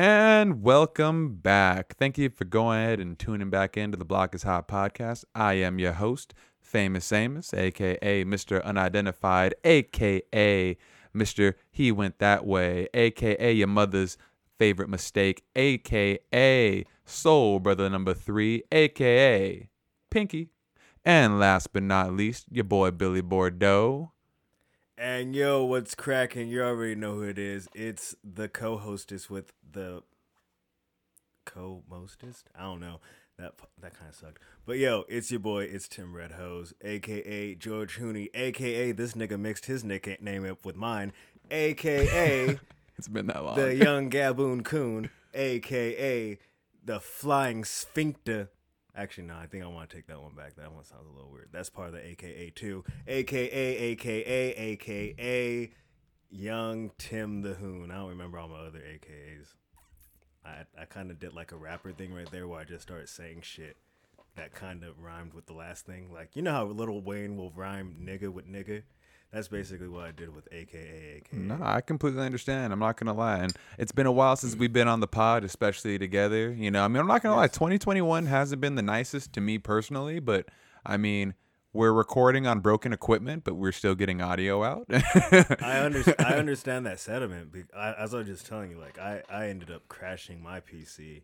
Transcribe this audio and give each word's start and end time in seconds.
And 0.00 0.62
welcome 0.62 1.38
back. 1.38 1.96
Thank 1.96 2.18
you 2.18 2.30
for 2.30 2.44
going 2.44 2.82
ahead 2.82 3.00
and 3.00 3.18
tuning 3.18 3.50
back 3.50 3.76
into 3.76 3.96
the 3.96 4.04
Block 4.04 4.32
is 4.32 4.44
Hot 4.44 4.68
podcast. 4.68 5.24
I 5.34 5.54
am 5.54 5.80
your 5.80 5.94
host, 5.94 6.34
Famous 6.60 7.10
Amos, 7.10 7.52
aka 7.52 8.24
Mr. 8.24 8.64
Unidentified, 8.64 9.56
aka 9.64 10.76
Mr. 11.12 11.54
He 11.72 11.90
Went 11.90 12.20
That 12.20 12.46
Way, 12.46 12.86
aka 12.94 13.50
your 13.50 13.66
mother's 13.66 14.16
favorite 14.56 14.88
mistake, 14.88 15.42
aka 15.56 16.84
Soul 17.04 17.58
Brother 17.58 17.90
number 17.90 18.14
three, 18.14 18.62
aka 18.70 19.68
Pinky. 20.12 20.50
And 21.04 21.40
last 21.40 21.72
but 21.72 21.82
not 21.82 22.12
least, 22.12 22.46
your 22.52 22.62
boy 22.62 22.92
Billy 22.92 23.20
Bordeaux. 23.20 24.12
And 25.00 25.34
yo, 25.34 25.64
what's 25.64 25.94
cracking? 25.94 26.48
You 26.48 26.62
already 26.64 26.96
know 26.96 27.14
who 27.14 27.22
it 27.22 27.38
is. 27.38 27.68
It's 27.72 28.16
the 28.24 28.48
co-hostess 28.48 29.30
with 29.30 29.52
the 29.70 30.02
co-mostest. 31.46 32.50
I 32.58 32.62
don't 32.62 32.80
know. 32.80 33.00
That 33.38 33.52
that 33.80 33.96
kind 33.96 34.08
of 34.10 34.16
sucked. 34.16 34.42
But 34.66 34.78
yo, 34.78 35.04
it's 35.08 35.30
your 35.30 35.38
boy. 35.38 35.64
It's 35.64 35.86
Tim 35.86 36.12
Red 36.16 36.32
Hose, 36.32 36.74
aka 36.82 37.54
George 37.54 37.94
Hooney, 37.98 38.28
aka 38.34 38.90
this 38.90 39.12
nigga 39.12 39.38
mixed 39.38 39.66
his 39.66 39.84
nickname 39.84 40.44
up 40.44 40.64
with 40.64 40.74
mine, 40.74 41.12
aka 41.52 42.58
It's 42.98 43.06
been 43.06 43.28
that 43.28 43.44
long. 43.44 43.54
the 43.54 43.76
young 43.76 44.10
Gaboon 44.10 44.64
Coon, 44.64 45.10
aka 45.32 46.38
the 46.84 46.98
Flying 46.98 47.64
Sphincter. 47.64 48.50
Actually, 48.96 49.24
no, 49.28 49.36
I 49.36 49.46
think 49.46 49.62
I 49.62 49.68
want 49.68 49.88
to 49.88 49.96
take 49.96 50.06
that 50.08 50.20
one 50.20 50.34
back. 50.34 50.56
That 50.56 50.72
one 50.72 50.84
sounds 50.84 51.06
a 51.08 51.14
little 51.14 51.30
weird. 51.30 51.48
That's 51.52 51.70
part 51.70 51.88
of 51.88 51.94
the 51.94 52.04
AKA 52.04 52.50
too. 52.50 52.84
AKA, 53.06 53.76
AKA, 53.76 54.54
AKA, 54.54 55.70
Young 56.30 56.90
Tim 56.98 57.42
the 57.42 57.54
Hoon. 57.54 57.90
I 57.90 57.96
don't 57.96 58.08
remember 58.08 58.38
all 58.38 58.48
my 58.48 58.58
other 58.58 58.80
AKAs. 58.80 59.54
I 60.44 60.80
I 60.80 60.84
kind 60.84 61.10
of 61.10 61.18
did 61.18 61.34
like 61.34 61.52
a 61.52 61.56
rapper 61.56 61.92
thing 61.92 62.12
right 62.12 62.30
there 62.30 62.48
where 62.48 62.60
I 62.60 62.64
just 62.64 62.82
started 62.82 63.08
saying 63.08 63.42
shit 63.42 63.76
that 64.36 64.54
kind 64.54 64.84
of 64.84 65.00
rhymed 65.02 65.34
with 65.34 65.46
the 65.46 65.52
last 65.52 65.86
thing. 65.86 66.12
Like 66.12 66.34
you 66.34 66.42
know 66.42 66.52
how 66.52 66.64
Lil 66.66 67.00
Wayne 67.00 67.36
will 67.36 67.50
rhyme 67.50 67.96
nigga 68.02 68.32
with 68.32 68.46
nigga. 68.46 68.82
That's 69.32 69.48
basically 69.48 69.88
what 69.88 70.06
I 70.06 70.12
did 70.12 70.34
with 70.34 70.48
AKA, 70.50 71.16
AKA. 71.18 71.38
No, 71.38 71.58
I 71.60 71.82
completely 71.82 72.22
understand. 72.24 72.72
I'm 72.72 72.78
not 72.78 72.96
gonna 72.96 73.12
lie, 73.12 73.38
and 73.40 73.52
it's 73.76 73.92
been 73.92 74.06
a 74.06 74.12
while 74.12 74.36
since 74.36 74.56
we've 74.56 74.72
been 74.72 74.88
on 74.88 75.00
the 75.00 75.06
pod, 75.06 75.44
especially 75.44 75.98
together. 75.98 76.50
You 76.50 76.70
know, 76.70 76.82
I 76.82 76.88
mean, 76.88 76.98
I'm 76.98 77.06
not 77.06 77.22
gonna 77.22 77.36
lie. 77.36 77.48
2021 77.48 78.26
hasn't 78.26 78.60
been 78.60 78.74
the 78.74 78.82
nicest 78.82 79.34
to 79.34 79.40
me 79.42 79.58
personally, 79.58 80.18
but 80.18 80.46
I 80.86 80.96
mean, 80.96 81.34
we're 81.74 81.92
recording 81.92 82.46
on 82.46 82.60
broken 82.60 82.94
equipment, 82.94 83.44
but 83.44 83.54
we're 83.54 83.72
still 83.72 83.94
getting 83.94 84.22
audio 84.22 84.64
out. 84.64 84.86
I 84.90 85.80
understand. 85.84 86.16
I 86.20 86.34
understand 86.38 86.86
that 86.86 86.98
sentiment. 86.98 87.52
be- 87.52 87.64
I, 87.76 87.92
as 87.92 88.14
I 88.14 88.18
was 88.18 88.26
just 88.26 88.46
telling 88.46 88.70
you, 88.70 88.78
like 88.78 88.98
I, 88.98 89.22
I 89.30 89.48
ended 89.48 89.70
up 89.70 89.88
crashing 89.88 90.42
my 90.42 90.60
PC. 90.60 91.22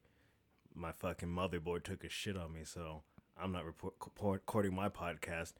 My 0.74 0.92
fucking 0.92 1.28
motherboard 1.30 1.84
took 1.84 2.04
a 2.04 2.10
shit 2.10 2.36
on 2.36 2.52
me, 2.52 2.60
so 2.64 3.02
I'm 3.40 3.52
not 3.52 3.64
report, 3.64 3.94
recording 4.20 4.74
my 4.74 4.90
podcast. 4.90 5.54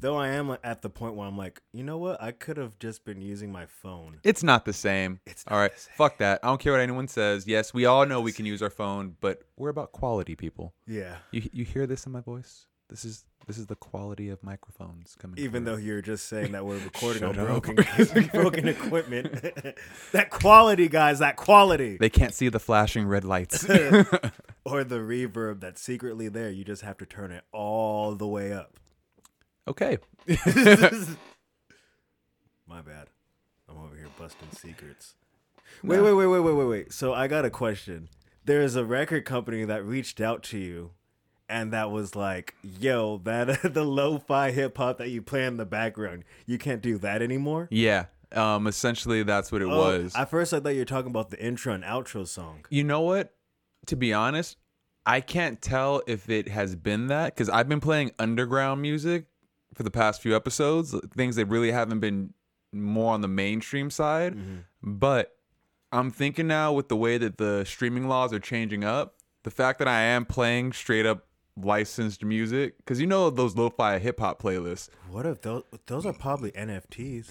Though 0.00 0.16
I 0.16 0.28
am 0.28 0.56
at 0.62 0.82
the 0.82 0.90
point 0.90 1.14
where 1.14 1.26
I'm 1.26 1.36
like, 1.36 1.60
you 1.72 1.82
know 1.82 1.98
what? 1.98 2.22
I 2.22 2.30
could 2.30 2.56
have 2.56 2.78
just 2.78 3.04
been 3.04 3.20
using 3.20 3.50
my 3.50 3.66
phone. 3.66 4.20
It's 4.22 4.44
not 4.44 4.64
the 4.64 4.72
same. 4.72 5.18
It's 5.26 5.44
all 5.48 5.58
right. 5.58 5.74
the 5.74 5.80
same. 5.80 5.94
Fuck 5.96 6.18
that. 6.18 6.38
I 6.44 6.46
don't 6.46 6.60
care 6.60 6.72
what 6.72 6.80
anyone 6.80 7.08
says. 7.08 7.48
Yes, 7.48 7.74
we 7.74 7.84
all 7.84 8.06
know 8.06 8.20
we 8.20 8.30
can 8.32 8.46
use 8.46 8.62
our 8.62 8.70
phone, 8.70 9.16
but 9.20 9.42
we're 9.56 9.70
about 9.70 9.90
quality, 9.90 10.36
people. 10.36 10.72
Yeah. 10.86 11.16
You 11.32 11.48
you 11.52 11.64
hear 11.64 11.86
this 11.86 12.06
in 12.06 12.12
my 12.12 12.20
voice? 12.20 12.66
This 12.88 13.04
is 13.04 13.24
this 13.48 13.58
is 13.58 13.66
the 13.66 13.76
quality 13.76 14.28
of 14.28 14.42
microphones 14.44 15.16
coming. 15.18 15.38
Even 15.38 15.64
through. 15.64 15.72
though 15.74 15.80
you're 15.80 16.02
just 16.02 16.28
saying 16.28 16.52
that 16.52 16.64
we're 16.64 16.78
recording 16.84 17.24
on 17.24 17.34
broken 17.34 17.74
broken 18.32 18.68
equipment, 18.68 19.32
that 20.12 20.30
quality, 20.30 20.88
guys, 20.88 21.18
that 21.18 21.36
quality, 21.36 21.96
they 21.96 22.10
can't 22.10 22.34
see 22.34 22.48
the 22.48 22.60
flashing 22.60 23.06
red 23.06 23.24
lights. 23.24 23.64
or 24.64 24.84
the 24.84 24.98
reverb 24.98 25.60
that's 25.60 25.82
secretly 25.82 26.28
there, 26.28 26.50
you 26.50 26.62
just 26.62 26.82
have 26.82 26.98
to 26.98 27.06
turn 27.06 27.32
it 27.32 27.42
all 27.52 28.14
the 28.14 28.26
way 28.26 28.52
up. 28.52 28.78
Okay. 29.68 29.98
My 32.66 32.82
bad. 32.82 33.06
I'm 33.68 33.78
over 33.78 33.96
here 33.96 34.08
busting 34.18 34.50
secrets. 34.52 35.14
Wait, 35.82 36.00
wait, 36.00 36.12
wait, 36.12 36.26
wait, 36.26 36.38
wait, 36.40 36.52
wait, 36.52 36.64
wait. 36.66 36.92
So 36.92 37.12
I 37.14 37.28
got 37.28 37.44
a 37.44 37.50
question. 37.50 38.08
There's 38.44 38.76
a 38.76 38.84
record 38.84 39.24
company 39.24 39.64
that 39.64 39.84
reached 39.84 40.20
out 40.20 40.42
to 40.44 40.58
you 40.58 40.92
and 41.48 41.72
that 41.72 41.90
was 41.90 42.14
like, 42.14 42.54
yo, 42.62 43.18
that 43.24 43.62
the 43.74 43.84
lo-fi 43.84 44.50
hip 44.50 44.76
hop 44.76 44.98
that 44.98 45.08
you 45.10 45.22
play 45.22 45.44
in 45.46 45.56
the 45.56 45.66
background, 45.66 46.24
you 46.46 46.58
can't 46.58 46.82
do 46.82 46.98
that 46.98 47.22
anymore? 47.22 47.68
Yeah. 47.70 48.06
Um. 48.32 48.66
Essentially, 48.66 49.22
that's 49.22 49.50
what 49.50 49.62
it 49.62 49.68
Oh, 49.68 49.78
was. 49.78 50.14
At 50.14 50.28
first 50.28 50.52
I 50.52 50.60
thought 50.60 50.74
you 50.74 50.80
were 50.80 50.84
talking 50.84 51.10
about 51.10 51.30
the 51.30 51.42
intro 51.42 51.72
and 51.72 51.82
outro 51.82 52.26
song. 52.26 52.66
You 52.68 52.84
know 52.84 53.00
what? 53.00 53.34
To 53.86 53.96
be 53.96 54.12
honest, 54.12 54.58
I 55.06 55.22
can't 55.22 55.62
tell 55.62 56.02
if 56.06 56.28
it 56.28 56.48
has 56.48 56.76
been 56.76 57.06
that 57.06 57.34
because 57.34 57.48
I've 57.48 57.70
been 57.70 57.80
playing 57.80 58.10
underground 58.18 58.82
music 58.82 59.24
for 59.78 59.84
the 59.84 59.90
past 59.92 60.20
few 60.20 60.34
episodes, 60.34 60.92
things 61.16 61.36
that 61.36 61.46
really 61.46 61.70
haven't 61.70 62.00
been 62.00 62.34
more 62.72 63.14
on 63.14 63.20
the 63.20 63.28
mainstream 63.28 63.90
side. 63.92 64.34
Mm-hmm. 64.34 64.56
But 64.82 65.36
I'm 65.92 66.10
thinking 66.10 66.48
now 66.48 66.72
with 66.72 66.88
the 66.88 66.96
way 66.96 67.16
that 67.16 67.38
the 67.38 67.64
streaming 67.64 68.08
laws 68.08 68.32
are 68.32 68.40
changing 68.40 68.82
up, 68.82 69.14
the 69.44 69.52
fact 69.52 69.78
that 69.78 69.86
I 69.86 70.00
am 70.00 70.24
playing 70.24 70.72
straight 70.72 71.06
up 71.06 71.28
licensed 71.56 72.24
music, 72.24 72.76
because 72.78 73.00
you 73.00 73.06
know 73.06 73.30
those 73.30 73.54
lo-fi 73.54 74.00
hip 74.00 74.18
hop 74.18 74.42
playlists. 74.42 74.88
What 75.12 75.26
if 75.26 75.42
those 75.42 75.62
those 75.86 76.04
are 76.04 76.12
probably 76.12 76.50
NFTs? 76.50 77.28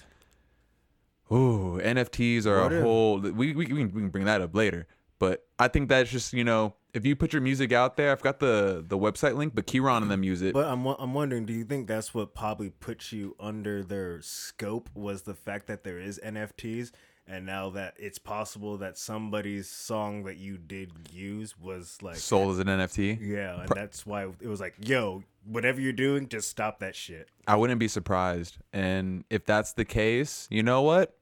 Ooh, 1.30 1.82
NFTs 1.84 2.46
are 2.46 2.62
What 2.64 2.72
a 2.72 2.78
if- 2.78 2.84
whole. 2.84 3.20
We, 3.20 3.32
we, 3.32 3.54
we, 3.54 3.66
can, 3.66 3.76
we 3.92 4.02
can 4.04 4.10
bring 4.10 4.24
that 4.24 4.40
up 4.40 4.56
later. 4.56 4.88
But 5.20 5.46
I 5.60 5.68
think 5.68 5.90
that's 5.90 6.10
just, 6.10 6.32
you 6.32 6.46
know, 6.46 6.76
if 6.98 7.06
you 7.06 7.16
put 7.16 7.32
your 7.32 7.42
music 7.42 7.72
out 7.72 7.96
there, 7.96 8.12
I've 8.12 8.22
got 8.22 8.40
the, 8.40 8.84
the 8.86 8.98
website 8.98 9.36
link, 9.38 9.54
but 9.56 9.68
Keyron 9.68 10.02
and 10.02 10.12
them 10.12 10.24
use 10.24 10.42
it. 10.42 10.54
But 10.54 10.66
I'm 10.66 10.86
I'm 10.86 11.14
wondering, 11.14 11.46
do 11.46 11.54
you 11.54 11.64
think 11.64 11.88
that's 11.88 12.14
what 12.14 12.34
probably 12.34 12.70
put 12.72 13.12
you 13.12 13.36
under 13.40 13.84
their 13.84 14.22
scope 14.22 14.90
was 14.94 15.22
the 15.22 15.36
fact 15.36 15.68
that 15.68 15.84
there 15.84 16.00
is 16.00 16.20
NFTs, 16.26 16.92
and 17.28 17.46
now 17.46 17.70
that 17.70 17.94
it's 17.98 18.18
possible 18.18 18.78
that 18.78 18.98
somebody's 18.98 19.70
song 19.70 20.24
that 20.24 20.38
you 20.38 20.58
did 20.58 20.92
use 21.12 21.58
was 21.58 21.98
like, 22.02 22.16
Sold 22.16 22.54
as 22.54 22.60
an 22.60 22.68
NFT. 22.68 23.20
yeah, 23.22 23.62
and 23.62 23.70
that's 23.70 24.06
why 24.06 24.24
it 24.24 24.48
was 24.48 24.60
like, 24.60 24.74
yo, 24.80 25.24
whatever 25.46 25.80
you're 25.80 25.94
doing, 25.94 26.28
just 26.28 26.50
stop 26.50 26.80
that 26.80 26.96
shit. 26.96 27.30
I 27.48 27.56
wouldn't 27.56 27.80
be 27.80 27.88
surprised. 27.88 28.58
And 28.74 29.24
if 29.30 29.46
that's 29.46 29.74
the 29.74 29.86
case, 29.86 30.48
you 30.50 30.64
know 30.64 30.82
what? 30.82 31.16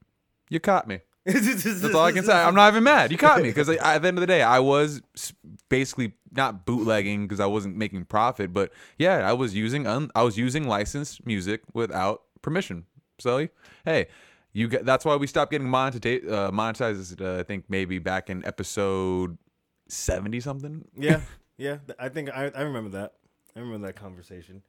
You 0.50 0.60
caught 0.60 0.88
me. 0.88 1.02
That's 1.26 1.84
all 1.96 2.06
I 2.06 2.12
can 2.12 2.24
say. 2.24 2.34
I'm 2.34 2.54
not 2.56 2.72
even 2.72 2.84
mad. 2.84 3.12
You 3.12 3.18
caught 3.18 3.42
me 3.42 3.50
because 3.50 3.68
at 3.70 4.02
the 4.02 4.08
end 4.08 4.18
of 4.18 4.22
the 4.22 4.28
day, 4.28 4.42
I 4.42 4.60
was 4.60 5.02
basically 5.70 6.14
not 6.32 6.66
bootlegging 6.66 7.24
because 7.24 7.40
I 7.40 7.46
wasn't 7.48 7.78
making 7.78 8.06
profit, 8.06 8.54
but 8.54 8.72
yeah, 8.98 9.28
I 9.28 9.34
was 9.34 9.56
using 9.56 9.88
un- 9.88 10.12
I 10.16 10.24
was 10.24 10.38
using 10.38 10.68
licensed 10.68 11.26
music 11.26 11.62
without 11.74 12.22
permission. 12.42 12.86
So 13.20 13.48
hey, 13.86 14.08
you 14.54 14.68
get 14.68 14.86
that's 14.86 15.04
why 15.06 15.16
we 15.16 15.26
stopped 15.28 15.52
getting 15.52 15.68
monetized. 15.68 16.32
Uh, 16.32 16.52
monetized, 16.52 17.22
uh, 17.22 17.40
I 17.40 17.44
think 17.44 17.66
maybe 17.70 17.98
back 18.00 18.30
in 18.30 18.46
episode 18.46 19.38
seventy 19.88 20.40
something. 20.40 20.86
yeah, 20.98 21.22
yeah. 21.58 21.78
I 21.98 22.10
think 22.10 22.30
I 22.30 22.52
I 22.54 22.62
remember 22.62 22.90
that. 22.92 23.14
I 23.56 23.62
remember 23.62 23.88
that 23.88 23.96
conversation. 23.96 24.62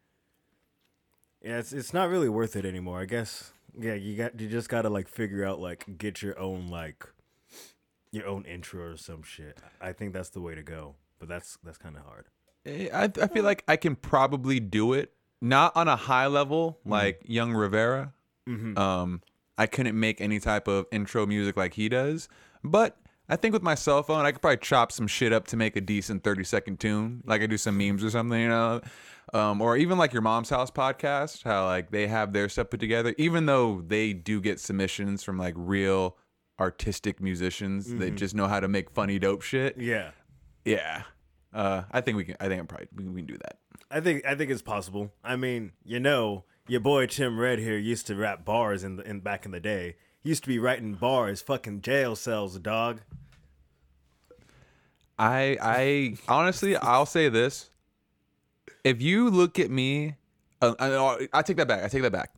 Yeah, 1.43 1.59
it's 1.59 1.73
it's 1.73 1.93
not 1.93 2.09
really 2.09 2.29
worth 2.29 2.57
it 2.57 2.65
anymore. 2.65 3.01
I 3.01 3.05
guess. 3.05 3.53
Yeah, 3.79 3.95
you 3.95 4.17
got 4.17 4.41
you 4.41 4.49
just 4.49 4.69
gotta 4.69 4.89
like 4.89 5.09
figure 5.09 5.45
out 5.45 5.61
like 5.61 5.99
get 5.99 6.23
your 6.23 6.39
own 6.39 6.69
like 6.69 7.07
your 8.13 8.27
own 8.27 8.45
intro 8.45 8.93
or 8.93 8.97
some 8.97 9.23
shit. 9.23 9.59
I 9.81 9.93
think 9.93 10.13
that's 10.13 10.31
the 10.31 10.41
way 10.41 10.55
to 10.55 10.63
go. 10.63 10.95
But 11.19 11.29
that's 11.29 11.59
that's 11.63 11.79
kind 11.79 11.97
of 11.97 12.03
hard. 12.03 12.27
Eh, 12.65 12.89
I 12.93 13.05
I 13.23 13.27
feel 13.29 13.45
like 13.45 13.65
I 13.69 13.77
can 13.77 13.97
probably 13.97 14.61
do 14.61 14.93
it, 14.93 15.13
not 15.41 15.75
on 15.77 15.89
a 15.89 15.97
high 15.97 16.27
level 16.27 16.79
like 16.85 17.23
Young 17.25 17.53
Rivera. 17.53 18.13
Um, 18.77 19.23
I 19.59 19.67
couldn't 19.67 19.99
make 19.99 20.21
any 20.21 20.39
type 20.39 20.69
of 20.69 20.87
intro 20.93 21.27
music 21.27 21.57
like 21.57 21.75
he 21.75 21.89
does, 21.89 22.29
but 22.63 22.97
I 23.29 23.35
think 23.37 23.53
with 23.55 23.63
my 23.63 23.75
cell 23.75 24.03
phone, 24.05 24.25
I 24.25 24.31
could 24.31 24.41
probably 24.41 24.59
chop 24.59 24.93
some 24.93 25.09
shit 25.09 25.33
up 25.33 25.49
to 25.49 25.57
make 25.57 25.75
a 25.75 25.81
decent 25.81 26.23
thirty 26.23 26.45
second 26.45 26.79
tune, 26.79 27.23
like 27.27 27.43
I 27.43 27.47
do 27.47 27.57
some 27.57 27.77
memes 27.77 28.05
or 28.05 28.11
something, 28.11 28.41
you 28.41 28.49
know. 28.49 28.81
Um, 29.33 29.61
or 29.61 29.77
even 29.77 29.99
like 29.99 30.13
your 30.13 30.23
mom's 30.23 30.51
house 30.51 30.71
podcast, 30.71 31.43
how 31.43 31.65
like 31.65 31.91
they 31.91 32.07
have 32.07 32.33
their 32.33 32.49
stuff 32.49 32.71
put 32.71 32.81
together, 32.81 33.15
even 33.19 33.47
though 33.47 33.83
they 33.85 34.13
do 34.13 34.41
get 34.41 34.61
submissions 34.61 35.25
from 35.25 35.37
like 35.37 35.55
real 35.57 36.17
artistic 36.61 37.21
musicians 37.21 37.93
that 37.97 38.15
just 38.15 38.35
know 38.35 38.47
how 38.47 38.61
to 38.61 38.69
make 38.69 38.91
funny 38.91 39.19
dope 39.19 39.43
shit. 39.43 39.77
Yeah. 39.79 40.13
Yeah. 40.65 41.03
Uh, 41.53 41.83
I 41.91 42.01
think 42.03 42.17
we 42.17 42.25
can. 42.25 42.37
I 42.39 42.49
think 42.49 42.61
I'm 42.61 42.67
probably 42.67 42.89
we 42.95 43.05
can, 43.05 43.15
we 43.15 43.21
can 43.21 43.27
do 43.27 43.39
that. 43.39 43.59
I 43.91 44.01
think 44.01 44.27
I 44.27 44.35
think 44.35 44.51
it's 44.51 44.63
possible. 44.63 45.13
I 45.25 45.37
mean, 45.37 45.73
you 45.85 45.99
know, 45.99 46.45
your 46.69 46.81
boy 46.81 47.07
Tim 47.07 47.39
Red 47.39 47.59
here 47.59 47.79
used 47.79 48.07
to 48.09 48.15
rap 48.15 48.45
bars 48.45 48.85
in 48.85 48.97
the 48.97 49.09
in 49.09 49.21
back 49.21 49.47
in 49.47 49.53
the 49.53 49.61
day. 49.61 49.97
He 50.21 50.29
used 50.29 50.43
to 50.45 50.49
be 50.49 50.59
writing 50.59 50.95
bars, 50.95 51.41
fucking 51.41 51.81
jail 51.81 52.15
cells, 52.15 52.59
dog. 52.59 53.01
I 55.19 55.57
I 55.63 56.17
honestly 56.29 56.77
I'll 56.77 57.07
say 57.07 57.29
this. 57.29 57.71
If 58.85 59.03
you 59.03 59.31
look 59.31 59.59
at 59.59 59.71
me, 59.71 60.17
uh, 60.63 60.75
I, 60.79 61.29
I 61.33 61.43
take 61.43 61.57
that 61.57 61.69
back. 61.69 61.85
I 61.85 61.89
take 61.89 62.03
that 62.03 62.13
back. 62.13 62.35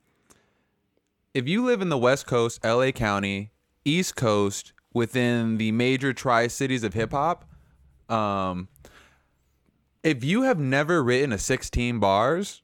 If 1.35 1.47
you 1.47 1.65
live 1.65 1.83
in 1.83 1.89
the 1.89 1.99
West 1.99 2.27
Coast, 2.27 2.65
LA 2.65 2.91
County, 2.91 3.53
East 3.85 4.17
Coast, 4.17 4.73
within 4.93 5.59
the 5.59 5.73
major 5.73 6.13
tri 6.13 6.47
cities 6.47 6.83
of 6.83 6.95
hip 6.95 7.13
hop. 7.13 7.45
Um, 8.09 8.69
if 10.03 10.25
you 10.25 10.43
have 10.43 10.59
never 10.59 11.03
written 11.03 11.33
a 11.33 11.39
16 11.39 11.99
bars, 11.99 12.63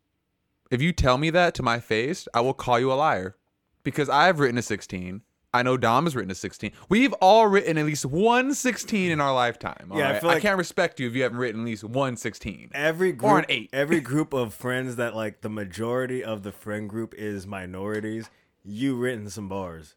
if 0.70 0.80
you 0.80 0.92
tell 0.92 1.18
me 1.18 1.30
that 1.30 1.54
to 1.54 1.62
my 1.62 1.80
face, 1.80 2.26
I 2.34 2.40
will 2.40 2.54
call 2.54 2.80
you 2.80 2.92
a 2.92 2.94
liar 2.94 3.36
because 3.82 4.08
I've 4.08 4.40
written 4.40 4.58
a 4.58 4.62
16. 4.62 5.22
I 5.54 5.62
know 5.62 5.76
Dom 5.76 6.04
has 6.04 6.14
written 6.16 6.30
a 6.30 6.34
16. 6.34 6.72
We've 6.88 7.12
all 7.14 7.46
written 7.46 7.78
at 7.78 7.86
least 7.86 8.04
one 8.04 8.52
16 8.54 9.10
in 9.10 9.20
our 9.20 9.32
lifetime. 9.32 9.90
Yeah, 9.90 9.96
I 9.96 10.06
alright? 10.06 10.20
feel 10.20 10.30
I 10.30 10.40
can't 10.40 10.58
respect 10.58 10.98
you 11.00 11.06
if 11.06 11.14
you 11.14 11.22
haven't 11.22 11.38
written 11.38 11.60
at 11.62 11.64
least 11.64 11.84
one 11.84 12.16
16. 12.16 12.70
every 12.74 13.12
group, 13.12 13.30
Or 13.32 13.38
an 13.38 13.44
eight. 13.48 13.70
every 13.72 14.00
group 14.10 14.34
of 14.34 14.52
friends 14.52 14.96
that 14.96 15.14
like 15.14 15.40
the 15.42 15.48
majority 15.48 16.22
of 16.24 16.42
the 16.42 16.52
friend 16.52 16.90
group 16.90 17.14
is 17.16 17.46
minorities. 17.46 18.28
You 18.64 18.96
written 18.96 19.30
some 19.30 19.48
bars, 19.48 19.94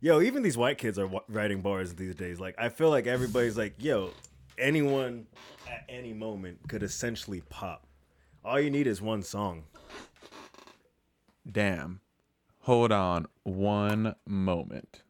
yo. 0.00 0.20
Even 0.20 0.42
these 0.42 0.56
white 0.58 0.76
kids 0.76 0.98
are 0.98 1.08
writing 1.28 1.62
bars 1.62 1.94
these 1.94 2.14
days. 2.14 2.38
Like 2.38 2.54
I 2.58 2.68
feel 2.68 2.90
like 2.90 3.06
everybody's 3.06 3.56
like, 3.56 3.74
yo, 3.78 4.10
anyone 4.58 5.26
at 5.70 5.84
any 5.88 6.12
moment 6.12 6.58
could 6.68 6.82
essentially 6.82 7.40
pop. 7.48 7.86
All 8.44 8.60
you 8.60 8.70
need 8.70 8.86
is 8.86 9.00
one 9.00 9.22
song. 9.22 9.64
Damn. 11.50 12.00
Hold 12.68 12.92
on 12.92 13.24
one 13.44 14.14
moment. 14.26 15.00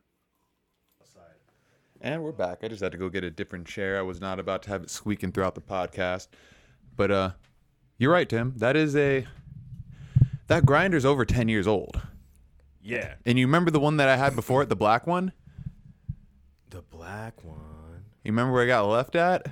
And 2.00 2.22
we're 2.22 2.31
back. 2.31 2.58
I 2.62 2.69
just 2.69 2.81
had 2.81 2.93
to 2.93 2.99
go 2.99 3.08
get 3.08 3.25
a 3.25 3.32
different 3.32 3.66
chair. 3.66 3.99
I 3.99 4.02
was 4.02 4.20
not 4.20 4.38
about 4.38 4.62
to 4.62 4.70
have 4.70 4.84
it 4.84 4.90
squeaking 4.90 5.32
throughout 5.32 5.56
the 5.56 5.60
podcast. 5.60 6.28
But 6.94 7.10
uh 7.10 7.31
you're 7.96 8.12
right, 8.12 8.28
Tim. 8.28 8.55
That 8.58 8.76
is 8.76 8.94
a 8.94 9.26
that 10.46 10.66
grinder's 10.66 11.05
over 11.05 11.25
10 11.25 11.49
years 11.49 11.66
old. 11.66 12.00
Yeah, 12.81 13.14
And 13.26 13.40
you 13.40 13.46
remember 13.49 13.72
the 13.72 13.81
one 13.81 13.96
that 13.96 14.08
I 14.08 14.16
had 14.16 14.37
before 14.37 14.62
it, 14.62 14.69
the 14.69 14.76
black 14.76 15.08
one? 15.08 15.32
the 16.70 16.82
black 16.82 17.43
one. 17.43 18.05
You 18.22 18.31
remember 18.31 18.52
where 18.52 18.62
I 18.62 18.69
got 18.69 18.87
left 18.87 19.16
at? 19.16 19.49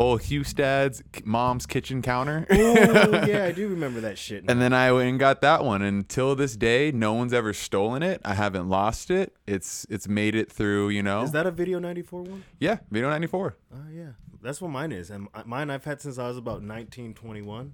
Old 0.00 0.22
Hustad's 0.22 1.02
mom's 1.24 1.66
kitchen 1.66 2.00
counter. 2.00 2.46
Oh 2.50 2.54
yeah, 3.26 3.44
I 3.44 3.52
do 3.52 3.68
remember 3.68 4.00
that 4.00 4.16
shit. 4.16 4.44
now. 4.44 4.52
And 4.52 4.62
then 4.62 4.72
I 4.72 4.90
went 4.92 5.10
and 5.10 5.18
got 5.18 5.42
that 5.42 5.62
one. 5.62 5.82
Until 5.82 6.34
this 6.34 6.56
day, 6.56 6.90
no 6.90 7.12
one's 7.12 7.34
ever 7.34 7.52
stolen 7.52 8.02
it. 8.02 8.22
I 8.24 8.32
haven't 8.32 8.70
lost 8.70 9.10
it. 9.10 9.36
It's 9.46 9.86
it's 9.90 10.08
made 10.08 10.34
it 10.34 10.50
through, 10.50 10.88
you 10.88 11.02
know. 11.02 11.22
Is 11.22 11.32
that 11.32 11.46
a 11.46 11.50
Video 11.50 11.78
94 11.78 12.22
one? 12.22 12.44
yeah, 12.58 12.78
Video 12.90 13.10
94. 13.10 13.56
Oh 13.74 13.76
yeah, 13.92 14.12
that's 14.40 14.62
what 14.62 14.70
mine 14.70 14.90
is, 14.90 15.10
and 15.10 15.28
mine 15.44 15.68
I've 15.68 15.84
had 15.84 16.00
since 16.00 16.18
I 16.18 16.28
was 16.28 16.38
about 16.38 16.62
19, 16.62 17.12
21. 17.12 17.72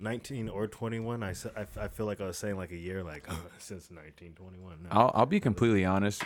19 0.00 0.48
or 0.50 0.66
21. 0.66 1.22
I, 1.22 1.30
I 1.30 1.66
I 1.80 1.88
feel 1.88 2.04
like 2.04 2.20
I 2.20 2.26
was 2.26 2.36
saying 2.36 2.56
like 2.56 2.70
a 2.70 2.76
year, 2.76 3.02
like 3.02 3.26
since 3.58 3.90
1921. 3.90 4.82
No. 4.82 4.88
I'll 4.90 5.10
I'll 5.14 5.26
be 5.26 5.40
completely 5.40 5.86
honest, 5.86 6.22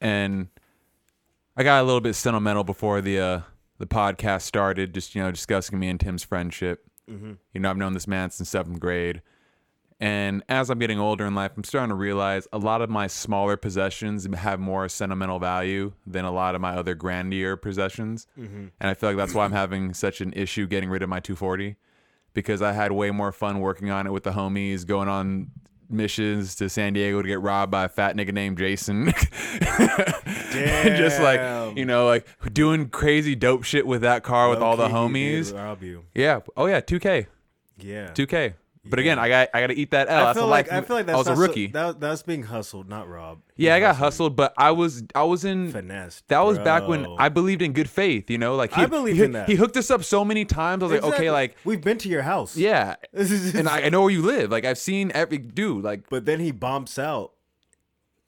and 0.00 0.48
I 1.56 1.62
got 1.62 1.82
a 1.82 1.84
little 1.84 2.00
bit 2.00 2.14
sentimental 2.14 2.64
before 2.64 3.00
the 3.00 3.20
uh 3.20 3.40
the 3.80 3.86
podcast 3.86 4.42
started. 4.42 4.94
Just 4.94 5.16
you 5.16 5.22
know, 5.22 5.32
discussing 5.32 5.78
me 5.80 5.88
and 5.88 5.98
Tim's 5.98 6.22
friendship. 6.22 6.84
Mm-hmm. 7.10 7.32
You 7.52 7.60
know, 7.60 7.70
I've 7.70 7.76
known 7.76 7.94
this 7.94 8.06
man 8.06 8.30
since 8.30 8.48
seventh 8.48 8.78
grade, 8.78 9.20
and 9.98 10.42
as 10.48 10.70
I'm 10.70 10.78
getting 10.78 11.00
older 11.00 11.26
in 11.26 11.34
life, 11.34 11.52
I'm 11.56 11.64
starting 11.64 11.88
to 11.88 11.94
realize 11.96 12.46
a 12.52 12.58
lot 12.58 12.82
of 12.82 12.88
my 12.88 13.06
smaller 13.08 13.56
possessions 13.56 14.26
have 14.32 14.60
more 14.60 14.88
sentimental 14.88 15.38
value 15.40 15.92
than 16.06 16.24
a 16.24 16.30
lot 16.30 16.54
of 16.54 16.60
my 16.60 16.76
other 16.76 16.94
grandier 16.94 17.56
possessions, 17.56 18.26
Mm-hmm. 18.38 18.66
and 18.80 18.90
I 18.90 18.94
feel 18.94 19.10
like 19.10 19.16
that's 19.16 19.34
why 19.34 19.44
I'm 19.44 19.52
having 19.52 19.92
such 19.92 20.20
an 20.20 20.32
issue 20.34 20.66
getting 20.68 20.88
rid 20.88 21.02
of 21.02 21.08
my 21.08 21.18
240 21.20 21.74
because 22.32 22.62
I 22.62 22.72
had 22.72 22.92
way 22.92 23.10
more 23.10 23.32
fun 23.32 23.58
working 23.58 23.90
on 23.90 24.06
it 24.06 24.10
with 24.12 24.22
the 24.22 24.30
homies, 24.30 24.86
going 24.86 25.08
on 25.08 25.50
missions 25.90 26.54
to 26.56 26.68
San 26.68 26.92
Diego 26.92 27.20
to 27.22 27.28
get 27.28 27.40
robbed 27.40 27.70
by 27.70 27.84
a 27.84 27.88
fat 27.88 28.16
nigga 28.16 28.32
named 28.32 28.58
Jason. 28.58 29.12
And 30.52 30.96
just 30.96 31.20
like, 31.20 31.76
you 31.76 31.84
know, 31.84 32.06
like 32.06 32.26
doing 32.52 32.88
crazy 32.88 33.34
dope 33.34 33.62
shit 33.64 33.86
with 33.86 34.02
that 34.02 34.22
car 34.22 34.48
with 34.50 34.58
all 34.60 34.76
the 34.76 34.88
Low-key, 34.88 35.14
he 35.14 35.30
did 35.30 35.44
homies. 35.46 35.82
you. 35.82 36.04
Yeah. 36.14 36.40
Oh 36.56 36.66
yeah, 36.66 36.80
2K. 36.80 37.26
Yeah. 37.78 38.08
2K. 38.12 38.54
But 38.82 38.98
again, 38.98 39.18
I 39.18 39.28
got 39.28 39.48
I 39.52 39.60
got 39.60 39.66
to 39.66 39.74
eat 39.74 39.90
that 39.90 40.08
L. 40.08 40.28
I 40.28 40.32
feel 40.32 40.46
like. 40.46 40.72
I 40.72 40.80
feel 40.80 40.96
like 40.96 41.04
that's 41.04 41.14
I 41.14 41.18
was 41.18 41.28
a 41.28 41.36
rookie. 41.36 41.66
that, 41.68 42.00
that's 42.00 42.22
being 42.22 42.44
hustled, 42.44 42.88
not 42.88 43.08
robbed. 43.08 43.42
yeah, 43.56 43.74
I 43.74 43.80
got 43.80 43.96
Hustled. 43.96 44.36
but 44.36 44.54
I 44.56 44.70
was 44.70 45.02
I 45.14 45.22
was 45.24 45.44
in 45.44 45.70
finesse. 45.70 46.22
that 46.28 46.40
was 46.40 46.58
back 46.58 46.88
when. 46.88 47.06
I 47.18 47.28
believed 47.28 47.60
in 47.60 47.74
good 47.74 47.90
faith, 47.90 48.30
you 48.30 48.38
know? 48.38 48.56
Like 48.56 48.72
he, 48.72 48.82
I 48.82 48.86
believe 48.86 49.16
he, 49.16 49.24
in 49.24 49.32
that. 49.32 49.48
He 49.50 49.54
hooked 49.54 49.76
us 49.76 49.90
up 49.90 50.02
so 50.02 50.24
many 50.24 50.46
times. 50.46 50.82
I 50.82 50.86
was 50.86 51.02
like, 51.02 51.14
okay, 51.14 51.30
like 51.30 51.56
we've 51.64 51.82
been 51.82 51.98
to 51.98 52.08
your 52.08 52.22
house. 52.22 52.56
yeah. 52.56 52.96
and 53.12 53.68
I, 53.68 53.82
I 53.82 53.88
know 53.90 54.00
where 54.00 54.10
you 54.10 54.22
live. 54.22 54.50
Like 54.50 54.64
I've 54.64 54.78
seen 54.78 55.12
every 55.14 55.38
dude. 55.38 55.84
Like 55.84 56.08
but 56.08 56.24
then 56.24 56.40
he 56.40 56.50
bumps 56.50 56.98
out, 56.98 57.32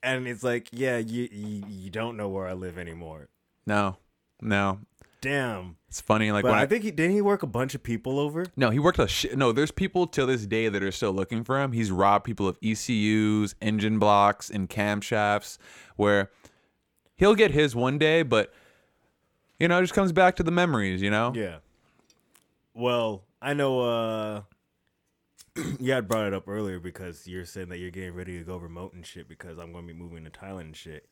and 0.02 0.28
it's 0.28 0.42
like, 0.42 0.68
yeah, 0.70 0.98
you 0.98 1.28
you, 1.32 1.64
you 1.66 1.90
don't 1.90 2.16
know 2.18 2.28
where 2.28 2.46
I 2.46 2.52
live 2.52 2.76
anymore. 2.76 3.28
no, 3.64 3.96
no. 4.42 4.80
Damn. 5.22 5.76
It's 5.88 6.00
funny. 6.00 6.32
Like 6.32 6.42
But 6.42 6.50
when 6.50 6.58
I, 6.58 6.62
I, 6.62 6.66
think 6.66 6.82
he 6.82 6.90
didn't 6.90 7.12
he 7.12 7.22
work 7.22 7.42
a 7.42 7.46
bunch 7.46 7.74
of 7.74 7.82
people 7.82 8.18
over. 8.18 8.44
no, 8.56 8.70
he 8.70 8.78
worked 8.78 8.98
a 8.98 9.06
shit. 9.06 9.38
No, 9.38 9.52
there's 9.52 9.70
people 9.70 10.06
till 10.06 10.26
this 10.26 10.44
day 10.46 10.68
that 10.68 10.82
are 10.82 10.92
still 10.92 11.12
looking 11.12 11.44
for 11.44 11.62
him. 11.62 11.72
He's 11.72 11.90
robbed 11.90 12.24
people 12.24 12.48
of 12.48 12.58
ECUs, 12.60 13.54
engine 13.62 13.98
blocks, 13.98 14.50
and 14.50 14.68
camshafts. 14.68 15.58
Where 15.96 16.30
he'll 17.16 17.36
get 17.36 17.52
his 17.52 17.76
one 17.76 17.98
day, 17.98 18.22
but 18.22 18.52
you 19.60 19.68
know, 19.68 19.78
it 19.78 19.82
just 19.82 19.94
comes 19.94 20.12
back 20.12 20.36
to 20.36 20.42
the 20.42 20.50
memories. 20.50 21.00
You 21.00 21.10
know. 21.10 21.32
Yeah. 21.34 21.58
Well, 22.74 23.22
I 23.40 23.54
know 23.54 23.80
uh 23.80 24.42
you 25.78 25.92
had 25.92 26.08
brought 26.08 26.26
it 26.26 26.34
up 26.34 26.48
earlier 26.48 26.80
because 26.80 27.28
you're 27.28 27.46
saying 27.46 27.68
that 27.68 27.78
you're 27.78 27.90
getting 27.90 28.14
ready 28.14 28.38
to 28.38 28.44
go 28.44 28.56
remote 28.56 28.94
and 28.94 29.06
shit 29.06 29.28
because 29.28 29.58
I'm 29.58 29.70
going 29.72 29.86
to 29.86 29.92
be 29.92 29.98
moving 29.98 30.24
to 30.24 30.30
Thailand 30.30 30.60
and 30.60 30.76
shit. 30.76 31.06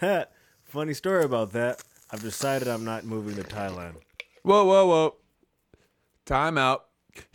Funny 0.62 0.94
story 0.94 1.24
about 1.24 1.52
that. 1.52 1.82
I've 2.12 2.22
decided 2.22 2.68
I'm 2.68 2.84
not 2.84 3.04
moving 3.04 3.36
to 3.36 3.42
Thailand. 3.42 3.94
Whoa, 4.42 4.64
whoa, 4.64 4.86
whoa. 4.86 5.14
Time 6.26 6.58
out. 6.58 6.86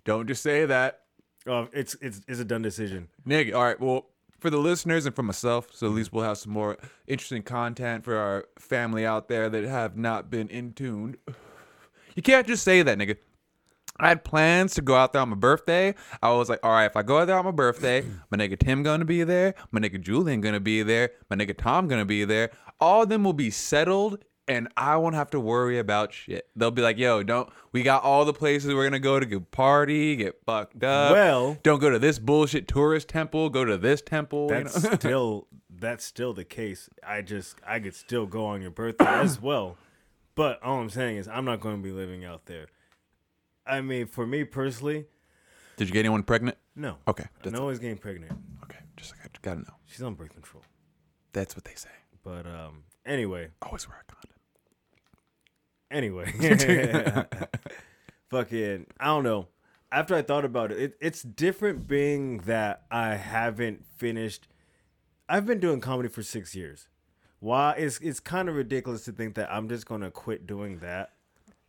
Don't 0.04 0.28
just 0.28 0.42
say 0.44 0.66
that. 0.66 1.02
Oh, 1.48 1.68
it's 1.74 1.96
it's 2.02 2.22
it's 2.28 2.40
a 2.40 2.46
done 2.46 2.62
decision. 2.62 3.10
Nigga, 3.28 3.54
all 3.54 3.64
right. 3.64 3.80
Well, 3.80 4.08
for 4.40 4.50
the 4.50 4.58
listeners 4.58 5.06
and 5.06 5.16
for 5.16 5.24
myself, 5.24 5.70
so 5.74 5.88
at 5.88 5.94
least 5.94 6.12
we'll 6.12 6.24
have 6.24 6.38
some 6.38 6.52
more 6.52 6.78
interesting 7.08 7.44
content 7.44 8.04
for 8.04 8.16
our 8.16 8.46
family 8.60 9.06
out 9.06 9.28
there 9.28 9.50
that 9.50 9.64
have 9.64 9.98
not 9.98 10.30
been 10.30 10.48
in 10.50 10.74
tuned. 10.74 11.18
You 12.16 12.24
can't 12.24 12.48
just 12.48 12.64
say 12.64 12.82
that, 12.82 12.98
nigga. 12.98 13.18
I 13.98 14.10
had 14.10 14.24
plans 14.26 14.74
to 14.76 14.82
go 14.82 14.96
out 14.96 15.14
there 15.14 15.22
on 15.22 15.30
my 15.30 15.36
birthday. 15.36 15.96
I 16.22 16.32
was 16.32 16.50
like, 16.50 16.60
all 16.64 16.72
right, 16.72 16.86
if 16.86 16.98
I 16.98 17.02
go 17.02 17.20
out 17.20 17.26
there 17.26 17.38
on 17.38 17.46
my 17.46 17.52
birthday, 17.52 18.04
my 18.30 18.38
nigga 18.38 18.60
Tim 18.60 18.84
gonna 18.84 19.06
be 19.06 19.24
there, 19.24 19.56
my 19.72 19.80
nigga 19.80 20.02
Julian 20.02 20.42
gonna 20.42 20.60
be 20.60 20.84
there, 20.84 21.12
my 21.30 21.36
nigga 21.36 21.58
Tom 21.58 21.88
gonna 21.88 22.06
be 22.06 22.26
there. 22.26 22.52
All 22.80 23.04
of 23.04 23.10
them 23.10 23.24
will 23.24 23.34
be 23.34 23.52
settled, 23.52 24.24
and 24.48 24.68
I 24.78 24.98
won't 24.98 25.16
have 25.16 25.30
to 25.32 25.40
worry 25.40 25.80
about 25.80 26.14
shit. 26.14 26.48
They'll 26.56 26.72
be 26.72 26.82
like, 26.82 26.98
yo, 26.98 27.24
don't. 27.24 27.50
We 27.72 27.84
got 27.84 28.04
all 28.04 28.26
the 28.26 28.34
places 28.34 28.74
we're 28.74 28.84
gonna 28.86 29.00
go 29.00 29.20
to 29.20 29.26
get 29.26 29.52
party, 29.52 30.16
get 30.16 30.42
fucked 30.46 30.84
up. 30.84 31.12
Well- 31.14 31.58
don't 31.64 31.80
go 31.80 31.90
to 31.90 32.00
this 32.00 32.20
bullshit 32.20 32.68
tourist 32.68 33.08
temple. 33.10 33.50
Go 33.50 33.66
to 33.66 33.78
this 33.78 34.02
temple. 34.02 34.44
you 34.50 34.64
That's 34.64 34.84
know? 34.84 34.92
still 34.96 35.48
that's 35.78 36.06
still 36.06 36.34
the 36.34 36.46
case. 36.46 36.90
I 37.06 37.22
just 37.22 37.58
I 37.68 37.80
could 37.80 37.96
still 37.96 38.26
go 38.26 38.46
on 38.46 38.62
your 38.62 38.72
birthday 38.72 39.06
as 39.06 39.42
well. 39.42 39.78
But 40.36 40.62
all 40.64 40.80
I'm 40.80 40.90
saying 40.90 41.18
is 41.18 41.28
I'm 41.28 41.46
not 41.46 41.60
going 41.62 41.78
to 41.78 41.82
be 41.84 41.92
living 41.92 42.26
out 42.26 42.46
there. 42.46 42.68
I 43.66 43.82
mean, 43.82 44.06
for 44.06 44.28
me 44.28 44.44
personally, 44.44 45.06
Did 45.78 45.88
you 45.88 45.94
get 45.94 46.00
anyone 46.02 46.24
pregnant? 46.24 46.58
no. 46.76 46.98
Okay, 47.08 47.26
no 47.46 47.64
one's 47.66 47.80
getting 47.80 47.98
pregnant. 47.98 48.32
okay. 48.64 48.80
Just 48.98 49.12
like 49.18 49.26
I 49.26 49.30
gotta 49.42 49.62
know. 49.62 49.74
She's 49.86 50.02
on 50.04 50.14
birth 50.14 50.34
control. 50.34 50.64
That's 51.34 51.56
what 51.56 51.66
they 51.66 51.74
say. 51.76 51.90
But 52.24 52.46
um 52.46 52.84
anyway, 53.06 53.50
Always 53.62 53.88
wear 53.90 53.98
a 54.08 54.12
condom. 54.14 54.35
Anyway. 55.92 56.32
Fucking 58.30 58.88
I 59.00 59.06
don't 59.06 59.24
know. 59.24 59.48
After 59.92 60.16
I 60.16 60.22
thought 60.22 60.46
about 60.46 60.72
it, 60.72 60.80
it, 60.80 60.98
it's 61.00 61.22
different 61.22 61.88
being 61.88 62.40
that 62.40 62.84
I 62.92 63.16
haven't 63.16 63.86
finished 63.98 64.48
I've 65.28 65.46
been 65.46 65.60
doing 65.60 65.82
comedy 65.82 66.10
for 66.10 66.22
6 66.22 66.56
years. 66.56 66.88
Why 67.40 67.74
it's 67.74 68.00
it's 68.00 68.20
kind 68.20 68.48
of 68.50 68.56
ridiculous 68.56 69.06
to 69.06 69.12
think 69.12 69.36
that 69.36 69.52
I'm 69.52 69.70
just 69.70 69.86
going 69.86 70.02
to 70.02 70.12
quit 70.12 70.48
doing 70.48 70.80
that 70.80 71.12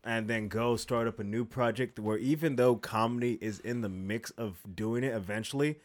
and 0.04 0.28
then 0.28 0.48
go 0.48 0.76
start 0.76 1.08
up 1.08 1.18
a 1.18 1.24
new 1.24 1.44
project 1.44 1.98
where 1.98 2.16
even 2.18 2.56
though 2.56 2.76
comedy 2.76 3.38
is 3.40 3.58
in 3.60 3.80
the 3.80 3.88
mix 3.88 4.30
of 4.32 4.58
doing 4.74 5.04
it 5.04 5.12
eventually, 5.14 5.80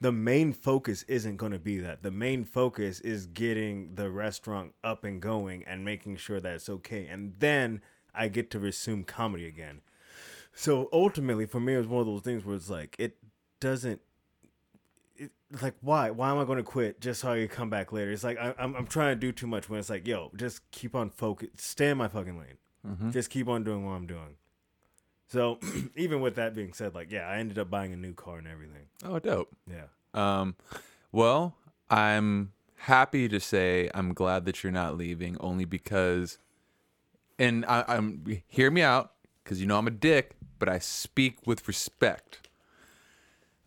the 0.00 0.12
main 0.12 0.52
focus 0.52 1.04
isn't 1.08 1.36
going 1.36 1.52
to 1.52 1.58
be 1.58 1.78
that. 1.78 2.02
The 2.02 2.10
main 2.10 2.44
focus 2.44 3.00
is 3.00 3.26
getting 3.26 3.94
the 3.94 4.10
restaurant 4.10 4.74
up 4.84 5.04
and 5.04 5.20
going 5.20 5.64
and 5.64 5.84
making 5.84 6.16
sure 6.16 6.40
that 6.40 6.54
it's 6.54 6.68
okay. 6.68 7.06
And 7.06 7.34
then 7.38 7.80
I 8.14 8.28
get 8.28 8.50
to 8.52 8.58
resume 8.58 9.04
comedy 9.04 9.46
again. 9.46 9.80
So 10.52 10.88
ultimately, 10.92 11.46
for 11.46 11.60
me, 11.60 11.74
it 11.74 11.78
was 11.78 11.86
one 11.86 12.00
of 12.00 12.06
those 12.06 12.22
things 12.22 12.44
where 12.44 12.56
it's 12.56 12.70
like, 12.70 12.96
it 12.98 13.16
doesn't. 13.60 14.00
It, 15.16 15.30
like 15.62 15.74
why 15.80 16.10
why 16.10 16.30
am 16.30 16.38
I 16.38 16.44
going 16.44 16.58
to 16.58 16.62
quit 16.62 17.00
just 17.00 17.22
so 17.22 17.32
I 17.32 17.38
can 17.38 17.48
come 17.48 17.70
back 17.70 17.90
later? 17.90 18.10
It's 18.10 18.24
like 18.24 18.38
I, 18.38 18.54
I'm 18.58 18.74
I'm 18.74 18.86
trying 18.86 19.14
to 19.14 19.20
do 19.20 19.32
too 19.32 19.46
much 19.46 19.70
when 19.70 19.80
it's 19.80 19.88
like 19.88 20.06
yo 20.06 20.30
just 20.36 20.70
keep 20.72 20.94
on 20.94 21.08
focus 21.08 21.48
stay 21.56 21.88
in 21.88 21.96
my 21.96 22.08
fucking 22.08 22.38
lane, 22.38 22.58
mm-hmm. 22.86 23.10
just 23.12 23.30
keep 23.30 23.48
on 23.48 23.64
doing 23.64 23.86
what 23.86 23.92
I'm 23.92 24.06
doing. 24.06 24.36
So 25.28 25.58
even 25.96 26.20
with 26.20 26.36
that 26.36 26.54
being 26.54 26.72
said, 26.72 26.94
like 26.94 27.10
yeah, 27.10 27.28
I 27.28 27.38
ended 27.38 27.58
up 27.58 27.70
buying 27.70 27.92
a 27.92 27.96
new 27.96 28.14
car 28.14 28.38
and 28.38 28.46
everything. 28.46 28.86
Oh, 29.04 29.18
dope. 29.18 29.54
Yeah. 29.70 29.86
Um, 30.14 30.56
well, 31.12 31.54
I'm 31.90 32.52
happy 32.76 33.28
to 33.28 33.40
say 33.40 33.90
I'm 33.94 34.14
glad 34.14 34.44
that 34.46 34.62
you're 34.62 34.72
not 34.72 34.96
leaving, 34.96 35.36
only 35.40 35.64
because, 35.64 36.38
and 37.38 37.64
I, 37.66 37.84
I'm 37.88 38.24
hear 38.46 38.70
me 38.70 38.82
out 38.82 39.12
because 39.42 39.60
you 39.60 39.66
know 39.66 39.78
I'm 39.78 39.86
a 39.86 39.92
dick, 39.92 40.36
but 40.58 40.68
I 40.68 40.78
speak 40.78 41.46
with 41.46 41.66
respect. 41.68 42.48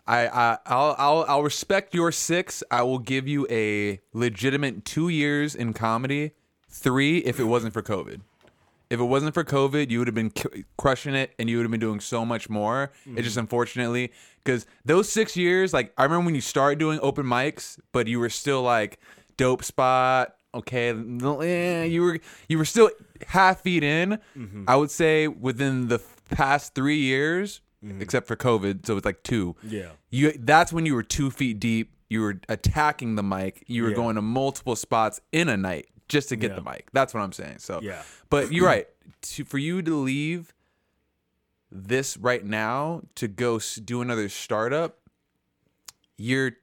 I, 0.08 0.28
I 0.28 0.58
I'll, 0.66 0.96
I'll 0.98 1.26
I'll 1.28 1.44
respect 1.44 1.94
your 1.94 2.12
six. 2.12 2.64
I 2.72 2.82
will 2.82 3.00
give 3.00 3.28
you 3.28 3.46
a 3.50 4.02
legitimate 4.12 4.86
two 4.86 5.10
years 5.10 5.54
in 5.54 5.74
comedy, 5.74 6.32
three 6.68 7.20
if 7.20 7.40
it 7.40 7.44
wasn't 7.46 7.74
for 7.74 7.84
COVID. 7.84 8.22
If 8.90 9.00
it 9.00 9.04
wasn't 9.04 9.34
for 9.36 9.44
COVID, 9.44 9.92
you 9.92 10.00
would 10.00 10.08
have 10.08 10.16
been 10.16 10.32
cu- 10.32 10.64
crushing 10.78 11.14
it, 11.14 11.34
and 11.38 11.48
you 11.50 11.58
would 11.58 11.64
have 11.64 11.72
been 11.72 11.80
doing 11.80 12.00
so 12.00 12.26
much 12.26 12.50
more. 12.50 12.92
It's 13.06 13.24
just 13.24 13.38
unfortunately 13.38 14.12
because 14.44 14.66
those 14.84 15.12
six 15.12 15.38
years, 15.38 15.74
like 15.74 15.94
I 15.98 16.04
remember 16.04 16.26
when 16.26 16.36
you 16.36 16.42
started 16.42 16.80
doing 16.80 17.00
open 17.04 17.26
mics, 17.26 17.78
but 17.92 18.08
you 18.08 18.20
were 18.20 18.30
still 18.30 18.62
like 18.64 19.00
dope 19.38 19.64
spot. 19.64 20.36
Okay, 20.56 20.90
eh, 20.90 21.84
you 21.84 22.02
were 22.02 22.20
you 22.48 22.58
were 22.58 22.66
still 22.66 22.90
half 23.28 23.62
feet 23.62 23.84
in. 23.84 24.18
I 24.68 24.76
would 24.76 24.90
say 24.90 25.28
within 25.28 25.88
the 25.90 26.02
past 26.32 26.74
three 26.74 26.98
years, 26.98 27.62
except 28.00 28.28
for 28.28 28.36
COVID, 28.36 28.86
so 28.88 28.98
it's 28.98 29.06
like 29.06 29.22
two. 29.22 29.56
Yeah. 29.64 29.90
You 30.10 30.32
that's 30.32 30.74
when 30.74 30.88
you 30.88 30.96
were 30.96 31.04
two 31.04 31.30
feet 31.30 31.60
deep. 31.60 31.94
You 32.10 32.22
were 32.22 32.42
attacking 32.50 33.16
the 33.18 33.22
mic. 33.22 33.64
You 33.68 33.84
were 33.84 33.90
Yeah. 33.92 33.96
going 33.98 34.16
to 34.16 34.24
multiple 34.24 34.76
spots 34.76 35.22
in 35.32 35.48
a 35.48 35.56
night 35.58 35.86
just 36.10 36.30
to 36.30 36.36
get 36.36 36.52
Yeah. 36.52 36.56
the 36.56 36.62
mic. 36.64 36.90
That's 36.92 37.14
what 37.14 37.22
I'm 37.22 37.32
saying. 37.32 37.60
So 37.60 37.80
Yeah. 37.82 38.02
But 38.30 38.52
you're 38.52 38.66
right. 38.66 38.88
To, 39.22 39.46
for 39.46 39.58
you 39.58 39.82
to 39.82 39.96
leave 39.96 40.54
this 41.72 42.18
right 42.18 42.44
now 42.44 43.04
to 43.16 43.28
go 43.28 43.60
do 43.86 44.02
another 44.02 44.28
startup, 44.30 44.98
you're. 46.18 46.54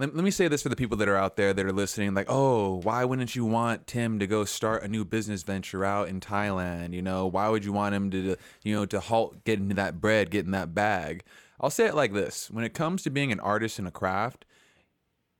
Let, 0.00 0.14
let 0.14 0.22
me 0.22 0.30
say 0.30 0.46
this 0.46 0.62
for 0.62 0.68
the 0.68 0.76
people 0.76 0.96
that 0.98 1.08
are 1.08 1.16
out 1.16 1.34
there 1.36 1.52
that 1.52 1.66
are 1.66 1.72
listening 1.72 2.14
like, 2.14 2.26
oh, 2.28 2.76
why 2.84 3.04
wouldn't 3.04 3.34
you 3.34 3.44
want 3.44 3.88
Tim 3.88 4.20
to 4.20 4.28
go 4.28 4.44
start 4.44 4.84
a 4.84 4.88
new 4.88 5.04
business 5.04 5.42
venture 5.42 5.84
out 5.84 6.08
in 6.08 6.20
Thailand? 6.20 6.92
You 6.92 7.02
know, 7.02 7.26
why 7.26 7.48
would 7.48 7.64
you 7.64 7.72
want 7.72 7.96
him 7.96 8.08
to, 8.12 8.36
you 8.62 8.74
know, 8.76 8.86
to 8.86 9.00
halt 9.00 9.42
getting 9.44 9.68
that 9.70 10.00
bread, 10.00 10.30
getting 10.30 10.52
that 10.52 10.72
bag? 10.72 11.24
I'll 11.60 11.70
say 11.70 11.86
it 11.86 11.96
like 11.96 12.12
this 12.12 12.48
when 12.48 12.64
it 12.64 12.74
comes 12.74 13.02
to 13.02 13.10
being 13.10 13.32
an 13.32 13.40
artist 13.40 13.80
in 13.80 13.88
a 13.88 13.90
craft, 13.90 14.44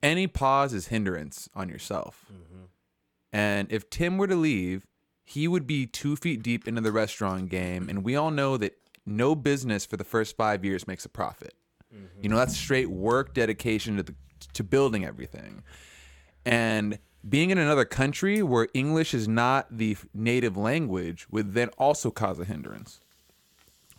any 0.03 0.27
pause 0.27 0.73
is 0.73 0.87
hindrance 0.87 1.47
on 1.55 1.69
yourself. 1.69 2.25
Mm. 2.29 2.48
And 3.31 3.71
if 3.71 3.89
Tim 3.89 4.17
were 4.17 4.27
to 4.27 4.35
leave, 4.35 4.85
he 5.23 5.47
would 5.47 5.67
be 5.67 5.85
two 5.85 6.15
feet 6.15 6.41
deep 6.41 6.67
into 6.67 6.81
the 6.81 6.91
restaurant 6.91 7.49
game. 7.49 7.87
And 7.89 8.03
we 8.03 8.15
all 8.15 8.31
know 8.31 8.57
that 8.57 8.77
no 9.05 9.35
business 9.35 9.85
for 9.85 9.97
the 9.97 10.03
first 10.03 10.35
five 10.35 10.65
years 10.65 10.87
makes 10.87 11.05
a 11.05 11.09
profit. 11.09 11.53
You 12.21 12.29
know, 12.29 12.37
that's 12.37 12.55
straight 12.55 12.89
work 12.89 13.33
dedication 13.33 13.97
to 13.97 14.03
the, 14.03 14.15
to 14.53 14.63
building 14.63 15.05
everything. 15.05 15.63
And 16.45 16.99
being 17.27 17.49
in 17.49 17.57
another 17.57 17.85
country 17.85 18.41
where 18.41 18.67
English 18.73 19.13
is 19.13 19.27
not 19.27 19.67
the 19.75 19.97
native 20.13 20.55
language 20.55 21.27
would 21.29 21.53
then 21.53 21.69
also 21.77 22.11
cause 22.11 22.39
a 22.39 22.45
hindrance. 22.45 23.01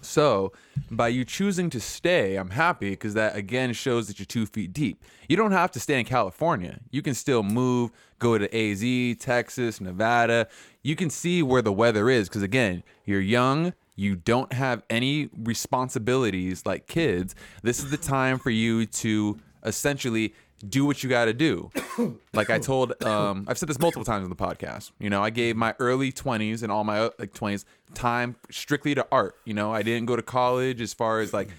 So, 0.01 0.53
by 0.91 1.09
you 1.09 1.25
choosing 1.25 1.71
to 1.71 1.81
stay, 1.81 2.37
I'm 2.37 2.51
happy 2.51 2.91
because 2.91 3.15
that 3.15 3.37
again 3.37 3.73
shows 3.73 4.09
that 4.09 4.19
you're 4.19 4.27
two 4.27 4.47
feet 4.47 4.73
deep. 4.73 5.05
You 5.29 5.37
don't 5.37 5.53
have 5.53 5.71
to 5.73 5.81
stay 5.81 5.99
in 5.99 6.07
California. 6.07 6.81
You 6.91 7.03
can 7.03 7.15
still 7.15 7.43
move, 7.43 7.91
go 8.19 8.39
to 8.39 8.47
AZ, 8.57 9.17
Texas, 9.19 9.81
Nevada. 9.81 10.49
You 10.83 10.97
can 10.97 11.11
see 11.11 11.43
where 11.43 11.63
the 11.63 11.73
weather 11.73 12.09
is 12.09 12.29
because, 12.29 12.43
again, 12.43 12.83
you're 13.05 13.21
young. 13.21 13.75
You 13.95 14.17
don't 14.17 14.53
have 14.55 14.83
any 14.89 15.29
responsibilities 15.37 16.65
like 16.65 16.87
kids. 16.87 17.35
This 17.63 17.81
is 17.81 17.91
the 17.91 17.99
time 17.99 18.39
for 18.39 18.51
you 18.51 18.87
to 18.87 19.39
essentially 19.63 20.35
do 20.67 20.85
what 20.85 21.03
you 21.03 21.09
got 21.09 21.27
to 21.27 21.33
do. 21.33 21.71
Like 22.33 22.49
I 22.49 22.59
told, 22.59 23.03
um, 23.05 23.45
I've 23.49 23.59
said 23.59 23.69
this 23.69 23.79
multiple 23.79 24.05
times 24.05 24.25
on 24.25 24.31
the 24.31 24.37
podcast. 24.37 24.93
You 24.99 25.11
know, 25.11 25.23
I 25.23 25.29
gave 25.29 25.57
my 25.57 25.75
early 25.79 26.13
20s 26.13 26.63
and 26.63 26.73
all 26.73 26.85
my 26.85 27.01
uh, 27.01 27.11
like 27.19 27.35
20s 27.35 27.65
time 27.93 28.37
strictly 28.51 28.95
to 28.95 29.07
art. 29.13 29.35
You 29.45 29.53
know, 29.53 29.75
I 29.75 29.83
didn't 29.83 30.07
go 30.07 30.17
to 30.17 30.23
college 30.23 30.81
as 30.81 30.95
far 30.95 31.21
as 31.21 31.35
like, 31.35 31.51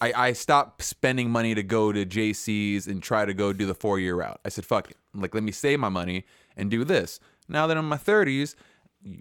I, 0.00 0.12
I 0.14 0.32
stopped 0.32 0.82
spending 0.82 1.28
money 1.30 1.54
to 1.54 1.62
go 1.62 1.92
to 1.92 2.06
JC's 2.06 2.86
and 2.86 3.02
try 3.02 3.26
to 3.26 3.34
go 3.34 3.52
do 3.52 3.66
the 3.66 3.74
four 3.74 3.98
year 3.98 4.14
route. 4.14 4.40
I 4.44 4.48
said, 4.48 4.64
fuck 4.64 4.90
it. 4.90 4.96
Like, 5.12 5.34
let 5.34 5.42
me 5.42 5.52
save 5.52 5.80
my 5.80 5.90
money 5.90 6.24
and 6.56 6.70
do 6.70 6.84
this. 6.84 7.20
Now 7.48 7.66
that 7.66 7.76
I'm 7.76 7.84
in 7.84 7.90
my 7.90 7.98
30s, 7.98 8.54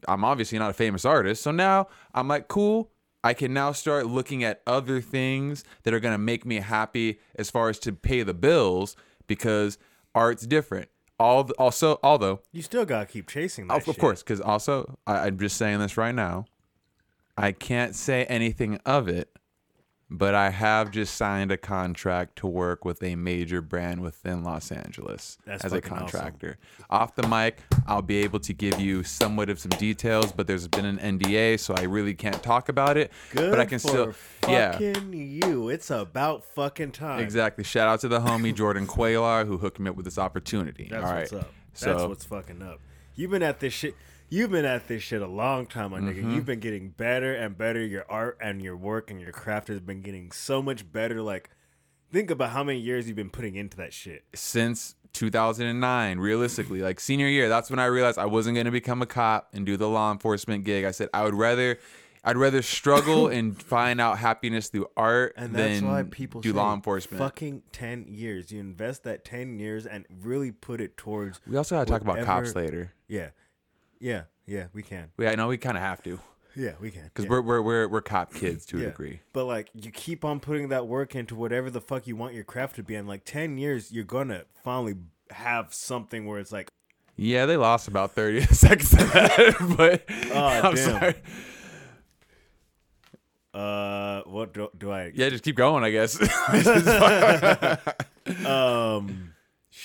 I'm 0.07 0.23
obviously 0.23 0.59
not 0.59 0.69
a 0.69 0.73
famous 0.73 1.03
artist. 1.03 1.41
So 1.41 1.51
now 1.51 1.87
I'm 2.13 2.27
like, 2.27 2.47
cool. 2.47 2.91
I 3.21 3.33
can 3.33 3.53
now 3.53 3.73
start 3.73 4.05
looking 4.05 4.45
at 4.45 4.61
other 4.65 5.01
things 5.01 5.65
that 5.83 5.93
are 5.93 5.99
going 5.99 6.13
to 6.13 6.19
make 6.19 6.45
me 6.45 6.57
happy 6.57 7.19
as 7.35 7.49
far 7.49 7.67
as 7.67 7.79
to 7.79 7.91
pay 7.91 8.23
the 8.23 8.33
bills 8.33 8.95
because 9.29 9.77
art's 10.13 10.45
different. 10.45 10.89
All 11.17 11.49
also, 11.57 11.99
although 12.03 12.41
You 12.51 12.61
still 12.61 12.83
gotta 12.85 13.05
keep 13.05 13.29
chasing 13.29 13.67
that. 13.67 13.77
of, 13.77 13.87
of 13.87 13.97
course, 13.97 14.21
because 14.21 14.41
also 14.41 14.97
I, 15.07 15.27
I'm 15.27 15.39
just 15.39 15.55
saying 15.55 15.79
this 15.79 15.95
right 15.95 16.15
now. 16.15 16.45
I 17.37 17.53
can't 17.53 17.95
say 17.95 18.25
anything 18.25 18.79
of 18.85 19.07
it, 19.07 19.29
but 20.09 20.33
I 20.33 20.49
have 20.49 20.91
just 20.91 21.15
signed 21.15 21.51
a 21.51 21.57
contract 21.57 22.37
to 22.37 22.47
work 22.47 22.83
with 22.83 23.03
a 23.03 23.15
major 23.15 23.61
brand 23.61 24.01
within 24.01 24.43
Los 24.43 24.71
Angeles 24.71 25.37
That's 25.45 25.63
as 25.65 25.71
a 25.71 25.75
fucking 25.75 25.91
awesome. 25.93 26.07
contractor. 26.07 26.57
Off 26.89 27.15
the 27.15 27.27
mic, 27.27 27.59
I'll 27.85 28.01
be 28.01 28.17
able 28.17 28.39
to 28.39 28.53
give 28.53 28.79
you 28.79 29.03
somewhat 29.03 29.49
of 29.49 29.59
some 29.59 29.69
details, 29.71 30.31
but 30.31 30.47
there's 30.47 30.67
been 30.67 30.85
an 30.85 30.97
NDA, 31.19 31.59
so 31.59 31.75
I 31.77 31.83
really 31.83 32.15
can't 32.15 32.41
talk 32.41 32.69
about 32.69 32.97
it. 32.97 33.11
Good 33.31 33.51
but 33.51 33.59
I 33.59 33.65
can 33.65 33.79
for 33.79 33.87
still, 33.87 34.13
yeah. 34.47 34.71
fucking 34.71 35.13
you. 35.13 35.69
It's 35.69 35.91
about 35.91 36.43
fucking 36.43 36.91
time. 36.91 37.19
Exactly. 37.19 37.63
Shout 37.63 37.87
out 37.87 37.99
to 38.01 38.07
the 38.07 38.19
homie 38.19 38.53
Jordan 38.55 38.87
Quaylar 38.87 39.45
who 39.45 39.57
hooked 39.57 39.79
me 39.79 39.89
up 39.89 39.95
with 39.95 40.05
this 40.05 40.17
opportunity. 40.17 40.87
That's 40.89 41.03
All 41.05 41.11
right. 41.11 41.19
what's 41.21 41.33
up. 41.33 41.51
That's 41.79 42.01
So 42.01 42.09
what's 42.09 42.25
fucking 42.25 42.61
up. 42.61 42.79
You've 43.15 43.31
been 43.31 43.43
at 43.43 43.59
this 43.59 43.73
shit. 43.73 43.95
You've 44.29 44.51
been 44.51 44.65
at 44.65 44.87
this 44.87 45.01
shit 45.01 45.21
a 45.21 45.27
long 45.27 45.65
time, 45.65 45.91
my 45.91 45.99
Mm-hmm. 45.99 46.09
nigga. 46.29 46.35
You've 46.35 46.45
been 46.45 46.59
getting 46.59 46.89
better 46.89 47.33
and 47.33 47.57
better. 47.57 47.83
Your 47.83 48.05
art 48.09 48.37
and 48.41 48.61
your 48.61 48.77
work 48.77 49.09
and 49.09 49.19
your 49.19 49.31
craft 49.31 49.67
has 49.69 49.79
been 49.79 50.01
getting 50.01 50.31
so 50.31 50.61
much 50.61 50.89
better. 50.91 51.21
Like, 51.21 51.49
think 52.11 52.29
about 52.29 52.51
how 52.51 52.63
many 52.63 52.79
years 52.79 53.07
you've 53.07 53.15
been 53.15 53.29
putting 53.31 53.55
into 53.55 53.77
that 53.77 53.93
shit. 53.93 54.23
since 54.35 54.95
2009 55.13 56.19
realistically 56.19 56.81
like 56.81 56.99
senior 56.99 57.27
year 57.27 57.49
that's 57.49 57.71
when 57.71 57.79
i 57.79 57.85
realized 57.85 58.19
i 58.19 58.25
wasn't 58.27 58.53
going 58.53 58.65
to 58.65 58.71
become 58.71 59.01
a 59.01 59.07
cop 59.07 59.49
and 59.53 59.65
do 59.65 59.75
the 59.75 59.87
law 59.89 60.11
enforcement 60.11 60.63
gig 60.63 60.85
i 60.85 60.91
said 60.91 61.09
i 61.15 61.23
would 61.23 61.33
rather 61.33 61.79
i'd 62.25 62.37
rather 62.37 62.61
struggle 62.61 63.27
and 63.35 63.59
find 63.61 63.99
out 63.99 64.19
happiness 64.19 64.69
through 64.69 64.85
art 64.95 65.33
And 65.35 65.53
that's 65.55 65.79
than 65.79 65.89
why 65.89 66.03
people 66.03 66.41
do 66.41 66.53
law 66.53 66.75
enforcement 66.75 67.17
Fucking 67.19 67.63
ten 67.71 68.05
years. 68.07 68.51
You 68.51 68.59
invest 68.59 69.03
that 69.05 69.25
ten 69.25 69.57
years 69.57 69.87
and 69.87 70.05
really 70.21 70.51
put 70.51 70.79
it 70.79 70.95
towards. 70.95 71.41
we 71.47 71.57
also 71.57 71.75
got 71.75 71.87
to 71.87 71.91
talk 71.91 72.01
about 72.01 72.23
cops 72.23 72.55
later 72.55 72.93
Yeah, 73.07 73.29
yeah, 73.99 74.23
yeah. 74.45 74.67
We 74.73 74.83
can. 74.83 75.09
we, 75.17 75.27
i 75.27 75.35
know 75.35 75.47
we 75.47 75.57
kind 75.57 75.77
of 75.77 75.83
have 75.83 76.01
to 76.03 76.19
Yeah, 76.55 76.73
we 76.81 76.91
can. 76.91 77.03
because 77.05 77.25
yeah. 77.25 77.31
we're, 77.31 77.41
we're 77.41 77.61
we're 77.61 77.87
we're 77.87 78.01
cop 78.01 78.33
kids 78.33 78.65
to 78.67 78.77
a 78.77 78.81
Yeah. 78.81 78.85
degree 78.87 79.19
But 79.33 79.45
like 79.45 79.69
you 79.73 79.91
keep 79.91 80.25
on 80.25 80.39
putting 80.39 80.69
that 80.69 80.87
work 80.87 81.15
into 81.15 81.35
whatever 81.35 81.69
the 81.69 81.81
fuck 81.81 82.07
you 82.07 82.15
want 82.15 82.33
your 82.33 82.43
craft 82.43 82.75
to 82.77 82.83
be, 82.83 82.95
and 82.95 83.07
like 83.07 83.23
ten 83.25 83.57
years, 83.57 83.91
you're 83.91 84.03
gonna 84.03 84.43
finally 84.63 84.95
have 85.31 85.73
something 85.73 86.25
where 86.25 86.39
it's 86.39 86.51
like, 86.51 86.69
yeah 87.15 87.45
they 87.45 87.55
lost 87.57 87.87
about 87.87 88.13
30 88.13 88.41
seconds 88.53 88.93
of 88.93 89.11
that 89.13 89.55
but 89.77 90.03
Oh, 90.33 90.45
i'm 90.47 90.75
damn. 90.75 90.99
sorry 90.99 91.15
uh, 93.53 94.21
what 94.23 94.53
do, 94.53 94.69
do 94.77 94.91
I? 94.91 95.11
yeah 95.13 95.29
just 95.29 95.43
keep 95.43 95.55
going 95.55 95.83
i 95.83 95.91
guess 95.91 96.17
Um, 98.45 99.28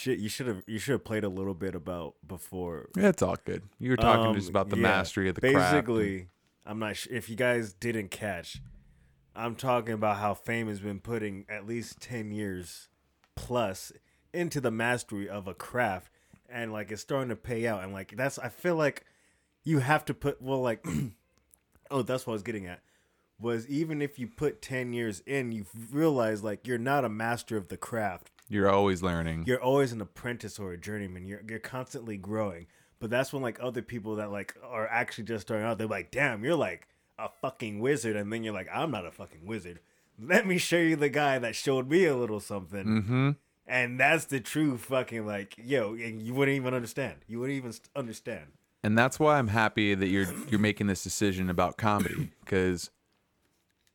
shit. 0.04 0.18
You 0.18 0.28
should 0.28 0.46
have 0.46 0.62
you 0.66 0.78
should 0.78 0.92
have 0.92 1.04
played 1.04 1.24
a 1.24 1.28
little 1.28 1.54
bit 1.54 1.74
about 1.74 2.14
before. 2.26 2.88
yeah, 2.96 3.08
it's 3.08 3.22
all 3.22 3.36
good 3.44 3.62
you 3.78 3.90
were 3.90 3.96
talking 3.96 4.26
Um, 4.26 4.34
just 4.34 4.50
about 4.50 4.68
the 4.70 4.76
yeah. 4.76 4.82
mastery 4.82 5.28
of 5.28 5.34
the 5.34 5.40
craft 5.40 5.72
Basically, 5.86 6.28
I'm 6.66 6.78
not 6.78 6.96
sure 6.96 7.12
if 7.14 7.28
you 7.28 7.36
guys 7.36 7.72
didn't 7.72 8.10
catch. 8.10 8.60
I'm 9.36 9.56
talking 9.56 9.94
about 9.94 10.18
how 10.18 10.34
fame 10.34 10.68
has 10.68 10.78
been 10.80 11.00
putting 11.00 11.44
at 11.48 11.66
least 11.66 12.00
ten 12.00 12.30
years 12.30 12.88
plus 13.34 13.92
into 14.32 14.60
the 14.60 14.70
mastery 14.70 15.28
of 15.28 15.48
a 15.48 15.54
craft, 15.54 16.10
and 16.48 16.72
like 16.72 16.92
it's 16.92 17.02
starting 17.02 17.30
to 17.30 17.36
pay 17.36 17.66
out. 17.66 17.82
And 17.82 17.92
like 17.92 18.16
that's, 18.16 18.38
I 18.38 18.48
feel 18.48 18.76
like 18.76 19.04
you 19.64 19.80
have 19.80 20.04
to 20.04 20.14
put 20.14 20.40
well, 20.40 20.60
like 20.62 20.86
oh, 21.90 22.02
that's 22.02 22.26
what 22.26 22.32
I 22.32 22.34
was 22.34 22.42
getting 22.44 22.66
at. 22.66 22.80
Was 23.40 23.66
even 23.66 24.00
if 24.00 24.18
you 24.18 24.28
put 24.28 24.62
ten 24.62 24.92
years 24.92 25.20
in, 25.26 25.50
you 25.50 25.66
realize 25.90 26.44
like 26.44 26.66
you're 26.66 26.78
not 26.78 27.04
a 27.04 27.08
master 27.08 27.56
of 27.56 27.68
the 27.68 27.76
craft 27.76 28.30
you're 28.48 28.70
always 28.70 29.02
learning 29.02 29.44
you're 29.46 29.62
always 29.62 29.92
an 29.92 30.00
apprentice 30.00 30.58
or 30.58 30.72
a 30.72 30.76
journeyman. 30.76 31.26
You're 31.26 31.42
you're 31.48 31.58
constantly 31.58 32.16
growing. 32.16 32.66
But 33.00 33.10
that's 33.10 33.32
when 33.32 33.42
like 33.42 33.58
other 33.60 33.82
people 33.82 34.16
that 34.16 34.30
like 34.30 34.54
are 34.62 34.86
actually 34.88 35.24
just 35.24 35.46
starting 35.46 35.66
out, 35.66 35.78
they're 35.78 35.86
like, 35.86 36.10
damn, 36.10 36.44
you're 36.44 36.54
like 36.54 36.88
a 37.18 37.28
fucking 37.28 37.80
wizard, 37.80 38.16
and 38.16 38.32
then 38.32 38.42
you're 38.44 38.54
like, 38.54 38.68
I'm 38.72 38.90
not 38.90 39.04
a 39.06 39.10
fucking 39.10 39.46
wizard. 39.46 39.80
Let 40.18 40.46
me 40.46 40.58
show 40.58 40.78
you 40.78 40.96
the 40.96 41.08
guy 41.08 41.38
that 41.38 41.54
showed 41.54 41.88
me 41.90 42.04
a 42.06 42.16
little 42.16 42.40
something. 42.40 42.84
mm-hmm 42.86 43.30
And 43.66 43.98
that's 44.00 44.26
the 44.26 44.40
true 44.40 44.78
fucking 44.78 45.26
like, 45.26 45.54
yo, 45.58 45.94
and 45.94 46.22
you 46.22 46.34
wouldn't 46.34 46.56
even 46.56 46.72
understand. 46.74 47.16
You 47.26 47.40
wouldn't 47.40 47.56
even 47.56 47.72
understand. 47.96 48.46
and 48.82 48.96
that's 48.96 49.18
why 49.18 49.38
I'm 49.38 49.48
happy 49.48 49.94
that 49.94 50.08
you're 50.08 50.26
you're 50.48 50.60
making 50.60 50.86
this 50.86 51.02
decision 51.02 51.50
about 51.50 51.76
comedy 51.76 52.30
because 52.44 52.90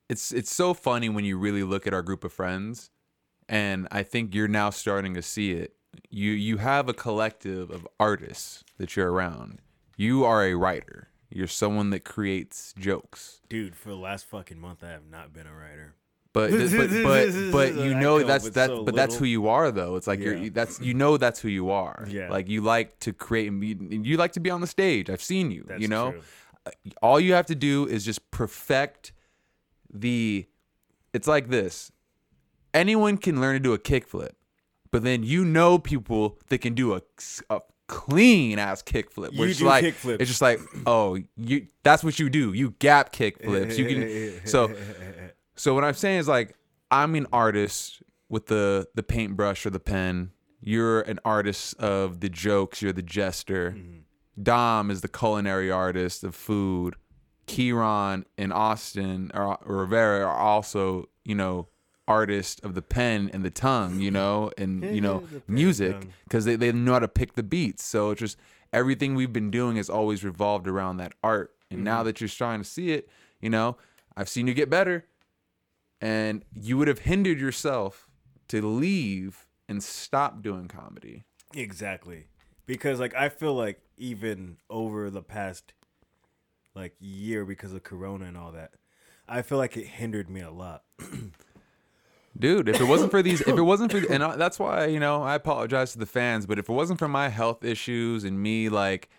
it's 0.10 0.32
it's 0.32 0.51
so 0.53 0.74
funny 0.74 1.10
when 1.10 1.25
you 1.25 1.38
really 1.38 1.63
look 1.63 1.86
at 1.88 1.94
our 1.94 2.01
group 2.01 2.24
of 2.24 2.34
friends, 2.34 2.89
and 3.50 3.88
I 3.91 4.03
think 4.03 4.34
you're 4.34 4.48
now 4.48 4.70
starting 4.70 5.15
to 5.15 5.22
see 5.22 5.51
it 5.51 5.75
you 6.10 6.32
you 6.32 6.58
have 6.58 6.89
a 6.89 6.94
collective 6.94 7.70
of 7.70 7.88
artists 8.00 8.63
that 8.77 8.96
you're 8.96 9.12
around. 9.12 9.60
You 9.98 10.25
are 10.25 10.46
a 10.46 10.53
writer. 10.53 11.10
You're 11.29 11.48
someone 11.48 11.91
that 11.91 12.03
creates 12.03 12.74
jokes. 12.77 13.41
Dude, 13.50 13.75
for 13.75 13.89
the 13.89 13.96
last 13.96 14.25
fucking 14.25 14.60
month, 14.60 14.84
I 14.84 14.89
have 14.89 15.08
not 15.10 15.34
been 15.34 15.46
a 15.46 15.53
writer. 15.53 15.96
But 16.34 16.51
but 16.51 16.89
but, 17.03 17.51
but 17.51 17.75
you 17.75 17.94
know 17.94 18.24
that's 18.24 18.50
that 18.51 18.70
so 18.70 18.84
but 18.84 18.96
that's 18.96 19.15
who 19.15 19.25
you 19.25 19.48
are 19.48 19.72
though. 19.72 19.96
It's 19.96 20.08
like 20.08 20.20
Yeah. 20.20 20.32
you're 20.32 20.50
that's 20.50 20.79
you 20.79 20.94
know 20.94 21.18
that's 21.18 21.39
who 21.39 21.50
you 21.50 21.70
are. 21.70 22.06
Yeah. 22.10 22.29
Like 22.29 22.50
you 22.50 22.62
like 22.62 23.00
to 23.01 23.13
create 23.13 23.51
you 23.51 24.18
like 24.18 24.34
to 24.34 24.39
be 24.39 24.50
on 24.50 24.62
the 24.62 24.68
stage. 24.68 25.10
I've 25.10 25.24
seen 25.24 25.51
you. 25.51 25.63
That's 25.68 25.82
you 25.82 25.88
know, 25.88 26.12
true. 26.12 26.74
all 27.01 27.20
you 27.20 27.34
have 27.34 27.48
to 27.48 27.56
do 27.56 27.88
is 27.88 28.06
just 28.06 28.32
perfect 28.32 29.12
the. 29.91 30.48
It's 31.12 31.27
like 31.27 31.50
this. 31.50 31.91
Anyone 32.74 33.18
can 33.18 33.42
learn 33.42 33.54
to 33.54 33.60
do 33.60 33.74
a 33.74 33.80
kickflip, 33.80 34.32
but 34.92 35.04
then 35.04 35.24
you 35.24 35.44
know 35.46 35.80
people 35.80 36.38
that 36.50 36.60
can 36.60 36.76
do 36.76 36.94
a, 36.94 37.02
a 37.50 37.62
clean 37.90 38.60
ass 38.60 38.82
kickflip. 38.82 39.34
You 39.34 39.54
do 39.54 39.66
like 39.66 39.84
kickflips. 39.84 40.22
it's 40.22 40.30
just 40.30 40.42
like 40.42 40.60
oh 40.86 41.18
you 41.36 41.68
that's 41.84 42.04
what 42.04 42.20
you 42.20 42.30
do. 42.30 42.54
You 42.54 42.72
gap 42.80 43.12
kickflips. 43.12 43.78
You 43.78 43.86
can 43.86 44.46
so 44.48 44.74
so 45.56 45.74
what 45.74 45.84
I'm 45.84 45.96
saying 45.96 46.20
is 46.20 46.28
like 46.28 46.56
I'm 46.92 47.16
an 47.16 47.28
artist 47.34 48.02
with 48.30 48.46
the 48.46 48.88
the 48.96 49.04
paintbrush 49.04 49.66
or 49.66 49.72
the 49.72 49.80
pen. 49.80 50.32
You're 50.62 51.02
an 51.02 51.20
artist 51.26 51.78
of 51.80 52.20
the 52.20 52.30
jokes. 52.30 52.82
You're 52.82 52.94
the 52.94 53.02
jester. 53.02 53.72
Mm-hmm. 53.72 54.44
Dom 54.44 54.92
is 54.92 55.02
the 55.02 55.08
culinary 55.08 55.72
artist 55.72 56.24
of 56.24 56.36
food. 56.36 56.96
Kieran 57.48 58.26
and 58.38 58.54
Austin 58.54 59.32
or, 59.34 59.58
or 59.66 59.78
Rivera 59.78 60.24
are 60.26 60.38
also 60.38 61.10
you 61.26 61.34
know 61.34 61.68
artists 62.10 62.60
of 62.62 62.74
the 62.74 62.82
pen 62.82 63.30
and 63.32 63.46
the 63.46 63.50
tongue. 63.50 64.00
You 64.00 64.12
know 64.12 64.51
and 64.58 64.84
you 64.84 65.00
know 65.00 65.20
the 65.20 65.28
pen 65.28 65.44
and 65.48 65.56
music 65.56 66.08
because 66.25 66.46
they, 66.46 66.56
they 66.56 66.72
know 66.72 66.94
how 66.94 67.00
to 67.00 67.08
pick 67.08 67.36
the 67.36 67.44
beats. 67.44 67.84
So 67.84 68.12
it's 68.12 68.20
just 68.20 68.38
everything 68.74 69.16
we've 69.16 69.34
been 69.34 69.51
doing 69.51 69.78
has 69.78 69.89
always 69.89 70.24
revolved 70.24 70.68
around 70.68 70.98
that 70.98 71.13
art. 71.24 71.54
And 71.72 71.84
now 71.84 71.98
mm-hmm. 71.98 72.06
that 72.08 72.22
you're 72.22 72.28
starting 72.28 72.63
to 72.63 72.68
see 72.68 72.92
it, 72.92 73.08
you 73.39 73.50
know, 73.50 73.78
I've 74.18 74.28
seen 74.28 74.48
you 74.48 74.56
get 74.56 74.72
better 74.72 75.06
and 76.01 76.44
you 76.54 76.78
would 76.78 76.88
have 76.88 77.00
hindered 77.00 77.39
yourself 77.39 78.10
to 78.48 78.66
leave 78.66 79.48
and 79.68 79.84
stop 79.84 80.42
doing 80.42 80.68
comedy. 80.68 81.25
Exactly. 81.54 82.28
Because 82.66 83.00
like 83.00 83.16
I 83.16 83.30
feel 83.30 83.54
like 83.54 83.82
even 83.98 84.58
over 84.70 85.10
the 85.10 85.22
past 85.22 85.74
like 86.75 86.96
year 87.00 87.46
because 87.46 87.74
of 87.74 87.84
corona 87.84 88.25
and 88.25 88.38
all 88.38 88.51
that, 88.51 88.72
I 89.28 89.42
feel 89.42 89.58
like 89.58 89.78
it 89.78 89.86
hindered 89.86 90.30
me 90.30 90.42
a 90.42 90.51
lot. 90.51 90.84
Dude, 92.39 92.69
if 92.69 92.79
it 92.79 92.86
wasn't 92.86 93.12
for 93.12 93.22
these, 93.22 93.41
if 93.41 93.58
it 93.58 93.62
wasn't 93.74 93.91
for, 93.91 93.98
and 94.12 94.24
I- 94.24 94.36
that's 94.36 94.60
why, 94.60 94.86
you 94.86 95.00
know, 95.00 95.22
I 95.24 95.36
apologize 95.36 95.91
to 95.93 96.00
the 96.00 96.05
fans, 96.05 96.46
but 96.46 96.58
if 96.58 96.69
it 96.69 96.74
wasn't 96.74 97.00
for 97.00 97.08
my 97.08 97.29
health 97.29 97.63
issues 97.63 98.24
and 98.24 98.41
me 98.41 98.69
like 98.69 99.10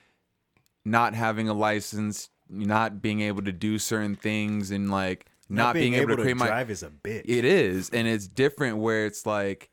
not 0.84 1.14
having 1.14 1.48
a 1.48 1.54
license, 1.54 2.30
not 2.48 3.02
being 3.02 3.20
able 3.20 3.42
to 3.42 3.52
do 3.52 3.78
certain 3.78 4.16
things 4.16 4.70
and 4.70 4.90
like 4.90 5.26
not, 5.48 5.74
being, 5.74 5.94
able, 5.94 6.16
to 6.16 6.22
create 6.22 6.36
my, 6.36 6.46
drive 6.46 6.70
is 6.70 6.82
a 6.82 6.88
bitch. 6.88 7.24
It 7.26 7.44
is, 7.44 7.90
and 7.90 8.06
it's 8.06 8.28
different 8.28 8.78
where 8.78 9.06
it's 9.06 9.26
like 9.26 9.70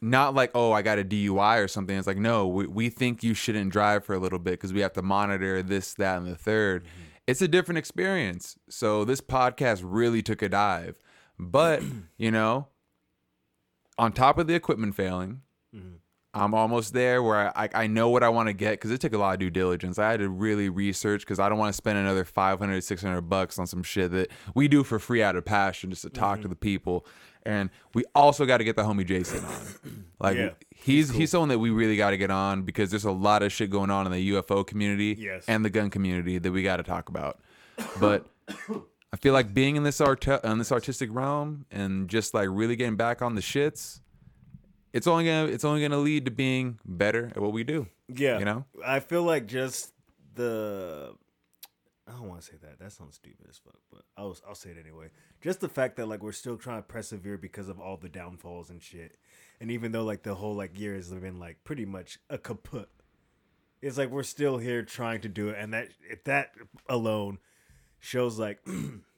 not 0.00 0.34
like 0.34 0.50
oh 0.54 0.72
I 0.72 0.82
got 0.82 0.98
a 0.98 1.04
DUI 1.04 1.62
or 1.62 1.68
something. 1.68 1.96
It's 1.96 2.06
like 2.06 2.16
no, 2.16 2.46
we, 2.46 2.66
we 2.66 2.88
think 2.88 3.22
you 3.22 3.34
shouldn't 3.34 3.70
drive 3.70 4.04
for 4.04 4.14
a 4.14 4.18
little 4.18 4.38
bit 4.38 4.52
because 4.52 4.72
we 4.72 4.80
have 4.80 4.94
to 4.94 5.02
monitor 5.02 5.62
this, 5.62 5.94
that, 5.94 6.18
and 6.18 6.26
the 6.26 6.36
3rd 6.36 6.80
mm-hmm. 6.80 6.86
It's 7.26 7.42
a 7.42 7.46
different 7.46 7.78
experience. 7.78 8.56
So 8.68 9.04
this 9.04 9.20
podcast 9.20 9.82
really 9.84 10.20
took 10.20 10.42
a 10.42 10.48
dive, 10.48 10.96
but 11.38 11.82
you 12.16 12.30
know, 12.30 12.66
on 14.00 14.12
top 14.12 14.38
of 14.38 14.46
the 14.46 14.54
equipment 14.54 14.94
failing. 14.94 15.42
Mm-hmm. 15.76 15.96
I'm 16.32 16.54
almost 16.54 16.92
there 16.94 17.22
where 17.22 17.56
I, 17.58 17.68
I 17.74 17.86
know 17.88 18.08
what 18.08 18.22
I 18.22 18.28
want 18.28 18.46
to 18.46 18.52
get 18.52 18.72
because 18.72 18.92
it 18.92 19.00
took 19.00 19.12
a 19.12 19.18
lot 19.18 19.34
of 19.34 19.40
due 19.40 19.50
diligence. 19.50 19.98
I 19.98 20.12
had 20.12 20.20
to 20.20 20.28
really 20.28 20.68
research 20.68 21.22
because 21.22 21.40
I 21.40 21.48
don't 21.48 21.58
want 21.58 21.70
to 21.70 21.76
spend 21.76 21.98
another 21.98 22.24
500, 22.24 22.82
600 22.82 23.20
bucks 23.22 23.58
on 23.58 23.66
some 23.66 23.82
shit 23.82 24.12
that 24.12 24.30
we 24.54 24.68
do 24.68 24.84
for 24.84 24.98
free 24.98 25.22
out 25.22 25.34
of 25.36 25.44
passion 25.44 25.90
just 25.90 26.02
to 26.02 26.08
talk 26.08 26.36
to 26.36 26.42
mm-hmm. 26.42 26.50
the 26.50 26.56
people. 26.56 27.04
And 27.44 27.68
we 27.94 28.04
also 28.14 28.46
got 28.46 28.58
to 28.58 28.64
get 28.64 28.76
the 28.76 28.84
homie 28.84 29.04
Jason 29.04 29.44
on. 29.44 30.04
Like 30.20 30.36
Yeah, 30.36 30.50
he's 30.70 31.10
he's 31.10 31.30
someone 31.30 31.48
that 31.48 31.58
we 31.58 31.70
really 31.70 31.96
got 31.96 32.10
to 32.10 32.18
get 32.18 32.30
on 32.30 32.62
because 32.62 32.90
there's 32.90 33.06
a 33.06 33.10
lot 33.10 33.42
of 33.42 33.50
shit 33.50 33.70
going 33.70 33.90
on 33.90 34.04
in 34.04 34.12
the 34.12 34.32
UFO 34.32 34.66
community 34.66 35.16
Yes. 35.18 35.46
and 35.48 35.64
the 35.64 35.70
gun 35.70 35.88
community 35.88 36.36
that 36.36 36.52
we 36.52 36.62
got 36.62 36.76
to 36.76 36.82
talk 36.82 37.08
about. 37.08 37.40
But 37.98 38.26
I 39.12 39.16
feel 39.16 39.32
like 39.32 39.52
being 39.52 39.76
in 39.76 39.82
this 39.82 40.00
art 40.00 40.26
in 40.26 40.58
this 40.58 40.70
artistic 40.70 41.10
realm 41.12 41.66
and 41.70 42.08
just 42.08 42.32
like 42.32 42.48
really 42.50 42.76
getting 42.76 42.96
back 42.96 43.22
on 43.22 43.34
the 43.34 43.40
shits, 43.40 44.00
it's 44.92 45.06
only 45.06 45.24
gonna 45.24 45.46
it's 45.46 45.64
only 45.64 45.82
gonna 45.82 45.98
lead 45.98 46.24
to 46.26 46.30
being 46.30 46.78
better 46.84 47.26
at 47.34 47.38
what 47.38 47.52
we 47.52 47.64
do. 47.64 47.86
yeah. 48.08 48.38
you 48.38 48.44
know? 48.44 48.64
I 48.84 49.00
feel 49.00 49.22
like 49.22 49.46
just 49.46 49.92
the 50.34 51.14
I 52.06 52.12
don't 52.12 52.28
want 52.28 52.40
to 52.40 52.46
say 52.46 52.56
that. 52.62 52.80
That 52.80 52.92
sounds 52.92 53.16
stupid 53.16 53.46
as 53.48 53.58
fuck, 53.58 53.78
but 53.90 54.02
I'll 54.16 54.36
I'll 54.46 54.54
say 54.54 54.70
it 54.70 54.78
anyway. 54.80 55.10
Just 55.40 55.60
the 55.60 55.68
fact 55.68 55.96
that 55.96 56.06
like 56.06 56.22
we're 56.22 56.32
still 56.32 56.56
trying 56.56 56.78
to 56.78 56.86
persevere 56.86 57.36
because 57.36 57.68
of 57.68 57.80
all 57.80 57.96
the 57.96 58.08
downfalls 58.08 58.70
and 58.70 58.82
shit. 58.82 59.16
And 59.60 59.70
even 59.70 59.92
though 59.92 60.04
like 60.04 60.22
the 60.22 60.34
whole 60.36 60.54
like 60.54 60.78
year 60.78 60.94
has 60.94 61.10
been 61.10 61.38
like 61.38 61.64
pretty 61.64 61.84
much 61.84 62.18
a 62.28 62.38
kaput. 62.38 62.88
It's 63.82 63.96
like 63.96 64.10
we're 64.10 64.22
still 64.24 64.58
here 64.58 64.82
trying 64.82 65.22
to 65.22 65.28
do 65.28 65.48
it 65.48 65.56
and 65.58 65.72
that 65.72 65.88
if 66.08 66.22
that 66.24 66.52
alone 66.88 67.38
shows 68.00 68.38
like 68.38 68.58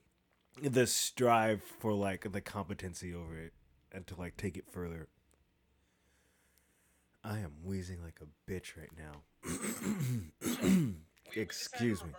the 0.62 0.86
strive 0.86 1.62
for 1.62 1.92
like 1.92 2.30
the 2.30 2.40
competency 2.40 3.14
over 3.14 3.38
it 3.38 3.52
and 3.90 4.06
to 4.08 4.14
like 4.16 4.36
take 4.36 4.56
it 4.56 4.64
further. 4.70 5.08
I 7.24 7.38
am 7.38 7.52
wheezing 7.64 8.02
like 8.02 8.18
a 8.20 8.50
bitch 8.50 8.72
right 8.76 8.90
now. 8.98 9.22
Excuse 11.36 12.02
me. 12.04 12.10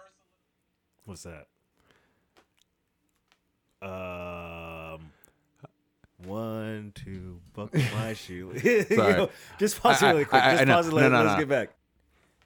What's 1.06 1.24
that? 1.24 1.48
Um, 3.82 5.12
one, 6.26 6.94
two, 6.96 7.42
buckle 7.54 7.82
my 7.96 8.14
shoe. 8.14 8.54
Sorry. 8.60 9.14
Yo, 9.14 9.30
just 9.60 9.82
pause 9.82 10.02
it 10.02 10.08
really 10.08 10.24
quick. 10.26 10.42
I- 10.42 10.54
I 10.62 10.66
Just 10.66 10.68
pause 10.68 10.88
it. 10.88 10.92
No, 10.92 10.96
Let, 10.96 11.12
no, 11.12 11.24
let's 11.24 11.34
no. 11.34 11.40
get 11.40 11.50
back. 11.50 11.70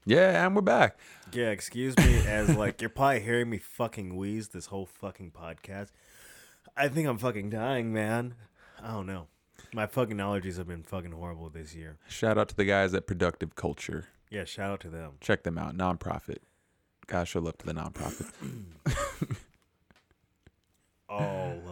Yeah, 0.08 0.46
and 0.46 0.56
we're 0.56 0.62
back. 0.62 0.98
Yeah, 1.34 1.50
excuse 1.50 1.98
me, 1.98 2.26
as 2.26 2.56
like 2.56 2.80
you're 2.80 2.90
probably 2.90 3.20
hearing 3.20 3.50
me 3.50 3.58
fucking 3.58 4.16
wheeze 4.16 4.48
this 4.48 4.68
whole 4.68 4.86
fucking 4.86 5.32
podcast. 5.32 5.90
I 6.78 6.88
think 6.88 7.10
I'm 7.10 7.18
fucking 7.18 7.50
dying, 7.50 7.92
man. 7.92 8.36
I 8.82 8.92
don't 8.92 9.06
know. 9.06 9.28
My 9.74 9.86
fucking 9.86 10.16
allergies 10.16 10.56
have 10.60 10.68
been 10.70 10.84
fucking 10.84 11.12
horrible 11.12 11.50
this 11.50 11.76
year. 11.76 11.98
Shout 12.08 12.38
out 12.38 12.48
to 12.48 12.56
the 12.56 12.64
guys 12.64 12.94
at 12.94 13.06
Productive 13.06 13.56
Culture. 13.56 14.06
Yeah, 14.30 14.46
shout 14.46 14.72
out 14.72 14.80
to 14.82 14.90
them. 14.90 15.16
Check 15.20 15.44
them 15.44 15.58
out. 15.58 15.76
Nonprofit. 15.76 16.38
Gotta 17.08 17.26
show 17.26 17.42
love 17.42 17.58
to 17.58 17.66
the 17.66 17.74
nonprofit. 17.74 18.32
Love, 21.10 21.66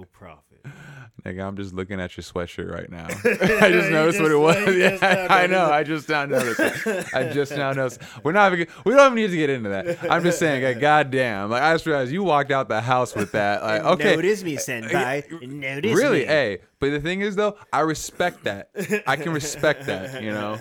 no 0.00 0.06
profit. 0.12 0.64
Nigga, 1.24 1.46
I'm 1.46 1.56
just 1.56 1.74
looking 1.74 2.00
at 2.00 2.16
your 2.16 2.24
sweatshirt 2.24 2.70
right 2.70 2.90
now. 2.90 3.06
I 3.64 3.70
just 3.70 3.90
noticed 3.90 4.20
what 4.20 4.30
it 4.30 4.36
was. 4.36 4.76
Yeah, 4.80 5.26
I 5.28 5.46
know. 5.46 5.70
I 5.70 5.82
just 5.82 6.08
now 6.08 6.24
noticed. 6.24 6.86
I 7.14 7.30
just 7.32 7.52
now 7.52 7.72
noticed. 7.72 8.00
We're 8.22 8.32
not 8.32 8.52
even. 8.52 8.66
We 8.84 8.94
don't 8.94 9.12
even 9.12 9.14
need 9.16 9.30
to 9.30 9.36
get 9.36 9.50
into 9.50 9.68
that. 9.70 10.10
I'm 10.10 10.22
just 10.22 10.38
saying. 10.38 10.64
Like, 10.64 10.80
goddamn. 10.80 11.50
Like 11.50 11.62
I 11.62 11.74
just 11.74 11.86
realized 11.86 12.12
you 12.12 12.22
walked 12.22 12.50
out 12.50 12.68
the 12.68 12.80
house 12.80 13.14
with 13.14 13.32
that. 13.32 13.62
Like, 13.62 13.82
okay. 13.82 14.16
Notice 14.16 14.42
me, 14.42 14.56
senpai. 14.56 15.42
Notice 15.42 15.96
Really? 15.96 16.20
me. 16.20 16.26
Hey, 16.26 16.58
but 16.78 16.90
the 16.90 17.00
thing 17.00 17.20
is 17.20 17.36
though, 17.36 17.56
I 17.72 17.80
respect 17.80 18.44
that. 18.44 18.70
I 19.06 19.16
can 19.16 19.32
respect 19.32 19.86
that, 19.86 20.22
you 20.22 20.30
know. 20.30 20.58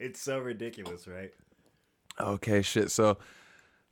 it's 0.00 0.20
so 0.20 0.38
ridiculous, 0.38 1.06
right? 1.06 1.30
Okay, 2.20 2.62
shit. 2.62 2.90
So, 2.90 3.18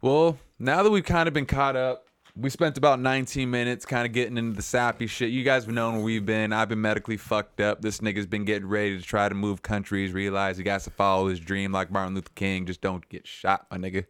well, 0.00 0.38
now 0.58 0.82
that 0.82 0.90
we've 0.90 1.04
kind 1.04 1.28
of 1.28 1.34
been 1.34 1.46
caught 1.46 1.76
up, 1.76 2.06
we 2.36 2.50
spent 2.50 2.76
about 2.76 3.00
19 3.00 3.50
minutes 3.50 3.86
kind 3.86 4.06
of 4.06 4.12
getting 4.12 4.36
into 4.36 4.54
the 4.54 4.62
sappy 4.62 5.06
shit. 5.06 5.30
You 5.30 5.42
guys 5.42 5.64
have 5.64 5.72
known 5.74 5.94
where 5.94 6.02
we've 6.04 6.26
been. 6.26 6.52
I've 6.52 6.68
been 6.68 6.82
medically 6.82 7.16
fucked 7.16 7.60
up. 7.60 7.80
This 7.80 8.00
nigga's 8.00 8.26
been 8.26 8.44
getting 8.44 8.68
ready 8.68 8.98
to 8.98 9.02
try 9.02 9.28
to 9.28 9.34
move 9.34 9.62
countries, 9.62 10.12
realize 10.12 10.58
he 10.58 10.62
got 10.62 10.82
to 10.82 10.90
follow 10.90 11.28
his 11.28 11.40
dream 11.40 11.72
like 11.72 11.90
Martin 11.90 12.14
Luther 12.14 12.30
King. 12.34 12.66
Just 12.66 12.82
don't 12.82 13.08
get 13.08 13.26
shot, 13.26 13.66
my 13.70 13.78
nigga. 13.78 14.04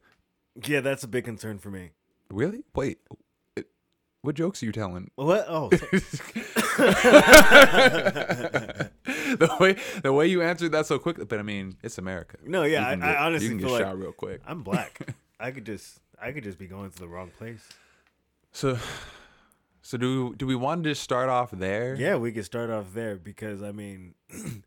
Yeah, 0.65 0.81
that's 0.81 1.05
a 1.05 1.09
big 1.09 1.25
concern 1.25 1.59
for 1.59 1.71
me. 1.71 1.91
Really? 2.31 2.65
Wait. 2.75 2.99
Uh, 3.57 3.62
what 4.23 4.35
jokes 4.35 4.61
are 4.62 4.67
you 4.67 4.73
telling? 4.73 5.11
What? 5.15 5.45
Oh, 5.49 5.69
the 9.07 9.57
way 9.61 9.77
the 10.03 10.12
way 10.12 10.27
you 10.27 10.43
answered 10.43 10.73
that 10.73 10.87
so 10.87 10.99
quickly, 10.99 11.25
but 11.25 11.39
I 11.39 11.43
mean, 11.43 11.77
it's 11.83 11.99
America. 11.99 12.39
no, 12.45 12.65
yeah. 12.65 12.89
I, 12.89 12.91
can 12.93 13.03
I 13.03 13.12
get- 13.12 13.17
honestly 13.19 13.49
you 13.49 13.51
can 13.55 13.61
feel 13.61 13.69
get 13.69 13.75
like 13.75 13.85
shot 13.85 13.99
real 13.99 14.12
quick. 14.12 14.41
I'm 14.47 14.62
black. 14.62 14.99
I 15.41 15.51
could 15.53 15.65
just, 15.67 16.01
I 16.21 16.33
could 16.33 16.43
just 16.45 16.59
be 16.59 16.67
going 16.67 16.91
to 16.91 16.99
the 16.99 17.07
wrong 17.07 17.31
place. 17.39 17.69
So, 18.57 18.79
so 19.83 19.99
do 19.99 20.35
do 20.35 20.47
we 20.47 20.55
want 20.55 20.83
to 20.85 20.88
just 20.88 21.03
start 21.03 21.29
off 21.29 21.51
there? 21.51 21.95
Yeah, 21.95 22.16
we 22.16 22.33
could 22.33 22.47
start 22.47 22.71
off 22.71 22.95
there 22.95 23.16
because 23.16 23.62
I 23.62 23.71
mean, 23.71 24.14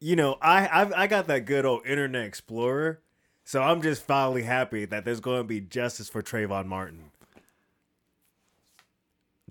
you 0.00 0.14
know, 0.14 0.38
I 0.40 0.68
I've, 0.70 0.92
I 0.92 1.06
got 1.08 1.26
that 1.26 1.40
good 1.40 1.64
old 1.64 1.84
Internet 1.84 2.26
Explorer, 2.26 3.00
so 3.42 3.60
I'm 3.60 3.82
just 3.82 4.06
finally 4.06 4.44
happy 4.44 4.84
that 4.84 5.04
there's 5.04 5.18
going 5.18 5.40
to 5.40 5.48
be 5.48 5.60
justice 5.60 6.08
for 6.08 6.22
Trayvon 6.22 6.66
Martin. 6.66 7.10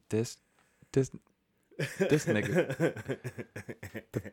This, 0.08 0.38
this, 0.94 1.12
This 1.98 2.26
nigga. 2.26 3.18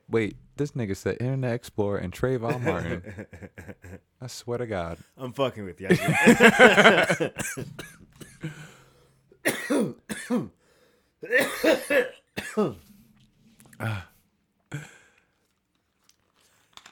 Wait, 0.09 0.37
this 0.59 0.73
nigga 0.73 0.97
said 0.97 1.17
Internet 1.19 1.55
Explorer 1.55 1.99
and 1.99 2.13
Trayvon 2.13 2.63
Martin. 2.63 3.27
I 4.21 4.29
swear 4.29 4.59
to 4.59 4.67
God. 4.69 4.99
I'm 5.17 5.33
fucking 5.33 5.65
with 5.65 5.81
you. 5.81 5.89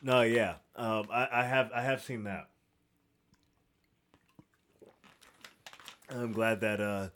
No, 0.00 0.22
yeah. 0.22 0.54
Um, 0.76 1.08
I, 1.12 1.28
I 1.32 1.44
have 1.44 1.70
I 1.74 1.82
have 1.82 2.02
seen 2.02 2.24
that. 2.24 2.48
I'm 6.08 6.32
glad 6.32 6.60
that 6.60 6.80
uh 6.80 7.08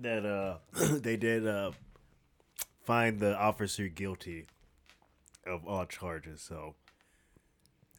that 0.00 0.24
uh 0.24 0.58
they 0.98 1.16
did 1.16 1.46
uh 1.46 1.72
find 2.84 3.18
the 3.18 3.36
officer 3.36 3.88
guilty 3.88 4.46
of 5.46 5.66
all 5.66 5.84
charges. 5.86 6.40
So 6.40 6.76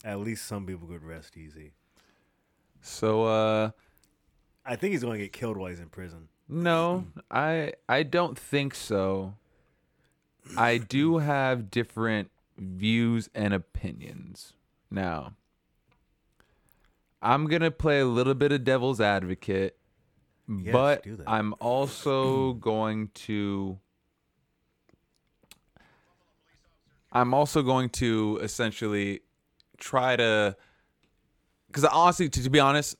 at 0.04 0.20
least 0.20 0.48
some 0.48 0.66
people 0.66 0.88
could 0.88 1.04
rest 1.04 1.38
easy. 1.38 1.74
So 2.82 3.26
uh 3.26 3.72
I 4.66 4.76
think 4.76 4.92
he's 4.94 5.04
going 5.04 5.18
to 5.18 5.24
get 5.26 5.34
killed 5.34 5.58
while 5.58 5.70
he's 5.70 5.80
in 5.80 5.90
prison. 5.90 6.30
No, 6.50 7.06
I 7.30 7.74
I 7.88 8.04
don't 8.04 8.38
think 8.38 8.76
so. 8.76 9.36
I 10.58 10.78
do 10.78 11.20
have 11.20 11.70
different 11.70 12.32
views 12.58 13.30
and 13.36 13.54
opinions. 13.54 14.54
Now, 14.90 15.34
I'm 17.22 17.46
going 17.48 17.62
to 17.62 17.70
play 17.70 18.00
a 18.00 18.06
little 18.06 18.34
bit 18.34 18.52
of 18.52 18.64
devil's 18.64 19.00
advocate, 19.00 19.78
Yes, 20.48 20.74
but. 20.74 21.06
I'm 21.28 21.54
also 21.60 22.54
going 22.60 23.10
to 23.14 23.78
I'm 27.12 27.34
also 27.34 27.62
going 27.62 27.90
to 27.90 28.40
essentially 28.42 29.22
try 29.78 30.16
to 30.16 30.56
because 31.68 31.86
honestly, 31.86 32.30
to, 32.30 32.44
to 32.44 32.50
be 32.50 32.60
honest, 32.60 32.96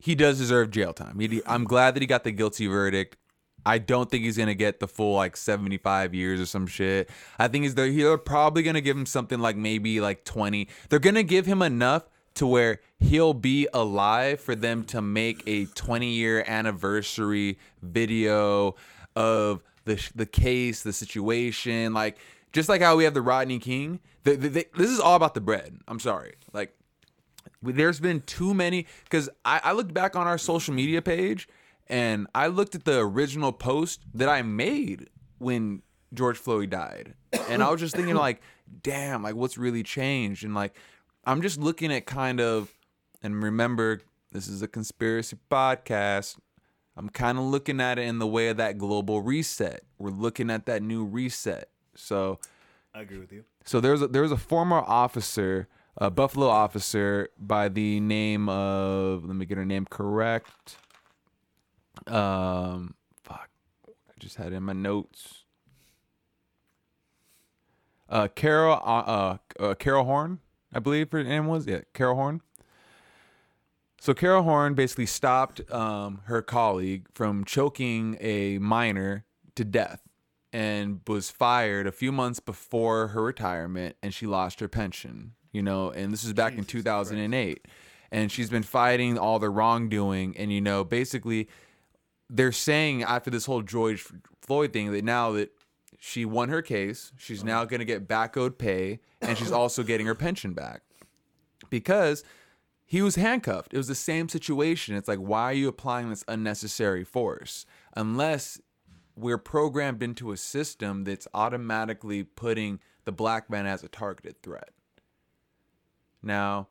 he 0.00 0.14
does 0.14 0.38
deserve 0.38 0.70
jail 0.70 0.92
time. 0.92 1.18
He, 1.18 1.42
I'm 1.46 1.64
glad 1.64 1.94
that 1.94 2.00
he 2.00 2.06
got 2.06 2.24
the 2.24 2.32
guilty 2.32 2.66
verdict. 2.66 3.16
I 3.64 3.78
don't 3.78 4.10
think 4.10 4.24
he's 4.24 4.38
gonna 4.38 4.54
get 4.54 4.80
the 4.80 4.88
full 4.88 5.14
like 5.14 5.36
75 5.36 6.14
years 6.14 6.40
or 6.40 6.46
some 6.46 6.66
shit. 6.66 7.10
I 7.38 7.48
think 7.48 7.64
he's 7.64 7.74
they're, 7.74 8.16
probably 8.18 8.62
gonna 8.62 8.80
give 8.80 8.96
him 8.96 9.06
something 9.06 9.38
like 9.38 9.56
maybe 9.56 10.00
like 10.00 10.24
20. 10.24 10.68
They're 10.88 10.98
gonna 10.98 11.22
give 11.22 11.44
him 11.46 11.60
enough 11.62 12.08
to 12.34 12.46
where 12.46 12.80
he'll 12.98 13.34
be 13.34 13.68
alive 13.74 14.40
for 14.40 14.54
them 14.54 14.84
to 14.84 15.02
make 15.02 15.42
a 15.46 15.66
20 15.66 16.08
year 16.10 16.42
anniversary 16.46 17.58
video 17.82 18.76
of 19.14 19.62
the 19.84 20.10
the 20.14 20.26
case, 20.26 20.82
the 20.82 20.92
situation, 20.92 21.92
like 21.92 22.16
just 22.52 22.68
like 22.68 22.80
how 22.80 22.96
we 22.96 23.04
have 23.04 23.14
the 23.14 23.22
Rodney 23.22 23.58
King. 23.58 24.00
The, 24.24 24.36
the, 24.36 24.48
the- 24.48 24.68
this 24.76 24.90
is 24.90 25.00
all 25.00 25.16
about 25.16 25.34
the 25.34 25.40
bread. 25.40 25.78
I'm 25.88 26.00
sorry, 26.00 26.34
like 26.52 26.74
there's 27.62 28.00
been 28.00 28.20
too 28.20 28.54
many 28.54 28.86
because 29.04 29.28
I, 29.44 29.60
I 29.64 29.72
looked 29.72 29.92
back 29.94 30.16
on 30.16 30.26
our 30.26 30.38
social 30.38 30.74
media 30.74 31.02
page 31.02 31.48
and 31.88 32.26
I 32.34 32.46
looked 32.46 32.74
at 32.74 32.84
the 32.84 32.98
original 33.00 33.52
post 33.52 34.00
that 34.14 34.28
I 34.28 34.42
made 34.42 35.08
when 35.38 35.82
George 36.14 36.38
Floyd 36.38 36.70
died. 36.70 37.14
And 37.48 37.62
I 37.62 37.70
was 37.70 37.80
just 37.80 37.94
thinking 37.94 38.14
like, 38.14 38.40
damn, 38.82 39.22
like 39.22 39.34
what's 39.34 39.58
really 39.58 39.82
changed? 39.82 40.44
And 40.44 40.54
like 40.54 40.76
I'm 41.24 41.42
just 41.42 41.58
looking 41.58 41.92
at 41.92 42.06
kind 42.06 42.40
of 42.40 42.74
and 43.22 43.42
remember 43.42 44.00
this 44.32 44.48
is 44.48 44.62
a 44.62 44.68
conspiracy 44.68 45.36
podcast. 45.50 46.38
I'm 46.96 47.08
kind 47.08 47.38
of 47.38 47.44
looking 47.44 47.80
at 47.80 47.98
it 47.98 48.02
in 48.02 48.18
the 48.18 48.26
way 48.26 48.48
of 48.48 48.56
that 48.58 48.78
global 48.78 49.20
reset. 49.20 49.82
We're 49.98 50.10
looking 50.10 50.50
at 50.50 50.66
that 50.66 50.82
new 50.82 51.04
reset. 51.04 51.68
So 51.94 52.38
I 52.94 53.02
agree 53.02 53.18
with 53.18 53.32
you. 53.32 53.44
so 53.64 53.80
there's 53.80 54.02
a, 54.02 54.08
there 54.08 54.22
was 54.22 54.32
a 54.32 54.36
former 54.36 54.78
officer, 54.78 55.68
a 56.00 56.10
Buffalo 56.10 56.48
officer 56.48 57.28
by 57.38 57.68
the 57.68 58.00
name 58.00 58.48
of 58.48 59.24
let 59.24 59.36
me 59.36 59.44
get 59.44 59.58
her 59.58 59.66
name 59.66 59.86
correct. 59.88 60.78
Um, 62.06 62.94
fuck, 63.22 63.50
I 63.86 64.12
just 64.18 64.36
had 64.36 64.52
it 64.52 64.56
in 64.56 64.62
my 64.62 64.72
notes. 64.72 65.44
Uh, 68.08 68.28
Cariol, 68.28 68.80
uh, 68.82 68.84
uh, 68.84 69.36
uh, 69.60 69.74
Cariol 69.74 70.06
Horne, 70.06 70.40
I 70.72 70.78
believe 70.78 71.12
her 71.12 71.22
name 71.22 71.46
was 71.46 71.66
yeah, 71.66 71.82
Cariol 71.94 72.14
Horne. 72.14 72.40
So 74.00 74.14
Cariol 74.14 74.44
Horne 74.44 74.72
basically 74.72 75.06
stopped 75.06 75.70
um, 75.70 76.22
her 76.24 76.40
colleague 76.40 77.08
from 77.12 77.44
choking 77.44 78.16
a 78.20 78.58
minor 78.58 79.26
to 79.54 79.64
death 79.64 80.00
and 80.50 81.00
was 81.06 81.30
fired 81.30 81.86
a 81.86 81.92
few 81.92 82.10
months 82.10 82.40
before 82.40 83.08
her 83.08 83.22
retirement 83.22 83.96
and 84.02 84.14
she 84.14 84.26
lost 84.26 84.60
her 84.60 84.68
pension 84.68 85.34
you 85.52 85.62
know 85.62 85.90
and 85.90 86.12
this 86.12 86.24
is 86.24 86.32
back 86.32 86.56
in 86.56 86.64
2008 86.64 87.66
and 88.12 88.32
she's 88.32 88.50
been 88.50 88.62
fighting 88.62 89.18
all 89.18 89.38
the 89.38 89.50
wrongdoing 89.50 90.36
and 90.36 90.52
you 90.52 90.60
know 90.60 90.84
basically 90.84 91.48
they're 92.28 92.52
saying 92.52 93.02
after 93.02 93.30
this 93.30 93.46
whole 93.46 93.62
George 93.62 94.06
Floyd 94.40 94.72
thing 94.72 94.92
that 94.92 95.04
now 95.04 95.32
that 95.32 95.50
she 95.98 96.24
won 96.24 96.48
her 96.48 96.62
case 96.62 97.12
she's 97.16 97.44
now 97.44 97.64
going 97.64 97.80
to 97.80 97.84
get 97.84 98.08
back 98.08 98.36
owed 98.36 98.58
pay 98.58 99.00
and 99.20 99.36
she's 99.36 99.52
also 99.52 99.82
getting 99.82 100.06
her 100.06 100.14
pension 100.14 100.52
back 100.52 100.82
because 101.68 102.24
he 102.90 103.02
was 103.02 103.14
handcuffed. 103.14 103.72
It 103.72 103.76
was 103.76 103.86
the 103.86 103.94
same 103.94 104.28
situation. 104.28 104.96
It's 104.96 105.06
like, 105.06 105.20
why 105.20 105.44
are 105.44 105.52
you 105.52 105.68
applying 105.68 106.10
this 106.10 106.24
unnecessary 106.26 107.04
force? 107.04 107.64
Unless 107.96 108.60
we're 109.14 109.38
programmed 109.38 110.02
into 110.02 110.32
a 110.32 110.36
system 110.36 111.04
that's 111.04 111.28
automatically 111.32 112.24
putting 112.24 112.80
the 113.04 113.12
black 113.12 113.48
man 113.48 113.64
as 113.64 113.84
a 113.84 113.88
targeted 113.88 114.42
threat. 114.42 114.70
Now, 116.22 116.68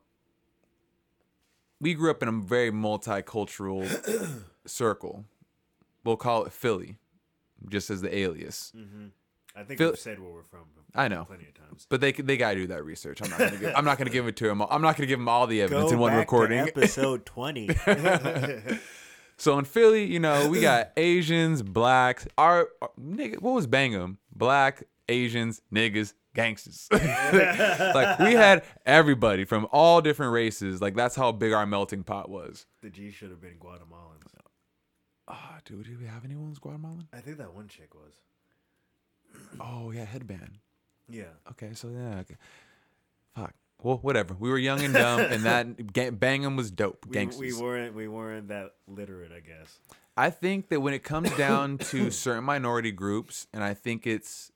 we 1.80 1.94
grew 1.94 2.10
up 2.10 2.22
in 2.22 2.28
a 2.28 2.32
very 2.32 2.70
multicultural 2.70 3.84
circle. 4.66 5.24
We'll 6.04 6.16
call 6.16 6.44
it 6.44 6.52
Philly, 6.52 6.96
just 7.68 7.90
as 7.90 8.00
the 8.02 8.16
alias. 8.16 8.72
Mm-hmm. 8.76 9.06
I 9.56 9.64
think 9.64 9.78
Phil- 9.78 9.90
we've 9.90 9.98
said 9.98 10.20
where 10.20 10.30
we're 10.30 10.42
from. 10.44 10.60
I 10.94 11.06
know. 11.08 11.24
plenty 11.24 11.46
of 11.46 11.54
times. 11.54 11.86
But 11.88 12.00
they 12.00 12.10
they 12.12 12.36
gotta 12.36 12.56
do 12.56 12.66
that 12.68 12.84
research. 12.84 13.20
I'm 13.22 13.30
not 13.30 13.38
gonna 13.38 13.56
give, 13.58 13.72
I'm 13.76 13.84
not 13.84 13.96
gonna 13.98 14.10
give 14.10 14.26
it 14.26 14.34
to 14.36 14.44
them. 14.48 14.60
I'm 14.62 14.82
not 14.82 14.96
gonna 14.96 15.06
give 15.06 15.18
them 15.20 15.28
all 15.28 15.46
the 15.46 15.62
evidence 15.62 15.90
Go 15.90 15.94
in 15.94 15.98
one 16.00 16.14
recording. 16.14 16.58
episode 16.58 17.24
twenty. 17.26 17.68
So 19.36 19.58
in 19.58 19.64
Philly, 19.64 20.04
you 20.04 20.20
know, 20.20 20.50
we 20.50 20.60
got 20.60 20.90
Asians, 20.98 21.62
blacks, 21.62 22.26
our, 22.36 22.68
our 22.82 22.90
nigga, 23.00 23.40
what 23.40 23.54
was 23.54 23.66
Bangham? 23.66 24.18
Black, 24.36 24.82
Asians, 25.08 25.62
niggas, 25.72 26.12
gangsters. 26.34 26.88
like 26.92 28.18
we 28.18 28.32
had 28.34 28.62
everybody 28.86 29.44
from 29.44 29.66
all 29.72 30.00
different 30.00 30.32
races. 30.32 30.80
Like 30.80 30.94
that's 30.94 31.16
how 31.16 31.32
big 31.32 31.52
our 31.52 31.66
melting 31.66 32.02
pot 32.04 32.28
was. 32.28 32.66
the 32.82 32.90
G 32.90 33.10
should 33.10 33.30
have 33.30 33.40
been 33.40 33.56
Guatemalans. 33.58 34.22
Ah, 35.28 35.58
dude, 35.64 35.84
do 35.86 35.96
we 36.00 36.06
have 36.06 36.24
anyone 36.24 36.48
who's 36.48 36.58
Guatemalan? 36.58 37.06
I 37.12 37.18
think 37.20 37.38
that 37.38 37.54
one 37.54 37.68
chick 37.68 37.94
was. 37.94 38.14
Oh 39.60 39.90
yeah, 39.92 40.04
headband. 40.04 40.58
Yeah. 41.08 41.24
Okay, 41.50 41.70
so 41.74 41.88
yeah, 41.88 42.20
okay. 42.20 42.36
Fuck. 43.36 43.54
Well, 43.82 43.98
whatever. 43.98 44.34
We 44.38 44.50
were 44.50 44.58
young 44.58 44.82
and 44.82 44.92
dumb, 44.92 45.20
and 45.20 45.44
that 45.44 45.92
ga- 45.92 46.10
Bangum 46.10 46.56
was 46.56 46.70
dope. 46.70 47.06
We, 47.06 47.14
Gangsters. 47.14 47.40
we 47.40 47.52
weren't 47.62 47.94
we 47.94 48.08
weren't 48.08 48.48
that 48.48 48.72
literate, 48.88 49.30
I 49.32 49.40
guess. 49.40 49.78
I 50.16 50.30
think 50.30 50.68
that 50.68 50.80
when 50.80 50.92
it 50.94 51.02
comes 51.04 51.34
down 51.36 51.78
to 51.78 52.10
certain 52.10 52.44
minority 52.44 52.92
groups, 52.92 53.46
and 53.54 53.62
I 53.64 53.74
think 53.74 54.06
it's 54.06 54.50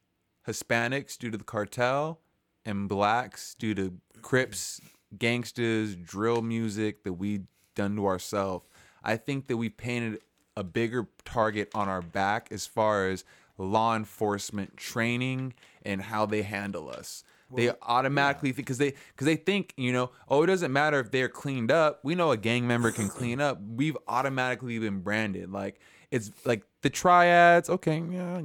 Hispanics 0.46 1.18
due 1.18 1.30
to 1.30 1.38
the 1.38 1.44
cartel, 1.44 2.20
and 2.64 2.88
blacks 2.88 3.54
due 3.58 3.74
to 3.74 3.94
Crips, 4.22 4.80
gangsters, 5.18 5.96
drill 5.96 6.40
music 6.42 7.04
that 7.04 7.14
we 7.14 7.42
done 7.74 7.96
to 7.96 8.06
ourselves. 8.06 8.64
I 9.02 9.16
think 9.16 9.48
that 9.48 9.56
we 9.58 9.68
painted 9.68 10.20
a 10.56 10.64
bigger 10.64 11.08
target 11.24 11.70
on 11.74 11.88
our 11.88 12.00
back 12.00 12.48
as 12.50 12.66
far 12.66 13.08
as 13.08 13.24
law 13.58 13.94
enforcement 13.94 14.76
training 14.76 15.54
and 15.84 16.00
how 16.02 16.26
they 16.26 16.42
handle 16.42 16.88
us. 16.88 17.22
they 17.54 17.70
automatically 17.82 18.50
think 18.50 18.66
because 18.66 18.78
they 18.78 18.94
because 19.12 19.26
they 19.26 19.36
think 19.36 19.74
you 19.76 19.92
know 19.92 20.10
oh 20.28 20.42
it 20.42 20.46
doesn't 20.46 20.72
matter 20.72 20.98
if 20.98 21.10
they're 21.10 21.28
cleaned 21.28 21.70
up. 21.70 22.00
We 22.02 22.14
know 22.14 22.30
a 22.30 22.36
gang 22.36 22.66
member 22.66 22.90
can 22.90 23.08
clean 23.18 23.40
up. 23.40 23.60
We've 23.62 23.96
automatically 24.08 24.78
been 24.78 25.00
branded 25.00 25.52
like 25.52 25.78
it's 26.10 26.30
like 26.44 26.62
the 26.82 26.90
triads. 26.90 27.68
Okay, 27.68 28.02
yeah. 28.10 28.40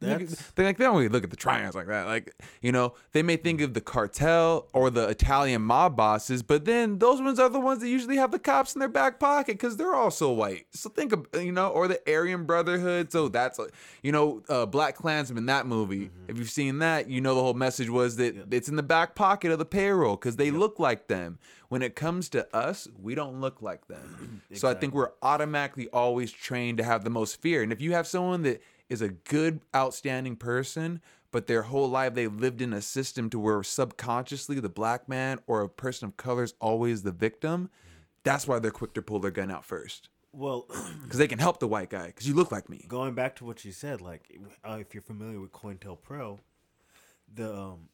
That's- 0.00 0.52
They 0.54 0.64
like 0.64 0.78
they 0.78 0.84
don't 0.84 0.96
really 0.96 1.08
look 1.08 1.24
at 1.24 1.30
the 1.30 1.36
triads 1.36 1.74
like 1.74 1.86
that. 1.88 2.06
Like 2.06 2.34
you 2.62 2.72
know, 2.72 2.94
they 3.12 3.22
may 3.22 3.36
think 3.36 3.60
of 3.60 3.74
the 3.74 3.80
cartel 3.80 4.68
or 4.72 4.90
the 4.90 5.08
Italian 5.08 5.62
mob 5.62 5.96
bosses, 5.96 6.42
but 6.42 6.64
then 6.64 6.98
those 6.98 7.20
ones 7.20 7.38
are 7.38 7.48
the 7.48 7.60
ones 7.60 7.80
that 7.80 7.88
usually 7.88 8.16
have 8.16 8.30
the 8.30 8.38
cops 8.38 8.74
in 8.74 8.78
their 8.80 8.88
back 8.88 9.18
pocket 9.20 9.54
because 9.54 9.76
they're 9.76 9.94
also 9.94 10.30
white. 10.32 10.66
So 10.72 10.88
think 10.88 11.12
of 11.12 11.26
you 11.34 11.52
know, 11.52 11.68
or 11.68 11.86
the 11.88 12.00
Aryan 12.10 12.44
Brotherhood. 12.44 13.12
So 13.12 13.28
that's 13.28 13.58
like, 13.58 13.70
you 14.02 14.12
know, 14.12 14.42
uh, 14.48 14.66
Black 14.66 14.96
Klansman. 14.96 15.46
That 15.46 15.66
movie. 15.66 16.06
Mm-hmm. 16.06 16.30
If 16.30 16.38
you've 16.38 16.50
seen 16.50 16.78
that, 16.78 17.08
you 17.10 17.20
know 17.20 17.34
the 17.34 17.42
whole 17.42 17.54
message 17.54 17.90
was 17.90 18.16
that 18.16 18.52
it's 18.52 18.68
in 18.68 18.76
the 18.76 18.82
back 18.82 19.14
pocket 19.14 19.52
of 19.52 19.58
the 19.58 19.64
payroll 19.64 20.16
because 20.16 20.36
they 20.36 20.50
look 20.50 20.78
like 20.78 21.08
them. 21.08 21.38
When 21.68 21.82
it 21.82 21.94
comes 21.94 22.28
to 22.30 22.48
us, 22.56 22.88
we 23.00 23.14
don't 23.14 23.40
look 23.40 23.62
like 23.62 23.86
them. 23.86 24.42
So 24.54 24.68
I 24.68 24.74
think 24.74 24.92
we're 24.94 25.12
automatically 25.22 25.88
always 25.92 26.32
trained 26.32 26.78
to 26.78 26.84
have 26.84 27.04
the 27.04 27.10
most 27.10 27.40
fear. 27.40 27.62
And 27.62 27.70
if 27.72 27.80
you 27.80 27.92
have 27.92 28.06
someone 28.08 28.42
that 28.42 28.60
is 28.90 29.00
a 29.00 29.08
good, 29.08 29.60
outstanding 29.74 30.36
person, 30.36 31.00
but 31.30 31.46
their 31.46 31.62
whole 31.62 31.88
life 31.88 32.14
they've 32.14 32.34
lived 32.34 32.60
in 32.60 32.72
a 32.72 32.82
system 32.82 33.30
to 33.30 33.38
where 33.38 33.62
subconsciously 33.62 34.60
the 34.60 34.68
black 34.68 35.08
man 35.08 35.38
or 35.46 35.62
a 35.62 35.68
person 35.68 36.08
of 36.08 36.16
color 36.16 36.42
is 36.42 36.54
always 36.60 37.02
the 37.02 37.12
victim. 37.12 37.70
That's 38.24 38.46
why 38.46 38.58
they're 38.58 38.70
quick 38.70 38.92
to 38.94 39.02
pull 39.02 39.20
their 39.20 39.30
gun 39.30 39.50
out 39.50 39.64
first 39.64 40.10
Well, 40.32 40.66
because 41.02 41.18
they 41.18 41.28
can 41.28 41.38
help 41.38 41.60
the 41.60 41.68
white 41.68 41.88
guy 41.88 42.08
because 42.08 42.28
you 42.28 42.34
look 42.34 42.52
like 42.52 42.68
me. 42.68 42.84
going 42.88 43.14
back 43.14 43.36
to 43.36 43.44
what 43.44 43.64
you 43.64 43.72
said, 43.72 44.00
like 44.00 44.38
uh, 44.64 44.78
if 44.80 44.92
you're 44.92 45.02
familiar 45.02 45.40
with 45.40 45.52
COINTELPRO, 45.52 46.40
the 47.34 47.54
um, 47.54 47.88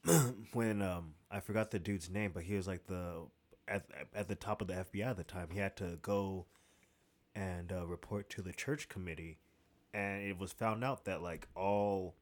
when 0.52 0.82
um, 0.82 1.14
I 1.30 1.40
forgot 1.40 1.70
the 1.70 1.78
dude's 1.78 2.10
name, 2.10 2.32
but 2.32 2.42
he 2.44 2.54
was 2.54 2.66
like 2.66 2.86
the 2.86 3.26
at 3.68 3.84
at 4.14 4.28
the 4.28 4.34
top 4.34 4.60
of 4.60 4.68
the 4.68 4.74
FBI 4.74 5.06
at 5.06 5.16
the 5.16 5.24
time. 5.24 5.48
He 5.50 5.58
had 5.58 5.76
to 5.76 5.98
go 6.02 6.46
and 7.34 7.70
uh, 7.70 7.86
report 7.86 8.30
to 8.30 8.42
the 8.42 8.52
church 8.52 8.88
committee, 8.88 9.36
and 9.96 10.22
it 10.22 10.38
was 10.38 10.52
found 10.52 10.84
out 10.84 11.06
that 11.06 11.22
like 11.22 11.48
all 11.56 12.14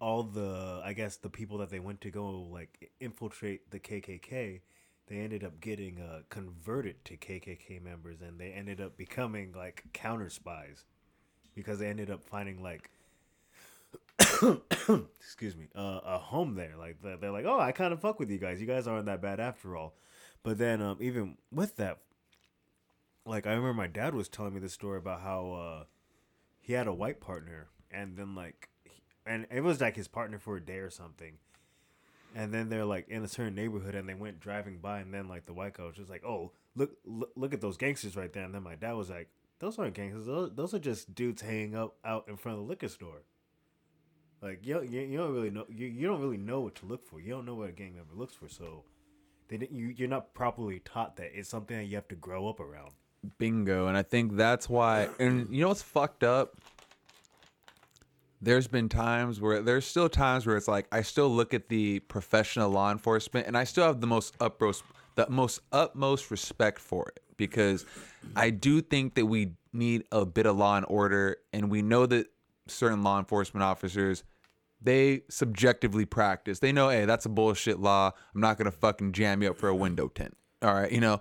all 0.00 0.24
the 0.24 0.80
I 0.84 0.92
guess 0.92 1.16
the 1.16 1.30
people 1.30 1.58
that 1.58 1.70
they 1.70 1.78
went 1.78 2.00
to 2.02 2.10
go 2.10 2.48
like 2.52 2.90
infiltrate 3.00 3.70
the 3.70 3.78
KKK, 3.78 4.60
they 5.06 5.16
ended 5.16 5.44
up 5.44 5.60
getting 5.60 6.00
uh, 6.00 6.22
converted 6.28 7.04
to 7.04 7.16
KKK 7.16 7.80
members, 7.82 8.20
and 8.20 8.40
they 8.40 8.50
ended 8.50 8.80
up 8.80 8.96
becoming 8.96 9.52
like 9.56 9.84
counter 9.92 10.28
spies 10.28 10.84
because 11.54 11.78
they 11.78 11.86
ended 11.86 12.10
up 12.10 12.24
finding 12.24 12.60
like 12.60 12.90
excuse 15.20 15.56
me 15.56 15.68
uh, 15.76 16.00
a 16.04 16.18
home 16.18 16.56
there. 16.56 16.74
Like 16.76 16.96
they're 17.02 17.30
like, 17.30 17.46
oh, 17.46 17.60
I 17.60 17.70
kind 17.70 17.92
of 17.92 18.00
fuck 18.00 18.18
with 18.18 18.30
you 18.30 18.38
guys. 18.38 18.60
You 18.60 18.66
guys 18.66 18.88
aren't 18.88 19.06
that 19.06 19.22
bad 19.22 19.38
after 19.38 19.76
all. 19.76 19.94
But 20.42 20.58
then 20.58 20.82
um, 20.82 20.98
even 21.00 21.36
with 21.52 21.76
that, 21.76 21.98
like 23.28 23.46
I 23.46 23.50
remember 23.50 23.74
my 23.74 23.86
dad 23.86 24.14
was 24.14 24.28
telling 24.28 24.54
me 24.54 24.60
the 24.60 24.68
story 24.68 24.98
about 24.98 25.20
how 25.20 25.52
uh, 25.52 25.84
he 26.60 26.72
had 26.72 26.86
a 26.86 26.92
white 26.92 27.20
partner, 27.20 27.68
and 27.90 28.16
then 28.16 28.34
like, 28.34 28.68
and 29.26 29.46
it 29.50 29.62
was 29.62 29.80
like 29.80 29.96
his 29.96 30.08
partner 30.08 30.38
for 30.38 30.56
a 30.56 30.64
day 30.64 30.78
or 30.78 30.90
something. 30.90 31.38
And 32.34 32.52
then 32.52 32.68
they're 32.68 32.84
like 32.84 33.08
in 33.08 33.24
a 33.24 33.28
certain 33.28 33.54
neighborhood, 33.54 33.94
and 33.94 34.08
they 34.08 34.14
went 34.14 34.40
driving 34.40 34.78
by, 34.78 35.00
and 35.00 35.12
then 35.12 35.28
like 35.28 35.46
the 35.46 35.52
white 35.52 35.74
guy 35.74 35.84
was 35.84 36.10
like, 36.10 36.24
"Oh, 36.24 36.52
look, 36.76 36.92
look, 37.04 37.30
look 37.36 37.54
at 37.54 37.60
those 37.60 37.76
gangsters 37.76 38.16
right 38.16 38.32
there." 38.32 38.44
And 38.44 38.54
then 38.54 38.62
my 38.62 38.74
dad 38.74 38.92
was 38.92 39.10
like, 39.10 39.28
"Those 39.58 39.78
aren't 39.78 39.94
gangsters. 39.94 40.26
Those, 40.26 40.54
those 40.54 40.74
are 40.74 40.78
just 40.78 41.14
dudes 41.14 41.42
hanging 41.42 41.74
up 41.74 41.96
out 42.04 42.26
in 42.28 42.36
front 42.36 42.58
of 42.58 42.64
the 42.64 42.68
liquor 42.68 42.88
store." 42.88 43.22
Like 44.40 44.64
you, 44.64 44.82
you, 44.82 45.00
you 45.00 45.18
don't 45.18 45.32
really 45.32 45.50
know. 45.50 45.64
You, 45.68 45.86
you 45.86 46.06
don't 46.06 46.20
really 46.20 46.36
know 46.36 46.60
what 46.60 46.76
to 46.76 46.86
look 46.86 47.06
for. 47.06 47.18
You 47.20 47.30
don't 47.30 47.46
know 47.46 47.54
what 47.54 47.70
a 47.70 47.72
gang 47.72 47.96
member 47.96 48.14
looks 48.14 48.34
for. 48.34 48.48
So, 48.48 48.84
they 49.48 49.56
didn't. 49.56 49.76
You, 49.76 49.88
you're 49.96 50.08
not 50.08 50.34
properly 50.34 50.80
taught 50.80 51.16
that 51.16 51.30
it's 51.34 51.48
something 51.48 51.76
that 51.76 51.84
you 51.84 51.96
have 51.96 52.08
to 52.08 52.14
grow 52.14 52.48
up 52.48 52.60
around. 52.60 52.92
Bingo. 53.38 53.86
And 53.86 53.96
I 53.96 54.02
think 54.02 54.36
that's 54.36 54.68
why. 54.68 55.08
And 55.18 55.48
you 55.50 55.62
know 55.62 55.68
what's 55.68 55.82
fucked 55.82 56.22
up? 56.22 56.56
There's 58.40 58.68
been 58.68 58.88
times 58.88 59.40
where 59.40 59.62
there's 59.62 59.84
still 59.84 60.08
times 60.08 60.46
where 60.46 60.56
it's 60.56 60.68
like 60.68 60.86
I 60.92 61.02
still 61.02 61.28
look 61.28 61.54
at 61.54 61.68
the 61.68 61.98
professional 62.00 62.70
law 62.70 62.92
enforcement 62.92 63.48
and 63.48 63.58
I 63.58 63.64
still 63.64 63.84
have 63.84 64.00
the 64.00 64.06
most 64.06 64.34
utmost 64.40 64.84
the 65.16 65.26
most 65.28 65.60
utmost 65.72 66.30
respect 66.30 66.78
for 66.78 67.08
it 67.08 67.20
because 67.36 67.84
I 68.36 68.50
do 68.50 68.80
think 68.80 69.14
that 69.14 69.26
we 69.26 69.54
need 69.72 70.04
a 70.12 70.24
bit 70.24 70.46
of 70.46 70.56
law 70.56 70.76
and 70.76 70.86
order 70.88 71.38
and 71.52 71.68
we 71.68 71.82
know 71.82 72.06
that 72.06 72.28
certain 72.68 73.02
law 73.02 73.18
enforcement 73.18 73.64
officers 73.64 74.22
they 74.80 75.22
subjectively 75.28 76.04
practice. 76.04 76.60
They 76.60 76.70
know, 76.70 76.88
hey, 76.88 77.04
that's 77.04 77.26
a 77.26 77.28
bullshit 77.28 77.80
law. 77.80 78.12
I'm 78.34 78.40
not 78.40 78.58
gonna 78.58 78.70
fucking 78.70 79.12
jam 79.12 79.42
you 79.42 79.50
up 79.50 79.56
for 79.56 79.68
a 79.68 79.74
window 79.74 80.08
tint. 80.08 80.36
All 80.62 80.72
right, 80.72 80.90
you 80.90 81.00
know, 81.00 81.20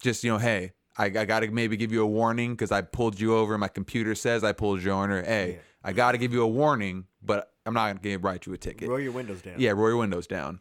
just 0.00 0.24
you 0.24 0.32
know, 0.32 0.38
hey, 0.38 0.72
I, 0.98 1.06
I 1.06 1.24
gotta 1.24 1.50
maybe 1.50 1.76
give 1.76 1.92
you 1.92 2.02
a 2.02 2.06
warning 2.06 2.52
because 2.52 2.72
I 2.72 2.80
pulled 2.80 3.20
you 3.20 3.36
over. 3.36 3.56
My 3.58 3.68
computer 3.68 4.14
says 4.14 4.42
I 4.44 4.52
pulled 4.52 4.82
you 4.82 4.92
over. 4.92 5.22
Hey, 5.22 5.52
Yeah. 5.52 5.58
I 5.84 5.92
gotta 5.92 6.18
give 6.18 6.32
you 6.32 6.42
a 6.42 6.48
warning, 6.48 7.04
but 7.22 7.52
I'm 7.64 7.74
not 7.74 8.02
gonna 8.02 8.18
write 8.18 8.46
you 8.46 8.52
a 8.54 8.56
ticket. 8.58 8.88
Roll 8.88 8.98
your 9.00 9.12
windows 9.12 9.42
down. 9.42 9.54
Yeah, 9.58 9.70
roll 9.72 9.88
your 9.90 9.98
windows 9.98 10.26
down. 10.26 10.60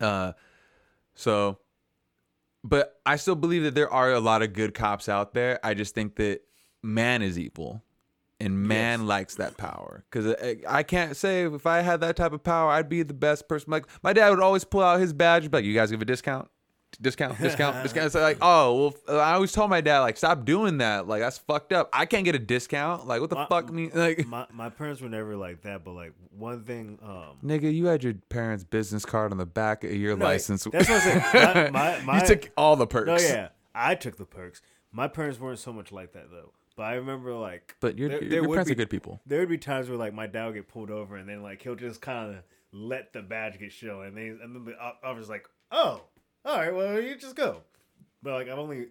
Uh, 0.00 0.32
so, 1.14 1.58
but 2.62 3.00
I 3.06 3.16
still 3.16 3.34
believe 3.34 3.62
that 3.64 3.74
there 3.74 3.90
are 3.92 4.12
a 4.12 4.20
lot 4.20 4.42
of 4.42 4.52
good 4.52 4.74
cops 4.74 5.08
out 5.08 5.34
there. 5.34 5.58
I 5.64 5.74
just 5.74 5.94
think 5.94 6.16
that 6.16 6.40
man 6.82 7.22
is 7.22 7.38
evil, 7.38 7.82
and 8.38 8.58
man 8.62 9.00
Yes. 9.00 9.08
likes 9.08 9.34
that 9.36 9.56
power. 9.56 10.04
Because 10.10 10.34
I 10.68 10.82
can't 10.82 11.16
say 11.16 11.42
if 11.44 11.66
I 11.66 11.80
had 11.80 12.00
that 12.00 12.16
type 12.16 12.32
of 12.32 12.42
power, 12.42 12.70
I'd 12.70 12.88
be 12.88 13.02
the 13.02 13.14
best 13.14 13.48
person. 13.48 13.70
Like 13.70 13.86
my 14.02 14.12
dad 14.12 14.30
would 14.30 14.40
always 14.40 14.64
pull 14.64 14.82
out 14.82 15.00
his 15.00 15.12
badge, 15.12 15.50
be 15.50 15.56
like, 15.58 15.64
"You 15.64 15.74
guys 15.74 15.90
give 15.90 16.02
a 16.02 16.04
discount." 16.04 16.48
Discount, 17.00 17.38
discount, 17.40 17.76
discount. 17.82 18.06
It's 18.06 18.14
like, 18.14 18.38
oh, 18.42 18.94
well, 19.08 19.20
I 19.20 19.32
always 19.34 19.52
told 19.52 19.70
my 19.70 19.80
dad, 19.80 20.00
like, 20.00 20.16
stop 20.16 20.44
doing 20.44 20.78
that. 20.78 21.06
Like, 21.08 21.20
that's 21.20 21.38
fucked 21.38 21.72
up. 21.72 21.88
I 21.92 22.04
can't 22.04 22.24
get 22.24 22.34
a 22.34 22.38
discount. 22.38 23.06
Like, 23.06 23.20
what 23.20 23.30
the 23.30 23.36
My- 23.36 23.46
fuck? 23.46 23.70
Me, 23.72 23.90
like, 23.94 24.26
my 24.26 24.46
my 24.52 24.68
parents 24.68 25.00
were 25.00 25.08
never 25.08 25.36
like 25.36 25.62
that, 25.62 25.84
but 25.84 25.92
like 25.92 26.12
one 26.36 26.64
thing, 26.64 26.98
um, 27.02 27.36
Nigga, 27.44 27.72
you 27.72 27.86
had 27.86 28.02
your 28.04 28.14
parents' 28.28 28.64
business 28.64 29.04
card 29.04 29.32
on 29.32 29.38
the 29.38 29.46
back 29.46 29.84
of 29.84 29.92
your 29.92 30.16
No, 30.16 30.24
license. 30.24 30.64
that's 30.64 30.88
what 30.88 31.02
I'm 31.06 31.32
saying. 31.32 31.72
My- 31.72 31.98
my- 31.98 32.00
my- 32.04 32.20
you 32.20 32.26
took 32.26 32.50
all 32.56 32.76
the 32.76 32.86
perks. 32.86 33.06
no, 33.06 33.16
yeah, 33.16 33.48
I 33.74 33.94
took 33.94 34.16
the 34.16 34.26
perks. 34.26 34.60
My 34.92 35.06
parents 35.08 35.38
weren't 35.40 35.58
so 35.60 35.72
much 35.72 35.92
like 35.92 36.12
that 36.14 36.30
though. 36.30 36.52
But 36.76 36.82
I 36.84 36.94
remember 36.94 37.32
like, 37.34 37.76
But 37.80 37.96
your, 37.98 38.08
there- 38.08 38.20
your 38.22 38.30
there 38.30 38.40
would 38.42 38.50
parents 38.56 38.68
be- 38.68 38.72
are 38.72 38.76
good 38.76 38.90
people. 38.90 39.20
There 39.26 39.40
would 39.40 39.48
be 39.48 39.58
times 39.58 39.88
where 39.88 39.96
like 39.98 40.12
my 40.12 40.26
dad 40.26 40.46
would 40.46 40.54
get 40.54 40.68
pulled 40.68 40.90
over, 40.90 41.16
and 41.16 41.28
then 41.28 41.42
like 41.42 41.62
he'll 41.62 41.76
just 41.76 42.00
kind 42.02 42.30
of 42.34 42.42
let 42.72 43.12
the 43.12 43.22
badge 43.22 43.58
get 43.58 43.72
shown, 43.72 44.06
and 44.06 44.16
then 44.16 44.38
and 44.42 44.54
then 44.54 44.64
the 44.64 44.74
officer's 45.06 45.28
like, 45.28 45.46
"Oh, 45.72 46.02
all 46.44 46.56
right, 46.58 46.74
well 46.74 47.00
you 47.00 47.16
just 47.16 47.36
go." 47.36 47.62
But 48.22 48.32
like 48.34 48.48
I've 48.48 48.58
only 48.58 48.86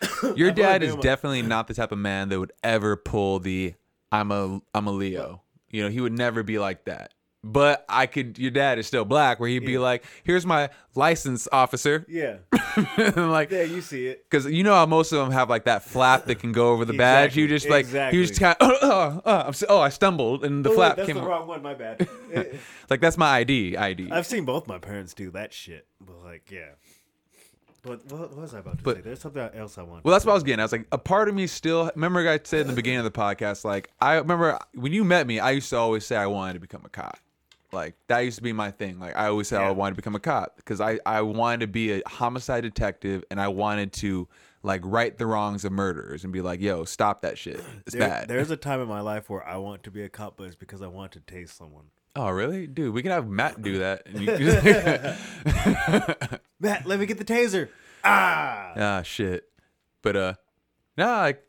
Your 0.36 0.50
I've 0.50 0.54
dad 0.54 0.74
only 0.76 0.86
is 0.88 0.94
with- 0.96 1.02
definitely 1.02 1.42
not 1.42 1.66
the 1.68 1.74
type 1.74 1.92
of 1.92 1.98
man 1.98 2.28
that 2.28 2.38
would 2.38 2.52
ever 2.62 2.96
pull 2.96 3.38
the 3.38 3.74
I'm 4.12 4.30
a 4.30 4.60
I'm 4.74 4.86
a 4.86 4.92
Leo. 4.92 5.42
You 5.70 5.82
know, 5.82 5.88
he 5.88 6.00
would 6.00 6.12
never 6.12 6.42
be 6.42 6.58
like 6.58 6.84
that. 6.84 7.13
But 7.46 7.84
I 7.90 8.06
could 8.06 8.38
your 8.38 8.50
dad 8.50 8.78
is 8.78 8.86
still 8.86 9.04
black 9.04 9.38
where 9.38 9.50
he'd 9.50 9.66
be 9.66 9.76
like, 9.76 10.02
"Here's 10.24 10.46
my 10.46 10.70
license 10.94 11.46
officer." 11.52 12.06
yeah 12.08 12.36
like 13.16 13.50
yeah 13.50 13.64
you 13.64 13.82
see 13.82 14.06
it. 14.06 14.24
Cause 14.30 14.46
you 14.46 14.62
know 14.64 14.72
how 14.74 14.86
most 14.86 15.12
of 15.12 15.18
them 15.18 15.30
have 15.30 15.50
like 15.50 15.64
that 15.64 15.82
flap 15.84 16.24
that 16.24 16.36
can 16.36 16.52
go 16.52 16.70
over 16.72 16.86
the 16.86 16.94
badge. 16.94 17.36
You 17.36 17.46
just 17.46 17.68
like 17.68 17.86
he 18.10 18.16
was 18.18 18.30
just 18.30 18.40
kind 18.40 18.56
of 18.60 18.70
oh, 18.80 19.22
oh, 19.26 19.36
I'm 19.48 19.52
so- 19.52 19.66
oh 19.68 19.78
I 19.80 19.90
stumbled 19.90 20.42
and 20.42 20.64
the 20.64 20.70
Oh, 20.70 20.72
wait, 20.72 20.76
flap 20.76 20.96
that's 20.96 21.06
came 21.06 21.16
the 21.16 21.22
out. 21.22 21.28
wrong 21.28 21.46
one. 21.46 21.62
My 21.62 21.74
bad. 21.74 22.08
Like 22.88 23.00
that's 23.02 23.18
my 23.18 23.28
ID 23.28 23.76
ID. 23.76 24.10
I've 24.10 24.26
seen 24.26 24.46
both 24.46 24.66
my 24.66 24.78
parents 24.78 25.12
do 25.12 25.30
that 25.32 25.52
shit, 25.52 25.86
but 26.00 26.16
like 26.24 26.50
yeah. 26.50 26.70
But 27.82 28.10
what, 28.10 28.30
what 28.30 28.36
was 28.38 28.54
I 28.54 28.60
about 28.60 28.78
to 28.78 28.84
But- 28.84 28.96
say? 28.96 29.02
There's 29.02 29.20
something 29.20 29.42
else 29.54 29.76
I 29.76 29.82
wanted. 29.82 30.04
Well, 30.04 30.12
that's 30.12 30.24
what 30.24 30.32
I 30.32 30.34
was 30.34 30.42
getting. 30.42 30.60
I 30.60 30.64
was 30.64 30.72
like, 30.72 30.86
a 30.92 30.96
part 30.96 31.28
of 31.28 31.34
me 31.34 31.46
still. 31.46 31.90
Remember, 31.94 32.26
I 32.26 32.40
said 32.42 32.62
in 32.62 32.68
the 32.68 32.72
beginning 32.72 33.00
of 33.00 33.04
the 33.04 33.10
podcast, 33.10 33.62
like, 33.64 33.90
I 34.00 34.14
remember 34.14 34.58
when 34.72 34.92
you 34.94 35.04
met 35.04 35.26
me, 35.26 35.38
I 35.38 35.50
used 35.50 35.68
to 35.68 35.76
always 35.76 36.06
say 36.06 36.16
I 36.16 36.26
wanted 36.26 36.54
to 36.54 36.60
become 36.60 36.80
a 36.86 36.88
cop. 36.88 37.18
Like 37.74 37.94
that 38.08 38.20
used 38.20 38.36
to 38.38 38.42
be 38.42 38.52
my 38.52 38.70
thing. 38.70 38.98
Like 38.98 39.16
I 39.16 39.26
always 39.26 39.48
said 39.48 39.60
I 39.60 39.70
wanted 39.72 39.92
to 39.92 39.96
become 39.96 40.14
a 40.14 40.20
cop 40.20 40.56
because 40.56 40.80
I 40.80 40.98
I 41.04 41.20
wanted 41.22 41.60
to 41.60 41.66
be 41.66 41.92
a 41.92 42.02
homicide 42.08 42.62
detective 42.62 43.24
and 43.30 43.40
I 43.40 43.48
wanted 43.48 43.92
to 43.94 44.26
like 44.62 44.80
right 44.84 45.16
the 45.18 45.26
wrongs 45.26 45.64
of 45.66 45.72
murderers 45.72 46.24
and 46.24 46.32
be 46.32 46.40
like, 46.40 46.60
yo, 46.60 46.84
stop 46.84 47.20
that 47.22 47.36
shit. 47.36 47.62
It's 47.86 47.94
There- 47.94 48.08
bad. 48.08 48.28
There's 48.28 48.50
a 48.50 48.56
time 48.68 48.80
in 48.80 48.88
my 48.88 49.00
life 49.00 49.28
where 49.28 49.46
I 49.46 49.58
want 49.58 49.82
to 49.82 49.90
be 49.90 50.02
a 50.02 50.08
cop, 50.08 50.38
but 50.38 50.44
it's 50.44 50.56
because 50.56 50.80
I 50.80 50.86
want 50.86 51.12
to 51.12 51.20
taste 51.20 51.58
someone. 51.58 51.84
oh, 52.16 52.30
really, 52.30 52.66
dude? 52.66 52.94
We 52.94 53.02
can 53.02 53.10
have 53.10 53.28
Matt 53.28 53.60
do 53.60 53.78
that. 53.80 54.06
And 54.06 54.20
you, 54.22 54.30
Matt, 56.60 56.86
let 56.86 57.00
me 57.00 57.06
get 57.06 57.18
the 57.18 57.24
taser. 57.24 57.68
Ah. 58.04 58.72
ah, 58.76 59.02
shit. 59.02 59.44
But 60.02 60.16
uh, 60.16 60.34
no, 60.96 61.06
like 61.06 61.42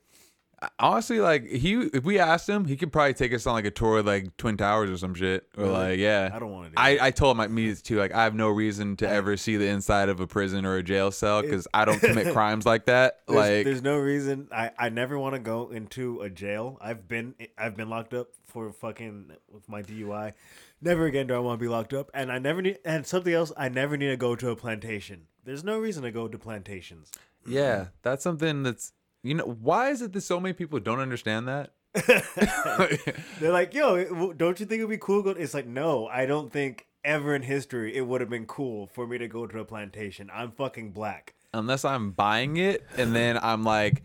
honestly, 0.79 1.19
like 1.19 1.47
he, 1.47 1.73
if 1.93 2.03
we 2.03 2.19
asked 2.19 2.47
him, 2.47 2.65
he 2.65 2.75
could 2.77 2.91
probably 2.91 3.13
take 3.13 3.33
us 3.33 3.45
on 3.47 3.53
like 3.53 3.65
a 3.65 3.71
tour 3.71 3.99
of 3.99 4.05
like 4.05 4.35
Twin 4.37 4.57
Towers 4.57 4.89
or 4.89 4.97
some 4.97 5.13
shit. 5.13 5.47
Or 5.57 5.63
Really? 5.65 5.73
like, 5.73 5.99
yeah, 5.99 6.31
I 6.33 6.39
don't 6.39 6.51
want 6.51 6.65
to. 6.65 6.69
Do 6.71 6.81
I, 6.81 6.95
that. 6.95 7.03
I 7.03 7.11
told 7.11 7.37
my 7.37 7.47
me 7.47 7.73
too. 7.75 7.97
Like, 7.97 8.13
I 8.13 8.23
have 8.23 8.35
no 8.35 8.49
reason 8.49 8.95
to 8.97 9.09
ever 9.09 9.37
see 9.37 9.57
the 9.57 9.67
inside 9.67 10.09
of 10.09 10.19
a 10.19 10.27
prison 10.27 10.65
or 10.65 10.75
a 10.77 10.83
jail 10.83 11.11
cell 11.11 11.41
because 11.41 11.67
I 11.73 11.85
don't 11.85 11.99
commit 11.99 12.33
crimes 12.33 12.65
like 12.65 12.85
that. 12.85 13.19
There's, 13.27 13.37
like, 13.37 13.65
there's 13.65 13.81
no 13.81 13.97
reason. 13.97 14.47
I, 14.51 14.71
I 14.77 14.89
never 14.89 15.17
want 15.19 15.33
to 15.35 15.39
go 15.39 15.69
into 15.69 16.21
a 16.21 16.29
jail. 16.29 16.77
I've 16.81 17.07
been 17.07 17.35
I've 17.57 17.75
been 17.75 17.89
locked 17.89 18.13
up 18.13 18.27
for 18.45 18.71
fucking 18.71 19.31
with 19.51 19.67
my 19.67 19.81
DUI. 19.83 20.33
Never 20.81 21.05
again 21.05 21.27
do 21.27 21.33
I 21.33 21.39
want 21.39 21.59
to 21.59 21.63
be 21.63 21.69
locked 21.69 21.93
up. 21.93 22.11
And 22.13 22.31
I 22.31 22.37
never 22.39 22.61
need 22.61 22.79
and 22.85 23.05
something 23.05 23.33
else. 23.33 23.51
I 23.57 23.69
never 23.69 23.97
need 23.97 24.09
to 24.09 24.17
go 24.17 24.35
to 24.35 24.49
a 24.49 24.55
plantation. 24.55 25.27
There's 25.43 25.63
no 25.63 25.79
reason 25.79 26.03
to 26.03 26.11
go 26.11 26.27
to 26.27 26.37
plantations. 26.37 27.11
yeah, 27.47 27.87
that's 28.01 28.23
something 28.23 28.63
that's 28.63 28.91
you 29.25 29.33
know 29.33 29.43
why 29.43 29.89
is 29.89 30.01
it 30.01 30.13
that 30.13 30.21
so 30.21 30.39
many 30.39 30.53
people 30.53 30.79
don't 30.79 30.99
understand 30.99 31.47
that? 31.47 31.71
They're 33.39 33.51
like, 33.51 33.73
yo, 33.73 34.33
don't 34.33 34.59
you 34.59 34.65
think 34.65 34.79
it'd 34.79 34.89
be 34.89 34.97
cool? 34.97 35.27
It's 35.29 35.53
like, 35.53 35.67
no, 35.67 36.07
I 36.07 36.25
don't 36.25 36.51
think 36.51 36.87
ever 37.03 37.35
in 37.35 37.41
history 37.43 37.95
it 37.95 38.01
would 38.01 38.19
have 38.19 38.29
been 38.29 38.45
cool 38.45 38.87
for 38.87 39.07
me 39.07 39.17
to 39.17 39.27
go 39.27 39.47
to 39.47 39.59
a 39.59 39.65
plantation. 39.65 40.29
I'm 40.33 40.51
fucking 40.51 40.91
black. 40.91 41.33
Unless 41.53 41.85
I'm 41.85 42.11
buying 42.11 42.57
it 42.57 42.85
and 42.97 43.15
then 43.15 43.39
I'm 43.41 43.63
like 43.63 44.03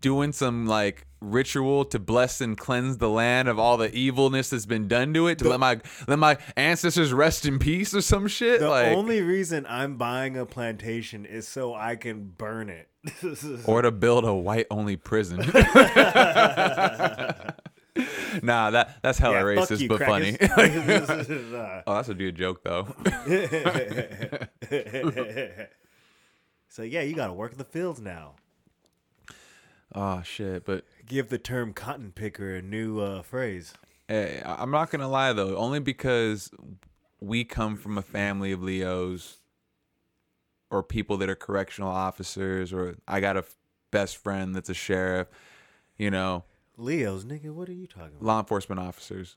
doing 0.00 0.32
some 0.32 0.66
like 0.66 1.06
ritual 1.20 1.86
to 1.86 1.98
bless 1.98 2.42
and 2.42 2.58
cleanse 2.58 2.98
the 2.98 3.08
land 3.08 3.48
of 3.48 3.58
all 3.58 3.78
the 3.78 3.92
evilness 3.94 4.50
that's 4.50 4.66
been 4.66 4.86
done 4.86 5.14
to 5.14 5.26
it 5.28 5.38
to 5.38 5.48
let 5.48 5.58
my 5.58 5.80
let 6.06 6.18
my 6.18 6.36
ancestors 6.56 7.12
rest 7.12 7.46
in 7.46 7.58
peace 7.58 7.94
or 7.94 8.02
some 8.02 8.28
shit 8.28 8.60
The 8.60 8.68
like 8.68 8.88
only 8.88 9.22
reason 9.22 9.64
I'm 9.66 9.96
buying 9.96 10.36
a 10.36 10.44
plantation 10.44 11.24
is 11.24 11.48
so 11.48 11.74
I 11.74 11.96
can 11.96 12.34
burn 12.36 12.68
it. 12.68 12.88
or 13.66 13.82
to 13.82 13.90
build 13.90 14.24
a 14.24 14.34
white 14.34 14.66
only 14.70 14.96
prison. 14.96 15.38
nah, 18.42 18.70
that 18.70 18.96
that's 19.02 19.18
hella 19.18 19.36
Yeah, 19.36 19.42
racist 19.42 19.80
you, 19.80 19.88
but 19.88 20.00
funny. 20.00 20.36
crackers. 20.36 21.08
Uh, 21.30 21.82
oh, 21.86 21.94
that's 21.94 22.08
a 22.08 22.14
dude 22.14 22.34
joke 22.36 22.62
though. 22.64 22.88
so 26.68 26.82
yeah, 26.82 27.02
you 27.02 27.14
got 27.14 27.28
to 27.28 27.32
work 27.32 27.56
the 27.56 27.64
fields 27.64 28.00
now. 28.00 28.34
oh 29.94 30.22
shit, 30.22 30.64
but 30.64 30.84
Give 31.06 31.28
the 31.28 31.38
term 31.38 31.72
cotton 31.74 32.12
picker 32.12 32.54
a 32.56 32.62
new 32.62 33.00
uh, 33.00 33.22
phrase. 33.22 33.74
Hey, 34.08 34.42
I'm 34.44 34.70
not 34.70 34.90
gonna 34.90 35.08
lie 35.08 35.32
though, 35.32 35.56
only 35.56 35.80
because 35.80 36.50
we 37.20 37.44
come 37.44 37.76
from 37.76 37.96
a 37.98 38.02
family 38.02 38.52
of 38.52 38.62
Leos 38.62 39.38
or 40.74 40.82
people 40.82 41.16
that 41.18 41.30
are 41.30 41.36
correctional 41.36 41.88
officers, 41.88 42.72
or 42.72 42.96
I 43.06 43.20
got 43.20 43.36
a 43.36 43.40
f- 43.40 43.54
best 43.92 44.16
friend 44.16 44.54
that's 44.56 44.68
a 44.68 44.74
sheriff, 44.74 45.28
you 45.96 46.10
know, 46.10 46.42
Leos, 46.76 47.24
nigga, 47.24 47.50
what 47.50 47.68
are 47.68 47.72
you 47.72 47.86
talking 47.86 48.16
about? 48.16 48.22
law 48.24 48.40
enforcement 48.40 48.80
officers. 48.80 49.36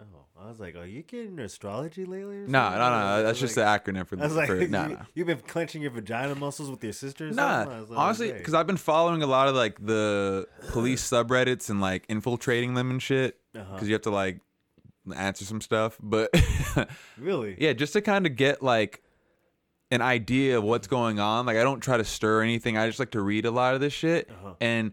Oh, 0.00 0.26
I 0.40 0.48
was 0.48 0.60
like, 0.60 0.76
are 0.76 0.86
you 0.86 1.02
getting 1.02 1.38
astrology 1.40 2.04
lately? 2.04 2.36
Or 2.36 2.46
No, 2.46 2.60
something? 2.60 2.78
no, 2.78 2.84
I 2.84 2.90
no, 2.90 3.16
was 3.16 3.24
that's 3.24 3.40
just 3.40 3.56
like, 3.56 3.84
the 3.84 3.92
acronym 3.92 4.06
for 4.06 4.18
I 4.20 4.22
was 4.24 4.36
like, 4.36 4.46
for 4.46 4.54
nah, 4.68 4.86
you, 4.86 4.94
nah. 4.94 5.04
you've 5.14 5.26
been 5.26 5.40
clenching 5.40 5.82
your 5.82 5.90
vagina 5.90 6.34
muscles 6.36 6.70
with 6.70 6.82
your 6.84 6.92
sisters. 6.92 7.36
Nah, 7.36 7.64
something? 7.64 7.72
I 7.72 7.80
was 7.80 7.90
like, 7.90 7.98
honestly, 7.98 8.32
because 8.32 8.54
I've 8.54 8.66
been 8.68 8.76
following 8.76 9.22
a 9.22 9.26
lot 9.26 9.48
of 9.48 9.56
like 9.56 9.84
the 9.84 10.46
police 10.70 11.02
subreddits 11.10 11.68
and 11.68 11.80
like 11.80 12.04
infiltrating 12.08 12.74
them 12.74 12.90
and 12.90 13.02
shit. 13.02 13.40
Because 13.52 13.66
Uh-huh. 13.68 13.84
you 13.86 13.92
have 13.94 14.02
to 14.02 14.10
like 14.10 14.40
answer 15.14 15.44
some 15.44 15.60
stuff, 15.60 15.98
but 16.00 16.30
really, 17.18 17.56
yeah, 17.58 17.72
just 17.72 17.92
to 17.94 18.00
kind 18.00 18.26
of 18.26 18.36
get 18.36 18.62
like 18.62 19.02
an 19.90 20.02
idea 20.02 20.58
of 20.58 20.64
what's 20.64 20.86
going 20.86 21.18
on. 21.18 21.46
Like 21.46 21.56
I 21.56 21.62
don't 21.62 21.80
try 21.80 21.96
to 21.96 22.04
stir 22.04 22.42
anything. 22.42 22.76
I 22.76 22.86
just 22.86 22.98
like 22.98 23.10
to 23.12 23.20
read 23.20 23.44
a 23.44 23.50
lot 23.50 23.74
of 23.74 23.80
this 23.80 23.92
shit. 23.92 24.30
Uh-huh. 24.30 24.54
And 24.60 24.92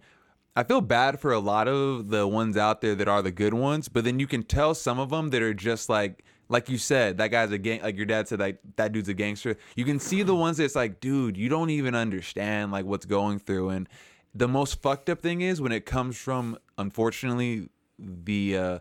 I 0.56 0.64
feel 0.64 0.82
bad 0.82 1.20
for 1.20 1.32
a 1.32 1.40
lot 1.40 1.68
of 1.68 2.10
the 2.10 2.28
ones 2.28 2.58
out 2.58 2.82
there 2.82 2.96
that 2.96 3.08
are 3.08 3.22
the 3.22 3.32
good 3.32 3.54
ones, 3.54 3.90
but 3.90 4.04
then 4.04 4.20
you 4.20 4.26
can 4.26 4.42
tell 4.44 4.74
some 4.74 5.00
of 5.00 5.12
them 5.12 5.30
that 5.30 5.42
are 5.42 5.54
just 5.54 5.90
like 5.90 6.24
like 6.50 6.70
you 6.70 6.78
said, 6.78 7.18
that 7.18 7.28
guy's 7.28 7.52
a 7.52 7.58
gang 7.58 7.82
like 7.82 7.98
your 7.98 8.06
dad 8.06 8.28
said 8.28 8.40
like 8.40 8.60
that 8.78 8.92
dude's 8.92 9.10
a 9.10 9.14
gangster. 9.14 9.58
You 9.76 9.86
can 9.86 10.00
see 10.00 10.24
the 10.24 10.36
ones 10.36 10.58
that's 10.58 10.76
like, 10.76 11.00
dude, 11.00 11.38
you 11.38 11.50
don't 11.50 11.70
even 11.70 11.94
understand 11.94 12.72
like 12.72 12.86
what's 12.86 13.06
going 13.06 13.40
through 13.40 13.70
and 13.70 13.90
the 14.34 14.48
most 14.48 14.82
fucked 14.82 15.10
up 15.10 15.22
thing 15.22 15.42
is 15.42 15.60
when 15.60 15.72
it 15.72 15.86
comes 15.86 16.16
from 16.18 16.58
unfortunately 16.78 17.70
the 18.00 18.58
uh 18.58 18.80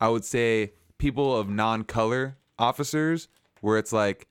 I 0.00 0.08
would 0.08 0.24
say 0.24 0.74
people 0.96 1.36
of 1.36 1.48
non-color 1.48 2.36
officers 2.58 3.28
where 3.60 3.78
it's 3.78 3.92
like 3.92 4.27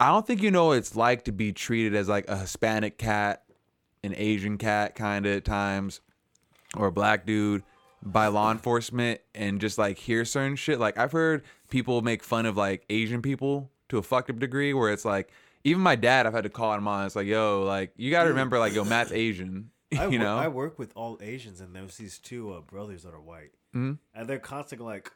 I 0.00 0.08
don't 0.08 0.26
think 0.26 0.42
you 0.42 0.50
know 0.50 0.66
what 0.66 0.78
it's 0.78 0.96
like 0.96 1.24
to 1.24 1.32
be 1.32 1.52
treated 1.52 1.94
as 1.94 2.08
like 2.08 2.28
a 2.28 2.36
Hispanic 2.38 2.96
cat, 2.98 3.44
an 4.02 4.14
Asian 4.16 4.56
cat 4.58 4.94
kind 4.94 5.26
of 5.26 5.32
at 5.36 5.44
times 5.44 6.00
or 6.76 6.86
a 6.86 6.92
black 6.92 7.26
dude 7.26 7.62
by 8.02 8.28
law 8.28 8.50
enforcement 8.50 9.20
and 9.34 9.60
just 9.60 9.76
like 9.76 9.98
hear 9.98 10.24
certain 10.24 10.56
shit. 10.56 10.80
Like 10.80 10.96
I've 10.96 11.12
heard 11.12 11.42
people 11.68 12.00
make 12.00 12.24
fun 12.24 12.46
of 12.46 12.56
like 12.56 12.84
Asian 12.88 13.20
people 13.20 13.70
to 13.90 13.98
a 13.98 14.02
fucked 14.02 14.30
up 14.30 14.38
degree 14.38 14.72
where 14.72 14.90
it's 14.90 15.04
like 15.04 15.30
even 15.64 15.82
my 15.82 15.96
dad 15.96 16.26
I've 16.26 16.32
had 16.32 16.44
to 16.44 16.48
call 16.50 16.72
him 16.72 16.88
on. 16.88 17.04
It's 17.04 17.14
like, 17.16 17.26
yo, 17.26 17.62
like 17.64 17.92
you 17.96 18.10
gotta 18.10 18.30
remember 18.30 18.58
like 18.58 18.72
yo, 18.72 18.84
Matt's 18.84 19.12
Asian. 19.12 19.70
I, 19.98 20.06
you 20.06 20.18
know? 20.20 20.38
I 20.38 20.46
work 20.48 20.78
with 20.78 20.92
all 20.94 21.18
Asians, 21.20 21.60
and 21.60 21.74
there's 21.74 21.96
these 21.96 22.18
two 22.20 22.52
uh, 22.54 22.60
brothers 22.60 23.02
that 23.02 23.12
are 23.12 23.20
white, 23.20 23.50
Mm-hmm. 23.74 23.94
and 24.14 24.28
they're 24.28 24.38
constantly 24.38 24.86
like, 24.86 25.10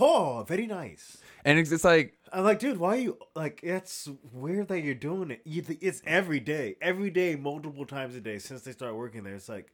"Oh, 0.00 0.44
very 0.46 0.66
nice." 0.66 1.18
and 1.44 1.58
it's, 1.58 1.70
it's 1.72 1.84
like 1.84 2.14
I'm 2.32 2.44
like, 2.44 2.58
dude, 2.58 2.78
why 2.78 2.96
are 2.96 3.00
you 3.00 3.18
like? 3.34 3.60
It's 3.62 4.08
weird 4.32 4.68
that 4.68 4.80
you're 4.82 4.94
doing 4.94 5.30
it. 5.30 5.40
You, 5.44 5.64
it's 5.80 6.02
every 6.06 6.40
day, 6.40 6.76
every 6.82 7.10
day, 7.10 7.36
multiple 7.36 7.86
times 7.86 8.14
a 8.14 8.20
day 8.20 8.38
since 8.38 8.62
they 8.62 8.72
start 8.72 8.94
working 8.94 9.22
there. 9.24 9.34
It's 9.34 9.48
like, 9.48 9.72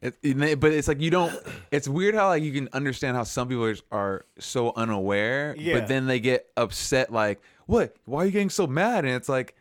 It, 0.00 0.16
it- 0.22 0.60
but 0.60 0.72
it's 0.72 0.86
like 0.88 1.00
you 1.00 1.10
don't. 1.10 1.34
It's 1.70 1.86
weird 1.88 2.14
how 2.14 2.28
like 2.28 2.42
you 2.42 2.52
can 2.52 2.68
understand 2.72 3.16
how 3.16 3.24
some 3.24 3.48
people 3.48 3.64
are, 3.64 3.76
are 3.92 4.24
so 4.38 4.72
unaware, 4.76 5.54
Yeah. 5.58 5.78
but 5.80 5.88
then 5.88 6.06
they 6.06 6.20
get 6.20 6.46
upset. 6.56 7.12
Like, 7.12 7.40
what? 7.66 7.96
Why 8.04 8.22
are 8.22 8.26
you 8.26 8.30
getting 8.32 8.50
so 8.50 8.66
mad? 8.66 9.04
And 9.04 9.14
it's 9.14 9.28
like, 9.28 9.54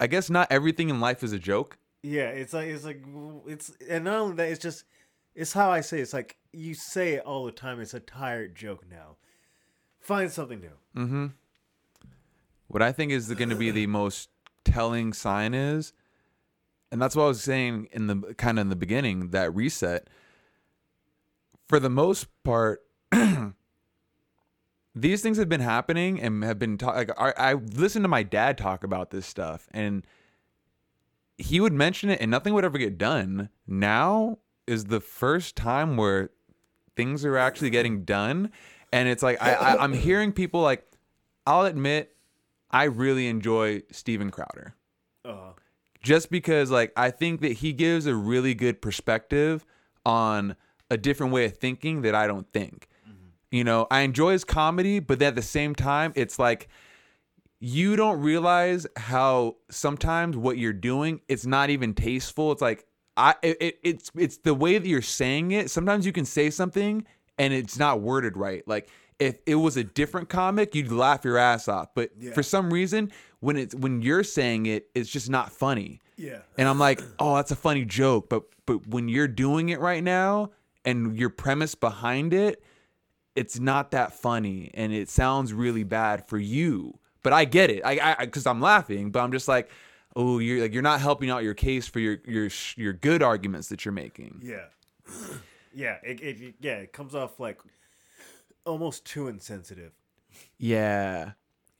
I 0.00 0.06
guess 0.08 0.28
not 0.30 0.48
everything 0.50 0.88
in 0.90 1.00
life 1.00 1.22
is 1.22 1.32
a 1.32 1.38
joke. 1.38 1.78
yeah, 2.02 2.28
it's 2.30 2.52
like, 2.52 2.66
it's 2.68 2.84
like, 2.84 3.04
it's, 3.46 3.70
and 3.88 4.04
not 4.04 4.14
only 4.14 4.34
that, 4.36 4.48
it's 4.48 4.60
just, 4.62 4.84
it's 5.34 5.52
how 5.52 5.70
I 5.70 5.80
say, 5.80 5.98
it. 5.98 6.02
it's 6.02 6.12
like 6.12 6.36
you 6.52 6.74
say 6.74 7.14
it 7.14 7.24
all 7.24 7.44
the 7.44 7.52
time. 7.52 7.80
It's 7.80 7.94
a 7.94 8.00
tired 8.00 8.54
joke 8.54 8.84
now. 8.90 9.16
Find 10.00 10.30
something 10.30 10.60
new. 10.60 11.02
Mm-hmm. 11.02 11.26
What 12.68 12.82
I 12.82 12.92
think 12.92 13.12
is 13.12 13.32
going 13.32 13.50
to 13.50 13.56
be 13.56 13.70
the 13.70 13.86
most 13.86 14.28
telling 14.64 15.12
sign 15.12 15.54
is, 15.54 15.92
and 16.90 17.00
that's 17.00 17.16
what 17.16 17.24
I 17.24 17.28
was 17.28 17.42
saying 17.42 17.88
in 17.92 18.06
the 18.06 18.34
kind 18.36 18.58
of 18.58 18.62
in 18.62 18.68
the 18.68 18.76
beginning 18.76 19.30
that 19.30 19.54
reset. 19.54 20.08
For 21.68 21.78
the 21.78 21.90
most 21.90 22.26
part, 22.44 22.82
these 24.94 25.22
things 25.22 25.38
have 25.38 25.48
been 25.48 25.60
happening 25.60 26.20
and 26.20 26.44
have 26.44 26.58
been 26.58 26.76
talk- 26.76 26.96
like 26.96 27.10
I, 27.18 27.32
I 27.36 27.54
listened 27.54 28.04
to 28.04 28.08
my 28.08 28.22
dad 28.22 28.58
talk 28.58 28.84
about 28.84 29.10
this 29.10 29.26
stuff 29.26 29.68
and 29.72 30.04
he 31.38 31.60
would 31.60 31.72
mention 31.72 32.10
it 32.10 32.20
and 32.20 32.30
nothing 32.30 32.52
would 32.54 32.64
ever 32.64 32.78
get 32.78 32.98
done. 32.98 33.48
Now 33.66 34.38
is 34.66 34.86
the 34.86 35.00
first 35.00 35.56
time 35.56 35.96
where 35.96 36.30
things 36.96 37.24
are 37.24 37.36
actually 37.36 37.70
getting 37.70 38.04
done, 38.04 38.50
and 38.92 39.08
it's 39.08 39.22
like 39.22 39.42
I, 39.42 39.54
I 39.54 39.82
I'm 39.82 39.92
hearing 39.92 40.32
people 40.32 40.60
like 40.60 40.86
I'll 41.46 41.64
admit 41.66 42.14
I 42.70 42.84
really 42.84 43.28
enjoy 43.28 43.82
Steven 43.90 44.30
Crowder 44.30 44.74
Uh, 45.24 45.52
just 46.02 46.30
because 46.30 46.70
like 46.70 46.92
I 46.96 47.10
think 47.10 47.40
that 47.40 47.52
he 47.52 47.72
gives 47.72 48.06
a 48.06 48.14
really 48.14 48.54
good 48.54 48.80
perspective 48.82 49.64
on 50.04 50.56
a 50.90 50.96
different 50.96 51.32
way 51.32 51.46
of 51.46 51.56
thinking 51.56 52.02
that 52.02 52.14
I 52.14 52.26
don't 52.26 52.50
think. 52.52 52.88
You 53.50 53.64
know, 53.64 53.86
I 53.90 54.00
enjoy 54.00 54.32
his 54.32 54.44
comedy, 54.44 54.98
but 54.98 55.20
at 55.20 55.34
the 55.34 55.42
same 55.42 55.74
time, 55.74 56.14
it's 56.16 56.38
like 56.38 56.68
you 57.60 57.96
don't 57.96 58.20
realize 58.20 58.86
how 58.96 59.56
sometimes 59.70 60.36
what 60.36 60.56
you're 60.58 60.72
doing 60.72 61.20
it's 61.28 61.44
not 61.46 61.68
even 61.68 61.92
tasteful. 61.94 62.50
It's 62.52 62.62
like 62.62 62.86
I 63.16 63.34
it, 63.42 63.56
it, 63.60 63.78
it's 63.82 64.10
it's 64.14 64.36
the 64.38 64.54
way 64.54 64.78
that 64.78 64.88
you're 64.88 65.02
saying 65.02 65.52
it. 65.52 65.70
Sometimes 65.70 66.06
you 66.06 66.12
can 66.12 66.24
say 66.24 66.50
something 66.50 67.06
and 67.38 67.52
it's 67.52 67.78
not 67.78 68.00
worded 68.00 68.36
right. 68.36 68.66
Like 68.66 68.88
if 69.18 69.38
it 69.46 69.54
was 69.54 69.76
a 69.76 69.84
different 69.84 70.28
comic, 70.28 70.74
you'd 70.74 70.90
laugh 70.90 71.24
your 71.24 71.38
ass 71.38 71.68
off. 71.68 71.88
But 71.94 72.10
for 72.34 72.42
some 72.42 72.72
reason, 72.72 73.12
when 73.40 73.56
it's 73.56 73.74
when 73.74 74.02
you're 74.02 74.24
saying 74.24 74.66
it, 74.66 74.88
it's 74.94 75.10
just 75.10 75.30
not 75.30 75.52
funny. 75.52 76.00
yeah. 76.16 76.38
And 76.58 76.68
I'm 76.68 76.78
like, 76.78 77.00
oh, 77.18 77.36
that's 77.36 77.50
a 77.50 77.56
funny 77.56 77.84
joke, 77.84 78.28
but 78.28 78.44
but 78.66 78.86
when 78.86 79.08
you're 79.08 79.28
doing 79.28 79.68
it 79.68 79.80
right 79.80 80.02
now 80.02 80.50
and 80.84 81.16
your 81.16 81.30
premise 81.30 81.74
behind 81.74 82.32
it, 82.32 82.62
it's 83.36 83.58
not 83.58 83.90
that 83.92 84.12
funny 84.12 84.70
and 84.74 84.92
it 84.92 85.08
sounds 85.08 85.52
really 85.52 85.84
bad 85.84 86.28
for 86.28 86.38
you. 86.38 86.98
But 87.22 87.32
I 87.32 87.44
get 87.44 87.70
it, 87.70 87.82
I 87.84 88.16
I 88.18 88.24
because 88.24 88.46
I'm 88.46 88.60
laughing, 88.60 89.10
but 89.10 89.20
I'm 89.20 89.32
just 89.32 89.48
like, 89.48 89.70
oh, 90.16 90.38
you're 90.38 90.60
like 90.62 90.72
you're 90.72 90.82
not 90.82 91.00
helping 91.00 91.30
out 91.30 91.42
your 91.42 91.54
case 91.54 91.86
for 91.88 92.00
your 92.00 92.18
your 92.26 92.48
your 92.76 92.92
good 92.92 93.22
arguments 93.22 93.68
that 93.68 93.84
you're 93.84 93.92
making. 93.92 94.40
Yeah. 94.42 94.66
Yeah, 95.74 95.96
it, 96.02 96.20
it 96.20 96.54
yeah, 96.60 96.76
it 96.76 96.92
comes 96.92 97.14
off 97.14 97.40
like 97.40 97.58
almost 98.64 99.04
too 99.04 99.28
insensitive. 99.28 99.92
Yeah. 100.58 101.32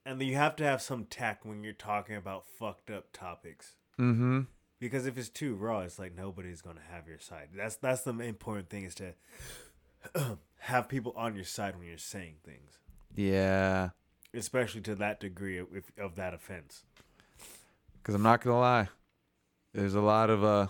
And 0.05 0.21
then 0.21 0.27
you 0.29 0.35
have 0.35 0.57
to 0.57 0.64
have 0.64 0.83
some 0.83 1.05
tact 1.05 1.47
when 1.47 1.62
you're 1.62 1.73
talking 1.73 2.16
about 2.16 2.45
fucked 2.59 2.90
up 2.90 3.12
topics. 3.12 3.77
Mm-hmm. 4.01 4.40
Because 4.81 5.07
if 5.07 5.16
it's 5.16 5.29
too 5.29 5.55
raw, 5.55 5.81
it's 5.81 5.99
like 5.99 6.16
nobody's 6.16 6.61
gonna 6.61 6.81
have 6.90 7.07
your 7.07 7.18
side. 7.18 7.49
That's 7.55 7.77
that's 7.77 8.03
the 8.03 8.12
important 8.18 8.68
thing 8.68 8.85
is 8.85 8.95
to 8.97 9.14
have 10.59 10.88
people 10.88 11.12
on 11.16 11.37
your 11.37 11.45
side 11.45 11.77
when 11.77 11.87
you're 11.87 11.99
saying 11.99 12.37
things, 12.45 12.79
Yeah. 13.14 13.90
especially 14.35 14.81
to 14.83 14.95
that 14.97 15.21
degree 15.21 15.59
of, 15.59 15.68
of 15.99 16.16
that 16.16 16.35
offense. 16.35 16.85
Because 18.03 18.17
I'm 18.17 18.23
not 18.23 18.43
gonna 18.43 18.59
lie, 18.59 18.88
there's 19.75 19.95
a 19.95 20.01
lot 20.01 20.29
of 20.29 20.43
uh 20.43 20.67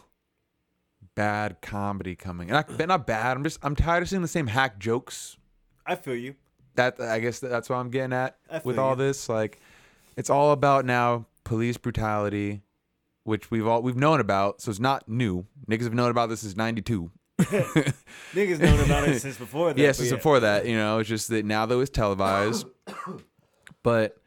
bad 1.14 1.62
comedy 1.62 2.14
coming, 2.14 2.51
and 2.51 2.59
I, 2.59 2.85
not 2.87 3.07
bad. 3.07 3.37
I'm 3.37 3.42
just 3.42 3.59
I'm 3.62 3.75
tired 3.75 4.03
of 4.03 4.09
seeing 4.09 4.23
the 4.23 4.29
same 4.29 4.47
hack 4.47 4.79
jokes 4.79 5.37
I 5.87 5.94
feel 5.96 6.15
you. 6.15 6.35
that 6.75 7.00
I 7.00 7.21
guess 7.21 7.40
that's 7.40 7.69
what 7.71 7.77
I'm 7.77 7.90
getting 7.90 8.13
at 8.13 8.37
with 8.65 8.79
all 8.79 8.90
you. 8.90 8.96
this. 8.96 9.29
Like, 9.29 9.61
it's 10.17 10.31
all 10.31 10.52
about 10.52 10.85
now 10.85 11.27
police 11.44 11.77
brutality, 11.79 12.63
which 13.25 13.50
we've 13.50 13.67
all 13.67 13.83
we've 13.83 13.96
known 13.96 14.21
about, 14.21 14.61
so 14.61 14.71
it's 14.71 14.81
not 14.81 15.09
new. 15.09 15.46
Niggas 15.69 15.85
have 15.85 15.94
known 15.94 16.11
about 16.11 16.29
this 16.29 16.40
since 16.40 16.56
'92. 16.56 17.11
Niggas 17.40 18.61
known 18.61 18.79
about 18.85 19.09
it 19.09 19.21
since 19.21 19.38
before 19.38 19.73
that. 19.73 19.79
Yes, 19.83 19.96
since 19.96 20.11
yeah. 20.11 20.17
before 20.17 20.40
that, 20.40 20.67
you 20.67 20.77
know, 20.77 20.98
it's 20.98 21.09
just 21.09 21.29
that 21.29 21.44
now 21.44 21.67
though 21.67 21.81
it's 21.81 21.90
televised. 21.90 22.67
but 23.83 24.19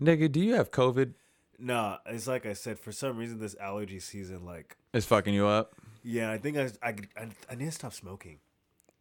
nigga, 0.00 0.30
do 0.30 0.40
you 0.40 0.54
have 0.54 0.70
COVID? 0.70 1.14
Nah, 1.58 1.98
it's 2.06 2.26
like 2.26 2.44
I 2.46 2.52
said. 2.52 2.78
For 2.78 2.92
some 2.92 3.16
reason, 3.16 3.38
this 3.40 3.56
allergy 3.60 3.98
season, 4.00 4.44
like, 4.44 4.76
It's 4.92 5.06
fucking 5.06 5.32
you 5.34 5.46
up. 5.46 5.74
yeah, 6.02 6.30
I 6.30 6.38
think 6.38 6.56
I 6.58 6.70
I, 6.82 6.94
I, 7.16 7.28
I 7.50 7.54
need 7.54 7.66
to 7.66 7.72
stop 7.72 7.92
smoking. 7.94 8.38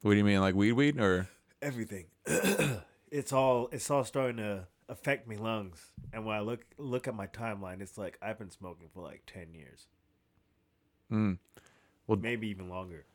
What 0.01 0.11
do 0.11 0.17
you 0.17 0.23
mean, 0.23 0.39
like 0.39 0.55
weed, 0.55 0.73
weed, 0.73 0.99
or 0.99 1.27
Everything. 1.61 2.05
it's 3.11 3.33
all 3.33 3.69
it's 3.71 3.89
all 3.89 4.03
starting 4.03 4.37
to 4.37 4.67
affect 4.87 5.27
me 5.27 5.35
lungs. 5.35 5.91
And 6.13 6.25
when 6.25 6.35
I 6.35 6.41
look 6.41 6.63
look 6.77 7.07
at 7.07 7.15
my 7.15 7.27
timeline, 7.27 7.81
it's 7.81 7.97
like 7.97 8.17
I've 8.21 8.37
been 8.37 8.51
smoking 8.51 8.87
for 8.93 9.01
like 9.01 9.23
ten 9.25 9.53
years, 9.53 9.87
mm. 11.11 11.37
Well- 12.07 12.19
maybe 12.19 12.47
even 12.47 12.69
longer. 12.69 13.05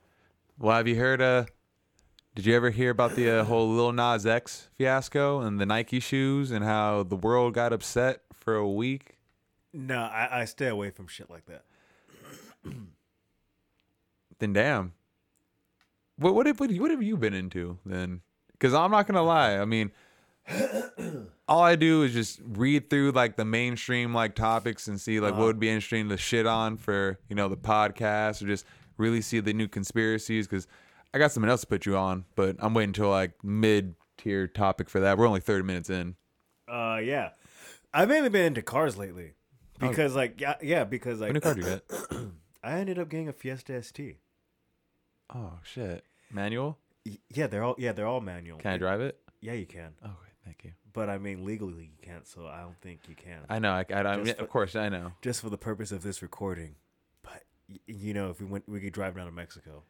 Well, 0.59 0.77
have 0.77 0.87
you 0.89 0.97
heard? 0.97 1.23
Uh, 1.23 1.45
did 2.35 2.47
you 2.47 2.55
ever 2.55 2.71
hear 2.71 2.91
about 2.91 3.17
the 3.17 3.41
uh, 3.41 3.45
whole 3.45 3.69
Lil 3.69 3.93
Nas 3.93 4.25
X 4.25 4.69
fiasco 4.77 5.41
and 5.41 5.61
the 5.61 5.67
Nike 5.67 6.01
shoes 6.01 6.51
and 6.51 6.65
how 6.65 7.03
the 7.03 7.17
world 7.17 7.55
got 7.55 7.73
upset 7.73 8.23
for 8.33 8.55
a 8.55 8.69
week? 8.69 9.19
No, 9.73 9.99
I, 9.99 10.41
I 10.41 10.45
stay 10.45 10.69
away 10.69 10.91
from 10.91 11.07
shit 11.07 11.31
like 11.31 11.47
that. 11.47 11.65
Then 14.39 14.55
damn. 14.55 14.95
What 16.17 16.35
what 16.35 16.47
have 16.47 16.59
what, 16.59 16.73
what 16.73 16.91
have 16.91 17.03
you 17.03 17.17
been 17.17 17.35
into 17.35 17.79
then? 17.85 18.23
Because 18.53 18.73
I'm 18.75 18.91
not 18.91 19.07
gonna 19.07 19.23
lie. 19.23 19.59
I 19.59 19.67
mean, 19.67 19.93
all 21.49 21.63
I 21.63 21.77
do 21.77 22.03
is 22.03 22.15
just 22.15 22.41
read 22.43 22.89
through 22.91 23.13
like 23.13 23.37
the 23.37 23.45
mainstream 23.45 24.15
like 24.15 24.35
topics 24.35 24.89
and 24.89 24.99
see 25.01 25.21
like 25.21 25.35
what 25.35 25.45
would 25.45 25.61
be 25.61 25.69
interesting 25.69 26.09
to 26.09 26.17
shit 26.17 26.47
on 26.47 26.79
for 26.79 27.19
you 27.29 27.37
know 27.37 27.49
the 27.49 27.57
podcast 27.57 28.43
or 28.43 28.47
just 28.47 28.65
really 28.97 29.21
see 29.21 29.41
the 29.41 29.53
new 29.53 29.69
conspiracies. 29.69 30.47
Because 30.47 30.67
I 31.13 31.19
got 31.19 31.33
something 31.33 31.51
else 31.51 31.63
to 31.63 31.67
put 31.67 31.87
you 31.87 31.97
on, 31.97 32.25
but 32.37 32.57
I'm 32.61 32.73
waiting 32.75 32.91
until 32.91 33.11
like 33.11 33.33
mid 33.43 33.95
tier 34.17 34.47
topic 34.47 34.89
for 34.89 35.01
that. 35.01 35.19
We're 35.19 35.27
only 35.27 35.41
30 35.41 35.65
minutes 35.65 35.91
in. 35.91 36.15
Uh, 36.69 37.01
yeah, 37.03 37.31
I've 37.93 38.09
mainly 38.09 38.29
been 38.29 38.47
into 38.47 38.63
cars 38.63 38.97
lately 38.97 39.33
because, 39.81 40.15
like, 40.15 40.41
yeah, 40.41 40.55
yeah, 40.63 40.85
because 40.85 41.21
like 41.21 41.29
What 41.31 41.35
new 41.35 41.41
car 41.41 41.55
did 41.55 41.65
you 41.65 41.71
get? 42.11 42.29
I 42.63 42.73
ended 42.79 42.99
up 42.99 43.09
getting 43.09 43.29
a 43.29 43.33
Fiesta 43.33 43.83
ST. 43.83 44.19
Oh 45.35 45.55
shit, 45.63 46.05
manual. 46.31 46.79
Y- 47.07 47.19
Yeah, 47.31 47.47
they're 47.47 47.63
all 47.65 47.75
yeah, 47.79 47.93
they're 47.93 48.07
all 48.07 48.21
manual. 48.21 48.59
Can 48.59 48.73
I 48.73 48.77
drive 48.77 49.01
it? 49.01 49.19
Yeah, 49.41 49.55
you 49.55 49.67
can, 49.67 49.95
Oh, 50.05 50.09
great, 50.21 50.35
thank 50.45 50.65
you. 50.65 50.73
but 50.93 51.09
I 51.09 51.17
mean 51.19 51.45
legally 51.45 51.91
you 51.99 52.07
can't, 52.07 52.27
so 52.27 52.47
I 52.47 52.61
don't 52.61 52.79
think 52.83 53.01
you 53.09 53.15
can. 53.17 53.39
I 53.49 53.59
know. 53.59 53.73
I, 53.73 53.85
I, 53.91 54.01
I 54.03 54.17
mean, 54.17 54.27
Just 54.27 54.39
of 54.39 54.49
course, 54.51 54.77
I 54.77 54.89
know. 54.91 55.13
Just 55.23 55.41
for 55.41 55.49
the 55.51 55.57
purpose 55.59 55.91
of 55.93 56.03
this 56.03 56.21
recording, 56.23 56.75
but 57.23 57.43
y- 57.69 57.79
you 57.87 58.13
know, 58.15 58.31
if 58.31 58.41
we 58.41 58.47
went, 58.47 58.69
we 58.69 58.81
could 58.81 58.93
drive 58.93 59.17
down 59.17 59.27
to 59.27 59.33
Mexico. 59.33 59.83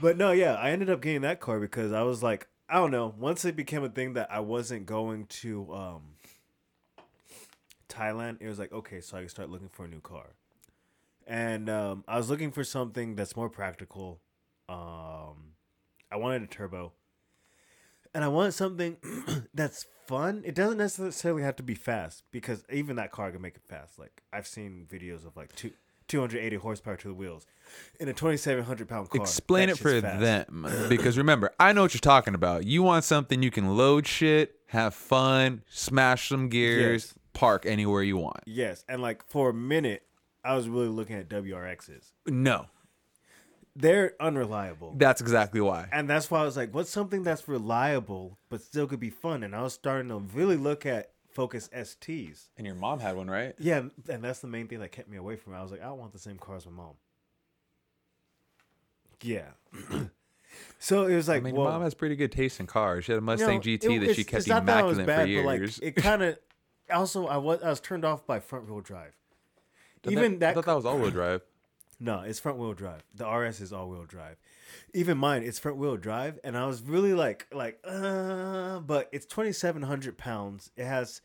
But 0.00 0.16
no, 0.16 0.32
yeah, 0.32 0.54
I 0.54 0.70
ended 0.70 0.90
up 0.90 1.00
getting 1.02 1.22
that 1.22 1.40
car 1.40 1.60
because 1.60 1.92
I 1.92 2.02
was 2.02 2.22
like, 2.22 2.48
I 2.68 2.76
don't 2.76 2.90
know. 2.90 3.14
Once 3.18 3.44
it 3.44 3.54
became 3.56 3.84
a 3.84 3.88
thing 3.88 4.14
that 4.14 4.30
I 4.30 4.40
wasn't 4.40 4.86
going 4.86 5.26
to 5.26 5.72
um, 5.72 6.02
Thailand, 7.88 8.38
it 8.40 8.48
was 8.48 8.58
like, 8.58 8.72
okay, 8.72 9.00
so 9.00 9.16
I 9.16 9.20
can 9.20 9.28
start 9.28 9.50
looking 9.50 9.68
for 9.68 9.84
a 9.84 9.88
new 9.88 10.00
car. 10.00 10.34
And 11.26 11.68
um, 11.68 12.04
I 12.06 12.16
was 12.16 12.30
looking 12.30 12.50
for 12.50 12.64
something 12.64 13.14
that's 13.14 13.36
more 13.36 13.48
practical. 13.48 14.20
Um, 14.68 15.54
I 16.10 16.16
wanted 16.16 16.42
a 16.42 16.46
turbo. 16.46 16.92
And 18.14 18.24
I 18.24 18.28
wanted 18.28 18.52
something 18.52 18.96
that's 19.54 19.86
fun. 20.06 20.42
It 20.44 20.54
doesn't 20.54 20.78
necessarily 20.78 21.42
have 21.42 21.56
to 21.56 21.62
be 21.62 21.74
fast 21.74 22.24
because 22.30 22.64
even 22.72 22.96
that 22.96 23.12
car 23.12 23.30
can 23.30 23.42
make 23.42 23.56
it 23.56 23.64
fast. 23.68 23.98
Like 23.98 24.22
I've 24.32 24.46
seen 24.46 24.86
videos 24.90 25.26
of 25.26 25.36
like 25.36 25.54
two, 25.54 25.72
280 26.08 26.56
horsepower 26.56 26.96
to 26.96 27.08
the 27.08 27.14
wheels 27.14 27.46
in 28.00 28.08
a 28.08 28.12
2,700 28.12 28.88
pound 28.88 29.10
car. 29.10 29.20
explain 29.20 29.68
it 29.68 29.78
for 29.78 30.00
fast. 30.00 30.20
them 30.20 30.66
because 30.88 31.18
remember, 31.18 31.50
I 31.58 31.72
know 31.72 31.82
what 31.82 31.94
you're 31.94 32.00
talking 32.00 32.34
about. 32.34 32.64
You 32.66 32.82
want 32.82 33.04
something 33.04 33.42
you 33.42 33.50
can 33.50 33.76
load 33.76 34.06
shit, 34.06 34.56
have 34.68 34.94
fun, 34.94 35.62
smash 35.68 36.28
some 36.28 36.48
gears, 36.48 37.06
Yes. 37.06 37.14
park 37.32 37.66
anywhere 37.66 38.02
you 38.02 38.16
want. 38.16 38.40
Yes, 38.46 38.84
and 38.88 39.02
like 39.02 39.24
for 39.26 39.50
a 39.50 39.54
minute, 39.54 40.02
I 40.44 40.54
was 40.54 40.68
really 40.68 40.88
looking 40.88 41.16
at 41.16 41.28
WRXs. 41.28 42.12
No, 42.26 42.66
They're 43.74 44.14
unreliable. 44.20 44.94
that's 44.96 45.20
exactly 45.20 45.60
why. 45.60 45.88
And 45.92 46.08
that's 46.08 46.30
why 46.30 46.40
I 46.40 46.44
was 46.44 46.56
like, 46.56 46.72
what's 46.72 46.88
something 46.90 47.24
that's 47.24 47.46
reliable 47.48 48.38
but 48.48 48.62
still 48.62 48.86
could 48.86 49.00
be 49.00 49.10
fun? 49.10 49.42
And 49.42 49.54
I 49.56 49.62
was 49.62 49.74
starting 49.74 50.08
to 50.10 50.18
really 50.18 50.56
look 50.56 50.86
at 50.86 51.10
Focus 51.36 51.68
STs. 51.68 52.48
And 52.56 52.66
your 52.66 52.74
mom 52.76 52.98
had 52.98 53.14
one, 53.14 53.28
right? 53.28 53.54
Yeah, 53.58 53.82
and 54.08 54.24
that's 54.24 54.38
the 54.38 54.46
main 54.46 54.68
thing 54.68 54.80
that 54.80 54.90
kept 54.90 55.08
me 55.10 55.18
away 55.18 55.36
from 55.36 55.52
it. 55.52 55.58
I 55.58 55.62
was 55.62 55.70
like, 55.70 55.82
I 55.82 55.84
don't 55.84 55.98
want 55.98 56.12
the 56.12 56.18
same 56.18 56.38
car 56.38 56.56
as 56.56 56.64
my 56.64 56.72
mom. 56.72 56.94
Yeah. 59.22 59.48
so 60.78 61.04
it 61.06 61.14
was 61.14 61.28
I 61.28 61.34
like, 61.34 61.42
mean, 61.42 61.54
well, 61.54 61.70
mom 61.70 61.82
has 61.82 61.92
pretty 61.92 62.16
good 62.16 62.32
taste 62.32 62.58
in 62.58 62.66
cars. 62.66 63.04
She 63.04 63.12
had 63.12 63.18
a 63.18 63.20
Mustang 63.20 63.56
no, 63.56 63.60
GT 63.60 63.96
it- 64.02 64.06
that 64.06 64.16
she 64.16 64.24
kept 64.24 64.40
it's 64.40 64.48
not 64.48 64.64
that 64.64 64.78
I 64.78 64.82
was 64.84 64.98
immaculate 64.98 65.06
bad, 65.06 65.36
for 65.36 65.42
but, 65.42 65.46
like, 65.46 65.58
years. 65.58 65.78
it 65.80 65.92
kind 65.96 66.22
of. 66.22 66.38
Also, 66.90 67.26
I 67.26 67.36
was 67.36 67.62
I 67.62 67.68
was 67.68 67.80
turned 67.80 68.04
off 68.04 68.26
by 68.26 68.40
front 68.40 68.66
wheel 68.70 68.80
drive. 68.80 69.12
Did 70.02 70.12
Even 70.12 70.34
I 70.34 70.38
that 70.38 70.54
thought 70.54 70.64
that 70.66 70.74
was 70.74 70.86
all-wheel 70.86 71.10
drive. 71.10 71.42
No, 71.98 72.20
it's 72.20 72.38
front 72.38 72.58
wheel 72.58 72.74
drive. 72.74 73.02
The 73.14 73.26
RS 73.26 73.62
is 73.62 73.72
all 73.72 73.88
wheel 73.88 74.04
drive. 74.04 74.36
Even 74.94 75.18
mine, 75.18 75.42
it's 75.42 75.58
front 75.58 75.76
wheel 75.78 75.96
drive, 75.96 76.38
and 76.44 76.56
I 76.56 76.66
was 76.66 76.82
really 76.82 77.14
like, 77.14 77.46
like, 77.52 77.78
uh, 77.84 78.80
but 78.80 79.08
it's 79.12 79.26
twenty 79.26 79.52
seven 79.52 79.82
hundred 79.82 80.18
pounds. 80.18 80.70
It 80.76 80.84
has 80.84 81.20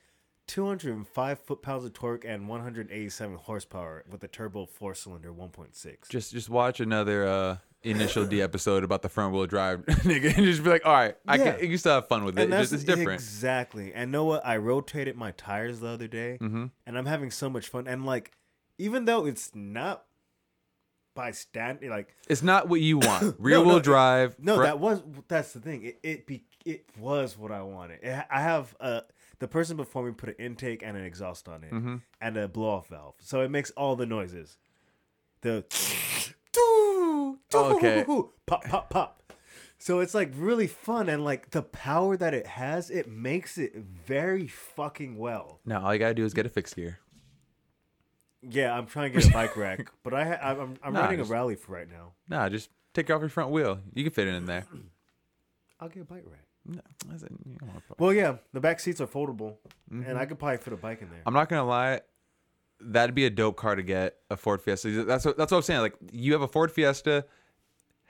two 0.47 0.65
hundred 0.65 0.95
and 0.95 1.07
five 1.07 1.39
foot 1.39 1.61
pounds 1.61 1.85
of 1.85 1.93
torque 1.93 2.25
and 2.25 2.47
one 2.47 2.61
hundred 2.61 2.91
eighty 2.91 3.09
seven 3.09 3.35
horsepower 3.37 4.03
with 4.09 4.23
a 4.23 4.27
turbo 4.27 4.65
four 4.65 4.93
cylinder 4.93 5.31
one 5.31 5.49
point 5.49 5.75
six. 5.75 6.09
Just 6.09 6.31
just 6.31 6.49
watch 6.49 6.79
another 6.79 7.25
uh 7.27 7.57
initial 7.83 8.25
D 8.25 8.41
episode 8.41 8.83
about 8.83 9.01
the 9.01 9.09
front 9.09 9.33
wheel 9.33 9.47
drive, 9.47 9.85
nigga, 9.85 10.35
and 10.37 10.45
just 10.45 10.63
be 10.63 10.69
like, 10.69 10.85
all 10.85 10.93
right, 10.93 11.15
I 11.27 11.37
Yeah. 11.37 11.53
can 11.53 11.71
you 11.71 11.77
still 11.77 11.95
have 11.95 12.07
fun 12.07 12.23
with 12.23 12.37
it. 12.37 12.43
It's, 12.51 12.69
just, 12.69 12.73
it's 12.73 12.83
different. 12.83 13.21
exactly. 13.21 13.93
And 13.93 14.11
know 14.11 14.25
what? 14.25 14.45
I 14.45 14.57
rotated 14.57 15.15
my 15.15 15.31
tires 15.31 15.79
the 15.79 15.87
other 15.87 16.07
day, 16.07 16.37
mm-hmm. 16.39 16.65
and 16.85 16.97
I'm 16.97 17.05
having 17.07 17.31
so 17.31 17.49
much 17.49 17.69
fun. 17.69 17.87
And 17.87 18.05
like, 18.05 18.31
even 18.77 19.05
though 19.05 19.25
it's 19.25 19.51
not 19.55 20.05
by 21.13 21.31
stand, 21.31 21.79
like 21.87 22.15
It's 22.29 22.43
not 22.43 22.69
what 22.69 22.81
you 22.81 22.97
want. 22.99 23.35
Rear 23.39 23.57
no, 23.59 23.63
wheel 23.65 23.77
it- 23.77 23.83
drive. 23.83 24.35
No, 24.39 24.55
fr- 24.57 24.63
that 24.63 24.79
was 24.79 25.01
that's 25.27 25.53
the 25.53 25.59
thing. 25.59 25.83
It 25.83 25.99
it 26.03 26.27
be 26.27 26.43
it 26.65 26.85
was 26.97 27.37
what 27.37 27.51
I 27.51 27.61
wanted. 27.63 27.99
It, 28.03 28.25
I 28.29 28.41
have 28.41 28.75
uh 28.79 29.01
the 29.39 29.47
person 29.47 29.75
before 29.77 30.03
me 30.05 30.11
put 30.11 30.29
an 30.29 30.35
intake 30.37 30.83
and 30.83 30.95
an 30.95 31.03
exhaust 31.03 31.47
on 31.49 31.63
it 31.63 31.71
Mm-hmm. 31.71 31.95
and 32.21 32.37
a 32.37 32.47
blow 32.47 32.69
off 32.69 32.87
valve, 32.89 33.15
so 33.19 33.41
it 33.41 33.49
makes 33.51 33.71
all 33.71 33.95
the 33.95 34.05
noises. 34.05 34.57
The 35.41 35.65
Okay. 37.53 38.05
pop 38.45 38.63
pop 38.65 38.89
pop. 38.89 39.17
So 39.77 39.99
it's 39.99 40.13
like 40.13 40.31
really 40.35 40.67
fun 40.67 41.09
and 41.09 41.25
like 41.25 41.49
the 41.51 41.63
power 41.63 42.15
that 42.15 42.33
it 42.35 42.45
has, 42.45 42.91
it 42.91 43.09
makes 43.09 43.57
it 43.57 43.75
very 43.75 44.47
fucking 44.47 45.17
well. 45.17 45.59
No, 45.65 45.79
all 45.81 45.91
you 45.93 45.99
gotta 45.99 46.13
do 46.13 46.23
is 46.23 46.33
get 46.35 46.45
a 46.45 46.49
fixed 46.49 46.75
gear. 46.75 46.99
Yeah, 48.49 48.75
I'm 48.75 48.87
trying 48.87 49.11
to 49.13 49.19
get 49.19 49.29
a 49.29 49.33
bike 49.33 49.55
rack, 49.55 49.91
but 50.03 50.13
I 50.13 50.25
ha- 50.25 50.39
I'm 50.41 50.75
I'm 50.83 50.93
Nah, 50.93 51.01
running 51.01 51.19
just- 51.19 51.29
a 51.29 51.33
rally 51.33 51.55
for 51.55 51.73
right 51.73 51.87
now. 51.89 52.13
Nah, 52.29 52.49
just 52.49 52.69
take 52.93 53.09
off 53.11 53.21
your 53.21 53.29
front 53.29 53.51
wheel. 53.51 53.79
You 53.93 54.03
can 54.03 54.11
fit 54.13 54.27
it 54.27 54.33
in 54.35 54.45
there. 54.45 54.65
I'll 55.79 55.89
get 55.89 56.01
a 56.03 56.05
bike 56.05 56.23
rack. 56.25 56.45
No, 56.65 56.79
I 57.11 57.17
said, 57.17 57.29
you 57.45 57.55
don't 57.59 57.69
wanna 57.69 57.81
put- 57.87 57.99
Well, 57.99 58.13
yeah, 58.13 58.35
the 58.53 58.59
back 58.59 58.79
seats 58.79 59.01
are 59.01 59.07
foldable, 59.07 59.55
Mm-hmm. 59.91 60.03
and 60.09 60.17
I 60.17 60.25
could 60.25 60.37
probably 60.39 60.57
fit 60.57 60.73
a 60.73 60.77
bike 60.77 61.01
in 61.01 61.09
there. 61.09 61.21
I'm 61.25 61.33
not 61.33 61.49
gonna 61.49 61.65
lie. 61.67 62.01
That'd 62.79 63.13
be 63.15 63.25
a 63.25 63.29
dope 63.29 63.57
car 63.57 63.75
to 63.75 63.83
get 63.83 64.17
a 64.29 64.37
Ford 64.37 64.61
Fiesta. 64.61 64.89
That's 65.05 65.25
what 65.25 65.37
that's 65.37 65.51
what 65.51 65.57
I'm 65.59 65.63
saying. 65.63 65.81
Like 65.81 65.95
you 66.11 66.33
have 66.33 66.41
a 66.41 66.47
Ford 66.47 66.71
Fiesta 66.71 67.25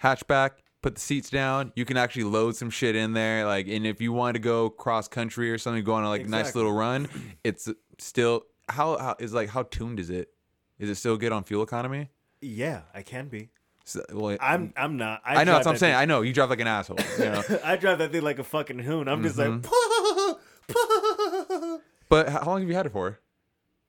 hatchback, 0.02 0.52
put 0.82 0.96
the 0.96 1.02
seats 1.02 1.30
down. 1.30 1.72
You 1.76 1.86
can 1.86 1.98
actually 1.98 2.24
load 2.24 2.56
some 2.56 2.70
shit 2.70 2.96
in 2.96 3.14
there. 3.14 3.46
Like, 3.46 3.68
and 3.68 3.86
if 3.86 4.00
you 4.02 4.14
want 4.14 4.36
to 4.36 4.40
go 4.40 4.70
cross 4.70 5.08
country 5.08 5.52
or 5.52 5.58
something, 5.58 5.84
go 5.84 5.94
on 5.94 6.04
a 6.04 6.10
like 6.10 6.22
nice 6.28 6.42
Exactly. 6.42 6.60
little 6.64 6.78
run. 6.78 7.10
It's 7.44 7.70
still 8.00 8.44
how 8.72 8.98
how 8.98 9.16
is 9.20 9.34
like 9.34 9.50
how 9.50 9.64
tuned 9.64 10.00
is 10.00 10.10
it? 10.10 10.30
Is 10.80 10.90
it 10.90 10.96
still 10.96 11.18
good 11.18 11.32
on 11.32 11.44
fuel 11.44 11.64
economy? 11.64 12.10
Yeah, 12.42 12.82
I 12.94 13.04
can 13.04 13.28
be. 13.28 13.50
So, 13.86 14.04
well, 14.14 14.38
I'm 14.40 14.74
I'm 14.78 14.98
not. 14.98 15.22
I 15.26 15.44
know 15.44 15.54
that's 15.54 15.66
what 15.66 15.72
I'm 15.72 15.76
that 15.76 15.80
saying. 15.80 15.96
I 15.96 16.06
know 16.06 16.22
you 16.22 16.34
drive 16.34 16.50
like 16.50 16.60
an 16.60 16.68
asshole. 16.68 16.98
You 17.20 17.26
know, 17.26 17.44
I 17.64 17.76
drive 17.76 17.98
that 18.00 18.12
thing 18.12 18.22
like 18.22 18.40
a 18.40 18.44
fucking 18.44 18.80
hoon. 18.80 19.08
I'm 19.08 19.22
just 19.24 19.38
Mm-hmm. 19.38 19.62
like 19.68 20.38
but 22.10 22.30
how 22.30 22.44
long 22.46 22.62
have 22.62 22.70
you 22.70 22.76
had 22.76 22.86
it 22.86 22.92
for? 22.92 23.20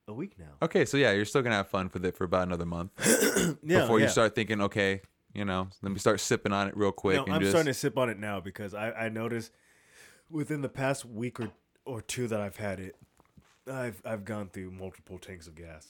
a 0.08 0.12
week 0.12 0.36
now. 0.36 0.46
Okay, 0.60 0.84
so 0.84 0.96
yeah, 0.96 1.12
you're 1.12 1.24
still 1.24 1.42
gonna 1.42 1.54
have 1.54 1.68
fun 1.68 1.88
with 1.92 2.04
it 2.04 2.16
for 2.16 2.24
about 2.24 2.42
another 2.48 2.66
month 2.66 2.90
Yeah, 3.62 3.82
before 3.82 4.00
yeah. 4.00 4.06
you 4.06 4.10
start 4.10 4.34
thinking, 4.34 4.60
okay, 4.62 5.00
you 5.32 5.44
know, 5.44 5.68
let 5.80 5.92
me 5.92 5.98
start 6.00 6.18
sipping 6.18 6.52
on 6.52 6.66
it 6.68 6.76
real 6.76 6.90
quick 6.90 7.24
No, 7.24 7.32
I'm 7.32 7.40
just. 7.40 7.52
starting 7.52 7.72
to 7.72 7.78
sip 7.78 7.96
on 7.96 8.10
it 8.10 8.18
now 8.18 8.40
because 8.40 8.74
I 8.74 8.90
I 8.90 9.08
noticed 9.08 9.52
within 10.28 10.60
the 10.60 10.68
past 10.68 11.04
week 11.04 11.38
or 11.38 11.52
or 11.84 12.00
two 12.02 12.26
that 12.28 12.40
I've 12.40 12.56
had 12.56 12.80
it, 12.80 12.96
I've 13.70 14.00
I've 14.04 14.24
gone 14.24 14.48
through 14.52 14.70
multiple 14.72 15.18
tanks 15.18 15.46
of 15.46 15.54
gas. 15.54 15.88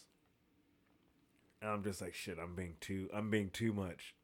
And 1.61 1.71
I'm 1.71 1.85
just 1.85 2.01
like 2.01 2.13
shit. 2.15 2.39
I'm 2.43 2.55
being 2.57 2.75
too. 2.81 3.09
I'm 3.15 3.31
being 3.31 3.49
too 3.51 3.73
much. 3.73 4.15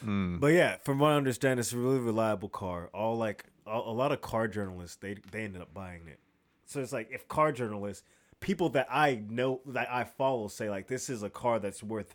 But 0.00 0.48
yeah, 0.48 0.76
from 0.84 0.98
what 0.98 1.12
I 1.12 1.14
understand, 1.16 1.60
it's 1.60 1.72
a 1.72 1.78
really 1.78 2.00
reliable 2.00 2.48
car. 2.48 2.90
All 2.92 3.16
like 3.16 3.44
a, 3.66 3.76
a 3.78 3.92
lot 3.92 4.10
of 4.12 4.20
car 4.20 4.48
journalists, 4.48 4.96
they 4.96 5.16
they 5.30 5.44
ended 5.44 5.62
up 5.62 5.72
buying 5.72 6.08
it. 6.08 6.18
So 6.66 6.80
it's 6.80 6.92
like 6.92 7.08
if 7.12 7.28
car 7.28 7.52
journalists, 7.52 8.02
people 8.40 8.68
that 8.70 8.88
I 8.90 9.22
know 9.28 9.60
that 9.66 9.90
I 9.92 10.04
follow, 10.04 10.48
say 10.48 10.68
like 10.68 10.88
this 10.88 11.08
is 11.08 11.22
a 11.22 11.30
car 11.30 11.60
that's 11.60 11.82
worth 11.84 12.14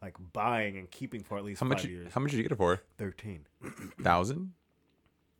like 0.00 0.16
buying 0.32 0.76
and 0.78 0.90
keeping 0.90 1.22
for 1.22 1.36
at 1.38 1.44
least 1.44 1.60
How 1.60 1.66
five 1.66 1.78
much? 1.78 1.84
years. 1.84 2.12
How 2.14 2.20
much 2.22 2.30
did 2.30 2.38
you 2.38 2.42
get 2.44 2.52
it 2.52 2.56
for? 2.56 2.82
Thirteen. 2.98 3.46
Thousand. 4.00 4.52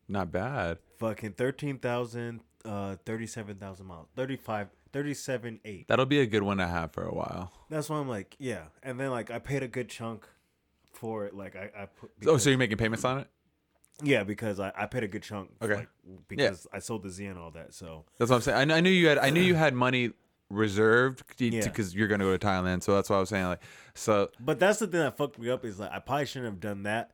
Not 0.06 0.30
bad. 0.30 0.76
Fucking 0.98 1.32
13,000, 1.32 2.40
uh, 2.64 2.96
37,000 3.04 3.86
miles. 3.86 4.06
35, 4.16 4.68
37, 4.92 5.60
8. 5.64 5.88
That'll 5.88 6.06
be 6.06 6.20
a 6.20 6.26
good 6.26 6.42
one 6.42 6.58
to 6.58 6.66
have 6.66 6.92
for 6.92 7.04
a 7.04 7.12
while. 7.14 7.52
That's 7.70 7.88
why 7.88 7.98
I'm 7.98 8.08
like, 8.08 8.36
yeah. 8.38 8.64
And 8.82 8.98
then, 8.98 9.10
like, 9.10 9.30
I 9.30 9.38
paid 9.38 9.62
a 9.62 9.68
good 9.68 9.88
chunk 9.88 10.26
for 10.92 11.26
it. 11.26 11.34
Like, 11.34 11.56
I, 11.56 11.70
I 11.76 11.86
put. 11.86 12.10
Oh, 12.10 12.20
because- 12.20 12.42
so 12.44 12.50
you're 12.50 12.58
making 12.58 12.76
payments 12.78 13.04
on 13.04 13.18
it? 13.18 13.28
Yeah, 14.02 14.24
because 14.24 14.58
I, 14.58 14.72
I 14.76 14.86
paid 14.86 15.04
a 15.04 15.08
good 15.08 15.22
chunk. 15.22 15.50
Okay. 15.62 15.74
Like, 15.76 15.88
because 16.26 16.66
I 16.72 16.80
sold 16.80 17.04
the 17.04 17.10
Z 17.10 17.26
and 17.26 17.38
all 17.38 17.52
that. 17.52 17.74
So, 17.74 18.04
That's 18.18 18.28
what 18.28 18.36
I'm 18.36 18.42
saying. 18.42 18.70
I, 18.72 18.76
I 18.78 18.80
knew 18.80 18.90
you 18.90 19.06
had. 19.06 19.18
I 19.18 19.30
knew 19.30 19.40
you 19.40 19.54
had 19.54 19.72
money 19.72 20.10
reserved 20.50 21.22
Yeah. 21.38 21.62
because 21.64 21.94
you're 21.94 22.08
gonna 22.08 22.24
go 22.24 22.36
to 22.36 22.44
Thailand. 22.46 22.82
So 22.82 22.94
that's 22.94 23.08
why 23.08 23.16
I 23.16 23.20
was 23.20 23.28
saying 23.28 23.46
like. 23.46 23.62
So 23.94 24.30
but 24.40 24.58
that's 24.58 24.78
the 24.80 24.86
thing 24.86 25.00
that 25.00 25.16
fucked 25.16 25.38
me 25.38 25.48
up 25.50 25.64
is 25.64 25.78
like, 25.78 25.92
I 25.92 26.00
probably 26.00 26.26
shouldn't 26.26 26.52
have 26.52 26.60
done 26.60 26.82
that. 26.84 27.12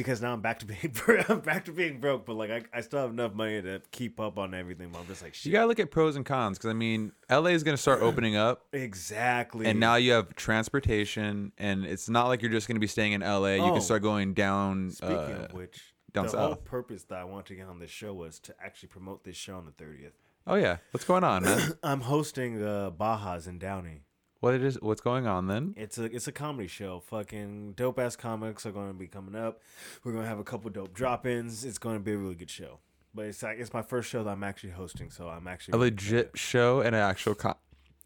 Because 0.00 0.22
now 0.22 0.32
I'm 0.32 0.40
back 0.40 0.60
to 0.60 0.66
being 0.66 0.92
broke. 1.04 1.28
I'm 1.28 1.40
back 1.40 1.66
to 1.66 1.72
being 1.72 2.00
broke, 2.00 2.24
but 2.24 2.34
like 2.36 2.50
I, 2.50 2.62
I 2.72 2.80
still 2.80 3.00
have 3.00 3.10
enough 3.10 3.34
money 3.34 3.60
to 3.60 3.82
keep 3.90 4.18
up 4.18 4.38
on 4.38 4.54
everything. 4.54 4.88
But 4.90 5.00
I'm 5.00 5.06
just 5.06 5.20
like 5.22 5.34
shit. 5.34 5.44
you 5.46 5.52
gotta 5.52 5.66
look 5.66 5.78
at 5.78 5.90
pros 5.90 6.16
and 6.16 6.24
cons 6.24 6.56
because 6.56 6.70
I 6.70 6.72
mean, 6.74 7.12
LA 7.30 7.50
is 7.50 7.62
gonna 7.62 7.76
start 7.76 8.00
opening 8.00 8.34
up. 8.34 8.66
exactly. 8.72 9.66
And 9.66 9.78
now 9.78 9.96
you 9.96 10.12
have 10.12 10.34
transportation, 10.36 11.52
and 11.58 11.84
it's 11.84 12.08
not 12.08 12.28
like 12.28 12.40
you're 12.42 12.50
just 12.50 12.66
to 12.66 12.78
be 12.80 12.86
staying 12.86 13.12
in 13.12 13.20
LA. 13.20 13.54
You 13.54 13.62
Oh. 13.62 13.72
can 13.72 13.80
start 13.82 14.02
going 14.02 14.32
down. 14.34 14.90
Speaking 14.90 15.16
uh, 15.16 15.46
of 15.50 15.52
which, 15.52 15.94
down 16.12 16.26
the 16.26 16.38
whole 16.38 16.56
purpose 16.56 17.02
that 17.04 17.18
I 17.18 17.24
wanted 17.24 17.46
to 17.46 17.54
get 17.56 17.66
on 17.68 17.78
this 17.78 17.90
show 17.90 18.14
was 18.14 18.38
to 18.40 18.54
actually 18.64 18.88
promote 18.88 19.24
this 19.24 19.36
show 19.36 19.56
on 19.56 19.66
the 19.66 19.72
30th. 19.72 20.12
oh 20.46 20.54
yeah, 20.54 20.78
what's 20.92 21.04
going 21.04 21.24
on, 21.24 21.42
man? 21.44 21.72
I'm 21.82 22.00
hosting 22.00 22.58
the 22.58 22.92
Bajas 22.98 23.46
in 23.46 23.58
Downey. 23.58 24.04
What 24.40 24.54
is? 24.54 24.78
What's 24.80 25.00
going 25.00 25.26
on 25.26 25.46
then? 25.46 25.74
It's 25.76 25.98
a 25.98 26.04
it's 26.04 26.26
a 26.26 26.32
comedy 26.32 26.68
show. 26.68 27.00
Fucking 27.00 27.72
dope 27.72 27.98
ass 27.98 28.16
comics 28.16 28.66
are 28.66 28.72
going 28.72 28.88
to 28.88 28.94
be 28.94 29.06
coming 29.06 29.34
up. 29.34 29.60
We're 30.02 30.12
going 30.12 30.24
to 30.24 30.28
have 30.28 30.38
a 30.38 30.44
couple 30.44 30.70
dope 30.70 30.94
drop 30.94 31.26
ins. 31.26 31.64
It's 31.64 31.78
going 31.78 31.96
to 31.96 32.00
be 32.00 32.12
a 32.12 32.16
really 32.16 32.34
good 32.34 32.50
show. 32.50 32.78
But 33.14 33.26
it's 33.26 33.42
like 33.42 33.58
it's 33.58 33.72
my 33.72 33.82
first 33.82 34.08
show 34.08 34.24
that 34.24 34.30
I'm 34.30 34.44
actually 34.44 34.70
hosting, 34.70 35.10
so 35.10 35.28
I'm 35.28 35.46
actually 35.46 35.72
A 35.72 35.78
legit 35.78 36.30
show 36.36 36.80
and 36.80 36.94
an 36.94 37.02
actual 37.02 37.34
con. 37.34 37.54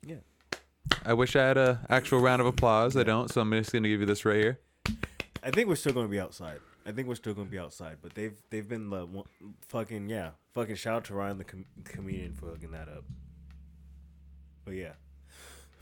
Yeah. 0.05 0.17
I 1.05 1.15
wish 1.15 1.37
I 1.37 1.47
had 1.47 1.57
a 1.57 1.81
actual 1.89 2.21
round 2.21 2.41
of 2.41 2.47
applause. 2.47 2.97
I 2.97 3.03
don't, 3.03 3.31
so 3.31 3.41
I'm 3.41 3.51
just 3.53 3.73
going 3.73 3.83
to 3.83 3.89
give 3.89 4.01
you 4.01 4.07
this 4.07 4.25
right 4.25 4.37
here. 4.37 4.59
I 5.43 5.51
think 5.51 5.69
we're 5.69 5.77
still 5.77 5.93
going 5.93 6.07
to 6.07 6.11
be 6.11 6.21
outside. 6.21 6.61
I 6.87 6.93
think 6.93 7.09
we're 7.09 7.15
still 7.15 7.35
going 7.35 7.47
to 7.47 7.51
be 7.51 7.59
outside, 7.59 7.99
but 8.03 8.15
they've 8.15 8.35
they've 8.51 8.69
been 8.69 8.91
the 8.91 9.07
one, 9.07 9.25
fucking 9.69 10.09
yeah, 10.09 10.31
fucking 10.53 10.75
shout 10.75 10.97
out 10.97 11.05
to 11.07 11.15
Ryan 11.15 11.39
the 11.39 11.45
com- 11.45 11.65
comedian 11.85 12.35
for 12.35 12.47
hooking 12.47 12.73
that 12.73 12.89
up. 12.89 13.05
But 14.65 14.75
yeah, 14.75 14.93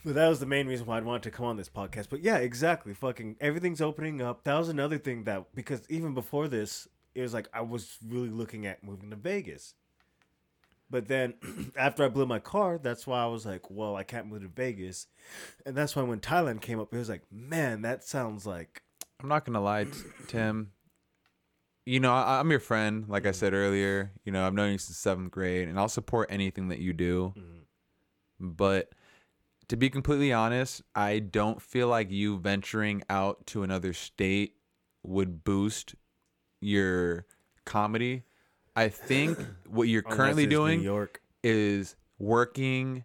but 0.04 0.14
that 0.14 0.28
was 0.28 0.40
the 0.40 0.46
main 0.46 0.66
reason 0.66 0.86
why 0.86 0.96
I'd 0.96 1.04
wanted 1.04 1.22
to 1.24 1.30
come 1.30 1.46
on 1.46 1.56
this 1.56 1.68
podcast. 1.68 2.08
But 2.10 2.22
yeah, 2.22 2.36
exactly, 2.36 2.94
fucking 2.94 3.36
everything's 3.40 3.80
opening 3.80 4.20
up. 4.20 4.44
That 4.44 4.58
was 4.58 4.68
another 4.68 4.98
thing 4.98 5.24
that 5.24 5.54
because 5.54 5.82
even 5.88 6.14
before 6.14 6.48
this, 6.48 6.88
it 7.14 7.22
was 7.22 7.34
like 7.34 7.48
I 7.52 7.60
was 7.60 7.98
really 8.06 8.30
looking 8.30 8.66
at 8.66 8.82
moving 8.82 9.10
to 9.10 9.16
Vegas. 9.16 9.74
But 10.90 11.08
then 11.08 11.34
after 11.76 12.04
I 12.04 12.08
blew 12.08 12.26
my 12.26 12.38
car, 12.38 12.78
that's 12.78 13.06
why 13.06 13.22
I 13.22 13.26
was 13.26 13.46
like, 13.46 13.70
well, 13.70 13.96
I 13.96 14.04
can't 14.04 14.26
move 14.26 14.42
to 14.42 14.48
Vegas. 14.48 15.06
And 15.64 15.74
that's 15.74 15.96
why 15.96 16.02
when 16.02 16.20
Thailand 16.20 16.60
came 16.60 16.78
up, 16.80 16.92
it 16.92 16.98
was 16.98 17.08
like, 17.08 17.22
man, 17.30 17.82
that 17.82 18.04
sounds 18.04 18.46
like 18.46 18.82
I'm 19.22 19.28
not 19.28 19.44
gonna 19.44 19.62
lie, 19.62 19.86
Tim. 20.28 20.72
You 21.86 21.98
know, 21.98 22.12
I, 22.12 22.38
I'm 22.38 22.50
your 22.50 22.60
friend. 22.60 23.06
Like 23.08 23.26
I 23.26 23.30
mm. 23.30 23.34
said 23.34 23.54
earlier, 23.54 24.12
you 24.24 24.32
know, 24.32 24.46
I've 24.46 24.54
known 24.54 24.72
you 24.72 24.78
since 24.78 24.98
seventh 24.98 25.30
grade, 25.30 25.68
and 25.68 25.78
I'll 25.78 25.88
support 25.88 26.28
anything 26.30 26.68
that 26.68 26.78
you 26.78 26.92
do. 26.92 27.34
Mm-hmm. 27.36 28.48
But 28.50 28.92
to 29.68 29.76
be 29.76 29.90
completely 29.90 30.32
honest, 30.32 30.82
I 30.94 31.18
don't 31.18 31.60
feel 31.60 31.88
like 31.88 32.10
you 32.10 32.38
venturing 32.38 33.02
out 33.08 33.46
to 33.48 33.62
another 33.62 33.92
state 33.92 34.56
would 35.02 35.44
boost 35.44 35.94
your 36.60 37.26
comedy. 37.64 38.22
I 38.74 38.88
think 38.88 39.38
what 39.68 39.88
you're 39.88 40.02
currently 40.02 40.46
doing 40.46 40.80
New 40.80 40.84
York. 40.84 41.20
is 41.42 41.96
working 42.18 43.04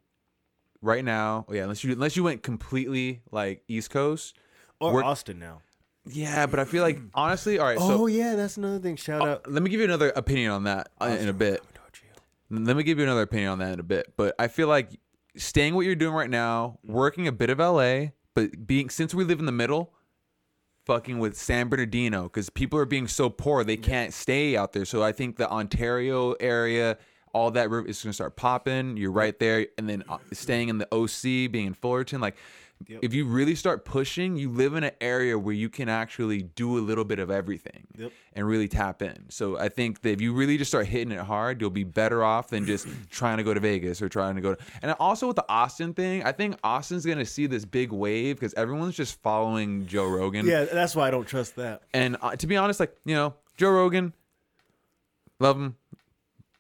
right 0.82 1.03
now. 1.03 1.45
Yeah, 1.49 1.64
unless 1.64 1.84
you 1.84 1.93
unless 1.93 2.16
you 2.16 2.24
went 2.24 2.43
completely 2.43 3.22
like 3.32 3.64
East 3.68 3.89
Coast. 3.89 4.38
or 4.80 4.93
work- 4.93 5.05
Austin 5.05 5.39
now. 5.39 5.62
Yeah, 6.10 6.45
but 6.45 6.60
I 6.60 6.66
feel 6.66 6.84
like 6.84 6.99
honestly, 7.14 7.60
all 7.60 7.66
right. 7.66 7.80
So 7.80 8.03
oh 8.03 8.08
yeah, 8.08 8.36
that's 8.36 8.58
another 8.58 8.80
thing. 8.80 8.95
Shout 8.95 9.28
out. 9.28 9.51
let 9.51 9.62
me 9.62 9.70
give 9.70 9.80
you 9.80 9.86
another 9.86 10.10
opinion 10.10 10.51
on 10.51 10.64
that 10.64 10.89
uh, 11.01 11.18
in 11.20 11.28
a 11.28 11.34
bit. 11.34 11.62
Let 12.49 12.78
me 12.78 12.84
give 12.84 12.97
you 12.97 13.03
another 13.03 13.24
opinion 13.24 13.49
on 13.49 13.60
that 13.60 13.74
in 13.74 13.80
a 13.82 13.84
bit. 13.84 14.14
But 14.16 14.34
I 14.39 14.47
feel 14.47 14.70
like 14.70 14.97
staying 15.38 15.76
what 15.76 15.86
you're 15.86 15.96
doing 15.96 16.14
right 16.14 16.30
now, 16.30 16.80
working 16.84 17.28
a 17.28 17.32
bit 17.32 17.50
of 17.50 17.60
LA, 17.60 18.08
but 18.34 18.68
being 18.68 18.90
since 18.90 19.14
we 19.14 19.24
live 19.24 19.40
in 19.40 19.46
the 19.46 19.52
middle, 19.52 19.94
fucking 20.86 21.20
with 21.20 21.38
San 21.38 21.70
Bernardino, 21.70 22.24
because 22.24 22.50
people 22.50 22.80
are 22.80 22.86
being 22.86 23.08
so 23.08 23.30
poor 23.30 23.64
they 23.64 23.78
can't 23.78 24.14
stay 24.14 24.56
out 24.56 24.74
there. 24.74 24.86
So 24.86 25.04
I 25.04 25.12
think 25.12 25.38
the 25.38 25.50
Ontario 25.50 26.34
area, 26.34 26.98
all 27.34 27.52
that 27.52 27.72
is 27.88 28.04
gonna 28.04 28.14
start 28.14 28.36
popping. 28.36 28.98
You're 28.98 29.12
right 29.12 29.38
there, 29.40 29.68
and 29.78 29.90
then 29.90 30.04
uh, 30.10 30.18
staying 30.34 30.70
in 30.70 30.78
the 30.78 30.88
OC, 30.94 31.52
being 31.52 31.68
in 31.68 31.74
Fullerton, 31.74 32.22
like. 32.22 32.36
Yep. 32.88 33.00
If 33.02 33.14
you 33.14 33.26
really 33.26 33.56
start 33.56 33.86
pushing, 33.86 34.38
you 34.38 34.50
live 34.50 34.76
in 34.76 34.84
an 34.84 34.92
area 35.02 35.38
where 35.38 35.54
you 35.54 35.68
can 35.70 35.90
actually 35.90 36.44
do 36.44 36.78
a 36.78 36.80
little 36.82 37.04
bit 37.04 37.20
of 37.20 37.30
everything 37.32 37.88
Yep. 37.98 38.12
and 38.34 38.48
really 38.48 38.68
tap 38.68 39.02
in. 39.02 39.26
So 39.30 39.58
I 39.58 39.68
think 39.70 40.02
that 40.04 40.12
if 40.12 40.22
you 40.22 40.32
really 40.34 40.58
just 40.58 40.70
start 40.72 40.86
hitting 40.86 41.12
it 41.12 41.20
hard, 41.20 41.60
you'll 41.60 41.70
be 41.70 41.84
better 41.84 42.24
off 42.24 42.50
than 42.50 42.66
just 42.66 42.88
trying 43.10 43.38
to 43.38 43.44
go 43.44 43.54
to 43.54 43.60
Vegas 43.60 44.02
or 44.02 44.10
trying 44.10 44.36
to 44.36 44.42
go 44.42 44.56
to. 44.56 44.64
And 44.82 44.96
also 45.00 45.28
with 45.28 45.36
the 45.36 45.46
Austin 45.50 45.94
thing, 45.94 46.24
I 46.24 46.32
think 46.32 46.58
Austin's 46.64 47.06
gonna 47.06 47.26
see 47.26 47.48
this 47.48 47.66
big 47.66 47.92
wave 47.92 48.36
because 48.38 48.54
everyone's 48.54 48.96
just 48.96 49.22
following 49.22 49.86
Joe 49.88 50.08
Rogan. 50.08 50.46
Yeah, 50.46 50.66
that's 50.66 50.96
why 50.96 51.08
I 51.08 51.12
don't 51.12 51.28
trust 51.28 51.56
that. 51.58 51.82
And 51.94 52.16
uh, 52.22 52.36
to 52.36 52.48
be 52.48 52.58
honest, 52.58 52.80
like 52.80 52.96
you 53.06 53.16
know, 53.16 53.34
Joe 53.58 53.72
Rogan, 53.72 54.14
love 55.40 55.58
him, 55.58 55.76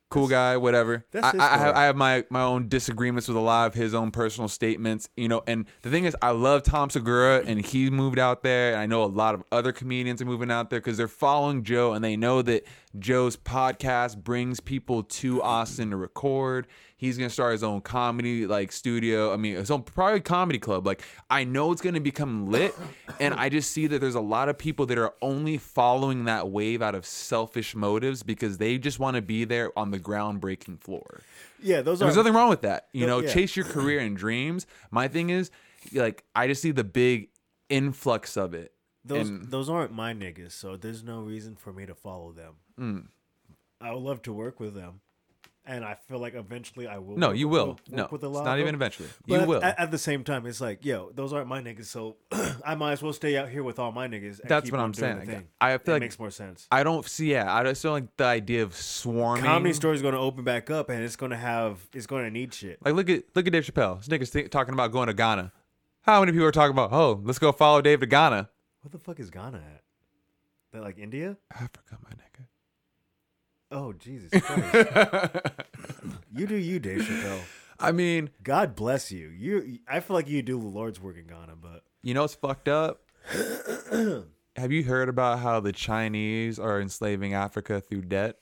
cool 0.09 0.27
guy, 0.27 0.57
whatever. 0.57 1.05
I, 1.13 1.19
I, 1.19 1.31
I 1.37 1.57
have. 1.57 1.75
I 1.75 1.83
have 1.83 1.95
my 1.95 2.25
my 2.29 2.41
own 2.41 2.67
disagreements 2.67 3.27
with 3.27 3.37
a 3.37 3.41
lot 3.41 3.67
of 3.67 3.73
his 3.73 3.93
own 3.93 4.11
personal 4.11 4.47
statements, 4.47 5.09
you 5.15 5.27
know. 5.27 5.43
And 5.47 5.65
the 5.81 5.89
thing 5.89 6.05
is, 6.05 6.15
I 6.21 6.31
love 6.31 6.63
Tom 6.63 6.89
Segura, 6.89 7.43
and 7.45 7.63
he 7.63 7.89
moved 7.89 8.19
out 8.19 8.43
there, 8.43 8.73
and 8.73 8.79
I 8.79 8.85
know 8.85 9.03
a 9.03 9.05
lot 9.05 9.35
of 9.35 9.43
other 9.51 9.71
comedians 9.71 10.21
are 10.21 10.25
moving 10.25 10.51
out 10.51 10.69
there 10.69 10.79
because 10.79 10.97
they're 10.97 11.07
following 11.07 11.63
Joe, 11.63 11.93
and 11.93 12.03
they 12.03 12.15
know 12.15 12.41
that 12.41 12.63
Joe's 12.99 13.37
podcast 13.37 14.23
brings 14.23 14.59
people 14.59 15.03
to 15.03 15.41
Austin 15.41 15.91
to 15.91 15.97
record. 15.97 16.67
He's 16.95 17.17
gonna 17.17 17.29
start 17.29 17.51
his 17.51 17.63
own 17.63 17.81
comedy 17.81 18.47
like 18.47 18.71
studio. 18.71 19.31
I 19.33 19.37
mean, 19.37 19.55
his 19.55 19.69
own 19.69 19.83
probably 19.83 20.19
comedy 20.21 20.57
club. 20.59 20.85
Like 20.85 21.01
I 21.29 21.43
know 21.43 21.71
it's 21.71 21.81
gonna 21.81 22.01
become 22.01 22.49
lit, 22.51 22.73
and 23.19 23.33
I 23.33 23.49
just 23.49 23.71
see 23.71 23.87
that 23.87 23.99
there's 24.01 24.15
a 24.15 24.19
lot 24.21 24.49
of 24.49 24.57
people 24.57 24.85
that 24.87 24.97
are 24.97 25.13
only 25.21 25.57
following 25.57 26.25
that 26.25 26.49
wave 26.49 26.81
out 26.81 26.95
of 26.95 27.05
selfish 27.05 27.75
motives 27.75 28.23
because 28.23 28.57
they 28.57 28.77
just 28.77 28.99
want 28.99 29.15
to 29.15 29.21
be 29.21 29.45
there 29.45 29.77
on 29.77 29.91
the 29.91 29.99
groundbreaking 29.99 30.81
floor. 30.81 31.21
Yeah, 31.61 31.81
those 31.81 32.01
are 32.01 32.05
There's 32.05 32.17
nothing 32.17 32.33
wrong 32.33 32.49
with 32.49 32.61
that. 32.61 32.87
You 32.93 33.05
No, 33.05 33.19
know, 33.19 33.25
yeah. 33.27 33.33
chase 33.33 33.55
your 33.55 33.65
career 33.65 33.99
and 33.99 34.15
dreams. 34.17 34.65
My 34.91 35.07
thing 35.07 35.29
is, 35.29 35.51
like, 35.93 36.23
I 36.35 36.47
just 36.47 36.61
see 36.61 36.71
the 36.71 36.83
big 36.83 37.29
influx 37.69 38.37
of 38.37 38.53
it. 38.53 38.71
Those 39.07 39.29
and- 39.29 39.49
those 39.51 39.69
aren't 39.69 39.91
my 39.93 40.13
niggas, 40.13 40.51
so 40.51 40.75
there's 40.77 41.03
no 41.03 41.21
reason 41.21 41.55
for 41.55 41.73
me 41.73 41.85
to 41.85 41.95
follow 41.95 42.31
them. 42.31 42.53
Mm. 42.79 43.07
I 43.81 43.91
would 43.93 44.03
love 44.03 44.21
to 44.23 44.33
work 44.33 44.59
with 44.59 44.73
them, 44.73 45.01
and 45.65 45.85
I 45.85 45.93
feel 45.95 46.17
like 46.19 46.33
eventually 46.33 46.87
I 46.87 46.97
will. 46.97 47.17
No, 47.17 47.27
work- 47.29 47.37
you 47.37 47.47
will. 47.47 47.67
work 47.67 47.77
No, 47.91 48.07
with 48.11 48.23
a 48.23 48.27
it's 48.27 48.35
lot 48.35 48.45
not 48.45 48.55
of 48.55 48.61
even 48.61 48.73
eventually. 48.75 49.09
You 49.25 49.43
will. 49.45 49.63
At, 49.63 49.79
at 49.79 49.91
the 49.91 49.97
same 49.99 50.23
time, 50.23 50.45
it's 50.47 50.59
like, 50.61 50.83
yo, 50.83 51.11
those 51.13 51.31
aren't 51.33 51.47
my 51.47 51.61
niggas, 51.61 51.85
so 51.85 52.17
I 52.65 52.73
might 52.75 52.93
as 52.93 53.03
well 53.03 53.13
stay 53.13 53.37
out 53.37 53.49
here 53.49 53.61
with 53.63 53.77
all 53.77 53.91
my 53.91 54.07
niggas. 54.07 54.39
And 54.39 54.49
That's 54.49 54.71
what 54.71 54.79
I'm 54.81 54.93
saying. 54.95 55.47
I 55.61 55.77
feel 55.77 55.93
it 55.93 55.95
like 55.97 56.01
makes 56.01 56.17
more 56.19 56.31
sense. 56.31 56.67
I 56.71 56.83
don't 56.83 57.05
see. 57.07 57.31
Yeah, 57.31 57.53
I 57.53 57.63
just 57.63 57.83
don't 57.83 57.93
like 57.93 58.17
the 58.17 58.25
idea 58.25 58.63
of 58.63 58.73
swarming. 58.75 59.43
Comedy 59.43 59.73
store 59.73 59.93
is 59.93 60.01
going 60.01 60.15
to 60.15 60.19
open 60.19 60.43
back 60.43 60.71
up, 60.71 60.89
and 60.89 61.03
it's 61.03 61.15
going 61.15 61.31
to 61.31 61.37
have 61.37 61.79
it's 61.93 62.07
going 62.07 62.23
to 62.25 62.31
need 62.31 62.53
shit. 62.53 62.79
Like, 62.83 62.95
look 62.95 63.09
at 63.09 63.23
look 63.35 63.45
at 63.45 63.53
Dave 63.53 63.63
Chappelle. 63.65 63.99
This 64.03 64.07
nigga's 64.07 64.49
talking 64.49 64.73
about 64.73 64.91
going 64.91 65.07
to 65.07 65.13
Ghana. 65.13 65.51
How 66.01 66.21
many 66.21 66.31
people 66.31 66.47
are 66.47 66.51
talking 66.53 66.71
about? 66.71 66.93
Oh, 66.93 67.19
let's 67.23 67.37
go 67.37 67.51
follow 67.51 67.81
Dave 67.81 67.99
to 67.99 68.05
Ghana. 68.05 68.49
What 68.87 68.93
the 68.93 68.99
fuck 68.99 69.19
is 69.19 69.29
Ghana 69.29 69.57
at? 69.57 69.81
That 70.71 70.81
like 70.81 70.97
India? 70.97 71.35
Africa, 71.53 71.97
my 72.01 72.11
nigga. 72.11 72.45
Oh 73.69 73.91
Jesus 73.91 74.31
Christ! 74.41 75.45
you 76.33 76.47
do 76.47 76.55
you, 76.55 76.79
Dave 76.79 77.01
Chappelle. 77.01 77.41
I 77.81 77.91
mean, 77.91 78.29
God 78.43 78.77
bless 78.77 79.11
you. 79.11 79.27
You, 79.27 79.79
I 79.89 79.99
feel 79.99 80.15
like 80.15 80.29
you 80.29 80.41
do 80.41 80.57
the 80.57 80.67
Lord's 80.67 81.01
work 81.01 81.17
in 81.17 81.27
Ghana, 81.27 81.57
but 81.61 81.83
you 82.01 82.13
know 82.13 82.21
what's 82.21 82.35
fucked 82.35 82.69
up? 82.69 83.01
Have 84.55 84.71
you 84.71 84.85
heard 84.85 85.09
about 85.09 85.39
how 85.39 85.59
the 85.59 85.73
Chinese 85.73 86.57
are 86.57 86.79
enslaving 86.79 87.33
Africa 87.33 87.81
through 87.81 88.03
debt? 88.03 88.37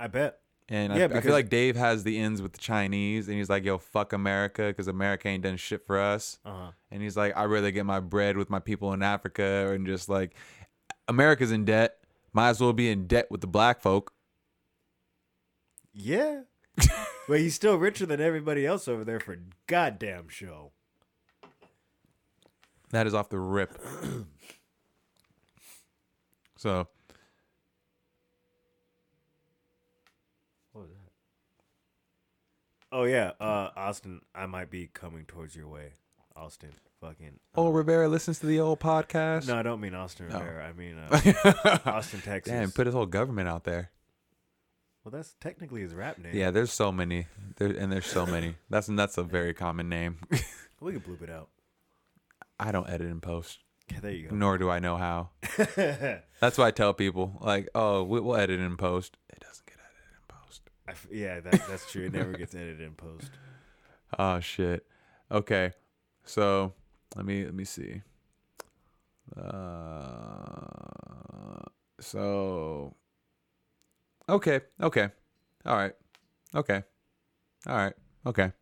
I 0.00 0.08
bet. 0.08 0.40
And 0.68 0.92
I, 0.92 0.96
Yeah, 0.96 1.04
I 1.04 1.08
because- 1.08 1.24
feel 1.24 1.32
like 1.32 1.50
Dave 1.50 1.76
has 1.76 2.04
the 2.04 2.18
ends 2.18 2.40
with 2.40 2.52
the 2.52 2.58
Chinese, 2.58 3.28
and 3.28 3.36
he's 3.36 3.50
like, 3.50 3.64
"Yo, 3.64 3.76
fuck 3.78 4.12
America, 4.14 4.62
because 4.68 4.88
America 4.88 5.28
ain't 5.28 5.42
done 5.42 5.56
shit 5.58 5.84
for 5.86 5.98
us." 5.98 6.38
Uh 6.44 6.52
huh. 6.52 6.70
And 6.90 7.02
he's 7.02 7.16
like, 7.16 7.36
"I'd 7.36 7.44
rather 7.46 7.70
get 7.70 7.84
my 7.84 8.00
bread 8.00 8.36
with 8.38 8.48
my 8.48 8.60
people 8.60 8.92
in 8.94 9.02
Africa, 9.02 9.72
and 9.74 9.86
just 9.86 10.08
like, 10.08 10.34
America's 11.06 11.52
in 11.52 11.64
debt. 11.66 11.98
Might 12.32 12.48
as 12.48 12.60
well 12.60 12.72
be 12.72 12.90
in 12.90 13.06
debt 13.06 13.30
with 13.30 13.42
the 13.42 13.46
black 13.46 13.80
folk." 13.82 14.12
Yeah. 15.92 16.42
but 17.28 17.38
he's 17.38 17.54
still 17.54 17.76
richer 17.76 18.06
than 18.06 18.20
everybody 18.20 18.66
else 18.66 18.88
over 18.88 19.04
there 19.04 19.20
for 19.20 19.36
goddamn 19.66 20.28
show. 20.28 20.72
That 22.90 23.06
is 23.06 23.14
off 23.14 23.28
the 23.28 23.38
rip. 23.38 23.78
so, 26.56 26.88
Oh 32.96 33.02
yeah, 33.04 33.32
uh, 33.40 33.70
Austin, 33.76 34.20
I 34.36 34.46
might 34.46 34.70
be 34.70 34.86
coming 34.86 35.24
towards 35.24 35.56
your 35.56 35.66
way. 35.66 35.94
Austin, 36.36 36.70
fucking. 37.00 37.40
Oh, 37.56 37.70
Rivera 37.70 38.08
listens 38.08 38.38
to 38.38 38.46
the 38.46 38.60
old 38.60 38.78
podcast. 38.78 39.48
No, 39.48 39.56
I 39.58 39.62
don't 39.62 39.80
mean 39.80 39.94
Austin 39.94 40.26
Rivera. 40.26 40.64
I 40.64 40.72
mean 40.72 40.98
uh, 40.98 41.78
Austin, 41.86 42.20
Texas. 42.20 42.52
Damn, 42.52 42.70
put 42.70 42.86
his 42.86 42.94
whole 42.94 43.06
government 43.06 43.48
out 43.48 43.64
there. 43.64 43.90
well, 45.04 45.10
that's 45.10 45.34
technically 45.40 45.80
his 45.80 45.92
rap 45.92 46.18
name. 46.18 46.36
Yeah, 46.36 46.52
there's 46.52 46.72
so 46.72 46.92
many, 46.92 47.26
there, 47.56 47.68
and 47.68 47.92
there's 47.92 48.06
so 48.06 48.26
many. 48.26 48.54
That's 48.70 48.86
that's 48.86 49.18
a 49.18 49.24
very 49.24 49.54
common 49.54 49.88
name. 49.88 50.18
we 50.80 50.92
can 50.92 51.00
bloop 51.00 51.22
it 51.22 51.30
out. 51.30 51.48
I 52.60 52.70
don't 52.70 52.88
edit 52.88 53.08
and 53.08 53.20
post, 53.20 53.58
Okay, 53.90 54.00
there 54.00 54.12
you 54.12 54.28
go. 54.28 54.36
nor 54.36 54.56
do 54.56 54.70
I 54.70 54.78
know 54.78 54.96
how. 54.96 55.30
That's 56.40 56.56
why 56.58 56.68
I 56.68 56.70
tell 56.70 56.94
people, 56.94 57.38
like, 57.40 57.68
oh, 57.74 58.04
we- 58.04 58.20
we'll 58.20 58.36
edit 58.36 58.60
and 58.60 58.78
post. 58.78 59.16
It 59.30 59.40
doesn't 59.40 59.66
get 59.66 59.74
edited 59.78 60.16
and 60.18 60.28
post. 60.28 60.62
I 60.68 60.70
f- 60.92 61.08
yeah, 61.10 61.40
that, 61.40 61.66
that's 61.66 61.86
true. 61.86 62.04
It 62.06 62.12
never 62.12 62.34
gets 62.34 62.54
edited 62.54 62.80
in 62.80 62.94
post. 62.94 63.38
Oh 64.18 64.40
shit. 64.40 64.86
Okay. 65.30 65.72
So 66.24 66.72
let 67.16 67.24
me 67.26 67.44
let 67.44 67.54
me 67.54 67.64
see. 67.64 68.02
Uh, 69.36 70.74
so 72.00 72.94
okay, 74.28 74.60
okay, 74.80 75.08
all 75.66 75.76
right, 75.76 75.94
okay, 76.54 76.82
all 77.68 77.76
right, 77.76 77.94
okay. 78.26 78.52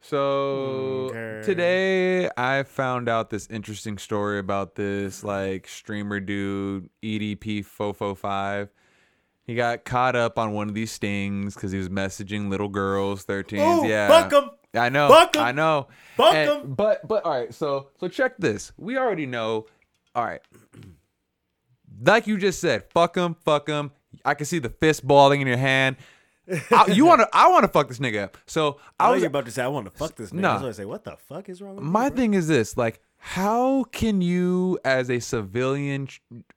So 0.00 1.10
Okay. 1.10 1.40
today 1.42 2.30
I 2.36 2.62
found 2.62 3.08
out 3.08 3.30
this 3.30 3.46
interesting 3.50 3.98
story 3.98 4.38
about 4.38 4.74
this 4.74 5.22
like 5.22 5.68
streamer 5.68 6.20
dude 6.20 6.88
EDP445. 7.02 8.68
He 9.50 9.56
got 9.56 9.84
caught 9.84 10.14
up 10.14 10.38
on 10.38 10.52
one 10.52 10.68
of 10.68 10.76
these 10.76 10.92
stings 10.92 11.54
because 11.54 11.72
he 11.72 11.78
was 11.78 11.88
messaging 11.88 12.50
little 12.50 12.68
girls, 12.68 13.24
13s. 13.24 13.58
Oh, 13.58 13.84
yeah, 13.84 14.06
fuck 14.06 14.32
'em. 14.32 14.50
I 14.74 14.90
know. 14.90 15.08
Fuck 15.08 15.34
'em. 15.34 15.42
I 15.42 15.50
know. 15.50 15.88
Fuck 16.16 16.34
'em. 16.36 16.74
But 16.74 17.08
but 17.08 17.24
all 17.24 17.32
right. 17.32 17.52
So 17.52 17.88
so 17.98 18.06
check 18.06 18.38
this. 18.38 18.70
We 18.76 18.96
already 18.96 19.26
know. 19.26 19.66
All 20.14 20.24
right. 20.24 20.40
Like 22.00 22.28
you 22.28 22.38
just 22.38 22.60
said, 22.60 22.84
fuck 22.94 23.16
him, 23.16 23.34
fuck 23.44 23.68
him. 23.68 23.90
I 24.24 24.34
can 24.34 24.46
see 24.46 24.60
the 24.60 24.68
fist 24.70 25.04
balling 25.04 25.40
in 25.40 25.48
your 25.48 25.56
hand. 25.56 25.96
I, 26.70 26.86
you 26.92 27.04
want 27.04 27.20
to? 27.22 27.28
I 27.32 27.48
want 27.48 27.64
to 27.64 27.68
fuck 27.68 27.88
this 27.88 27.98
nigga 27.98 28.22
up. 28.22 28.38
So 28.46 28.78
I 29.00 29.08
I 29.08 29.10
was 29.10 29.24
about 29.24 29.46
to 29.46 29.50
say 29.50 29.64
I 29.64 29.66
want 29.66 29.86
to 29.86 29.90
fuck 29.90 30.14
this 30.14 30.30
nigga. 30.30 30.42
Nah. 30.42 30.50
I 30.50 30.52
was 30.52 30.62
going 30.62 30.72
to 30.74 30.76
say, 30.76 30.84
what 30.84 31.02
the 31.02 31.16
fuck 31.16 31.48
is 31.48 31.60
wrong 31.60 31.74
with 31.74 31.84
My 31.84 32.04
you, 32.04 32.10
thing 32.10 32.34
is 32.34 32.46
this: 32.46 32.76
like, 32.76 33.00
how 33.22 33.84
can 33.84 34.22
you, 34.22 34.78
as 34.82 35.10
a 35.10 35.20
civilian, 35.20 36.08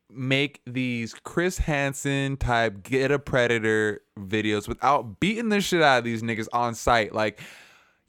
make 0.09 0.61
these 0.65 1.13
Chris 1.13 1.57
Hansen 1.57 2.37
type 2.37 2.83
get 2.83 3.11
a 3.11 3.19
predator 3.19 4.01
videos 4.17 4.67
without 4.67 5.19
beating 5.19 5.49
the 5.49 5.59
shit 5.59 5.81
out 5.81 5.99
of 5.99 6.03
these 6.05 6.23
niggas 6.23 6.47
on 6.53 6.73
site? 6.73 7.13
Like, 7.13 7.41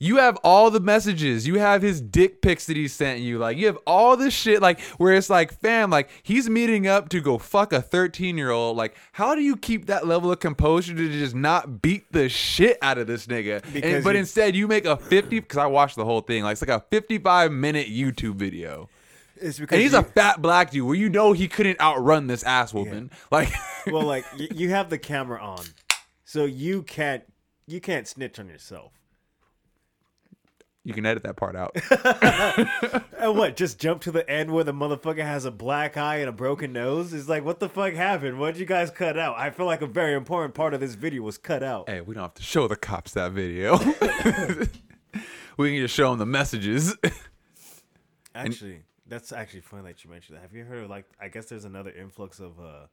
you 0.01 0.17
have 0.17 0.37
all 0.43 0.71
the 0.71 0.81
messages, 0.81 1.47
you 1.47 1.59
have 1.59 1.81
his 1.81 2.01
dick 2.01 2.43
pics 2.43 2.67
that 2.67 2.77
he 2.77 2.89
sent 2.89 3.21
you, 3.21 3.39
like, 3.39 3.57
you 3.57 3.67
have 3.67 3.79
all 3.87 4.17
this 4.17 4.35
shit, 4.35 4.61
like, 4.61 4.81
where 4.99 5.15
it's 5.15 5.31
like, 5.31 5.59
fam, 5.61 5.89
like, 5.91 6.11
he's 6.23 6.51
meeting 6.51 6.87
up 6.87 7.09
to 7.11 7.21
go 7.21 7.39
fuck 7.39 7.73
a 7.73 7.81
13 7.81 8.37
year 8.37 8.51
old. 8.51 8.77
Like, 8.77 8.97
how 9.13 9.35
do 9.35 9.41
you 9.41 9.57
keep 9.57 9.87
that 9.87 10.07
level 10.07 10.33
of 10.33 10.41
composure 10.41 10.95
to 10.95 11.09
just 11.11 11.35
not 11.35 11.81
beat 11.81 12.11
the 12.13 12.29
shit 12.29 12.77
out 12.83 12.99
of 12.99 13.07
this 13.07 13.27
nigga? 13.29 13.63
And- 13.83 14.03
but 14.05 14.17
instead, 14.17 14.57
you 14.57 14.67
make 14.67 14.85
a 14.85 14.97
50, 14.97 15.41
because 15.41 15.59
I 15.59 15.67
watched 15.67 15.97
the 15.97 16.05
whole 16.05 16.21
thing, 16.21 16.43
like, 16.43 16.53
it's 16.53 16.63
like 16.63 16.77
a 16.77 16.85
55 16.91 17.53
minute 17.53 17.87
YouTube 17.87 18.35
video. 18.35 18.89
It's 19.37 19.59
because 19.59 19.75
And 19.75 19.83
he's 19.83 19.93
you, 19.93 19.99
a 19.99 20.03
fat 20.03 20.41
black 20.43 20.71
dude 20.71 20.87
where 20.87 20.95
you 20.95 21.09
know 21.09 21.33
he 21.33 21.49
couldn't 21.49 21.81
outrun 21.81 22.27
this 22.29 22.43
ass 22.45 22.73
whooping. 22.75 23.11
Like, 23.31 23.53
well, 23.87 24.05
like 24.05 24.25
you 24.39 24.71
have 24.71 24.91
the 24.91 24.99
camera 24.99 25.43
on, 25.43 25.65
so 26.25 26.45
you 26.45 26.83
can't 26.83 27.25
you 27.67 27.81
can't 27.81 28.07
snitch 28.07 28.39
on 28.39 28.49
yourself. 28.49 28.93
You 30.85 30.93
can 30.95 31.07
edit 31.07 31.23
that 31.25 31.37
part 31.37 31.57
out. 31.57 31.77
And 33.25 33.39
what? 33.39 33.57
Just 33.57 33.79
jump 33.81 34.03
to 34.03 34.11
the 34.13 34.29
end 34.29 34.51
where 34.53 34.65
the 34.65 34.75
motherfucker 34.75 35.25
has 35.25 35.47
a 35.47 35.51
black 35.51 35.97
eye 35.97 36.17
and 36.17 36.29
a 36.29 36.33
broken 36.33 36.75
nose? 36.75 37.15
It's 37.15 37.27
like, 37.27 37.43
what 37.43 37.59
the 37.59 37.71
fuck 37.71 37.95
happened? 37.95 38.39
What'd 38.39 38.61
you 38.61 38.67
guys 38.67 38.91
cut 38.91 39.19
out? 39.19 39.37
I 39.39 39.49
feel 39.49 39.65
like 39.65 39.81
a 39.81 39.87
very 39.87 40.13
important 40.13 40.53
part 40.55 40.75
of 40.75 40.81
this 40.81 40.95
video 40.95 41.23
was 41.23 41.39
cut 41.39 41.63
out. 41.63 41.89
hey, 41.89 42.03
we 42.03 42.15
don't 42.15 42.25
have 42.25 42.35
to 42.35 42.43
show 42.43 42.69
the 42.69 42.77
cops 42.77 43.13
that 43.13 43.33
video. 43.33 43.79
we 45.57 45.71
can 45.71 45.81
just 45.81 45.95
show 45.95 46.11
them 46.11 46.19
the 46.19 46.27
messages. 46.27 46.95
Actually, 48.35 48.83
that's 49.07 49.33
actually 49.33 49.61
funny 49.63 49.85
that 49.85 50.05
you 50.05 50.11
mentioned 50.11 50.37
that. 50.37 50.43
Have 50.43 50.53
you 50.53 50.65
heard 50.65 50.85
of 50.85 50.91
like? 50.91 51.07
I 51.19 51.29
guess 51.29 51.47
there's 51.47 51.65
another 51.65 51.93
influx 51.93 52.41
of 52.41 52.59
uh 52.61 52.87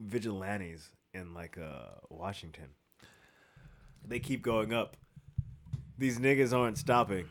vigilantes 0.00 0.90
in 1.14 1.32
like 1.34 1.56
uh 1.56 1.98
Washington. 2.10 2.70
They 4.06 4.18
keep 4.18 4.42
going 4.42 4.74
up. 4.74 4.96
These 6.02 6.18
niggas 6.18 6.52
aren't 6.52 6.78
stopping. 6.78 7.26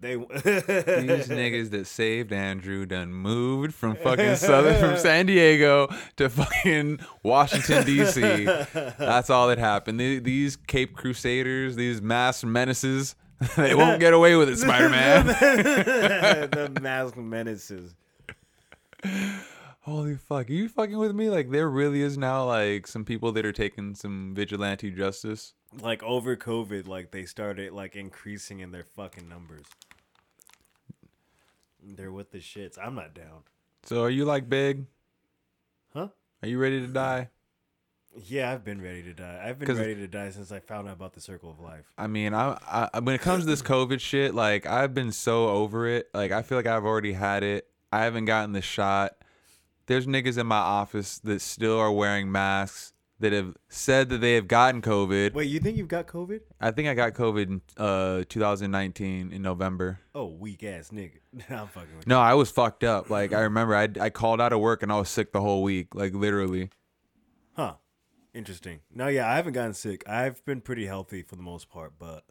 They 0.00 0.16
These 0.16 1.28
niggas 1.28 1.68
that 1.72 1.86
saved 1.86 2.32
Andrew 2.32 2.86
done 2.86 3.12
moved 3.12 3.74
from 3.74 3.94
fucking 3.96 4.36
southern 4.36 4.80
from 4.80 4.96
San 5.06 5.26
Diego 5.26 5.88
to 6.16 6.30
fucking 6.30 7.00
Washington 7.22 7.84
D.C. 7.84 8.44
That's 8.44 9.28
all 9.28 9.48
that 9.48 9.58
happened. 9.58 10.00
The- 10.00 10.18
These 10.18 10.56
Cape 10.56 10.96
Crusaders, 10.96 11.76
these 11.76 12.00
masked 12.00 12.46
menaces, 12.46 13.16
they 13.58 13.74
won't 13.74 14.00
get 14.00 14.14
away 14.14 14.34
with 14.36 14.48
it, 14.48 14.56
Spider 14.56 14.88
Man. 14.88 15.26
the 15.26 16.78
masked 16.80 17.18
menaces. 17.18 17.94
Holy 19.84 20.16
fuck, 20.16 20.48
are 20.48 20.52
you 20.52 20.70
fucking 20.70 20.96
with 20.96 21.14
me? 21.14 21.28
Like 21.28 21.50
there 21.50 21.68
really 21.68 22.00
is 22.00 22.16
now 22.16 22.46
like 22.46 22.86
some 22.86 23.04
people 23.04 23.32
that 23.32 23.44
are 23.44 23.52
taking 23.52 23.94
some 23.94 24.34
vigilante 24.34 24.90
justice. 24.90 25.52
Like 25.78 26.02
over 26.02 26.36
COVID, 26.36 26.88
like 26.88 27.10
they 27.10 27.26
started 27.26 27.72
like 27.72 27.94
increasing 27.94 28.60
in 28.60 28.70
their 28.72 28.84
fucking 28.84 29.28
numbers. 29.28 29.66
They're 31.82 32.10
with 32.10 32.30
the 32.30 32.38
shits. 32.38 32.78
I'm 32.82 32.94
not 32.94 33.12
down. 33.12 33.42
So 33.82 34.02
are 34.02 34.08
you 34.08 34.24
like 34.24 34.48
big? 34.48 34.86
Huh? 35.92 36.08
Are 36.42 36.48
you 36.48 36.58
ready 36.58 36.80
to 36.80 36.86
die? 36.86 37.28
Yeah, 38.24 38.52
I've 38.52 38.64
been 38.64 38.80
ready 38.80 39.02
to 39.02 39.12
die. 39.12 39.44
I've 39.44 39.58
been 39.58 39.76
ready 39.76 39.96
to 39.96 40.06
die 40.06 40.30
since 40.30 40.50
I 40.50 40.60
found 40.60 40.88
out 40.88 40.94
about 40.94 41.12
the 41.12 41.20
circle 41.20 41.50
of 41.50 41.60
life. 41.60 41.92
I 41.98 42.06
mean, 42.06 42.32
I, 42.32 42.88
I 42.94 43.00
when 43.00 43.14
it 43.14 43.20
comes 43.20 43.44
to 43.44 43.50
this 43.50 43.60
COVID 43.62 44.00
shit, 44.00 44.34
like 44.34 44.64
I've 44.64 44.94
been 44.94 45.12
so 45.12 45.48
over 45.48 45.86
it. 45.86 46.08
Like 46.14 46.32
I 46.32 46.40
feel 46.40 46.56
like 46.56 46.66
I've 46.66 46.86
already 46.86 47.12
had 47.12 47.42
it. 47.42 47.68
I 47.92 48.04
haven't 48.04 48.24
gotten 48.24 48.52
the 48.52 48.62
shot. 48.62 49.16
There's 49.86 50.06
niggas 50.06 50.38
in 50.38 50.46
my 50.46 50.58
office 50.58 51.18
that 51.18 51.40
still 51.40 51.78
are 51.78 51.92
wearing 51.92 52.30
masks 52.32 52.92
that 53.20 53.32
have 53.32 53.56
said 53.68 54.08
that 54.08 54.20
they 54.20 54.34
have 54.34 54.48
gotten 54.48 54.82
COVID. 54.82 55.34
Wait, 55.34 55.48
you 55.48 55.60
think 55.60 55.76
you've 55.76 55.88
got 55.88 56.06
COVID? 56.06 56.40
I 56.60 56.70
think 56.72 56.88
I 56.88 56.94
got 56.94 57.14
COVID 57.14 57.46
in 57.46 57.60
uh 57.76 58.24
2019 58.28 59.32
in 59.32 59.42
November. 59.42 60.00
Oh, 60.14 60.26
weak 60.26 60.64
ass 60.64 60.90
nigga. 60.90 61.18
I'm 61.50 61.68
fucking 61.68 61.96
with 61.96 62.06
No, 62.06 62.18
I 62.20 62.34
was 62.34 62.50
fucked 62.50 62.84
up. 62.84 63.10
Like 63.10 63.32
I 63.32 63.40
remember 63.40 63.76
I 63.76 63.88
I 64.00 64.10
called 64.10 64.40
out 64.40 64.52
of 64.52 64.60
work 64.60 64.82
and 64.82 64.90
I 64.92 64.98
was 64.98 65.08
sick 65.08 65.32
the 65.32 65.40
whole 65.40 65.62
week, 65.62 65.94
like 65.94 66.14
literally. 66.14 66.70
Huh. 67.54 67.74
Interesting. 68.34 68.80
No, 68.92 69.06
yeah, 69.06 69.30
I 69.30 69.36
haven't 69.36 69.52
gotten 69.52 69.74
sick. 69.74 70.02
I've 70.08 70.44
been 70.44 70.60
pretty 70.60 70.86
healthy 70.86 71.22
for 71.22 71.36
the 71.36 71.42
most 71.42 71.68
part, 71.68 71.92
but 71.98 72.24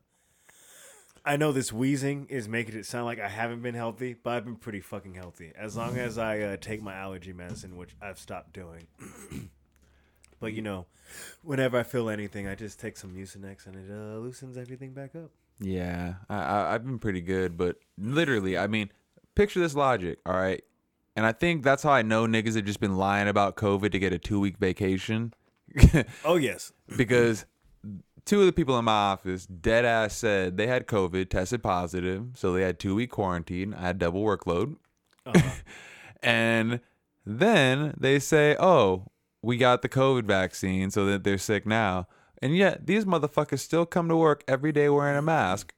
I 1.26 1.38
know 1.38 1.52
this 1.54 1.72
wheezing 1.72 2.28
is 2.30 2.50
making 2.50 2.76
it 2.76 2.86
sound 2.86 3.06
like 3.06 3.20
I 3.20 3.30
haven't 3.30 3.62
been 3.62 3.76
healthy, 3.76 4.14
but 4.22 4.32
I've 4.34 4.44
been 4.46 4.58
pretty 4.58 4.82
fucking 4.82 5.14
healthy. 5.14 5.54
As 5.58 5.78
long 5.78 5.98
as 5.98 6.18
I 6.18 6.40
uh, 6.42 6.58
take 6.58 6.82
my 6.82 6.94
allergy 6.94 7.32
medicine, 7.32 7.78
which 7.78 7.96
I've 8.02 8.20
stopped 8.20 8.52
doing. 8.54 8.88
but 10.42 10.54
you 10.54 10.62
know, 10.62 10.86
whenever 11.42 11.78
I 11.80 11.84
feel 11.84 12.10
anything, 12.10 12.48
I 12.48 12.56
just 12.56 12.80
take 12.80 12.98
some 12.98 13.16
Mucinex 13.16 13.68
and 13.68 13.76
it 13.76 13.90
uh, 13.90 14.18
loosens 14.20 14.58
everything 14.58 14.92
back 14.94 15.16
up. 15.16 15.32
Yeah, 15.60 16.16
I, 16.30 16.36
I 16.36 16.74
I've 16.74 16.84
been 16.84 17.00
pretty 17.00 17.22
good, 17.22 17.58
but 17.58 17.78
literally, 17.98 18.58
I 18.58 18.68
mean, 18.68 18.90
picture 19.36 19.62
this 19.62 19.76
logic, 19.76 20.20
all 20.26 20.36
right? 20.36 20.62
And 21.16 21.26
I 21.26 21.32
think 21.32 21.64
that's 21.64 21.84
how 21.84 21.92
I 21.92 22.02
know 22.02 22.26
niggas 22.26 22.56
have 22.56 22.66
just 22.66 22.80
been 22.80 22.98
lying 22.98 23.28
about 23.30 23.56
COVID 23.56 23.92
to 23.92 24.00
get 24.00 24.12
a 24.12 24.18
two 24.20 24.40
week 24.40 24.58
vacation, 24.58 25.34
Oh 26.26 26.36
yes. 26.36 26.74
because 26.98 27.46
two 28.26 28.40
of 28.40 28.46
the 28.46 28.54
people 28.54 28.78
in 28.80 28.86
my 28.86 28.92
office 28.92 29.46
dead 29.46 29.86
ass 29.86 30.16
said 30.16 30.58
they 30.58 30.68
had 30.68 30.88
COVID, 30.88 31.30
tested 31.30 31.64
positive, 31.64 32.28
so 32.36 32.54
they 32.54 32.62
had 32.62 32.80
two 32.80 32.96
week 32.96 33.12
quarantine. 33.12 33.74
I 33.74 33.82
had 33.82 34.00
double 34.00 34.24
workload, 34.24 34.78
uh-huh. 35.26 35.52
and 36.24 36.80
then 37.26 37.94
they 37.98 38.20
say, 38.20 38.56
"Oh, 38.60 39.12
we 39.42 39.58
got 39.58 39.82
the 39.82 39.90
COVID 39.90 40.24
vaccine, 40.26 40.92
so 40.92 41.06
that 41.06 41.24
they're 41.24 41.38
sick 41.38 41.66
now." 41.66 42.08
And 42.42 42.56
yet 42.58 42.88
these 42.88 43.06
motherfuckers 43.06 43.60
still 43.60 43.86
come 43.86 44.10
to 44.10 44.18
work 44.18 44.44
every 44.48 44.72
day 44.74 44.90
wearing 44.90 45.18
a 45.18 45.22
mask. 45.22 45.74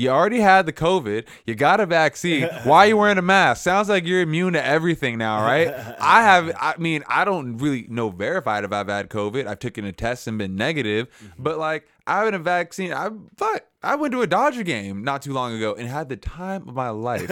You 0.00 0.08
already 0.08 0.40
had 0.40 0.64
the 0.64 0.72
COVID. 0.72 1.26
You 1.44 1.54
got 1.54 1.78
a 1.78 1.84
vaccine. 1.84 2.48
Why 2.64 2.86
are 2.86 2.88
you 2.88 2.96
wearing 2.96 3.18
a 3.18 3.22
mask? 3.22 3.62
Sounds 3.62 3.90
like 3.90 4.06
you're 4.06 4.22
immune 4.22 4.54
to 4.54 4.64
everything 4.64 5.18
now, 5.18 5.42
right? 5.42 5.68
I 6.00 6.22
have. 6.22 6.56
I 6.58 6.74
mean, 6.78 7.04
I 7.06 7.26
don't 7.26 7.58
really 7.58 7.84
know 7.86 8.08
verified 8.08 8.64
if 8.64 8.72
I've 8.72 8.88
had 8.88 9.10
COVID. 9.10 9.46
I've 9.46 9.58
taken 9.58 9.84
a 9.84 9.92
test 9.92 10.26
and 10.26 10.38
been 10.38 10.56
negative, 10.56 11.08
mm-hmm. 11.10 11.42
but 11.42 11.58
like 11.58 11.86
I 12.06 12.20
haven't 12.20 12.32
a 12.32 12.38
vaccine. 12.38 12.94
I 12.94 13.10
fuck. 13.36 13.66
I 13.82 13.96
went 13.96 14.12
to 14.12 14.22
a 14.22 14.26
Dodger 14.26 14.62
game 14.62 15.04
not 15.04 15.20
too 15.20 15.34
long 15.34 15.54
ago 15.54 15.74
and 15.74 15.86
had 15.86 16.08
the 16.08 16.16
time 16.16 16.66
of 16.66 16.74
my 16.74 16.88
life. 16.88 17.30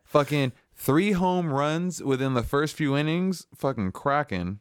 fucking 0.04 0.52
three 0.74 1.12
home 1.12 1.52
runs 1.52 2.02
within 2.02 2.32
the 2.32 2.42
first 2.42 2.76
few 2.76 2.96
innings. 2.96 3.46
Fucking 3.54 3.92
cracking. 3.92 4.60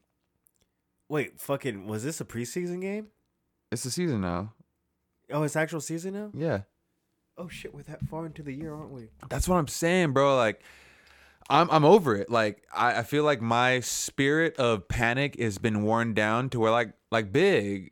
Wait, 1.07 1.39
fucking, 1.39 1.87
was 1.87 2.03
this 2.03 2.19
a 2.19 2.25
preseason 2.25 2.81
game? 2.81 3.07
It's 3.71 3.83
the 3.83 3.91
season 3.91 4.19
now. 4.19 4.55
Oh, 5.31 5.43
it's 5.43 5.55
actual 5.55 5.79
season 5.79 6.15
now. 6.15 6.31
Yeah. 6.33 6.61
Oh 7.39 7.47
shit, 7.47 7.73
we're 7.73 7.83
that 7.83 8.01
far 8.07 8.25
into 8.25 8.43
the 8.43 8.51
year, 8.53 8.73
aren't 8.75 8.91
we? 8.91 9.07
That's 9.29 9.47
what 9.47 9.55
I'm 9.55 9.69
saying, 9.69 10.11
bro. 10.11 10.35
Like, 10.35 10.61
I'm 11.49 11.71
I'm 11.71 11.85
over 11.85 12.15
it. 12.17 12.29
Like, 12.29 12.63
I, 12.75 12.99
I 12.99 13.03
feel 13.03 13.23
like 13.23 13.41
my 13.41 13.79
spirit 13.79 14.57
of 14.57 14.89
panic 14.89 15.39
has 15.39 15.57
been 15.57 15.83
worn 15.83 16.13
down 16.13 16.49
to 16.49 16.59
where 16.59 16.69
like 16.69 16.91
like 17.11 17.31
big, 17.31 17.91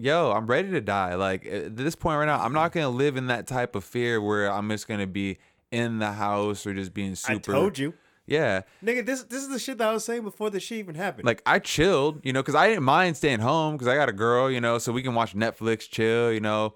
yo, 0.00 0.32
I'm 0.32 0.46
ready 0.48 0.70
to 0.72 0.80
die. 0.80 1.14
Like 1.14 1.46
at 1.46 1.76
this 1.76 1.94
point 1.94 2.18
right 2.18 2.26
now, 2.26 2.42
I'm 2.42 2.52
not 2.52 2.72
gonna 2.72 2.90
live 2.90 3.16
in 3.16 3.28
that 3.28 3.46
type 3.46 3.76
of 3.76 3.84
fear 3.84 4.20
where 4.20 4.50
I'm 4.52 4.68
just 4.68 4.88
gonna 4.88 5.06
be 5.06 5.38
in 5.70 6.00
the 6.00 6.12
house 6.12 6.66
or 6.66 6.74
just 6.74 6.92
being 6.92 7.14
super. 7.14 7.52
I 7.52 7.54
told 7.54 7.78
you, 7.78 7.94
Yeah. 8.26 8.62
nigga. 8.84 9.06
This 9.06 9.22
this 9.22 9.42
is 9.42 9.48
the 9.48 9.60
shit 9.60 9.78
that 9.78 9.88
I 9.88 9.92
was 9.92 10.04
saying 10.04 10.22
before 10.24 10.50
the 10.50 10.58
shit 10.58 10.78
even 10.78 10.96
happened. 10.96 11.24
Like 11.24 11.40
I 11.46 11.60
chilled, 11.60 12.20
you 12.24 12.32
know, 12.32 12.42
because 12.42 12.56
I 12.56 12.66
didn't 12.68 12.82
mind 12.84 13.16
staying 13.16 13.40
home 13.40 13.76
because 13.76 13.86
I 13.86 13.94
got 13.94 14.08
a 14.08 14.12
girl, 14.12 14.50
you 14.50 14.60
know, 14.60 14.78
so 14.78 14.92
we 14.92 15.02
can 15.04 15.14
watch 15.14 15.34
Netflix, 15.36 15.88
chill, 15.88 16.32
you 16.32 16.40
know, 16.40 16.74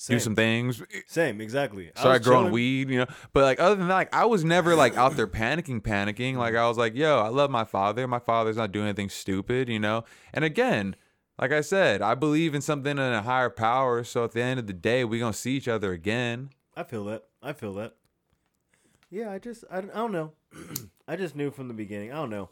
same, 0.00 0.14
do 0.14 0.20
some 0.20 0.36
things. 0.36 0.80
same, 1.08 1.40
exactly. 1.40 1.90
Started 1.96 2.22
growing 2.22 2.42
chilling. 2.42 2.52
weed, 2.52 2.88
you 2.88 2.98
know. 3.00 3.06
But 3.32 3.42
like 3.42 3.58
other 3.58 3.74
than 3.74 3.88
that, 3.88 3.94
like 3.94 4.14
I 4.14 4.26
was 4.26 4.44
never 4.44 4.76
like 4.76 4.96
out 4.96 5.16
there 5.16 5.26
panicking, 5.26 5.80
panicking. 5.80 6.36
Like 6.36 6.54
I 6.54 6.68
was 6.68 6.78
like, 6.78 6.94
yo, 6.94 7.18
I 7.18 7.28
love 7.28 7.50
my 7.50 7.64
father. 7.64 8.06
My 8.06 8.20
father's 8.20 8.56
not 8.56 8.70
doing 8.70 8.86
anything 8.86 9.08
stupid, 9.08 9.68
you 9.68 9.80
know. 9.80 10.04
And 10.32 10.44
again, 10.44 10.94
like 11.36 11.50
I 11.50 11.62
said, 11.62 12.00
I 12.00 12.14
believe 12.14 12.54
in 12.54 12.60
something 12.60 12.92
in 12.92 12.98
a 12.98 13.22
higher 13.22 13.50
power. 13.50 14.04
So 14.04 14.22
at 14.22 14.30
the 14.30 14.40
end 14.40 14.60
of 14.60 14.68
the 14.68 14.72
day, 14.72 15.04
we 15.04 15.18
gonna 15.18 15.32
see 15.32 15.56
each 15.56 15.66
other 15.66 15.90
again. 15.90 16.50
I 16.76 16.84
feel 16.84 17.04
that. 17.06 17.24
I 17.42 17.52
feel 17.52 17.74
that. 17.74 17.96
Yeah, 19.10 19.32
I 19.32 19.40
just 19.40 19.64
I, 19.68 19.78
I 19.78 19.80
don't 19.80 20.12
know. 20.12 20.32
I 21.08 21.16
just 21.16 21.34
knew 21.34 21.50
from 21.50 21.66
the 21.66 21.74
beginning. 21.74 22.12
I 22.12 22.14
don't 22.14 22.30
know. 22.30 22.50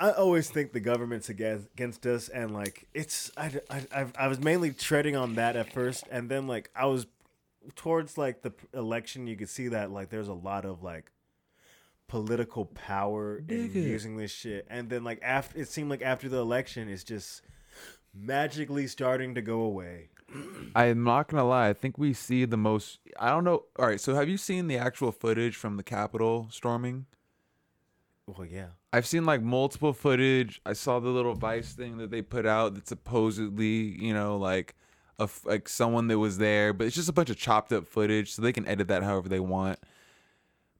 I 0.00 0.12
always 0.12 0.48
think 0.48 0.72
the 0.72 0.80
government's 0.80 1.28
against 1.28 1.68
against 1.72 2.06
us, 2.06 2.28
and 2.28 2.52
like 2.52 2.86
it's 2.94 3.30
I, 3.36 3.60
I 3.68 3.86
I 3.92 4.06
I 4.18 4.28
was 4.28 4.38
mainly 4.38 4.70
treading 4.70 5.16
on 5.16 5.34
that 5.34 5.56
at 5.56 5.72
first, 5.72 6.04
and 6.10 6.30
then 6.30 6.46
like 6.46 6.70
I 6.74 6.86
was 6.86 7.06
towards 7.74 8.16
like 8.16 8.42
the 8.42 8.52
election, 8.72 9.26
you 9.26 9.36
could 9.36 9.48
see 9.48 9.68
that 9.68 9.90
like 9.90 10.10
there's 10.10 10.28
a 10.28 10.34
lot 10.34 10.64
of 10.64 10.82
like 10.82 11.10
political 12.06 12.64
power 12.64 13.38
in 13.48 13.70
Nigga. 13.70 13.74
using 13.74 14.16
this 14.16 14.30
shit, 14.30 14.66
and 14.70 14.88
then 14.88 15.02
like 15.02 15.18
after 15.22 15.58
it 15.58 15.68
seemed 15.68 15.90
like 15.90 16.02
after 16.02 16.28
the 16.28 16.38
election, 16.38 16.88
it's 16.88 17.04
just 17.04 17.42
magically 18.14 18.86
starting 18.86 19.34
to 19.34 19.42
go 19.42 19.60
away. 19.62 20.10
I'm 20.74 21.04
not 21.04 21.28
gonna 21.28 21.44
lie. 21.44 21.70
I 21.70 21.72
think 21.72 21.98
we 21.98 22.12
see 22.12 22.44
the 22.44 22.56
most. 22.56 23.00
I 23.18 23.30
don't 23.30 23.44
know. 23.44 23.64
All 23.78 23.86
right. 23.86 24.00
So 24.00 24.14
have 24.14 24.28
you 24.28 24.36
seen 24.36 24.68
the 24.68 24.76
actual 24.76 25.10
footage 25.10 25.56
from 25.56 25.76
the 25.76 25.82
Capitol 25.82 26.48
storming? 26.50 27.06
Well, 28.36 28.46
yeah. 28.46 28.66
I've 28.92 29.06
seen 29.06 29.24
like 29.24 29.42
multiple 29.42 29.92
footage. 29.92 30.60
I 30.66 30.74
saw 30.74 31.00
the 31.00 31.08
little 31.08 31.34
Vice 31.34 31.72
thing 31.72 31.96
that 31.98 32.10
they 32.10 32.20
put 32.20 32.44
out 32.44 32.74
that 32.74 32.86
supposedly, 32.86 33.96
you 34.04 34.12
know, 34.12 34.36
like 34.36 34.74
a 35.18 35.24
f- 35.24 35.44
like 35.44 35.68
someone 35.68 36.08
that 36.08 36.18
was 36.18 36.38
there, 36.38 36.72
but 36.72 36.86
it's 36.86 36.96
just 36.96 37.08
a 37.08 37.12
bunch 37.12 37.30
of 37.30 37.36
chopped 37.36 37.72
up 37.72 37.86
footage, 37.86 38.32
so 38.32 38.42
they 38.42 38.52
can 38.52 38.66
edit 38.68 38.88
that 38.88 39.02
however 39.02 39.28
they 39.28 39.40
want. 39.40 39.78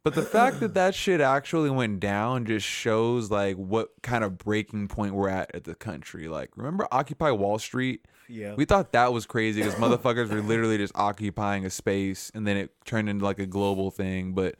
But 0.05 0.15
the 0.15 0.23
fact 0.23 0.61
that 0.61 0.75
that 0.75 0.95
shit 0.95 1.21
actually 1.21 1.71
went 1.71 2.01
down 2.01 2.47
just 2.47 2.67
shows 2.67 3.31
like 3.31 3.57
what 3.57 3.91
kind 4.03 4.25
of 4.25 4.39
breaking 4.39 4.89
point 4.89 5.15
we're 5.15 5.29
at 5.29 5.55
at 5.55 5.65
the 5.65 5.75
country. 5.75 6.29
Like, 6.29 6.51
remember 6.57 6.87
Occupy 6.93 7.31
Wall 7.33 7.59
Street? 7.59 8.07
Yeah. 8.29 8.55
We 8.55 8.65
thought 8.65 8.93
that 8.93 9.13
was 9.13 9.27
crazy 9.27 9.63
because 9.63 9.75
motherfuckers 9.75 10.31
were 10.31 10.41
literally 10.41 10.79
just 10.79 10.95
occupying 10.95 11.67
a 11.67 11.71
space, 11.71 12.31
and 12.35 12.47
then 12.47 12.57
it 12.57 12.71
turned 12.85 13.09
into 13.09 13.25
like 13.25 13.39
a 13.39 13.47
global 13.47 13.91
thing. 13.91 14.33
But 14.33 14.55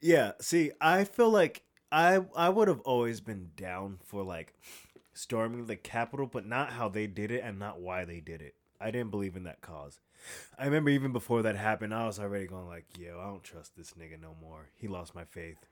Yeah, 0.00 0.32
see, 0.40 0.72
I 0.80 1.04
feel 1.04 1.30
like 1.30 1.62
I 1.92 2.20
I 2.36 2.48
would 2.48 2.68
have 2.68 2.80
always 2.80 3.20
been 3.20 3.50
down 3.56 3.98
for 4.04 4.22
like 4.22 4.54
storming 5.12 5.66
the 5.66 5.76
Capitol, 5.76 6.26
but 6.26 6.46
not 6.46 6.72
how 6.72 6.88
they 6.88 7.06
did 7.06 7.30
it 7.30 7.42
and 7.44 7.58
not 7.58 7.80
why 7.80 8.04
they 8.04 8.20
did 8.20 8.40
it. 8.40 8.54
I 8.80 8.90
didn't 8.90 9.10
believe 9.10 9.36
in 9.36 9.44
that 9.44 9.60
cause. 9.60 10.00
I 10.58 10.64
remember 10.64 10.90
even 10.90 11.12
before 11.12 11.42
that 11.42 11.56
happened, 11.56 11.94
I 11.94 12.06
was 12.06 12.18
already 12.18 12.46
going 12.46 12.66
like, 12.66 12.86
"Yo, 12.98 13.18
I 13.20 13.26
don't 13.26 13.42
trust 13.42 13.76
this 13.76 13.92
nigga 13.92 14.20
no 14.20 14.36
more. 14.40 14.68
He 14.76 14.88
lost 14.88 15.14
my 15.14 15.24
faith." 15.24 15.66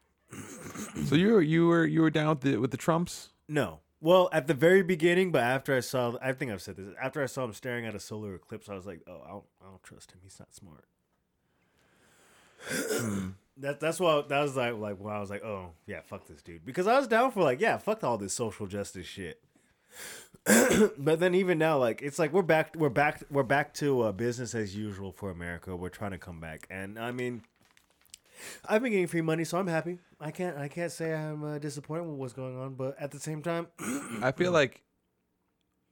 so 1.07 1.15
you 1.15 1.33
were 1.33 1.43
you 1.43 1.67
were 1.67 1.87
you 1.87 2.03
were 2.03 2.11
down 2.11 2.29
with 2.29 2.41
the 2.41 2.57
with 2.59 2.71
the 2.71 2.77
Trumps? 2.77 3.31
No. 3.49 3.81
Well, 4.01 4.29
at 4.33 4.47
the 4.47 4.55
very 4.55 4.83
beginning, 4.83 5.33
but 5.33 5.43
after 5.43 5.77
I 5.77 5.81
saw, 5.81 6.17
I 6.23 6.33
think 6.33 6.53
I've 6.53 6.63
said 6.63 6.77
this. 6.77 6.95
After 7.03 7.21
I 7.21 7.27
saw 7.27 7.45
him 7.45 7.53
staring 7.53 7.85
at 7.85 7.97
a 7.97 8.01
solar 8.01 8.35
eclipse, 8.35 8.69
I 8.69 8.75
was 8.75 8.87
like, 8.87 9.01
"Oh, 9.09 9.23
I 9.25 9.31
don't, 9.31 9.45
I 9.61 9.71
don't 9.71 9.83
trust 9.83 10.13
him. 10.13 10.21
He's 10.23 10.39
not 10.39 10.55
smart." 10.55 10.85
Hmm. 12.71 13.29
That 13.61 13.81
that's 13.81 14.01
why 14.01 14.23
that 14.29 14.41
was 14.41 14.57
like 14.57 14.75
like 14.77 14.99
when 14.99 15.15
I 15.15 15.21
was 15.21 15.31
like, 15.31 15.45
"Oh, 15.45 15.71
yeah, 15.87 16.01
fuck 16.01 16.27
this 16.27 16.43
dude," 16.43 16.65
because 16.65 16.87
I 16.87 16.97
was 16.99 17.09
down 17.09 17.31
for 17.31 17.43
like, 17.43 17.61
yeah, 17.61 17.77
fuck 17.79 18.05
all 18.05 18.19
this 18.19 18.33
social 18.33 18.67
justice 18.67 19.07
shit. 19.07 19.43
but 20.99 21.21
then 21.21 21.35
even 21.35 21.59
now, 21.59 21.79
like 21.79 22.01
it's 22.03 22.19
like 22.19 22.33
we're 22.33 22.43
back, 22.43 22.75
we're 22.77 22.89
back, 22.89 23.23
we're 23.31 23.43
back 23.43 23.75
to 23.75 24.03
uh, 24.03 24.13
business 24.13 24.55
as 24.55 24.75
usual 24.77 25.13
for 25.13 25.31
America. 25.31 25.75
We're 25.77 25.89
trying 25.89 26.13
to 26.13 26.19
come 26.19 26.41
back, 26.41 26.67
and 26.71 26.99
I 26.99 27.11
mean, 27.13 27.43
I've 28.65 28.83
been 28.83 28.93
getting 28.93 29.07
free 29.07 29.21
money, 29.21 29.45
so 29.45 29.59
I'm 29.59 29.67
happy. 29.67 29.99
I 30.21 30.31
can't, 30.31 30.57
I 30.57 30.69
can't 30.69 30.93
say 30.93 31.15
I'm 31.15 31.45
uh, 31.45 31.59
disappointed 31.59 32.05
with 32.05 32.17
what's 32.17 32.33
going 32.33 32.59
on, 32.59 32.75
but 32.75 32.97
at 32.99 33.11
the 33.11 33.21
same 33.21 33.43
time, 33.43 33.67
I 34.23 34.33
feel 34.33 34.53
like 34.53 34.83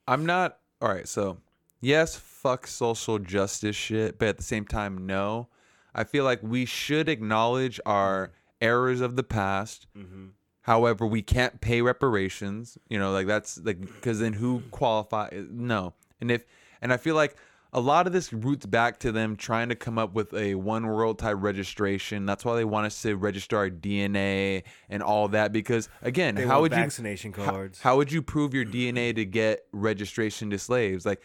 I'm 0.07 0.25
not 0.25 0.59
all 0.81 0.89
right. 0.89 1.09
So 1.09 1.39
yes, 1.81 2.17
fuck 2.17 2.67
social 2.67 3.19
justice 3.19 3.77
shit, 3.77 4.19
but 4.19 4.29
at 4.29 4.37
the 4.37 4.43
same 4.43 4.65
time, 4.65 5.07
no. 5.07 5.49
I 5.97 6.05
feel 6.05 6.23
like 6.23 6.41
we 6.43 6.67
should 6.67 7.09
acknowledge 7.09 7.81
our 7.87 8.27
mm-hmm. 8.27 8.35
errors 8.61 9.01
of 9.01 9.17
the 9.17 9.25
past. 9.25 9.87
Mm-hmm. 9.97 10.27
However, 10.61 11.07
we 11.07 11.23
can't 11.23 11.61
pay 11.61 11.81
reparations. 11.81 12.77
You 12.89 12.99
know, 12.99 13.11
like 13.13 13.27
that's 13.27 13.59
like 13.65 13.81
because 13.81 14.21
then 14.21 14.35
who 14.35 14.59
mm-hmm. 14.59 14.71
qualify? 14.71 15.31
No, 15.51 15.95
and 16.21 16.31
if 16.31 16.45
and 16.83 16.93
I 16.93 16.99
feel 16.99 17.15
like 17.15 17.37
a 17.73 17.81
lot 17.81 18.07
of 18.07 18.13
this 18.13 18.33
roots 18.33 18.65
back 18.65 18.99
to 19.01 19.13
them 19.13 19.37
trying 19.37 19.69
to 19.69 19.75
come 19.75 19.99
up 19.99 20.15
with 20.15 20.33
a 20.33 20.55
one 20.55 20.87
world 20.87 21.19
type 21.19 21.37
registration. 21.41 22.25
That's 22.25 22.45
why 22.45 22.57
they 22.57 22.65
want 22.65 22.87
us 22.87 23.03
to 23.03 23.17
register 23.17 23.57
our 23.59 23.69
DNA 23.71 24.63
and 24.89 25.03
all 25.03 25.29
that. 25.29 25.53
Because 25.53 25.89
again, 26.03 26.35
they 26.35 26.47
how 26.47 26.55
want 26.55 26.63
would 26.63 26.73
you 26.73 26.79
vaccination 26.79 27.33
how- 27.33 27.45
cards. 27.45 27.81
How, 27.81 27.97
would 27.97 28.11
you 28.11 28.23
prove 28.23 28.55
your 28.55 28.65
DNA 28.65 29.15
to 29.15 29.25
get 29.25 29.67
registration 29.73 30.51
to 30.51 30.59
slaves? 30.59 31.05
Like, 31.05 31.21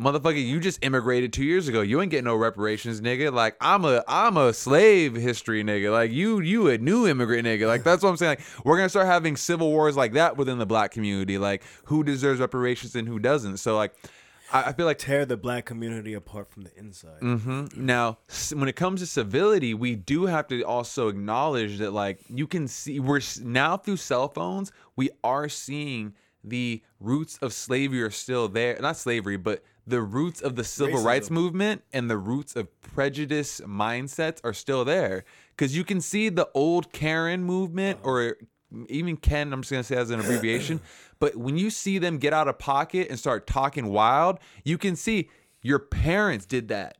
motherfucker, 0.00 0.44
you 0.44 0.60
just 0.60 0.84
immigrated 0.84 1.32
two 1.32 1.44
years 1.44 1.68
ago. 1.68 1.80
You 1.80 2.00
ain't 2.00 2.10
getting 2.10 2.24
no 2.24 2.36
reparations, 2.36 3.00
nigga. 3.00 3.32
Like, 3.32 3.56
I'm 3.60 3.84
a 3.84 4.04
I'm 4.06 4.36
a 4.36 4.52
slave 4.52 5.14
history 5.14 5.64
nigga. 5.64 5.90
Like, 5.92 6.12
you 6.12 6.40
you 6.40 6.68
a 6.68 6.78
new 6.78 7.06
immigrant 7.06 7.46
nigga. 7.46 7.66
Like, 7.66 7.82
that's 7.84 8.02
what 8.02 8.10
I'm 8.10 8.16
saying. 8.16 8.38
Like, 8.38 8.64
we're 8.64 8.76
gonna 8.76 8.88
start 8.88 9.06
having 9.06 9.36
civil 9.36 9.70
wars 9.70 9.96
like 9.96 10.12
that 10.12 10.36
within 10.36 10.58
the 10.58 10.66
black 10.66 10.92
community. 10.92 11.38
Like, 11.38 11.62
who 11.84 12.04
deserves 12.04 12.40
reparations 12.40 12.94
and 12.94 13.08
who 13.08 13.18
doesn't. 13.18 13.58
So 13.58 13.76
like. 13.76 13.94
I 14.50 14.68
I 14.68 14.72
feel 14.72 14.86
like 14.86 14.96
Tear 14.96 15.26
the 15.26 15.36
black 15.36 15.66
community 15.66 16.14
apart 16.14 16.50
from 16.50 16.62
the 16.62 16.70
inside. 16.74 17.20
hmm 17.20 17.66
Now, 17.76 18.16
when 18.54 18.66
it 18.66 18.76
comes 18.76 19.00
to 19.00 19.06
civility, 19.06 19.74
we 19.74 19.94
do 19.94 20.24
have 20.24 20.46
to 20.48 20.62
also 20.62 21.08
acknowledge 21.08 21.76
that, 21.78 21.92
like, 21.92 22.20
you 22.30 22.46
can 22.46 22.66
see 22.66 22.98
we're 22.98 23.20
now 23.42 23.76
through 23.76 23.98
cell 23.98 24.28
phones, 24.28 24.72
we 24.96 25.10
are 25.22 25.50
seeing 25.50 26.14
the 26.42 26.82
roots 26.98 27.36
of 27.42 27.52
slavery 27.52 28.00
are 28.02 28.10
still 28.10 28.48
there. 28.48 28.78
Not 28.80 28.96
slavery, 28.96 29.36
but 29.36 29.62
the 29.88 30.02
roots 30.02 30.40
of 30.40 30.56
the 30.56 30.64
civil 30.64 31.02
rights 31.02 31.30
movement 31.30 31.82
and 31.92 32.10
the 32.10 32.18
roots 32.18 32.56
of 32.56 32.68
prejudice 32.80 33.60
mindsets 33.62 34.40
are 34.44 34.52
still 34.52 34.84
there. 34.84 35.24
Because 35.56 35.76
you 35.76 35.84
can 35.84 36.00
see 36.00 36.28
the 36.28 36.48
old 36.54 36.92
Karen 36.92 37.42
movement 37.42 38.00
uh-huh. 38.00 38.10
or 38.10 38.36
even 38.88 39.16
Ken, 39.16 39.52
I'm 39.52 39.62
just 39.62 39.72
gonna 39.72 39.82
say 39.82 39.96
as 39.96 40.10
an 40.10 40.20
abbreviation. 40.20 40.80
but 41.18 41.36
when 41.36 41.56
you 41.56 41.70
see 41.70 41.98
them 41.98 42.18
get 42.18 42.32
out 42.32 42.48
of 42.48 42.58
pocket 42.58 43.08
and 43.08 43.18
start 43.18 43.46
talking 43.46 43.86
wild, 43.86 44.38
you 44.64 44.78
can 44.78 44.94
see 44.96 45.30
your 45.62 45.78
parents 45.78 46.46
did 46.46 46.68
that. 46.68 46.98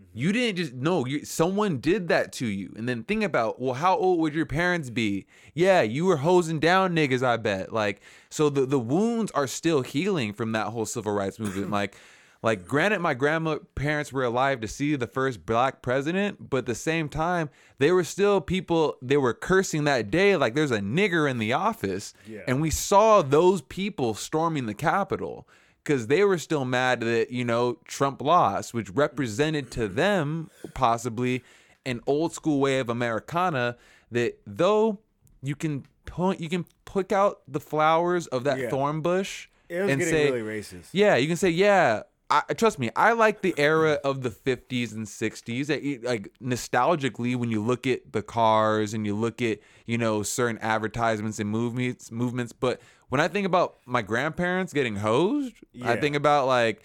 Mm-hmm. 0.00 0.18
You 0.18 0.32
didn't 0.32 0.56
just 0.56 0.72
no, 0.72 1.04
you 1.04 1.24
someone 1.24 1.78
did 1.78 2.08
that 2.08 2.32
to 2.34 2.46
you. 2.46 2.72
And 2.76 2.88
then 2.88 3.04
think 3.04 3.22
about, 3.22 3.60
well, 3.60 3.74
how 3.74 3.96
old 3.96 4.20
would 4.20 4.34
your 4.34 4.46
parents 4.46 4.88
be? 4.88 5.26
Yeah, 5.54 5.82
you 5.82 6.06
were 6.06 6.16
hosing 6.16 6.58
down 6.58 6.96
niggas, 6.96 7.22
I 7.22 7.36
bet. 7.36 7.72
Like, 7.72 8.00
so 8.30 8.48
the, 8.48 8.64
the 8.64 8.80
wounds 8.80 9.30
are 9.32 9.46
still 9.46 9.82
healing 9.82 10.32
from 10.32 10.52
that 10.52 10.68
whole 10.68 10.86
civil 10.86 11.12
rights 11.12 11.38
movement. 11.38 11.70
like 11.80 11.96
like 12.42 12.66
granted 12.66 13.00
my 13.00 13.14
grandparents 13.14 14.12
were 14.12 14.24
alive 14.24 14.60
to 14.62 14.68
see 14.68 14.96
the 14.96 15.06
first 15.06 15.44
black 15.44 15.82
president, 15.82 16.50
but 16.50 16.58
at 16.58 16.66
the 16.66 16.74
same 16.74 17.08
time, 17.08 17.50
they 17.78 17.92
were 17.92 18.04
still 18.04 18.40
people 18.40 18.96
they 19.02 19.16
were 19.16 19.34
cursing 19.34 19.84
that 19.84 20.10
day 20.10 20.36
like 20.36 20.54
there's 20.54 20.70
a 20.70 20.80
nigger 20.80 21.30
in 21.30 21.38
the 21.38 21.52
office. 21.52 22.14
Yeah. 22.26 22.40
And 22.48 22.60
we 22.60 22.70
saw 22.70 23.22
those 23.22 23.60
people 23.62 24.14
storming 24.14 24.66
the 24.66 24.74
Capitol 24.74 25.46
because 25.84 26.06
they 26.06 26.24
were 26.24 26.38
still 26.38 26.64
mad 26.64 27.00
that 27.00 27.30
you 27.30 27.44
know 27.44 27.78
Trump 27.84 28.22
lost, 28.22 28.72
which 28.72 28.90
represented 28.90 29.70
to 29.72 29.86
them 29.88 30.50
possibly 30.74 31.42
an 31.86 32.00
old 32.06 32.32
school 32.32 32.58
way 32.60 32.78
of 32.78 32.88
Americana 32.88 33.76
that 34.10 34.38
though 34.46 34.98
you 35.42 35.54
can 35.54 35.84
point 36.06 36.40
you 36.40 36.48
can 36.48 36.64
pick 36.84 37.12
out 37.12 37.40
the 37.46 37.60
flowers 37.60 38.26
of 38.28 38.44
that 38.44 38.58
Yeah. 38.58 38.68
thorn 38.70 39.00
bush 39.00 39.48
It 39.68 39.80
was 39.82 39.90
and 39.90 39.98
getting 40.00 40.14
say 40.14 40.30
really 40.30 40.60
racist. 40.60 40.88
yeah 40.92 41.16
you 41.16 41.26
can 41.28 41.36
say 41.36 41.48
yeah 41.50 42.02
I, 42.30 42.42
trust 42.54 42.78
me 42.78 42.90
i 42.94 43.12
like 43.12 43.42
the 43.42 43.54
era 43.56 43.98
of 44.04 44.22
the 44.22 44.30
50s 44.30 44.92
and 44.92 45.06
60s 45.06 46.04
like 46.04 46.30
nostalgically 46.40 47.36
when 47.36 47.50
you 47.50 47.62
look 47.62 47.86
at 47.86 48.12
the 48.12 48.22
cars 48.22 48.94
and 48.94 49.04
you 49.04 49.14
look 49.14 49.42
at 49.42 49.58
you 49.86 49.98
know 49.98 50.22
certain 50.22 50.58
advertisements 50.58 51.38
and 51.38 51.50
movements 51.50 52.12
movements 52.12 52.52
but 52.52 52.80
when 53.08 53.20
i 53.20 53.28
think 53.28 53.46
about 53.46 53.78
my 53.86 54.02
grandparents 54.02 54.72
getting 54.72 54.96
hosed 54.96 55.54
i 55.82 55.96
think 55.96 56.14
about 56.14 56.46
like 56.46 56.84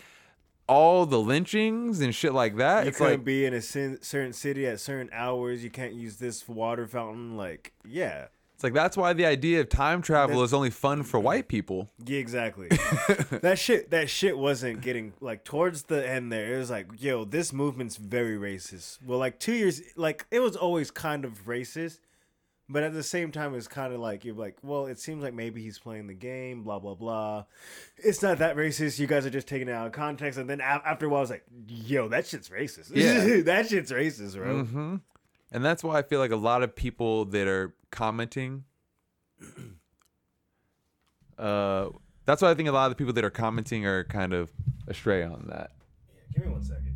all 0.67 1.05
the 1.05 1.19
lynchings 1.19 2.01
and 2.01 2.13
shit 2.13 2.33
like 2.33 2.57
that. 2.57 2.83
You 2.83 2.89
it's 2.89 2.97
couldn't 2.97 3.13
like 3.13 3.23
be 3.23 3.45
in 3.45 3.53
a 3.53 3.61
certain 3.61 4.33
city 4.33 4.65
at 4.65 4.79
certain 4.79 5.09
hours. 5.13 5.63
You 5.63 5.69
can't 5.69 5.93
use 5.93 6.17
this 6.17 6.47
water 6.47 6.87
fountain. 6.87 7.37
Like, 7.37 7.73
yeah, 7.87 8.27
it's 8.55 8.63
like 8.63 8.73
that's 8.73 8.95
why 8.95 9.11
the 9.13 9.25
idea 9.25 9.59
of 9.59 9.67
time 9.69 10.01
travel 10.01 10.41
is 10.41 10.53
only 10.53 10.69
fun 10.69 11.03
for 11.03 11.19
white 11.19 11.47
people. 11.49 11.91
yeah, 12.05 12.19
exactly. 12.19 12.69
that 13.41 13.59
shit, 13.59 13.91
that 13.91 14.09
shit 14.09 14.37
wasn't 14.37 14.79
getting 14.81 15.11
like 15.19 15.43
towards 15.43 15.83
the 15.83 16.07
end. 16.09 16.31
There, 16.31 16.55
it 16.55 16.57
was 16.57 16.71
like, 16.71 16.87
yo, 16.97 17.25
this 17.25 17.51
movement's 17.51 17.97
very 17.97 18.37
racist. 18.37 18.99
Well, 19.05 19.19
like 19.19 19.39
two 19.39 19.53
years, 19.53 19.81
like 19.97 20.25
it 20.31 20.39
was 20.39 20.55
always 20.55 20.89
kind 20.89 21.25
of 21.25 21.45
racist, 21.45 21.99
but 22.69 22.81
at 22.81 22.93
the 22.93 23.03
same 23.03 23.31
time, 23.33 23.53
it's 23.55 23.67
kind 23.67 23.93
of 23.93 23.99
like 23.99 24.23
you're 24.23 24.33
like, 24.35 24.55
well, 24.63 24.85
it 24.85 24.99
seems 24.99 25.21
like 25.21 25.33
maybe 25.33 25.61
he's 25.61 25.77
playing 25.77 26.07
the 26.07 26.13
game. 26.13 26.63
Blah 26.63 26.79
blah 26.79 26.95
blah. 26.95 27.43
It's 27.97 28.21
not 28.21 28.37
that 28.39 28.55
racist. 28.55 28.97
You 28.99 29.05
guys 29.05 29.25
are 29.25 29.29
just 29.29 29.47
taking 29.47 29.67
it 29.67 29.73
out 29.73 29.85
of 29.87 29.91
context. 29.91 30.39
And 30.39 30.49
then 30.49 30.61
after 30.61 31.07
a 31.07 31.09
while, 31.09 31.19
I 31.19 31.21
was 31.21 31.29
like, 31.29 31.43
yo, 31.67 32.07
that 32.07 32.25
shit's 32.25 32.47
racist. 32.47 32.91
Yeah. 32.95 33.41
that 33.43 33.67
shit's 33.67 33.91
racist, 33.91 34.35
bro. 34.37 34.63
hmm 34.63 34.95
And 35.51 35.63
that's 35.63 35.83
why 35.83 35.97
I 35.99 36.03
feel 36.03 36.19
like 36.19 36.31
a 36.31 36.37
lot 36.37 36.63
of 36.63 36.73
people 36.73 37.25
that 37.25 37.47
are 37.47 37.75
commenting, 37.95 38.65
uh, 41.39 41.87
that's 42.25 42.41
why 42.41 42.51
I 42.51 42.53
think 42.53 42.69
a 42.69 42.71
lot 42.71 42.85
of 42.85 42.91
the 42.91 42.95
people 42.95 43.13
that 43.13 43.23
are 43.23 43.29
commenting 43.29 43.85
are 43.85 44.03
kind 44.03 44.33
of 44.33 44.51
astray 44.87 45.23
on 45.23 45.45
that. 45.49 45.71
Yeah, 46.09 46.21
Give 46.33 46.45
me 46.45 46.51
one 46.51 46.63
second. 46.63 46.95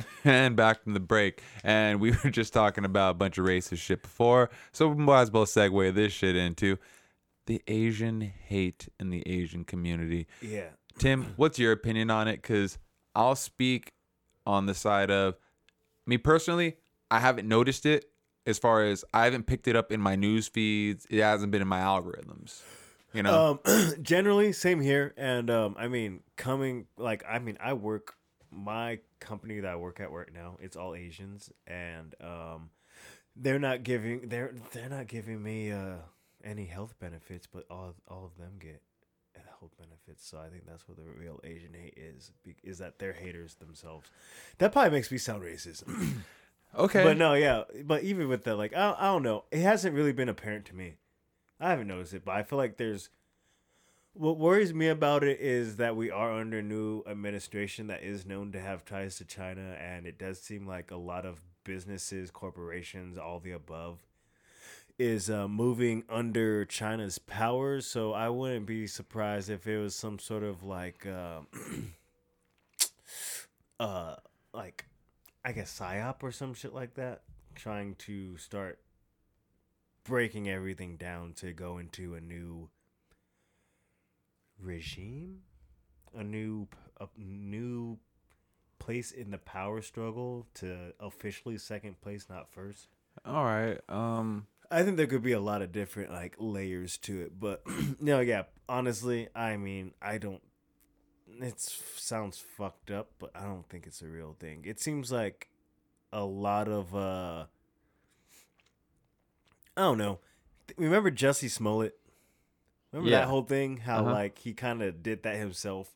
and 0.24 0.56
back 0.56 0.82
from 0.82 0.94
the 0.94 1.00
break, 1.00 1.42
and 1.62 2.00
we 2.00 2.12
were 2.24 2.30
just 2.30 2.52
talking 2.52 2.84
about 2.84 3.10
a 3.10 3.14
bunch 3.14 3.38
of 3.38 3.44
racist 3.44 3.78
shit 3.78 4.02
before, 4.02 4.50
so 4.72 4.88
we 4.88 5.02
might 5.02 5.22
as 5.22 5.30
well 5.30 5.44
segue 5.44 5.94
this 5.94 6.12
shit 6.12 6.34
into 6.34 6.78
the 7.46 7.62
Asian 7.66 8.20
hate 8.20 8.88
in 8.98 9.10
the 9.10 9.22
Asian 9.28 9.64
community. 9.64 10.26
Yeah. 10.40 10.68
Tim, 10.98 11.34
what's 11.36 11.58
your 11.58 11.72
opinion 11.72 12.10
on 12.10 12.28
it? 12.28 12.36
Because 12.36 12.78
I'll 13.14 13.34
speak 13.34 13.92
on 14.46 14.66
the 14.66 14.74
side 14.74 15.10
of 15.10 15.36
me 16.06 16.18
personally. 16.18 16.76
I 17.10 17.18
haven't 17.18 17.48
noticed 17.48 17.84
it 17.84 18.11
as 18.46 18.58
far 18.58 18.84
as 18.84 19.04
I 19.12 19.24
haven't 19.24 19.46
picked 19.46 19.68
it 19.68 19.76
up 19.76 19.92
in 19.92 20.00
my 20.00 20.16
news 20.16 20.48
feeds. 20.48 21.06
It 21.10 21.20
hasn't 21.22 21.52
been 21.52 21.62
in 21.62 21.68
my 21.68 21.80
algorithms. 21.80 22.60
You 23.12 23.22
know, 23.22 23.60
Um, 23.66 23.94
generally, 24.02 24.52
same 24.52 24.80
here. 24.80 25.12
And 25.16 25.50
um, 25.50 25.76
I 25.78 25.88
mean, 25.88 26.20
coming 26.36 26.86
like 26.96 27.24
I 27.28 27.38
mean, 27.38 27.58
I 27.60 27.74
work 27.74 28.14
my 28.50 29.00
company 29.20 29.60
that 29.60 29.70
I 29.70 29.76
work 29.76 30.00
at 30.00 30.10
right 30.10 30.32
now. 30.32 30.56
It's 30.60 30.76
all 30.76 30.94
Asians, 30.94 31.50
and 31.66 32.14
um, 32.20 32.70
they're 33.36 33.58
not 33.58 33.82
giving 33.82 34.28
they're 34.28 34.54
they're 34.72 34.88
not 34.88 35.06
giving 35.08 35.42
me 35.42 35.72
uh 35.72 35.96
any 36.44 36.64
health 36.66 36.94
benefits, 37.00 37.46
but 37.46 37.64
all 37.70 37.94
all 38.08 38.24
of 38.24 38.36
them 38.38 38.52
get 38.58 38.82
health 39.62 39.72
benefits. 39.78 40.26
So 40.28 40.38
I 40.38 40.48
think 40.48 40.66
that's 40.66 40.88
what 40.88 40.96
the 40.96 41.04
real 41.04 41.38
Asian 41.44 41.72
hate 41.74 41.94
is. 41.96 42.32
Is 42.64 42.78
that 42.78 42.98
they're 42.98 43.12
haters 43.12 43.54
themselves. 43.54 44.10
That 44.58 44.72
probably 44.72 44.90
makes 44.90 45.10
me 45.12 45.18
sound 45.18 45.42
racist. 45.42 45.84
okay, 46.76 47.04
But 47.04 47.16
no, 47.16 47.34
yeah. 47.34 47.64
But 47.84 48.02
even 48.02 48.28
with 48.28 48.44
that, 48.44 48.56
like, 48.56 48.74
I, 48.74 48.94
I 48.98 49.04
don't 49.06 49.22
know. 49.22 49.44
It 49.50 49.60
hasn't 49.60 49.94
really 49.94 50.12
been 50.12 50.28
apparent 50.28 50.66
to 50.66 50.76
me. 50.76 50.94
I 51.60 51.70
haven't 51.70 51.88
noticed 51.88 52.14
it, 52.14 52.24
but 52.24 52.32
I 52.32 52.42
feel 52.42 52.58
like 52.58 52.76
there's. 52.76 53.08
What 54.14 54.36
worries 54.36 54.74
me 54.74 54.88
about 54.88 55.24
it 55.24 55.40
is 55.40 55.76
that 55.76 55.96
we 55.96 56.10
are 56.10 56.32
under 56.32 56.60
new 56.60 57.02
administration 57.06 57.86
that 57.86 58.02
is 58.02 58.26
known 58.26 58.52
to 58.52 58.60
have 58.60 58.84
ties 58.84 59.16
to 59.16 59.24
China, 59.24 59.74
and 59.80 60.06
it 60.06 60.18
does 60.18 60.38
seem 60.38 60.66
like 60.66 60.90
a 60.90 60.96
lot 60.96 61.24
of 61.24 61.40
businesses, 61.64 62.30
corporations, 62.30 63.16
all 63.16 63.40
the 63.40 63.52
above, 63.52 64.00
is 64.98 65.30
uh, 65.30 65.48
moving 65.48 66.04
under 66.10 66.66
China's 66.66 67.18
powers. 67.18 67.86
So 67.86 68.12
I 68.12 68.28
wouldn't 68.28 68.66
be 68.66 68.86
surprised 68.86 69.48
if 69.48 69.66
it 69.66 69.78
was 69.78 69.94
some 69.94 70.18
sort 70.18 70.42
of 70.42 70.62
like, 70.62 71.06
um 71.06 71.46
uh, 73.80 74.16
like 74.52 74.84
I 75.44 75.52
guess 75.52 75.76
psyop 75.78 76.22
or 76.22 76.30
some 76.32 76.54
shit 76.54 76.72
like 76.74 76.94
that, 76.94 77.22
trying 77.54 77.96
to 77.96 78.36
start 78.36 78.78
breaking 80.04 80.48
everything 80.48 80.96
down 80.96 81.32
to 81.34 81.52
go 81.52 81.78
into 81.78 82.14
a 82.14 82.20
new 82.20 82.70
regime, 84.60 85.40
a 86.16 86.22
new 86.22 86.68
a 87.00 87.06
new 87.16 87.98
place 88.78 89.10
in 89.12 89.30
the 89.30 89.38
power 89.38 89.80
struggle 89.82 90.46
to 90.54 90.92
officially 91.00 91.58
second 91.58 92.00
place, 92.00 92.26
not 92.28 92.50
first. 92.50 92.88
all 93.24 93.44
right. 93.44 93.78
Um, 93.88 94.46
I 94.70 94.82
think 94.82 94.96
there 94.96 95.06
could 95.06 95.22
be 95.22 95.32
a 95.32 95.40
lot 95.40 95.62
of 95.62 95.72
different 95.72 96.10
like 96.12 96.36
layers 96.38 96.96
to 96.98 97.20
it, 97.20 97.38
but 97.38 97.62
no, 98.00 98.20
yeah. 98.20 98.44
Honestly, 98.68 99.28
I 99.34 99.56
mean, 99.56 99.92
I 100.00 100.18
don't. 100.18 100.42
It 101.40 101.58
sounds 101.60 102.38
fucked 102.38 102.90
up, 102.90 103.10
but 103.18 103.30
I 103.34 103.42
don't 103.44 103.68
think 103.68 103.86
it's 103.86 104.02
a 104.02 104.06
real 104.08 104.36
thing. 104.38 104.64
It 104.66 104.78
seems 104.80 105.10
like 105.10 105.48
a 106.12 106.24
lot 106.24 106.68
of 106.68 106.94
uh 106.94 107.46
I 109.76 109.80
don't 109.82 109.98
know. 109.98 110.18
Remember 110.76 111.10
Jesse 111.10 111.48
Smollett? 111.48 111.98
Remember 112.92 113.10
Yeah. 113.10 113.20
that 113.20 113.28
whole 113.28 113.42
thing? 113.42 113.78
How 113.78 114.02
Uh-huh. 114.02 114.12
like 114.12 114.38
he 114.38 114.52
kind 114.52 114.82
of 114.82 115.02
did 115.02 115.22
that 115.22 115.36
himself. 115.36 115.94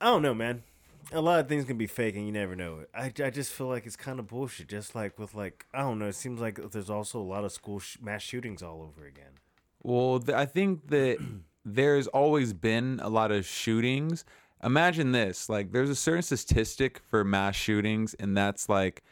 I 0.00 0.06
don't 0.06 0.22
know, 0.22 0.34
man. 0.34 0.62
A 1.12 1.20
lot 1.20 1.40
of 1.40 1.48
things 1.48 1.64
can 1.64 1.76
be 1.76 1.86
fake, 1.86 2.16
and 2.16 2.24
you 2.26 2.32
never 2.32 2.56
know 2.56 2.78
it. 2.80 2.90
I, 2.94 3.06
I 3.24 3.30
just 3.30 3.52
feel 3.52 3.66
like 3.68 3.86
it's 3.86 3.96
kind 3.96 4.18
of 4.18 4.26
bullshit. 4.26 4.68
Just 4.68 4.94
like 4.94 5.18
with 5.18 5.34
like 5.34 5.66
I 5.72 5.80
don't 5.80 5.98
know. 5.98 6.06
It 6.08 6.14
seems 6.14 6.40
like 6.40 6.58
there's 6.72 6.90
also 6.90 7.20
a 7.20 7.22
lot 7.22 7.44
of 7.44 7.52
school 7.52 7.78
sh- 7.78 7.98
mass 8.00 8.22
shootings 8.22 8.62
all 8.62 8.82
over 8.82 9.06
again. 9.06 9.38
Well, 9.82 10.18
th- 10.18 10.36
I 10.36 10.46
think 10.46 10.88
that 10.88 11.18
there's 11.64 12.06
always 12.08 12.52
been 12.52 13.00
a 13.02 13.08
lot 13.08 13.30
of 13.30 13.46
shootings. 13.46 14.24
Imagine 14.62 15.12
this: 15.12 15.48
like, 15.48 15.72
there's 15.72 15.90
a 15.90 15.94
certain 15.94 16.22
statistic 16.22 16.98
for 16.98 17.24
mass 17.24 17.56
shootings, 17.56 18.14
and 18.14 18.36
that's 18.36 18.68
like 18.68 19.02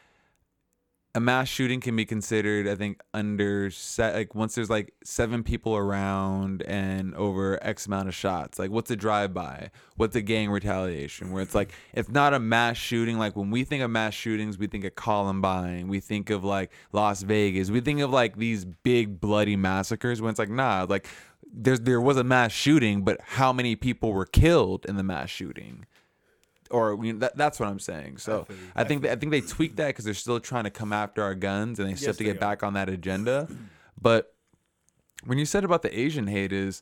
a 1.15 1.19
mass 1.19 1.47
shooting 1.47 1.79
can 1.79 1.95
be 1.95 2.05
considered, 2.05 2.67
I 2.67 2.73
think, 2.73 2.99
under 3.13 3.69
set 3.69 4.15
like 4.15 4.33
once 4.33 4.55
there's 4.55 4.69
like 4.69 4.95
seven 5.03 5.43
people 5.43 5.75
around 5.75 6.63
and 6.63 7.13
over 7.13 7.59
X 7.61 7.85
amount 7.85 8.07
of 8.07 8.15
shots. 8.15 8.57
Like, 8.57 8.71
what's 8.71 8.89
a 8.89 8.95
drive-by? 8.95 9.69
What's 9.95 10.15
a 10.15 10.23
gang 10.23 10.49
retaliation? 10.49 11.31
Where 11.31 11.43
it's 11.43 11.53
like 11.53 11.71
it's 11.93 12.09
not 12.09 12.33
a 12.33 12.39
mass 12.39 12.77
shooting. 12.77 13.19
Like 13.19 13.35
when 13.35 13.51
we 13.51 13.63
think 13.63 13.83
of 13.83 13.91
mass 13.91 14.15
shootings, 14.15 14.57
we 14.57 14.65
think 14.65 14.85
of 14.85 14.95
Columbine, 14.95 15.87
we 15.87 15.99
think 15.99 16.31
of 16.31 16.43
like 16.43 16.71
Las 16.93 17.21
Vegas, 17.21 17.69
we 17.69 17.79
think 17.79 17.99
of 17.99 18.09
like 18.09 18.37
these 18.37 18.65
big 18.65 19.19
bloody 19.19 19.55
massacres. 19.55 20.19
When 20.19 20.31
it's 20.31 20.39
like 20.39 20.49
nah, 20.49 20.87
like 20.89 21.07
there's 21.53 21.81
there 21.81 22.01
was 22.01 22.17
a 22.17 22.23
mass 22.23 22.51
shooting, 22.51 23.03
but 23.03 23.19
how 23.21 23.53
many 23.53 23.75
people 23.75 24.11
were 24.11 24.25
killed 24.25 24.85
in 24.85 24.97
the 24.97 25.03
mass 25.03 25.29
shooting? 25.29 25.85
or 26.71 26.97
you 27.05 27.13
know, 27.13 27.19
that, 27.19 27.37
that's 27.37 27.59
what 27.59 27.69
I'm 27.69 27.79
saying. 27.79 28.17
So 28.17 28.47
you. 28.49 28.55
I, 28.75 28.83
think 28.83 29.03
that, 29.03 29.11
I 29.11 29.15
think 29.15 29.31
they 29.31 29.41
tweaked 29.41 29.75
that 29.77 29.87
because 29.87 30.05
they're 30.05 30.13
still 30.15 30.39
trying 30.39 30.63
to 30.63 30.71
come 30.71 30.91
after 30.91 31.21
our 31.21 31.35
guns 31.35 31.79
and 31.79 31.87
they 31.87 31.93
still 31.93 32.07
Yes, 32.07 32.15
have 32.15 32.17
to 32.17 32.23
get 32.23 32.37
are. 32.37 32.39
back 32.39 32.63
on 32.63 32.73
that 32.73 32.89
agenda. 32.89 33.47
But 34.01 34.33
when 35.23 35.37
you 35.37 35.45
said 35.45 35.63
about 35.63 35.83
the 35.83 35.97
Asian 35.97 36.25
hate 36.25 36.51
is 36.51 36.81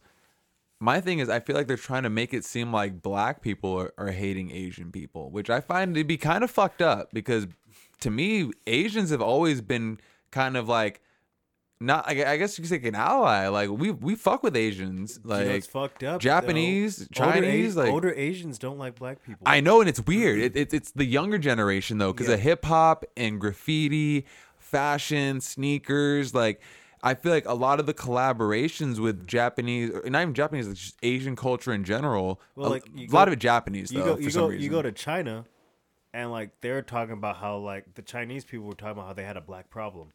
my 0.80 1.01
thing 1.01 1.19
is 1.19 1.30
I 1.30 1.41
feel 1.41 1.57
like 1.57 1.67
they're 1.67 1.76
trying 1.78 2.03
to 2.03 2.09
make 2.09 2.34
it 2.34 2.45
seem 2.45 2.72
like 2.72 3.01
black 3.01 3.41
people 3.41 3.78
are, 3.78 3.93
are 3.97 4.11
hating 4.11 4.51
Asian 4.51 4.91
people, 4.91 5.30
which 5.30 5.49
I 5.49 5.59
find 5.59 5.93
to 5.95 6.03
be 6.05 6.17
kind 6.17 6.43
of 6.43 6.49
fucked 6.49 6.82
up 6.82 7.09
because 7.11 7.47
to 7.99 8.09
me 8.09 8.51
Asians 8.65 9.09
have 9.09 9.22
always 9.22 9.59
been 9.61 9.99
kind 10.32 10.55
of 10.55 10.69
like 10.69 11.01
not 11.82 12.07
I 12.07 12.34
I 12.34 12.38
guess 12.38 12.57
you 12.57 12.61
could 12.63 12.69
say 12.69 12.88
an 12.88 12.95
ally. 12.95 13.47
Like 13.47 13.69
we 13.69 13.91
we 13.91 14.15
fuck 14.15 14.43
with 14.43 14.55
Asians. 14.55 15.19
you 15.23 15.29
know, 15.29 15.36
Like 15.36 15.47
it's 15.47 15.67
fucked 15.67 16.03
up. 16.03 16.21
Japanese, 16.21 17.07
though. 17.07 17.25
Older 17.25 17.41
Chinese, 17.41 17.75
A- 17.75 17.79
like- 17.79 17.91
older 17.91 18.13
Asians 18.13 18.59
don't 18.59 18.77
like 18.77 18.95
black 18.95 19.23
people. 19.23 19.41
I 19.45 19.59
know, 19.61 19.82
and 19.82 19.89
it's 19.89 19.99
weird. 20.05 20.38
Mm-hmm. 20.38 20.57
It, 20.57 20.57
it, 20.57 20.73
it's 20.73 20.91
the 20.91 21.05
younger 21.05 21.38
generation 21.38 21.97
though, 21.97 22.13
because 22.13 22.27
Yeah. 22.29 22.36
of 22.36 22.39
hip 22.41 22.65
hop 22.65 23.03
and 23.17 23.41
graffiti, 23.41 24.25
fashion, 24.57 25.41
sneakers. 25.41 26.34
Like, 26.34 26.61
I 27.03 27.15
feel 27.15 27.32
like 27.32 27.47
a 27.47 27.53
lot 27.53 27.79
of 27.79 27.86
the 27.88 27.93
collaborations 27.93 28.99
with 28.99 29.25
Japanese, 29.27 29.89
or 29.91 30.09
not 30.09 30.21
even 30.21 30.34
Japanese, 30.34 30.67
like 30.67 30.77
just 30.77 30.97
Asian 31.03 31.36
culture 31.36 31.73
in 31.73 31.84
general. 31.84 32.39
Well, 32.55 32.69
like, 32.69 32.86
a 32.86 32.99
you 33.01 33.07
lot 33.07 33.27
of 33.27 33.34
it 33.34 33.39
Japanese 33.39 33.91
you 33.91 33.99
though. 33.99 34.05
go 34.05 34.15
for 34.17 34.21
you 34.21 34.29
some 34.29 34.41
go 34.43 34.47
reason. 34.49 34.63
you 34.63 34.69
go 34.69 34.82
to 34.82 34.91
China, 34.91 35.45
and 36.13 36.32
like 36.32 36.51
they're 36.61 36.82
talking 36.84 37.13
about 37.13 37.38
how 37.38 37.57
like 37.57 37.95
the 37.95 38.01
Chinese 38.03 38.45
people 38.45 38.67
were 38.67 38.75
talking 38.75 38.91
about 38.93 39.07
how 39.07 39.13
they 39.13 39.23
had 39.23 39.38
a 39.38 39.41
black 39.41 39.69
problem, 39.69 40.09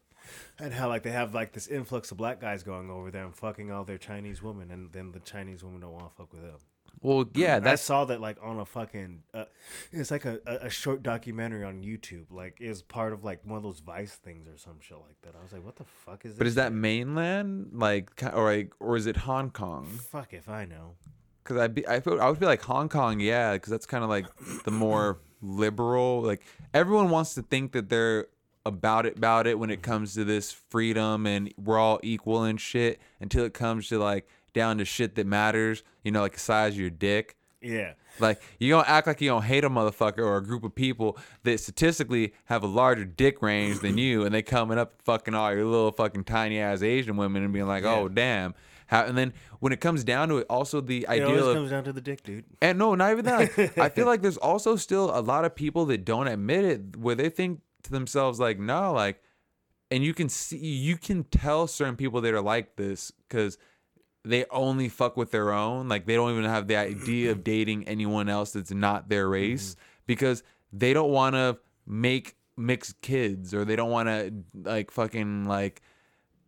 and 0.59 0.73
how 0.73 0.87
like 0.87 1.03
they 1.03 1.11
have 1.11 1.33
like 1.33 1.53
this 1.53 1.67
influx 1.67 2.11
of 2.11 2.17
black 2.17 2.39
guys 2.39 2.63
going 2.63 2.89
over 2.89 3.11
there 3.11 3.25
and 3.25 3.35
fucking 3.35 3.71
all 3.71 3.83
their 3.83 3.97
Chinese 3.97 4.41
women, 4.41 4.71
and 4.71 4.91
then 4.91 5.11
the 5.11 5.19
Chinese 5.19 5.63
women 5.63 5.81
don't 5.81 5.91
want 5.91 6.09
to 6.09 6.15
fuck 6.15 6.33
with 6.33 6.41
them. 6.41 6.59
well, 7.01 7.25
yeah, 7.33 7.59
I 7.63 7.75
saw 7.75 8.05
that 8.05 8.21
like 8.21 8.37
on 8.41 8.59
a 8.59 8.65
fucking 8.65 9.23
uh, 9.33 9.45
it's 9.91 10.11
like 10.11 10.25
a, 10.25 10.39
a, 10.45 10.69
short 10.69 11.03
documentary 11.03 11.63
on 11.63 11.81
YouTube. 11.81 12.25
Like 12.31 12.57
is 12.59 12.81
part 12.81 13.13
of 13.13 13.23
like 13.23 13.41
one 13.43 13.57
of 13.57 13.63
those 13.63 13.79
Vice 13.79 14.15
things 14.15 14.47
or 14.47 14.57
some 14.57 14.77
shit 14.79 14.97
like 14.97 15.21
that. 15.23 15.35
I 15.39 15.43
was 15.43 15.53
like, 15.53 15.63
what 15.63 15.75
the 15.75 15.85
fuck 15.85 16.25
is 16.25 16.31
this? 16.31 16.37
but 16.37 16.47
is 16.47 16.55
that 16.55 16.73
mainland, 16.73 17.69
like, 17.73 18.11
or 18.33 18.45
like, 18.45 18.73
or 18.79 18.95
is 18.95 19.05
it 19.05 19.17
Hong 19.17 19.51
Kong? 19.51 19.85
fuck 19.85 20.33
if 20.33 20.49
I 20.49 20.65
know? 20.65 20.95
Because 21.43 21.61
I'd 21.61 21.73
be, 21.73 21.87
I 21.87 22.01
feel 22.01 22.19
I 22.19 22.29
would 22.29 22.39
be 22.39 22.45
like 22.45 22.61
Hong 22.63 22.89
Kong, 22.89 23.19
yeah, 23.19 23.53
because 23.53 23.71
that's 23.71 23.85
kind 23.85 24.03
of 24.03 24.09
like 24.09 24.25
the 24.65 24.71
more 24.71 25.19
liberal. 25.41 26.21
Like 26.21 26.41
everyone 26.73 27.09
wants 27.09 27.35
to 27.35 27.41
think 27.41 27.71
that 27.71 27.89
they're 27.89 28.27
about 28.67 29.05
it, 29.05 29.17
about 29.17 29.47
it 29.47 29.57
when 29.57 29.69
it 29.69 29.81
comes 29.81 30.13
to 30.15 30.23
this 30.23 30.51
freedom 30.51 31.25
and 31.25 31.53
we're 31.57 31.79
all 31.79 31.99
equal 32.03 32.43
and 32.43 32.59
shit. 32.59 32.99
Until 33.19 33.45
it 33.45 33.53
comes 33.53 33.87
to 33.89 33.97
like 33.99 34.27
down 34.53 34.77
to 34.77 34.85
shit 34.85 35.15
that 35.15 35.25
matters, 35.27 35.83
you 36.03 36.11
know, 36.11 36.21
like 36.21 36.33
the 36.33 36.39
size 36.39 36.73
of 36.73 36.79
your 36.79 36.89
dick. 36.89 37.35
Yeah. 37.61 37.93
Like 38.19 38.41
you 38.59 38.69
don't 38.71 38.87
act 38.87 39.07
like 39.07 39.19
you 39.21 39.29
don't 39.29 39.43
hate 39.43 39.63
a 39.63 39.69
motherfucker 39.69 40.19
or 40.19 40.37
a 40.37 40.43
group 40.43 40.63
of 40.63 40.73
people 40.73 41.17
that 41.43 41.59
statistically 41.59 42.33
have 42.45 42.63
a 42.63 42.67
larger 42.67 43.05
dick 43.05 43.41
range 43.41 43.79
than 43.79 43.97
you, 43.97 44.25
and 44.25 44.33
they 44.33 44.41
coming 44.41 44.77
up 44.77 44.93
fucking 45.03 45.33
all 45.33 45.53
your 45.53 45.65
little 45.65 45.91
fucking 45.91 46.23
tiny 46.23 46.59
ass 46.59 46.81
Asian 46.81 47.17
women 47.17 47.43
and 47.43 47.53
being 47.53 47.67
like, 47.67 47.83
oh 47.83 48.07
damn. 48.09 48.53
How, 48.87 49.03
and 49.03 49.17
then 49.17 49.33
when 49.59 49.73
it 49.73 49.81
comes 49.81 50.05
down 50.05 50.29
to 50.29 50.37
it, 50.37 50.47
also 50.49 50.79
the 50.79 51.01
It 51.01 51.09
idea 51.09 51.43
of 51.43 51.55
comes 51.55 51.71
down 51.71 51.83
to 51.83 51.91
the 51.91 51.99
dick, 51.99 52.23
dude. 52.23 52.45
and 52.61 52.79
no, 52.79 52.95
not 52.95 53.11
even 53.11 53.25
that. 53.25 53.73
I 53.77 53.89
feel 53.89 54.05
like 54.11 54.21
there's 54.21 54.37
also 54.37 54.77
still 54.77 55.11
a 55.13 55.19
lot 55.19 55.43
of 55.43 55.53
people 55.53 55.85
that 55.87 56.05
don't 56.05 56.27
admit 56.27 56.63
it, 56.63 56.95
where 56.95 57.13
they 57.13 57.27
think 57.29 57.59
to 57.87 57.91
themselves 57.91 58.39
like, 58.39 58.59
no, 58.59 58.93
like, 58.93 59.21
and 59.89 60.03
you 60.03 60.13
can 60.13 60.29
see, 60.29 60.57
you 60.57 60.97
can 60.97 61.23
tell 61.25 61.67
certain 61.67 61.95
people 61.95 62.21
that 62.21 62.33
are 62.33 62.41
like 62.41 62.75
this 62.75 63.11
because 63.27 63.57
they 64.23 64.45
only 64.51 64.89
fuck 64.89 65.17
with 65.17 65.31
their 65.31 65.51
own. 65.51 65.87
Like 65.87 66.05
they 66.05 66.15
don't 66.15 66.31
even 66.31 66.43
have 66.43 66.67
the 66.67 66.75
idea 66.75 67.31
of 67.31 67.43
dating 67.43 67.87
anyone 67.87 68.29
else 68.29 68.51
that's 68.51 68.71
not 68.71 69.09
their 69.09 69.27
race 69.29 69.75
because 70.05 70.43
they 70.73 70.93
don't 70.93 71.11
want 71.11 71.35
to 71.35 71.57
make 71.85 72.35
mixed 72.57 73.01
kids 73.01 73.53
or 73.53 73.63
they 73.63 73.75
don't 73.75 73.91
want 73.91 74.09
to 74.09 74.33
like 74.63 74.91
fucking 74.91 75.45
like 75.45 75.81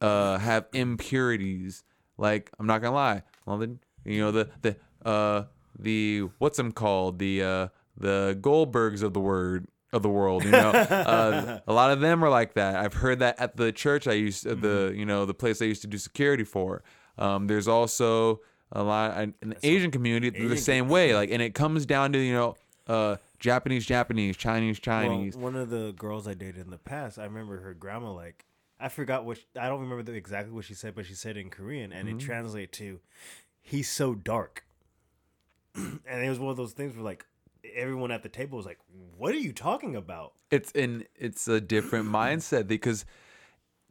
uh 0.01 0.37
have 0.37 0.67
impurities. 0.73 1.83
Like 2.17 2.51
I'm 2.59 2.67
not 2.67 2.81
gonna 2.81 2.95
lie, 2.95 3.23
well 3.45 3.57
then 3.57 3.79
you 4.03 4.19
know 4.19 4.31
the 4.31 4.49
the 4.61 4.75
uh 5.07 5.43
the 5.77 6.29
what's 6.39 6.57
them 6.57 6.71
called 6.73 7.19
the 7.19 7.43
uh 7.43 7.67
the 7.95 8.37
Goldbergs 8.41 9.03
of 9.03 9.13
the 9.13 9.19
word 9.19 9.67
of 9.91 10.03
the 10.03 10.09
world. 10.09 10.43
You 10.43 10.51
know, 10.51 10.69
uh, 10.69 11.59
a 11.67 11.73
lot 11.73 11.91
of 11.91 11.99
them 11.99 12.23
are 12.23 12.29
like 12.29 12.53
that. 12.53 12.75
I've 12.75 12.93
heard 12.93 13.19
that 13.19 13.39
at 13.39 13.57
the 13.57 13.71
church 13.71 14.07
I 14.07 14.13
used 14.13 14.47
uh, 14.47 14.55
the 14.55 14.93
you 14.95 15.05
know 15.05 15.25
the 15.25 15.33
place 15.33 15.61
I 15.61 15.65
used 15.65 15.81
to 15.81 15.87
do 15.87 15.97
security 15.97 16.43
for. 16.43 16.83
Um, 17.17 17.47
there's 17.47 17.67
also 17.67 18.41
a 18.71 18.83
lot 18.83 19.19
in 19.19 19.33
the 19.41 19.57
Asian 19.63 19.91
community 19.91 20.29
they're 20.29 20.47
the 20.47 20.53
Asian 20.53 20.63
same 20.63 20.89
way. 20.89 21.15
Like, 21.15 21.31
and 21.31 21.41
it 21.41 21.53
comes 21.53 21.85
down 21.85 22.13
to 22.13 22.19
you 22.19 22.33
know 22.33 22.55
uh 22.87 23.17
Japanese 23.39 23.85
Japanese 23.85 24.37
Chinese 24.37 24.79
Chinese. 24.79 25.35
Well, 25.35 25.45
one 25.45 25.55
of 25.55 25.69
the 25.69 25.93
girls 25.97 26.27
I 26.27 26.33
dated 26.33 26.57
in 26.57 26.69
the 26.69 26.77
past, 26.77 27.17
I 27.19 27.23
remember 27.25 27.59
her 27.61 27.73
grandma 27.73 28.11
like 28.11 28.45
I 28.79 28.89
forgot 28.89 29.25
what 29.25 29.39
I 29.59 29.67
don't 29.67 29.81
remember 29.81 30.03
the, 30.03 30.13
exactly 30.13 30.53
what 30.53 30.65
she 30.65 30.73
said, 30.73 30.95
but 30.95 31.05
she 31.05 31.13
said 31.13 31.35
it 31.35 31.41
in 31.41 31.49
Korean, 31.49 31.91
and 31.91 32.07
it 32.07 32.19
translated 32.19 32.71
to 32.73 32.99
"He's 33.61 33.89
so 33.89 34.15
dark," 34.15 34.65
and 35.75 35.99
it 36.07 36.29
was 36.29 36.39
one 36.39 36.51
of 36.51 36.57
those 36.57 36.71
things 36.71 36.95
where 36.95 37.03
like 37.03 37.25
everyone 37.75 38.11
at 38.11 38.23
the 38.23 38.29
table 38.29 38.57
was 38.57 38.65
like, 38.65 38.79
"What 39.17 39.33
are 39.33 39.37
you 39.39 39.53
talking 39.53 39.95
about?" 39.95 40.33
it's 40.51 40.71
in 40.71 41.05
it's 41.15 41.47
a 41.47 41.61
different 41.61 42.07
mindset 42.07 42.67
because 42.67 43.05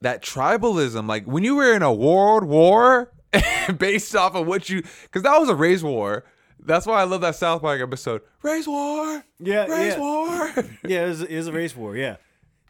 that 0.00 0.22
tribalism 0.22 1.06
like 1.08 1.24
when 1.26 1.44
you 1.44 1.54
were 1.54 1.72
in 1.74 1.82
a 1.82 1.92
world 1.92 2.44
war 2.44 3.12
based 3.78 4.14
off 4.16 4.34
of 4.34 4.46
what 4.46 4.68
you 4.68 4.82
because 5.02 5.22
that 5.22 5.38
was 5.38 5.48
a 5.48 5.54
race 5.54 5.82
war 5.82 6.24
that's 6.60 6.84
why 6.86 7.00
i 7.00 7.04
love 7.04 7.20
that 7.20 7.36
south 7.36 7.62
park 7.62 7.80
episode 7.80 8.20
race 8.42 8.66
war 8.66 9.22
Yeah, 9.38 9.66
race 9.66 9.94
yeah. 9.94 9.98
war 10.00 10.52
Yeah, 10.84 11.04
it 11.04 11.08
was, 11.08 11.22
it 11.22 11.36
was 11.36 11.46
a 11.46 11.52
race 11.52 11.76
war. 11.76 11.96
Yeah, 11.96 12.16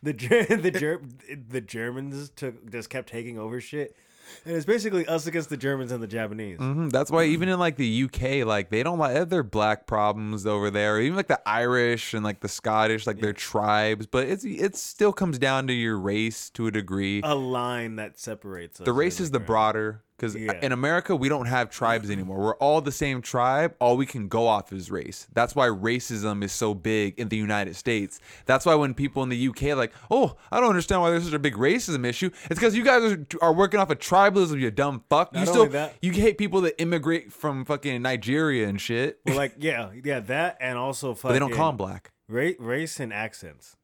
the 0.02 0.12
the 0.62 0.70
Ger- 0.70 1.00
the 1.48 1.60
Germans 1.62 2.28
took 2.30 2.70
just 2.70 2.90
kept 2.90 3.08
taking 3.08 3.38
over 3.38 3.58
shit, 3.60 3.96
and 4.44 4.54
it's 4.56 4.64
basically 4.66 5.06
us 5.06 5.26
against 5.26 5.48
the 5.50 5.56
Germans 5.56 5.92
and 5.92 6.02
the 6.02 6.06
Japanese. 6.06 6.58
Mhm, 6.58 6.90
that's 6.90 7.10
why 7.10 7.24
even 7.24 7.48
in 7.48 7.58
like 7.58 7.76
the 7.76 8.04
uk 8.04 8.20
like 8.46 8.70
they 8.70 8.82
don't 8.82 8.98
like 8.98 9.28
their 9.28 9.42
black 9.42 9.86
problems 9.86 10.46
over 10.46 10.70
there 10.70 11.00
even 11.00 11.16
like 11.16 11.28
the 11.28 11.40
irish 11.48 12.14
and 12.14 12.24
like 12.24 12.40
the 12.40 12.48
scottish 12.48 13.06
like 13.06 13.20
their 13.20 13.32
tribes. 13.32 14.06
But 14.06 14.28
it's 14.28 14.44
it 14.44 14.76
still 14.76 15.12
comes 15.12 15.38
down 15.38 15.66
to 15.68 15.72
your 15.72 15.98
race 15.98 16.50
to 16.50 16.66
a 16.66 16.70
degree. 16.70 17.20
A 17.24 17.34
line 17.34 17.96
that 17.96 18.18
separates 18.18 18.80
us. 18.80 18.84
the 18.84 18.92
race 18.92 19.20
is 19.20 19.30
the 19.30 19.40
broader 19.40 20.02
because 20.18 20.34
Yeah. 20.34 20.58
in 20.60 20.72
America 20.72 21.14
we 21.14 21.28
don't 21.28 21.46
have 21.46 21.70
tribes 21.70 22.10
anymore. 22.10 22.38
We're 22.38 22.56
all 22.56 22.80
the 22.80 22.90
same 22.92 23.22
tribe. 23.22 23.74
All 23.80 23.96
we 23.96 24.04
can 24.04 24.26
go 24.26 24.48
off 24.48 24.72
is 24.72 24.90
race. 24.90 25.28
That's 25.32 25.54
why 25.54 25.68
racism 25.68 26.42
is 26.42 26.50
so 26.52 26.74
big 26.74 27.18
in 27.18 27.28
the 27.28 27.36
United 27.36 27.76
States. 27.76 28.18
That's 28.44 28.66
why 28.66 28.74
when 28.74 28.94
people 28.94 29.22
in 29.22 29.28
the 29.28 29.36
UK 29.48 29.70
are 29.70 29.76
like, 29.76 29.92
"Oh, 30.10 30.36
I 30.50 30.58
don't 30.60 30.68
understand 30.70 31.02
why 31.02 31.10
there's 31.10 31.24
such 31.24 31.32
a 31.34 31.38
big 31.38 31.54
racism 31.54 32.04
issue," 32.04 32.30
it's 32.50 32.58
because 32.60 32.74
you 32.76 32.82
guys 32.84 33.12
are, 33.12 33.26
are 33.40 33.52
working 33.54 33.78
off 33.78 33.90
of 33.90 33.98
tribalism. 34.00 34.58
You 34.60 34.70
dumb 34.72 35.04
fuck. 35.08 35.30
You 35.32 35.38
Not 35.40 35.48
still 35.48 35.60
only 35.62 35.72
that- 35.74 35.94
you 36.02 36.10
hate 36.12 36.36
people 36.36 36.60
that 36.62 36.74
immigrate 36.82 37.32
from 37.32 37.64
fucking 37.64 38.02
Nigeria 38.02 38.66
and 38.68 38.80
shit. 38.80 39.20
Well, 39.24 39.36
like 39.36 39.54
yeah, 39.58 39.90
yeah, 40.04 40.18
that 40.20 40.56
and 40.60 40.76
also 40.76 41.14
but 41.22 41.32
they 41.32 41.38
don't 41.38 41.52
call 41.54 41.68
them 41.70 41.76
black. 41.76 42.10
ra- 42.28 42.50
race 42.58 42.98
and 42.98 43.12
accents. 43.12 43.76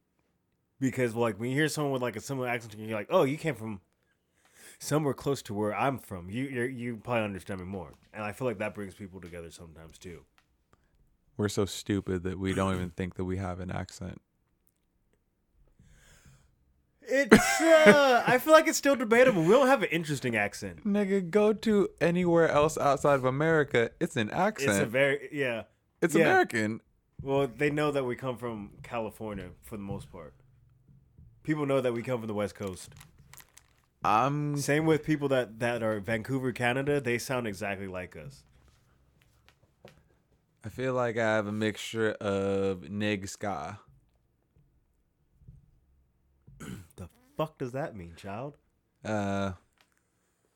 Because 0.81 1.15
like 1.15 1.39
when 1.39 1.51
you 1.51 1.57
hear 1.57 1.69
someone 1.69 1.93
with 1.93 2.03
like 2.03 2.17
a 2.17 2.21
similar 2.21 2.49
accent, 2.49 2.75
you're 2.79 2.99
like, 2.99 3.07
oh, 3.09 3.23
you 3.23 3.37
came 3.39 3.55
from 3.55 3.81
somewhere 4.79 5.15
close 5.15 5.43
to 5.43 5.55
where 5.55 5.75
I'm 5.75 5.99
from. 5.99 6.31
You 6.31 6.45
you're, 6.45 6.69
you 6.69 6.97
probably 6.97 7.25
understand 7.25 7.61
me 7.61 7.67
more, 7.67 7.93
and 8.13 8.23
I 8.25 8.33
feel 8.33 8.47
like 8.47 8.59
that 8.59 8.75
brings 8.75 8.95
people 8.95 9.21
together 9.21 9.51
sometimes 9.51 9.99
too. 9.99 10.25
We're 11.37 11.49
so 11.49 11.65
stupid 11.65 12.23
that 12.23 12.39
we 12.39 12.55
don't 12.55 12.75
even 12.75 12.91
think 12.91 13.17
that 13.17 13.25
we 13.25 13.39
have 13.39 13.61
an 13.61 13.71
accent. 13.71 14.21
It's 17.07 17.61
uh, 17.61 18.23
I 18.27 18.39
feel 18.39 18.53
like 18.53 18.67
it's 18.67 18.79
still 18.79 18.97
debatable. 18.97 19.43
We 19.43 19.51
don't 19.51 19.67
have 19.67 19.83
an 19.83 19.91
interesting 19.91 20.37
accent. 20.37 20.87
Nigga, 20.87 21.29
go 21.29 21.53
to 21.53 21.89
anywhere 22.01 22.49
else 22.49 22.79
outside 22.79 23.15
of 23.17 23.25
America. 23.25 23.91
It's 24.01 24.17
an 24.17 24.29
It's 24.29 24.37
accent. 24.37 24.83
a 24.83 24.87
very 24.87 25.29
yeah. 25.33 25.65
It's 26.01 26.15
yeah. 26.15 26.23
American. 26.23 26.81
Well, 27.23 27.47
they 27.47 27.71
know 27.71 27.91
that 27.91 28.05
we 28.05 28.17
come 28.17 28.37
from 28.37 28.71
California 28.83 29.49
for 29.63 29.77
the 29.77 29.83
most 29.83 30.11
part. 30.11 30.35
People 31.43 31.67
know 31.67 31.81
that 31.81 31.93
we 31.93 32.03
come 32.03 32.21
from 32.21 32.29
the 32.29 32.35
West 32.35 32.55
Coast. 32.55 32.95
I'm 34.05 34.59
Same 34.59 34.85
with 34.85 35.03
people 35.03 35.29
that 35.29 35.61
that 35.61 35.83
are 35.83 35.99
Vancouver, 35.99 36.53
Canada. 36.53 37.01
They 37.01 37.17
sound 37.17 37.47
exactly 37.47 37.87
like 37.87 38.17
us. 38.17 38.45
I 40.63 40.69
feel 40.69 40.93
like 40.95 41.17
I 41.17 41.35
have 41.37 41.47
a 41.47 41.53
mixture 41.53 42.13
of 42.13 42.89
nig 42.91 43.29
ska. 43.29 43.81
The 46.97 47.09
fuck 47.37 47.59
does 47.59 47.73
that 47.73 47.97
mean, 47.97 48.15
child? 48.17 48.57
Uh, 49.05 49.53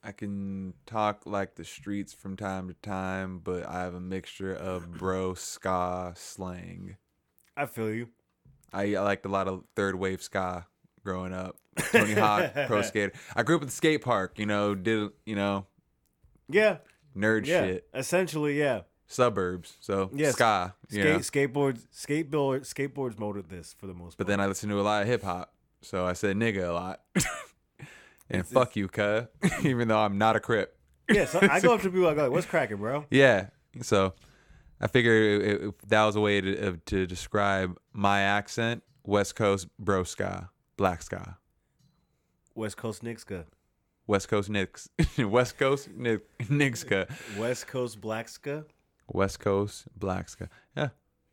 I 0.03 0.12
can 0.12 0.74
talk 0.86 1.22
like 1.26 1.57
the 1.57 1.64
streets 1.64 2.12
from 2.12 2.36
time 2.36 2.68
to 2.68 2.74
time, 2.74 3.40
but 3.42 3.66
I 3.66 3.80
have 3.80 3.94
a 3.94 4.01
mixture 4.01 4.55
of 4.55 4.92
bro 4.92 5.34
ska 5.34 6.12
slang. 6.16 6.96
I 7.57 7.66
feel 7.66 7.92
you. 7.92 8.09
I, 8.72 8.94
I 8.94 9.01
liked 9.01 9.26
a 9.26 9.30
lot 9.30 9.49
of 9.49 9.64
third 9.74 9.96
wave 9.96 10.22
ska 10.22 10.66
growing 11.03 11.32
up. 11.32 11.57
Tony 11.92 12.14
Hawk, 12.14 12.52
pro 12.66 12.82
skater. 12.82 13.12
I 13.36 13.42
grew 13.42 13.56
up 13.56 13.62
at 13.62 13.68
the 13.68 13.74
skate 13.74 14.02
park. 14.02 14.38
You 14.38 14.46
know, 14.46 14.74
did 14.74 15.10
you 15.26 15.34
know 15.36 15.66
Yeah, 16.48 16.78
nerd 17.16 17.46
yeah. 17.46 17.62
shit. 17.64 17.88
Essentially, 17.94 18.58
yeah. 18.58 18.82
Suburbs, 19.06 19.76
so 19.80 20.10
Yes. 20.12 20.34
ska. 20.34 20.74
You 20.90 21.00
Skate, 21.00 21.12
know? 21.12 21.18
skateboards, 21.20 21.86
skateboard, 21.94 22.60
skateboards 22.72 23.18
molded 23.18 23.48
this 23.48 23.74
for 23.78 23.86
the 23.86 23.94
most 23.94 24.18
But 24.18 24.26
part. 24.26 24.32
then 24.32 24.40
I 24.40 24.46
listened 24.46 24.70
to 24.70 24.80
a 24.80 24.82
lot 24.82 25.00
of 25.02 25.08
hip 25.08 25.22
hop, 25.22 25.54
so 25.80 26.04
I 26.06 26.12
said 26.12 26.36
nigga 26.36 26.68
a 26.68 26.72
lot. 26.72 27.00
and 28.30 28.46
fuck 28.46 28.76
you, 28.76 28.88
cuh. 28.88 29.22
Even 29.62 29.88
though 29.88 29.98
I'm 29.98 30.18
not 30.18 30.36
a 30.36 30.40
crip. 30.40 30.76
yeah, 31.10 31.24
so 31.24 31.38
I 31.40 31.60
go 31.60 31.74
up 31.74 31.80
to 31.82 31.88
people 31.88 32.02
like, 32.06 32.18
like, 32.18 32.30
"What's 32.30 32.46
cracking, 32.46 32.76
bro?" 32.76 33.06
Yeah. 33.10 33.46
So 33.80 34.12
I 34.78 34.88
figured 34.88 35.42
i- 35.42 35.66
if 35.68 35.74
that 35.88 36.04
was 36.04 36.16
a 36.16 36.20
way 36.20 36.40
to 36.42 36.76
to 36.76 37.06
describe 37.06 37.78
my 37.94 38.20
accent, 38.20 38.82
West 39.04 39.34
Coast 39.36 39.68
bro 39.78 40.04
ska, 40.04 40.50
black 40.76 41.00
ska, 41.00 41.38
West 42.59 42.76
Coast 42.76 43.02
Nixka, 43.04 43.44
West 44.06 44.28
Coast 44.28 44.50
Knicks, 44.50 44.88
West 45.18 45.56
Coast 45.59 45.88
Nixka, 45.96 47.09
West 47.38 47.66
Coast 47.68 48.00
Blackska. 48.00 48.64
West 49.06 49.38
Coast 49.40 49.86
Blackska. 49.98 50.48
Yeah. 50.76 50.88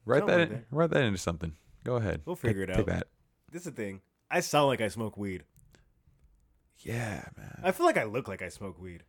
Write 0.05 0.19
Something 0.19 0.27
that 0.37 0.39
like 0.39 0.49
in, 0.49 0.53
that. 0.55 0.65
write 0.71 0.89
that 0.91 1.03
into 1.03 1.17
something. 1.17 1.53
Go 1.83 1.95
ahead. 1.95 2.21
We'll 2.25 2.35
figure 2.35 2.65
Take- 2.65 2.75
it 2.75 2.77
Take 2.77 2.89
out. 2.89 2.99
that. 2.99 3.07
This 3.51 3.61
is 3.65 3.65
the 3.65 3.71
thing. 3.71 4.01
I 4.29 4.39
sound 4.41 4.67
like 4.67 4.81
I 4.81 4.87
smoke 4.87 5.17
weed. 5.17 5.43
Yeah, 6.79 7.23
man. 7.37 7.59
I 7.63 7.71
feel 7.71 7.85
like 7.85 7.97
I 7.97 8.03
look 8.03 8.27
like 8.27 8.41
I 8.41 8.49
smoke 8.49 8.79
weed. 8.79 9.03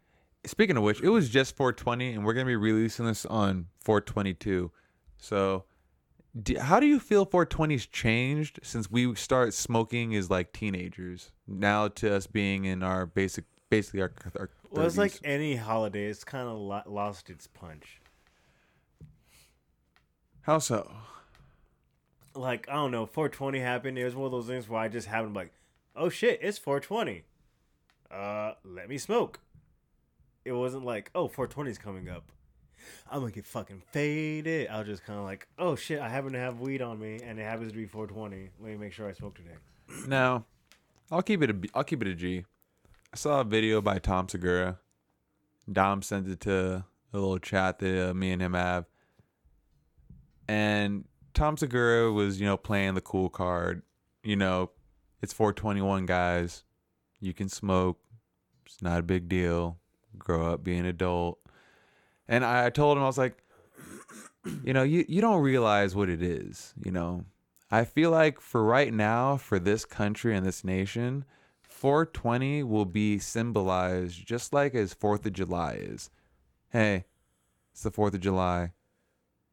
Speaking 0.46 0.76
of 0.76 0.82
which, 0.84 1.00
it 1.02 1.08
was 1.08 1.28
just 1.28 1.56
420, 1.56 2.14
and 2.14 2.24
we're 2.24 2.32
gonna 2.32 2.46
be 2.46 2.56
releasing 2.56 3.06
this 3.06 3.26
on 3.26 3.66
422. 3.84 4.70
So, 5.18 5.64
do, 6.42 6.58
how 6.58 6.80
do 6.80 6.86
you 6.86 6.98
feel 6.98 7.24
420's 7.24 7.86
changed 7.86 8.60
since 8.62 8.90
we 8.90 9.14
start 9.14 9.54
smoking 9.54 10.14
as 10.14 10.30
like 10.30 10.52
teenagers? 10.52 11.30
Now 11.46 11.88
to 11.88 12.14
us 12.14 12.26
being 12.26 12.64
in 12.64 12.82
our 12.82 13.06
basic, 13.06 13.44
basically 13.70 14.02
our, 14.02 14.12
our 14.38 14.50
Well, 14.70 14.86
it's 14.86 14.98
like 14.98 15.18
any 15.24 15.56
holiday. 15.56 16.06
It's 16.06 16.24
kind 16.24 16.48
of 16.48 16.58
lo- 16.58 16.82
lost 16.86 17.30
its 17.30 17.46
punch. 17.46 18.00
how 20.42 20.58
so? 20.58 20.90
Like 22.34 22.68
I 22.68 22.74
don't 22.74 22.90
know, 22.90 23.06
420 23.06 23.60
happened. 23.60 23.98
It 23.98 24.04
was 24.04 24.14
one 24.14 24.26
of 24.26 24.32
those 24.32 24.46
things 24.46 24.68
where 24.68 24.80
I 24.80 24.88
just 24.88 25.08
happened 25.08 25.34
like, 25.34 25.52
oh 25.94 26.08
shit, 26.08 26.40
it's 26.42 26.58
420. 26.58 27.24
Uh, 28.10 28.52
let 28.64 28.88
me 28.88 28.98
smoke. 28.98 29.40
It 30.44 30.52
wasn't 30.52 30.84
like, 30.84 31.10
oh, 31.14 31.26
420 31.28 31.70
is 31.70 31.78
coming 31.78 32.08
up. 32.08 32.30
I'm 33.10 33.20
gonna 33.20 33.32
get 33.32 33.46
fucking 33.46 33.82
faded. 33.92 34.68
I 34.68 34.78
was 34.78 34.86
just 34.86 35.04
kind 35.04 35.18
of 35.18 35.24
like, 35.24 35.46
oh 35.58 35.76
shit, 35.76 36.00
I 36.00 36.08
happen 36.08 36.32
to 36.32 36.38
have 36.38 36.60
weed 36.60 36.82
on 36.82 36.98
me, 36.98 37.20
and 37.22 37.38
it 37.38 37.42
happens 37.44 37.72
to 37.72 37.76
be 37.78 37.86
420. 37.86 38.50
Let 38.60 38.70
me 38.70 38.76
make 38.76 38.92
sure 38.92 39.08
I 39.08 39.12
smoke 39.12 39.34
today. 39.36 39.56
No, 40.08 40.44
I'll 41.10 41.22
keep 41.22 41.42
it 41.42 41.50
a 41.50 41.56
I'll 41.74 41.84
keep 41.84 42.02
it 42.02 42.08
a 42.08 42.14
G. 42.14 42.44
I 43.12 43.16
saw 43.16 43.40
a 43.40 43.44
video 43.44 43.80
by 43.80 43.98
Tom 43.98 44.28
Segura. 44.28 44.78
Dom 45.70 46.02
sent 46.02 46.28
it 46.28 46.40
to 46.40 46.84
a 47.12 47.16
little 47.18 47.38
chat 47.38 47.78
that 47.78 48.10
uh, 48.10 48.14
me 48.14 48.32
and 48.32 48.42
him 48.42 48.54
have. 48.54 48.86
and 50.48 51.04
Tom 51.34 51.56
Segura 51.56 52.10
was, 52.12 52.40
you 52.40 52.46
know, 52.46 52.56
playing 52.56 52.94
the 52.94 53.00
cool 53.00 53.28
card. 53.28 53.82
You 54.22 54.36
know, 54.36 54.70
it's 55.20 55.32
421 55.32 56.06
guys. 56.06 56.64
You 57.20 57.32
can 57.34 57.48
smoke. 57.48 57.98
It's 58.64 58.80
not 58.80 59.00
a 59.00 59.02
big 59.02 59.28
deal. 59.28 59.78
Grow 60.18 60.52
up, 60.52 60.64
be 60.64 60.76
an 60.76 60.86
adult. 60.86 61.38
And 62.28 62.44
I 62.44 62.70
told 62.70 62.96
him, 62.96 63.04
I 63.04 63.06
was 63.06 63.18
like, 63.18 63.42
you 64.64 64.72
know, 64.72 64.82
you, 64.82 65.04
you 65.08 65.20
don't 65.20 65.42
realize 65.42 65.94
what 65.94 66.08
it 66.08 66.22
is, 66.22 66.74
you 66.84 66.90
know. 66.90 67.24
I 67.70 67.84
feel 67.84 68.10
like 68.10 68.40
for 68.40 68.62
right 68.62 68.92
now, 68.92 69.36
for 69.36 69.58
this 69.58 69.84
country 69.84 70.36
and 70.36 70.46
this 70.46 70.64
nation, 70.64 71.24
420 71.62 72.62
will 72.62 72.84
be 72.84 73.18
symbolized 73.18 74.24
just 74.24 74.52
like 74.52 74.74
as 74.74 74.94
4th 74.94 75.26
of 75.26 75.32
July 75.32 75.74
is. 75.74 76.10
Hey, 76.70 77.04
it's 77.72 77.82
the 77.82 77.90
4th 77.90 78.14
of 78.14 78.20
July. 78.20 78.72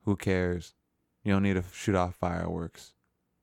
Who 0.06 0.16
cares? 0.16 0.74
You 1.24 1.34
don't 1.34 1.44
need 1.44 1.56
to 1.56 1.64
shoot 1.74 1.96
off 1.96 2.16
fireworks. 2.16 2.94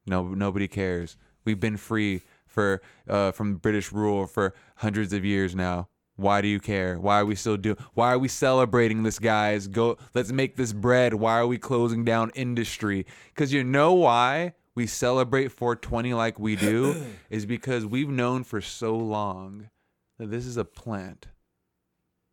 No, 0.07 0.29
nobody 0.29 0.69
cares. 0.69 1.17
We've 1.45 1.61
been 1.61 1.77
free 1.77 2.23
for 2.47 2.83
uh, 3.09 3.33
from 3.33 3.57
British 3.57 3.93
rule 3.93 4.27
for 4.27 4.55
hundreds 4.77 5.13
of 5.13 5.25
years 5.25 5.55
now. 5.55 5.89
Why 6.21 6.43
do 6.43 6.49
you 6.49 6.61
care? 6.61 6.99
Why 6.99 7.21
are 7.21 7.25
we 7.25 7.35
still 7.35 7.57
do? 7.57 7.77
Why 7.95 8.13
are 8.13 8.19
we 8.19 8.29
celebrating 8.29 9.03
this, 9.03 9.19
guys? 9.19 9.67
Go, 9.67 9.97
let's 10.15 10.31
make 10.31 10.57
this 10.57 10.73
bread. 10.73 11.15
Why 11.15 11.39
are 11.39 11.47
we 11.47 11.57
closing 11.57 12.05
down 12.05 12.31
industry? 12.35 13.07
Because 13.35 13.53
you 13.53 13.65
know 13.65 13.95
why 13.95 14.53
we 14.75 14.87
celebrate 14.87 15.51
420 15.51 16.15
like 16.15 16.39
we 16.39 16.57
do 16.57 16.95
is 17.31 17.47
because 17.47 17.87
we've 17.87 18.11
known 18.11 18.45
for 18.45 18.61
so 18.61 18.95
long 18.97 19.71
that 20.19 20.31
this 20.31 20.45
is 20.45 20.59
a 20.59 20.65
plant 20.65 21.29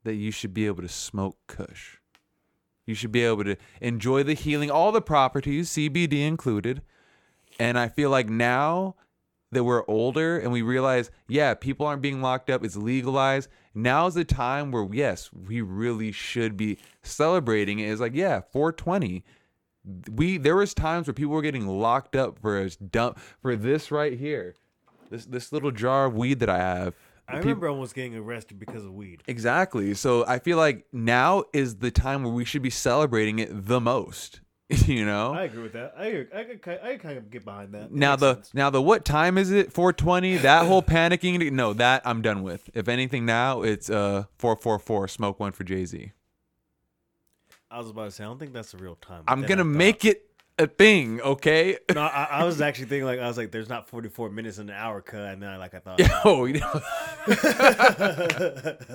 that 0.04 0.16
you 0.16 0.32
should 0.32 0.54
be 0.54 0.68
able 0.68 0.82
to 0.82 0.90
smoke 0.90 1.38
Kush. 1.48 1.98
You 2.86 2.94
should 2.94 3.12
be 3.12 3.24
able 3.24 3.44
to 3.46 3.58
enjoy 3.82 4.24
the 4.24 4.34
healing, 4.34 4.70
all 4.70 4.92
the 4.92 5.02
properties, 5.02 5.70
CBD 5.70 6.28
included. 6.28 6.82
And 7.60 7.80
I 7.80 7.88
feel 7.88 8.10
like 8.10 8.30
now 8.30 8.96
that 9.52 9.64
we're 9.64 9.84
older 9.88 10.38
and 10.38 10.52
we 10.52 10.62
realize, 10.62 11.10
yeah, 11.28 11.54
people 11.54 11.86
aren't 11.86 12.02
being 12.02 12.22
locked 12.22 12.50
up, 12.50 12.64
it's 12.64 12.76
legalized. 12.76 13.50
Now's 13.74 14.16
the 14.16 14.26
time 14.26 14.72
where, 14.72 14.88
yes, 14.92 15.30
we 15.32 15.62
really 15.62 16.12
should 16.12 16.58
be 16.58 16.78
celebrating 17.04 17.80
it. 17.80 17.90
It's 17.90 18.02
like, 18.02 18.16
yeah, 18.16 18.42
420. 18.52 19.24
We 20.12 20.38
there 20.38 20.56
was 20.58 20.74
times 20.74 21.08
where 21.08 21.14
people 21.14 21.34
were 21.34 21.42
getting 21.42 21.66
locked 21.66 22.16
up 22.16 22.40
for 22.40 22.60
a 22.60 22.70
dump 22.70 23.20
for 23.42 23.56
this 23.56 23.90
right 23.90 24.18
here, 24.20 24.56
this 25.10 25.26
this 25.26 25.54
little 25.54 25.72
jar 25.72 26.08
of 26.08 26.16
weed 26.16 26.40
that 26.40 26.50
I 26.50 26.58
have. 26.58 26.94
I 27.30 27.36
Peop- 27.36 27.44
remember 27.44 27.70
almost 27.70 27.96
getting 27.96 28.16
arrested 28.16 28.60
because 28.60 28.84
of 28.84 28.94
weed. 28.94 29.24
Exactly. 29.28 29.94
So 29.94 30.26
I 30.26 30.40
feel 30.40 30.58
like 30.58 30.86
now 30.92 31.46
is 31.54 31.78
the 31.78 31.92
time 31.92 32.24
where 32.24 32.34
we 32.34 32.44
should 32.44 32.62
be 32.62 32.70
celebrating 32.70 33.40
it 33.40 33.50
the 33.52 33.80
most. 33.80 34.42
You 34.88 35.06
know. 35.06 35.34
I 35.34 35.44
agree 35.44 35.64
with 35.64 35.74
that. 35.74 35.94
I. 35.98 36.26
I 36.34 36.44
could, 36.44 36.80
I 36.84 36.98
kind 36.98 37.18
of 37.18 37.30
get 37.32 37.46
behind 37.46 37.74
that. 37.74 37.92
now 37.92 38.16
the 38.18 38.36
sense. 38.36 38.54
now 38.54 38.70
the 38.70 38.82
what 38.82 39.06
time 39.06 39.38
is 39.38 39.50
it? 39.52 39.72
420. 39.72 40.38
That 40.38 40.66
whole 40.66 40.82
panicking. 40.82 41.52
No, 41.52 41.72
that 41.74 42.02
I'm 42.06 42.22
done 42.22 42.44
with. 42.44 42.70
If 42.74 42.90
anything, 42.90 43.26
now 43.26 43.62
it's 43.62 43.90
uh 43.90 44.26
444. 44.38 45.08
Smoke 45.08 45.40
one 45.40 45.54
for 45.54 45.64
Jay 45.64 45.86
Z. 45.86 46.12
I 47.72 47.78
was 47.80 47.90
about 47.90 48.06
to 48.06 48.12
say 48.12 48.24
I 48.24 48.28
don't 48.28 48.40
think 48.40 48.54
that's 48.54 48.72
the 48.72 48.78
real 48.78 48.96
time. 48.96 49.24
I'm 49.28 49.44
gonna 49.44 49.64
make 49.64 50.04
it 50.04 50.30
a 50.60 50.68
thing. 50.68 51.22
Okay. 51.22 51.78
No, 51.94 52.02
I, 52.02 52.28
I 52.32 52.44
was 52.44 52.60
actually 52.62 52.88
thinking 52.88 53.06
like 53.06 53.20
I 53.20 53.28
was 53.28 53.38
like, 53.38 53.52
there's 53.52 53.70
not 53.70 53.88
44 53.88 54.30
minutes 54.32 54.58
in 54.58 54.70
an 54.70 54.76
hour 54.76 55.02
cut, 55.02 55.34
and 55.34 55.42
then 55.42 55.50
I 55.50 55.58
like 55.58 55.74
I 55.76 55.80
thought. 55.80 56.00
Yo, 56.26 56.46
you 56.46 56.60
know. 56.60 56.82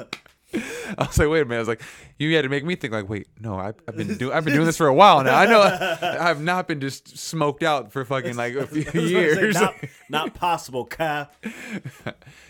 I 0.99 1.07
was 1.07 1.19
like, 1.19 1.29
wait 1.29 1.41
a 1.41 1.45
minute. 1.45 1.57
I 1.57 1.59
was 1.61 1.69
like, 1.69 1.83
you 2.19 2.35
had 2.35 2.43
to 2.43 2.49
make 2.49 2.65
me 2.65 2.77
think. 2.77 2.93
Like, 2.93 3.09
wait, 3.09 3.27
no, 3.41 3.59
I, 3.59 3.69
I've 3.89 3.97
been 3.97 4.17
doing, 4.19 4.35
I've 4.35 4.45
been 4.45 4.55
doing 4.55 4.67
this 4.67 4.77
for 4.77 4.87
a 4.87 4.95
while 4.95 5.23
now. 5.25 5.39
I 5.39 5.47
know, 5.47 5.61
I've 6.03 6.43
not 6.43 6.69
been 6.69 6.81
just 6.81 7.17
smoked 7.17 7.63
out 7.63 7.93
for 7.93 8.05
fucking 8.05 8.37
like 8.37 8.55
a 8.55 8.67
few 8.67 8.83
I 8.83 8.85
was 8.85 8.93
say, 8.93 9.09
years. 9.09 9.55
not, 9.55 9.75
not 10.11 10.35
possible, 10.35 10.85
Cap. 10.85 11.35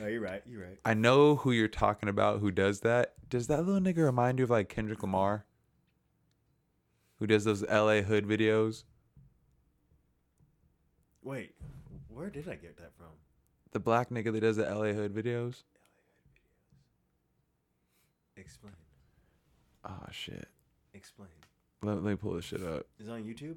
No, 0.01 0.07
you're 0.07 0.21
right. 0.21 0.43
You're 0.47 0.63
right. 0.63 0.79
I 0.85 0.95
know 0.95 1.37
who 1.37 1.53
you're 1.53 1.69
talking 1.69 2.09
about. 2.09 2.41
Who 2.41 2.51
does 2.51 2.81
that? 2.81 3.15
Does 3.29 3.47
that 3.47 3.65
little 3.65 3.81
nigga 3.81 4.05
remind 4.05 4.39
you 4.39 4.45
of 4.45 4.51
like 4.51 4.69
Kendrick 4.69 5.03
Lamar? 5.03 5.45
Who 7.21 7.27
does 7.29 7.45
those 7.45 7.65
L.A. 7.69 8.03
hood 8.03 8.27
videos? 8.27 8.83
Wait, 11.23 11.55
where 12.09 12.31
did 12.31 12.49
I 12.49 12.57
get 12.57 12.77
that 12.79 12.97
from? 12.97 13.07
The 13.71 13.79
black 13.79 14.11
nigga 14.11 14.33
that 14.33 14.41
does 14.41 14.57
the 14.57 14.69
L.A. 14.69 14.93
hood 14.93 15.15
videos. 15.15 15.63
Explain. 18.43 18.73
Oh 19.85 20.07
shit. 20.11 20.49
Explain. 20.95 21.29
Let, 21.83 22.03
let 22.03 22.11
me 22.11 22.17
pull 22.17 22.35
this 22.35 22.45
shit 22.45 22.63
up. 22.63 22.87
Is 22.99 23.07
it 23.07 23.11
on 23.13 23.23
YouTube? 23.23 23.57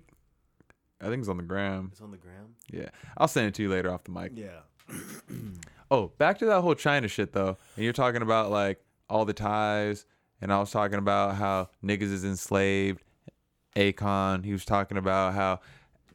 I 1.01 1.05
think 1.05 1.19
it's 1.19 1.27
on 1.29 1.37
the 1.37 1.43
gram. 1.43 1.89
It's 1.91 2.01
on 2.01 2.11
the 2.11 2.17
gram. 2.17 2.55
Yeah, 2.71 2.89
I'll 3.17 3.27
send 3.27 3.47
it 3.47 3.55
to 3.55 3.63
you 3.63 3.69
later 3.69 3.91
off 3.91 4.03
the 4.03 4.11
mic. 4.11 4.31
Yeah. 4.35 4.59
Oh, 5.91 6.07
back 6.17 6.39
to 6.39 6.45
that 6.47 6.61
whole 6.61 6.73
China 6.73 7.07
shit 7.07 7.31
though. 7.31 7.57
And 7.75 7.83
you're 7.83 7.93
talking 7.93 8.23
about 8.23 8.49
like 8.49 8.83
all 9.07 9.23
the 9.23 9.33
ties, 9.33 10.07
and 10.41 10.51
I 10.51 10.59
was 10.59 10.71
talking 10.71 10.97
about 10.97 11.35
how 11.35 11.69
niggas 11.83 12.11
is 12.11 12.25
enslaved. 12.25 13.03
Akon, 13.75 14.43
he 14.43 14.51
was 14.51 14.65
talking 14.65 14.97
about 14.97 15.35
how 15.35 15.59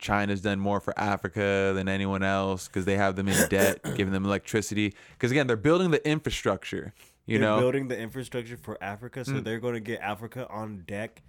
China's 0.00 0.40
done 0.40 0.58
more 0.58 0.80
for 0.80 0.98
Africa 0.98 1.72
than 1.74 1.88
anyone 1.88 2.24
else 2.24 2.66
because 2.66 2.84
they 2.84 2.96
have 2.96 3.14
them 3.14 3.28
in 3.28 3.48
debt, 3.48 3.80
giving 3.96 4.12
them 4.12 4.24
electricity. 4.24 4.92
Because 5.12 5.30
again, 5.30 5.46
they're 5.46 5.56
building 5.56 5.92
the 5.92 6.06
infrastructure. 6.08 6.92
You 7.30 7.38
they're 7.38 7.48
know, 7.48 7.56
Mm. 7.56 7.60
building 7.60 7.88
the 7.88 7.98
infrastructure 7.98 8.56
for 8.56 8.82
Africa, 8.82 9.24
so 9.24 9.40
they're 9.40 9.60
going 9.60 9.74
to 9.74 9.80
get 9.80 10.00
Africa 10.00 10.48
on 10.50 10.82
deck, 10.86 11.22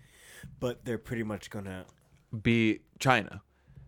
but 0.60 0.84
they're 0.84 0.97
pretty 0.97 1.24
much 1.24 1.49
gonna. 1.49 1.86
be 2.41 2.80
China. 2.97 3.41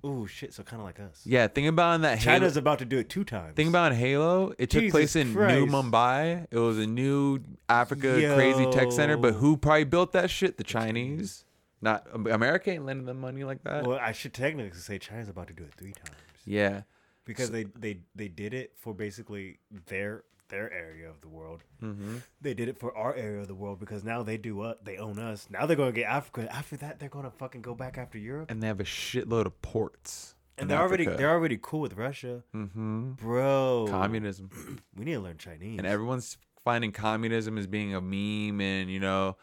Oh 0.03 0.26
shit! 0.26 0.53
So 0.53 0.64
kind 0.64 0.82
of 0.82 0.86
like 0.86 0.99
us. 0.99 1.22
Yeah, 1.26 1.47
think 1.47 1.68
about 1.70 1.95
in 1.95 2.01
that 2.01 2.20
Halo. 2.20 2.38
China's 2.39 2.57
about 2.57 2.80
to 2.80 2.86
do 2.86 2.97
it 2.97 3.09
two 3.09 3.24
times. 3.24 3.55
Think 3.55 3.70
about 3.70 3.93
Halo. 3.93 4.53
It 4.57 4.70
took 4.70 4.82
Jesus 4.82 4.91
place 4.91 5.16
in 5.16 5.34
New 5.34 5.66
Mombasa. 5.66 6.45
It 6.51 6.57
was 6.59 6.78
a 6.78 6.86
new 6.86 7.39
Africa 7.70 8.14
crazy 8.36 8.70
tech 8.70 8.91
center. 8.91 9.16
But 9.16 9.36
who 9.36 9.55
probably 9.55 9.86
built 9.86 10.11
that 10.11 10.30
shit? 10.30 10.57
The 10.57 10.64
Chinese. 10.66 11.45
Not 11.82 12.05
America 12.14 12.70
ain't 12.72 12.86
lending 12.86 13.05
them 13.05 13.20
money 13.22 13.43
like 13.43 13.64
that. 13.64 13.88
Well, 13.88 13.97
I 13.99 14.11
should 14.11 14.34
technically 14.34 14.78
say 14.78 14.99
China's 14.99 15.30
about 15.30 15.47
to 15.47 15.53
do 15.53 15.64
it 15.64 15.74
three 15.76 15.93
times 15.93 16.18
yeah. 16.45 16.82
because 17.26 17.51
they 17.51 17.64
they 17.64 17.99
they 18.16 18.28
did 18.28 18.53
it 18.53 18.74
for 18.78 18.93
basically 18.93 19.59
their 19.88 20.24
their 20.50 20.72
area 20.72 21.10
of 21.10 21.22
the 21.22 21.28
world. 21.28 21.64
Mm-hmm. 21.82 22.18
They 22.41 22.54
did 22.54 22.70
it 22.70 22.78
for 22.78 22.96
our 22.96 23.16
area 23.16 23.41
of 23.41 23.48
the 23.48 23.56
world 23.56 23.80
because 23.80 24.04
now 24.04 24.24
they 24.24 24.38
do 24.38 24.56
what 24.56 24.86
they 24.86 24.98
own 24.98 25.20
us. 25.20 25.48
Now 25.50 25.66
they're 25.66 25.76
going 25.78 25.94
to 25.94 26.00
get 26.00 26.10
Africa. 26.10 26.54
After 26.54 26.78
that, 26.78 27.00
they're 27.00 27.10
going 27.10 27.26
to 27.26 27.32
fucking 27.32 27.62
go 27.62 27.74
back 27.76 27.98
after 27.98 28.18
Europe. 28.18 28.52
And 28.52 28.62
they 28.62 28.68
have 28.68 28.80
a 28.80 28.86
shitload 28.86 29.46
of 29.46 29.62
ports. 29.62 30.36
And 30.58 30.70
they're 30.70 30.80
already 30.80 31.06
they're 31.06 31.32
already 31.32 31.58
cool 31.60 31.80
with 31.80 31.94
Russia, 31.98 32.44
mm-hmm. 32.56 33.14
bro. 33.14 33.88
communism, 33.89 34.52
We 34.96 35.06
need 35.06 35.14
to 35.14 35.20
learn 35.20 35.38
Chinese. 35.38 35.80
and 35.80 35.88
everyone's 35.88 36.38
finding 36.64 36.91
communism 36.91 37.58
as 37.58 37.66
being 37.66 37.96
a 37.96 38.02
meme, 38.02 38.62
and 38.62 38.89
you 38.89 39.00
know, 39.00 39.36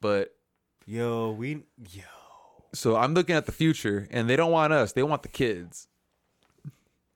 but 0.00 0.34
Yo, 0.86 1.32
we 1.32 1.64
yo. 1.90 2.02
so 2.72 2.96
I'm 2.96 3.12
looking 3.12 3.36
at 3.36 3.44
the 3.44 3.52
future, 3.52 4.08
and 4.10 4.28
they 4.28 4.36
don't 4.36 4.50
want 4.50 4.72
us; 4.72 4.92
they 4.92 5.02
want 5.02 5.22
the 5.22 5.28
kids. 5.28 5.86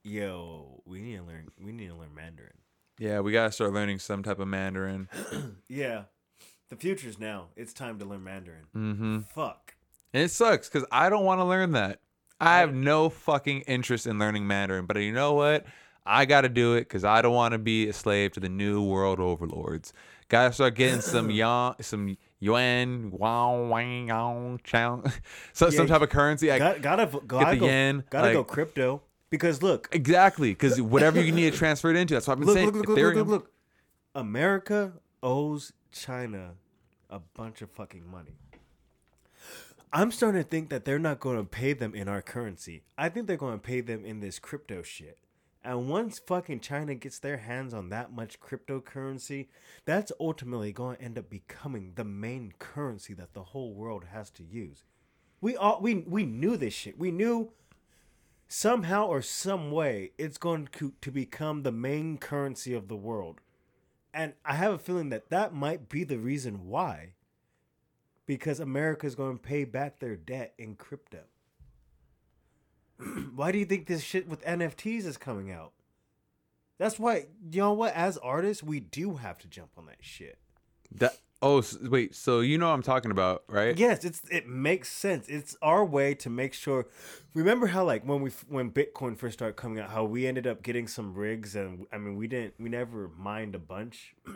Yo, 0.04 0.82
we 0.84 1.00
need 1.00 1.16
to 1.16 1.22
learn. 1.22 1.48
We 1.58 1.72
need 1.72 1.88
to 1.88 1.94
learn 1.94 2.14
Mandarin. 2.14 2.52
Yeah, 2.98 3.20
we 3.20 3.32
gotta 3.32 3.52
start 3.52 3.72
learning 3.72 3.98
some 3.98 4.22
type 4.22 4.38
of 4.38 4.48
Mandarin. 4.48 5.08
Yeah, 5.68 6.04
the 6.68 6.76
future's 6.76 7.18
now. 7.18 7.48
It's 7.56 7.72
time 7.72 7.98
to 7.98 8.04
learn 8.04 8.22
Mandarin. 8.24 8.64
Mm-hmm. 8.76 9.20
Fuck. 9.20 9.74
And 10.12 10.22
it 10.24 10.30
sucks 10.30 10.68
because 10.68 10.86
I 10.92 11.08
don't 11.08 11.24
want 11.24 11.40
to 11.40 11.44
learn 11.44 11.72
that. 11.72 12.00
I 12.40 12.58
have 12.58 12.74
no 12.74 13.08
fucking 13.08 13.62
interest 13.62 14.06
in 14.06 14.18
learning 14.18 14.46
Mandarin, 14.46 14.86
but 14.86 14.96
you 14.98 15.12
know 15.12 15.32
what? 15.32 15.64
I 16.04 16.24
got 16.24 16.40
to 16.40 16.48
do 16.48 16.74
it 16.74 16.80
because 16.80 17.04
I 17.04 17.22
don't 17.22 17.34
want 17.34 17.52
to 17.52 17.58
be 17.58 17.88
a 17.88 17.92
slave 17.92 18.32
to 18.32 18.40
the 18.40 18.48
new 18.48 18.82
world 18.82 19.20
overlords. 19.20 19.92
Got 20.28 20.48
to 20.48 20.52
start 20.52 20.74
getting 20.74 21.00
some 21.00 21.30
yuan, 21.30 21.76
some 21.80 22.16
yuan, 22.40 23.10
wow, 23.12 23.64
wang, 23.66 24.08
yow, 24.08 24.58
chow, 24.64 25.04
so, 25.52 25.70
some 25.70 25.86
type 25.86 26.02
of 26.02 26.10
currency. 26.10 26.50
I, 26.50 26.58
Got, 26.58 26.82
gotta 26.82 27.20
gotta 27.26 27.54
the 27.54 27.60
go. 27.60 27.66
yen, 27.66 28.04
gotta 28.10 28.32
go 28.32 28.44
crypto 28.44 29.02
because 29.32 29.62
look, 29.62 29.88
exactly, 29.92 30.50
because 30.50 30.80
whatever 30.80 31.18
you 31.18 31.32
need 31.32 31.50
to 31.50 31.58
transfer 31.58 31.88
it 31.88 31.96
into, 31.96 32.12
that's 32.12 32.28
what 32.28 32.34
I've 32.34 32.40
been 32.40 32.48
look, 32.48 32.54
saying. 32.54 32.66
look, 32.66 32.74
look, 32.74 32.88
look, 32.88 32.98
look, 32.98 33.14
look, 33.14 33.26
look. 33.28 33.50
America 34.14 34.92
owes 35.22 35.72
China 35.90 36.50
a 37.08 37.18
bunch 37.18 37.62
of 37.62 37.70
fucking 37.70 38.08
money. 38.08 38.36
I'm 39.90 40.12
starting 40.12 40.42
to 40.42 40.46
think 40.46 40.68
that 40.68 40.84
they're 40.84 40.98
not 40.98 41.18
going 41.18 41.38
to 41.38 41.44
pay 41.44 41.72
them 41.72 41.94
in 41.94 42.08
our 42.08 42.20
currency. 42.20 42.82
I 42.98 43.08
think 43.08 43.26
they're 43.26 43.38
going 43.38 43.54
to 43.54 43.58
pay 43.58 43.80
them 43.80 44.04
in 44.04 44.20
this 44.20 44.38
crypto 44.38 44.82
shit. 44.82 45.18
And 45.64 45.88
once 45.88 46.18
fucking 46.18 46.60
China 46.60 46.94
gets 46.94 47.18
their 47.18 47.38
hands 47.38 47.72
on 47.72 47.88
that 47.88 48.12
much 48.12 48.38
cryptocurrency, 48.38 49.48
that's 49.86 50.12
ultimately 50.20 50.72
going 50.72 50.96
to 50.98 51.02
end 51.02 51.18
up 51.18 51.30
becoming 51.30 51.92
the 51.94 52.04
main 52.04 52.52
currency 52.58 53.14
that 53.14 53.32
the 53.32 53.44
whole 53.44 53.72
world 53.72 54.04
has 54.12 54.28
to 54.32 54.44
use. 54.44 54.84
We 55.40 55.56
all 55.56 55.80
we 55.80 56.04
we 56.06 56.26
knew 56.26 56.58
this 56.58 56.74
shit. 56.74 56.98
We 56.98 57.10
knew 57.10 57.52
somehow 58.52 59.06
or 59.06 59.22
some 59.22 59.70
way 59.70 60.10
it's 60.18 60.36
going 60.36 60.68
to, 60.70 60.92
to 61.00 61.10
become 61.10 61.62
the 61.62 61.72
main 61.72 62.18
currency 62.18 62.74
of 62.74 62.86
the 62.86 62.96
world. 62.96 63.40
And 64.12 64.34
I 64.44 64.56
have 64.56 64.74
a 64.74 64.78
feeling 64.78 65.08
that 65.08 65.30
that 65.30 65.54
might 65.54 65.88
be 65.88 66.04
the 66.04 66.18
reason 66.18 66.66
why. 66.66 67.14
Because 68.26 68.60
America 68.60 69.06
is 69.06 69.14
going 69.14 69.38
to 69.38 69.42
pay 69.42 69.64
back 69.64 69.98
their 69.98 70.16
debt 70.16 70.52
in 70.58 70.76
crypto. 70.76 71.20
why 73.34 73.52
do 73.52 73.58
you 73.58 73.64
think 73.64 73.86
this 73.86 74.02
shit 74.02 74.28
with 74.28 74.44
NFTs 74.44 75.06
is 75.06 75.16
coming 75.16 75.50
out? 75.50 75.72
That's 76.78 76.98
why 76.98 77.28
you 77.50 77.60
know 77.60 77.72
what? 77.72 77.94
As 77.94 78.18
artists, 78.18 78.62
we 78.62 78.80
do 78.80 79.14
have 79.14 79.38
to 79.38 79.48
jump 79.48 79.70
on 79.78 79.86
that 79.86 79.98
shit. 80.00 80.38
That 80.94 81.16
oh 81.42 81.58
s- 81.58 81.76
wait, 81.80 82.14
so 82.14 82.40
you 82.40 82.56
know 82.56 82.68
what 82.68 82.74
I'm 82.74 82.82
talking 82.82 83.10
about, 83.10 83.42
right? 83.48 83.76
Yes, 83.76 84.04
it's 84.04 84.22
it 84.30 84.46
makes 84.48 84.88
sense. 84.90 85.28
It's 85.28 85.56
our 85.60 85.84
way 85.84 86.14
to 86.14 86.30
make 86.30 86.54
sure. 86.54 86.86
Remember 87.34 87.66
how 87.66 87.84
like 87.84 88.04
when 88.06 88.22
we 88.22 88.30
when 88.48 88.70
Bitcoin 88.70 89.16
first 89.18 89.34
started 89.38 89.56
coming 89.56 89.78
out, 89.80 89.90
how 89.90 90.04
we 90.04 90.26
ended 90.26 90.46
up 90.46 90.62
getting 90.62 90.86
some 90.88 91.14
rigs, 91.14 91.54
and 91.56 91.86
I 91.92 91.98
mean 91.98 92.16
we 92.16 92.26
didn't 92.28 92.54
we 92.58 92.68
never 92.68 93.10
mined 93.18 93.54
a 93.54 93.58
bunch. 93.60 94.14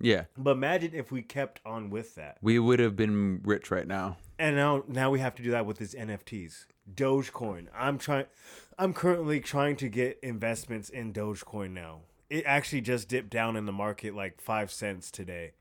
Yeah. 0.00 0.24
But 0.36 0.50
imagine 0.50 0.90
if 0.92 1.12
we 1.12 1.22
kept 1.22 1.60
on 1.64 1.88
with 1.88 2.16
that, 2.16 2.36
We 2.42 2.58
would 2.58 2.80
have 2.80 2.96
been 2.96 3.40
rich 3.44 3.70
right 3.70 3.86
now. 3.86 4.16
and 4.40 4.56
now 4.56 4.82
now 4.88 5.08
we 5.10 5.20
have 5.20 5.36
to 5.36 5.42
do 5.42 5.52
that 5.52 5.64
with 5.66 5.78
these 5.78 5.94
NFTs. 5.94 6.66
Dogecoin. 6.92 7.68
I'm 7.74 7.96
trying. 7.98 8.26
I'm 8.76 8.92
currently 8.92 9.40
trying 9.40 9.76
to 9.76 9.88
get 9.88 10.18
investments 10.22 10.88
in 10.90 11.12
Dogecoin 11.12 11.70
now. 11.70 12.00
It 12.28 12.42
actually 12.44 12.80
just 12.82 13.08
dipped 13.08 13.30
down 13.30 13.56
in 13.56 13.66
the 13.66 13.72
market 13.72 14.14
like 14.14 14.40
five 14.40 14.70
cents 14.72 15.10
today. 15.12 15.52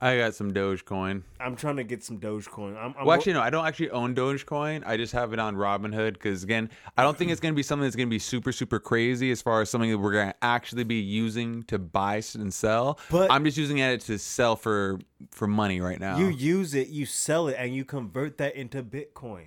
I 0.00 0.16
got 0.18 0.34
some 0.34 0.52
Dogecoin. 0.52 1.22
I'm 1.38 1.54
trying 1.54 1.76
to 1.76 1.84
get 1.84 2.02
some 2.02 2.18
Dogecoin. 2.18 2.76
I'm, 2.76 2.94
I'm 2.98 3.06
Well, 3.06 3.14
actually, 3.16 3.34
no, 3.34 3.40
I 3.40 3.50
don't 3.50 3.64
actually 3.64 3.90
own 3.90 4.14
Dogecoin. 4.14 4.82
I 4.84 4.96
just 4.96 5.12
have 5.12 5.32
it 5.32 5.38
on 5.38 5.54
Robinhood 5.54 6.14
because, 6.14 6.42
again, 6.42 6.68
I 6.98 7.04
don't 7.04 7.16
think 7.16 7.30
it's 7.30 7.40
going 7.40 7.54
to 7.54 7.56
be 7.56 7.62
something 7.62 7.84
that's 7.84 7.94
going 7.94 8.08
to 8.08 8.10
be 8.10 8.18
super, 8.18 8.50
super 8.50 8.80
crazy 8.80 9.30
as 9.30 9.40
far 9.40 9.60
as 9.60 9.70
something 9.70 9.90
that 9.90 9.98
we're 9.98 10.12
going 10.12 10.28
to 10.28 10.34
actually 10.42 10.84
be 10.84 10.96
using 10.96 11.62
to 11.64 11.78
buy 11.78 12.22
and 12.34 12.52
sell. 12.52 12.98
But- 13.10 13.30
I'm 13.30 13.44
just 13.44 13.56
using 13.56 13.78
it 13.78 14.00
to 14.02 14.18
sell 14.18 14.56
for 14.56 14.98
for 15.30 15.46
money 15.46 15.80
right 15.80 15.98
now. 15.98 16.18
You 16.18 16.26
use 16.28 16.74
it, 16.74 16.88
you 16.88 17.06
sell 17.06 17.48
it, 17.48 17.56
and 17.58 17.74
you 17.74 17.84
convert 17.84 18.38
that 18.38 18.54
into 18.56 18.82
Bitcoin. 18.82 19.46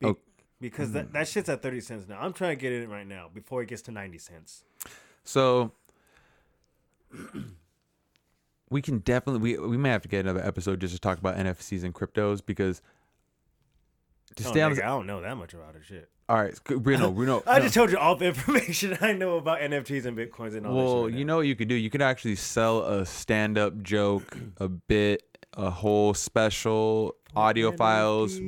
Be- 0.00 0.06
Oh. 0.06 0.16
Because 0.60 0.92
that, 0.92 1.12
that 1.12 1.28
shit's 1.28 1.48
at 1.48 1.60
30 1.60 1.80
cents 1.80 2.08
now. 2.08 2.18
I'm 2.20 2.32
trying 2.32 2.56
to 2.56 2.60
get 2.60 2.72
it 2.72 2.88
right 2.88 3.06
now 3.06 3.28
before 3.32 3.60
it 3.62 3.68
gets 3.68 3.82
to 3.82 3.90
90 3.92 4.16
cents. 4.18 4.64
So 5.24 5.72
we 8.70 8.82
can 8.82 8.98
definitely 8.98 9.40
we 9.56 9.68
we 9.68 9.76
may 9.76 9.90
have 9.90 10.02
to 10.02 10.08
get 10.08 10.20
another 10.20 10.44
episode 10.44 10.80
just 10.80 10.94
to 10.94 11.00
talk 11.00 11.18
about 11.18 11.36
NFTs 11.36 11.84
and 11.84 11.94
cryptos 11.94 12.40
because 12.44 12.80
to 14.36 14.44
Oh, 14.46 14.50
stay 14.50 14.62
on. 14.62 14.70
this- 14.72 14.80
I 14.80 14.86
don't 14.86 15.06
know 15.06 15.20
that 15.20 15.36
much 15.36 15.54
about 15.54 15.76
it. 15.76 15.82
Shit. 15.86 16.08
all 16.28 16.36
right, 16.38 16.58
Bruno, 16.64 17.12
Bruno. 17.12 17.42
I 17.46 17.58
no. 17.58 17.64
just 17.64 17.74
told 17.74 17.90
you 17.92 17.98
all 17.98 18.16
the 18.16 18.26
information 18.34 18.96
I 19.00 19.12
know 19.12 19.36
about 19.36 19.60
NFTs 19.60 20.06
and 20.06 20.16
Bitcoins 20.16 20.56
and 20.56 20.66
all 20.66 20.72
that 20.74 20.78
Well, 20.82 20.96
shit. 21.04 21.04
right 21.12 21.18
you 21.18 21.24
now. 21.24 21.32
know 21.34 21.36
what 21.36 21.46
you 21.46 21.54
could 21.54 21.68
do? 21.68 21.74
You 21.74 21.90
could 21.90 22.02
actually 22.02 22.36
sell 22.36 22.82
a 22.84 23.04
stand-up 23.06 23.82
joke, 23.82 24.36
a 24.58 24.68
bit, 24.68 25.22
a 25.56 25.70
whole 25.70 26.14
special 26.14 27.16
audio 27.36 27.72
files. 27.72 28.38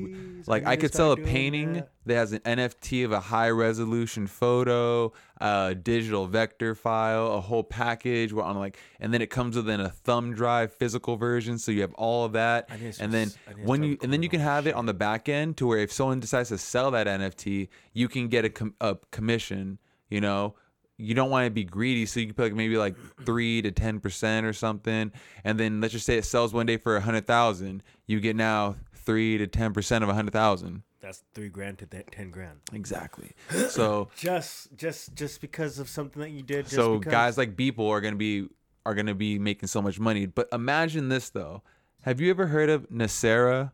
Like 0.46 0.64
I 0.64 0.76
could 0.76 0.94
sell 0.94 1.10
a 1.12 1.16
painting 1.16 1.72
that. 1.74 1.90
that 2.06 2.14
has 2.14 2.32
an 2.32 2.38
NFT 2.40 3.04
of 3.04 3.10
a 3.12 3.18
high-resolution 3.18 4.26
photo, 4.28 5.12
a 5.40 5.74
digital 5.74 6.26
vector 6.28 6.74
file, 6.76 7.32
a 7.34 7.40
whole 7.40 7.64
package 7.64 8.32
where 8.32 8.44
on 8.44 8.56
like, 8.56 8.78
and 9.00 9.12
then 9.12 9.20
it 9.22 9.30
comes 9.30 9.56
within 9.56 9.80
a 9.80 9.88
thumb 9.88 10.34
drive 10.34 10.72
physical 10.72 11.16
version, 11.16 11.58
so 11.58 11.72
you 11.72 11.80
have 11.80 11.94
all 11.94 12.24
of 12.24 12.32
that. 12.34 12.66
I 12.70 12.76
need 12.76 12.92
to 12.92 13.02
And 13.02 13.12
then 13.12 13.26
s- 13.28 13.38
I 13.48 13.50
need 13.54 13.56
to 13.62 13.68
when 13.68 13.82
you 13.82 13.98
and 14.02 14.12
then 14.12 14.22
you 14.22 14.28
can 14.28 14.40
have 14.40 14.66
it 14.68 14.74
on 14.74 14.86
the 14.86 14.94
back 14.94 15.28
end 15.28 15.56
to 15.58 15.66
where 15.66 15.78
if 15.78 15.92
someone 15.92 16.20
decides 16.20 16.50
to 16.50 16.58
sell 16.58 16.90
that 16.92 17.06
NFT, 17.08 17.68
you 17.92 18.08
can 18.08 18.28
get 18.28 18.44
a, 18.44 18.50
com- 18.50 18.74
a 18.80 18.96
commission. 19.10 19.78
You 20.08 20.20
know, 20.20 20.54
you 20.98 21.14
don't 21.14 21.30
want 21.30 21.46
to 21.46 21.50
be 21.50 21.64
greedy, 21.64 22.06
so 22.06 22.20
you 22.20 22.26
can 22.26 22.34
put 22.34 22.44
like 22.44 22.54
maybe 22.54 22.76
like 22.76 22.96
three 23.24 23.62
to 23.62 23.70
ten 23.70 24.00
percent 24.00 24.46
or 24.46 24.52
something. 24.52 25.12
And 25.44 25.58
then 25.60 25.80
let's 25.80 25.92
just 25.92 26.06
say 26.06 26.16
it 26.16 26.24
sells 26.24 26.52
one 26.54 26.66
day 26.66 26.76
for 26.76 26.96
a 26.96 27.00
hundred 27.00 27.26
thousand, 27.26 27.82
you 28.06 28.20
get 28.20 28.36
now 28.36 28.76
three 28.94 29.38
to 29.38 29.46
ten 29.46 29.72
percent 29.72 30.02
of 30.04 30.10
a 30.10 30.14
hundred 30.14 30.32
thousand. 30.32 30.82
That's 31.00 31.22
three 31.34 31.48
grand 31.48 31.78
to 31.78 31.86
th- 31.86 32.06
ten 32.10 32.30
grand. 32.30 32.58
Exactly. 32.72 33.32
So 33.68 34.08
Just, 34.16 34.74
just, 34.76 35.14
just 35.14 35.40
because 35.40 35.78
of 35.78 35.88
something 35.88 36.20
that 36.20 36.30
you 36.30 36.42
did. 36.42 36.64
Just 36.64 36.74
so 36.76 36.98
because. 36.98 37.10
guys 37.10 37.38
like 37.38 37.56
Beeple 37.56 37.88
are 37.88 38.00
gonna 38.00 38.16
be 38.16 38.48
are 38.84 38.94
gonna 38.94 39.14
be 39.14 39.38
making 39.38 39.68
so 39.68 39.82
much 39.82 40.00
money. 40.00 40.26
But 40.26 40.48
imagine 40.52 41.08
this 41.08 41.30
though. 41.30 41.62
Have 42.02 42.20
you 42.20 42.30
ever 42.30 42.46
heard 42.46 42.70
of 42.70 42.88
NESARA 42.90 43.72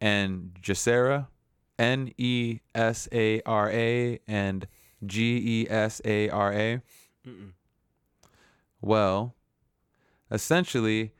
and 0.00 0.56
GESARA? 0.62 1.26
N 1.78 2.12
E 2.18 2.60
S 2.74 3.08
A 3.12 3.40
R 3.42 3.70
A 3.70 4.20
and 4.28 4.66
G 5.04 5.62
E 5.62 5.70
S 5.70 6.00
A 6.04 6.28
R 6.28 6.52
A? 6.52 6.82
Well, 8.80 9.34
essentially, 10.30 11.12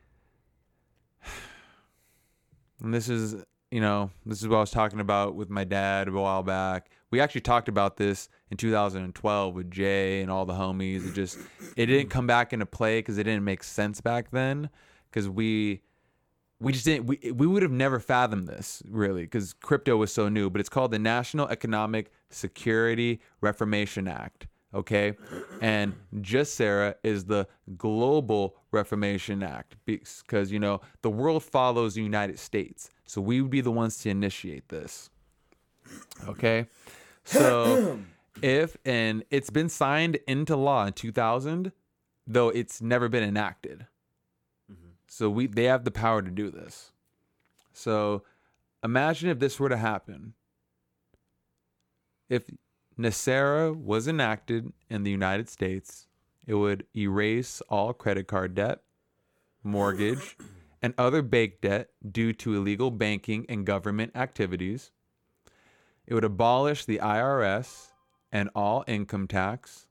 and 2.81 2.93
this 2.93 3.09
is, 3.09 3.35
you 3.71 3.81
know, 3.81 4.11
this 4.25 4.41
is 4.41 4.47
what 4.47 4.57
I 4.57 4.59
was 4.59 4.71
talking 4.71 4.99
about 4.99 5.35
with 5.35 5.49
my 5.49 5.63
dad 5.63 6.07
a 6.07 6.11
while 6.11 6.43
back. 6.43 6.89
We 7.09 7.19
actually 7.19 7.41
talked 7.41 7.67
about 7.67 7.97
this 7.97 8.29
in 8.51 8.57
2012 8.57 9.55
with 9.55 9.71
Jay 9.71 10.21
and 10.21 10.29
all 10.29 10.45
the 10.45 10.53
homies. 10.53 11.07
It 11.07 11.13
just, 11.13 11.39
it 11.75 11.87
didn't 11.87 12.09
come 12.09 12.27
back 12.27 12.53
into 12.53 12.65
play 12.65 12.99
because 12.99 13.17
it 13.17 13.23
didn't 13.23 13.43
make 13.43 13.63
sense 13.63 14.01
back 14.01 14.31
then. 14.31 14.69
Because 15.09 15.29
we, 15.29 15.81
we 16.59 16.71
just 16.71 16.85
didn't, 16.85 17.07
we, 17.07 17.19
we 17.31 17.47
would 17.47 17.61
have 17.61 17.71
never 17.71 17.99
fathomed 17.99 18.47
this 18.47 18.81
really 18.89 19.23
because 19.23 19.53
crypto 19.53 19.97
was 19.97 20.13
so 20.13 20.29
new. 20.29 20.49
But 20.49 20.61
it's 20.61 20.69
called 20.69 20.91
the 20.91 20.99
National 20.99 21.47
Economic 21.49 22.11
Security 22.29 23.19
Reformation 23.41 24.07
Act. 24.07 24.47
Okay. 24.73 25.15
And 25.61 25.93
GESARA 26.15 26.95
is 27.03 27.25
the 27.25 27.47
Global 27.77 28.57
Reformation 28.71 29.41
Act 29.41 29.77
because, 29.85 30.51
you 30.51 30.59
know, 30.59 30.81
the 31.01 31.09
world 31.09 31.43
follows 31.43 31.95
the 31.95 32.03
United 32.03 32.37
States. 32.39 32.89
So 33.05 33.21
we 33.21 33.41
would 33.41 33.51
be 33.51 33.61
the 33.61 33.71
ones 33.71 33.97
to 33.99 34.09
initiate 34.09 34.67
this. 34.67 35.09
Okay. 36.27 36.67
So 37.23 37.99
if, 38.41 38.75
and 38.83 39.23
it's 39.31 39.49
been 39.49 39.69
signed 39.69 40.19
into 40.27 40.57
law 40.57 40.85
in 40.85 40.93
2000, 40.93 41.71
though 42.27 42.49
it's 42.49 42.81
never 42.81 43.07
been 43.07 43.23
enacted. 43.23 43.87
So 45.07 45.29
we, 45.29 45.47
they 45.47 45.65
have 45.65 45.83
the 45.83 45.91
power 45.91 46.21
to 46.21 46.31
do 46.31 46.49
this. 46.49 46.91
So 47.73 48.23
imagine 48.83 49.29
if 49.29 49.39
this 49.39 49.59
were 49.59 49.69
to 49.69 49.77
happen. 49.77 50.33
If 52.29 52.49
NESARA 52.97 53.75
was 53.75 54.07
enacted 54.07 54.71
in 54.89 55.03
the 55.03 55.11
United 55.11 55.49
States, 55.49 56.07
it 56.47 56.53
would 56.53 56.85
erase 56.95 57.61
all 57.69 57.93
credit 57.93 58.27
card 58.27 58.55
debt, 58.55 58.81
mortgage, 59.63 60.37
and 60.81 60.93
other 60.97 61.21
bank 61.21 61.55
debt 61.61 61.89
due 62.09 62.31
to 62.33 62.55
illegal 62.55 62.91
banking 62.91 63.45
and 63.49 63.65
government 63.65 64.11
activities. 64.15 64.91
It 66.07 66.13
would 66.13 66.23
abolish 66.23 66.85
the 66.85 66.99
IRS 66.99 67.87
and 68.31 68.49
all 68.55 68.83
income 68.87 69.27
tax, 69.27 69.84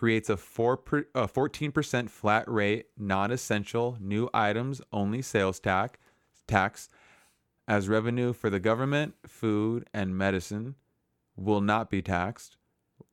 creates 0.00 0.30
a, 0.30 0.36
four 0.38 0.78
per, 0.78 1.04
a 1.14 1.28
14% 1.28 2.08
flat 2.08 2.50
rate 2.50 2.86
non 2.96 3.30
essential 3.30 3.98
new 4.00 4.30
items 4.32 4.80
only 4.94 5.20
sales 5.20 5.60
tax, 5.60 5.98
tax 6.48 6.88
as 7.68 7.86
revenue 7.86 8.32
for 8.32 8.48
the 8.48 8.58
government, 8.58 9.14
food, 9.26 9.86
and 9.92 10.16
medicine 10.16 10.74
will 11.36 11.60
not 11.60 11.90
be 11.90 12.00
taxed, 12.00 12.56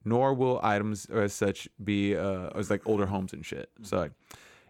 nor 0.06 0.34
will 0.34 0.62
items 0.64 1.06
as 1.08 1.34
such 1.34 1.68
be 1.84 2.16
uh, 2.16 2.52
as 2.56 2.70
like 2.70 2.88
older 2.88 3.08
homes 3.08 3.34
and 3.34 3.46
shit. 3.46 3.70
So 3.82 3.98
like, 3.98 4.14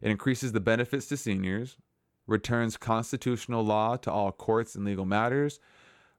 it 0.01 0.09
increases 0.09 0.53
the 0.53 0.59
benefits 0.59 1.05
to 1.09 1.17
seniors, 1.17 1.77
returns 2.25 2.77
constitutional 2.77 3.63
law 3.63 3.95
to 3.95 4.11
all 4.11 4.31
courts 4.31 4.73
and 4.73 4.83
legal 4.85 5.05
matters, 5.05 5.59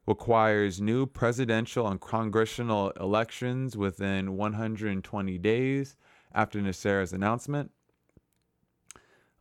requires 0.08 0.80
new 0.80 1.04
presidential 1.04 1.86
and 1.86 2.00
congressional 2.00 2.88
elections 2.92 3.76
within 3.76 4.38
120 4.38 5.38
days 5.38 5.96
after 6.34 6.58
NESARA's 6.62 7.12
announcement, 7.12 7.70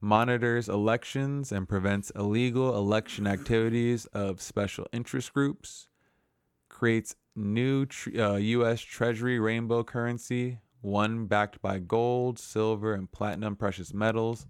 monitors 0.02 0.68
elections 0.68 1.54
and 1.54 1.70
prevents 1.70 2.10
illegal 2.12 2.76
election 2.76 3.26
activities 3.26 4.08
of 4.08 4.42
special 4.42 4.86
interest 4.92 5.34
groups, 5.34 5.88
creates 6.68 7.16
new 7.34 7.86
tr- 7.86 8.20
uh, 8.20 8.36
U.S. 8.36 8.82
Treasury 8.82 9.40
rainbow 9.40 9.86
currency, 9.86 10.60
one 10.82 11.28
backed 11.28 11.62
by 11.62 11.80
gold, 11.80 12.38
silver, 12.38 12.94
and 12.94 13.10
platinum 13.10 13.56
precious 13.56 13.94
metals, 13.94 14.46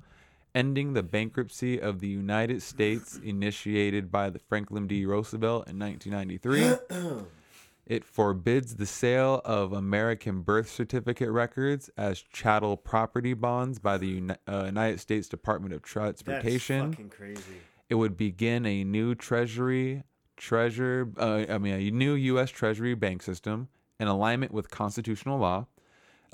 ending 0.58 0.94
the 0.94 1.04
bankruptcy 1.04 1.80
of 1.80 2.00
the 2.00 2.08
United 2.08 2.64
States 2.64 3.20
initiated 3.24 4.12
by 4.12 4.32
the 4.32 4.40
Franklin 4.40 4.88
D. 4.88 5.06
Roosevelt 5.06 5.68
in 5.70 5.78
1993. 5.78 7.22
It 7.86 8.04
forbids 8.04 8.76
the 8.76 8.86
sale 8.86 9.42
of 9.46 9.72
American 9.72 10.42
birth 10.42 10.70
certificate 10.70 11.30
records 11.30 11.90
as 11.96 12.22
chattel 12.22 12.76
property 12.76 13.34
bonds 13.34 13.80
by 13.80 13.98
the 13.98 14.08
Uni- 14.08 14.36
uh, 14.46 14.64
United 14.66 15.00
States 15.00 15.30
Department 15.30 15.74
of 15.74 15.80
That's 15.84 15.92
Transportation 15.94 16.92
fucking 16.92 17.10
crazy. 17.12 17.42
it 17.90 17.96
would 17.96 18.18
begin 18.18 18.66
a 18.66 18.84
new 18.84 19.16
treasury 19.16 20.04
treasure 20.36 21.14
uh, 21.18 21.46
i 21.50 21.58
mean 21.58 21.76
a 21.76 21.90
new 21.92 22.18
us 22.38 22.52
treasury 22.52 22.94
bank 22.94 23.24
system 23.24 23.70
in 24.02 24.08
alignment 24.10 24.52
with 24.52 24.70
constitutional 24.70 25.40
law 25.40 25.66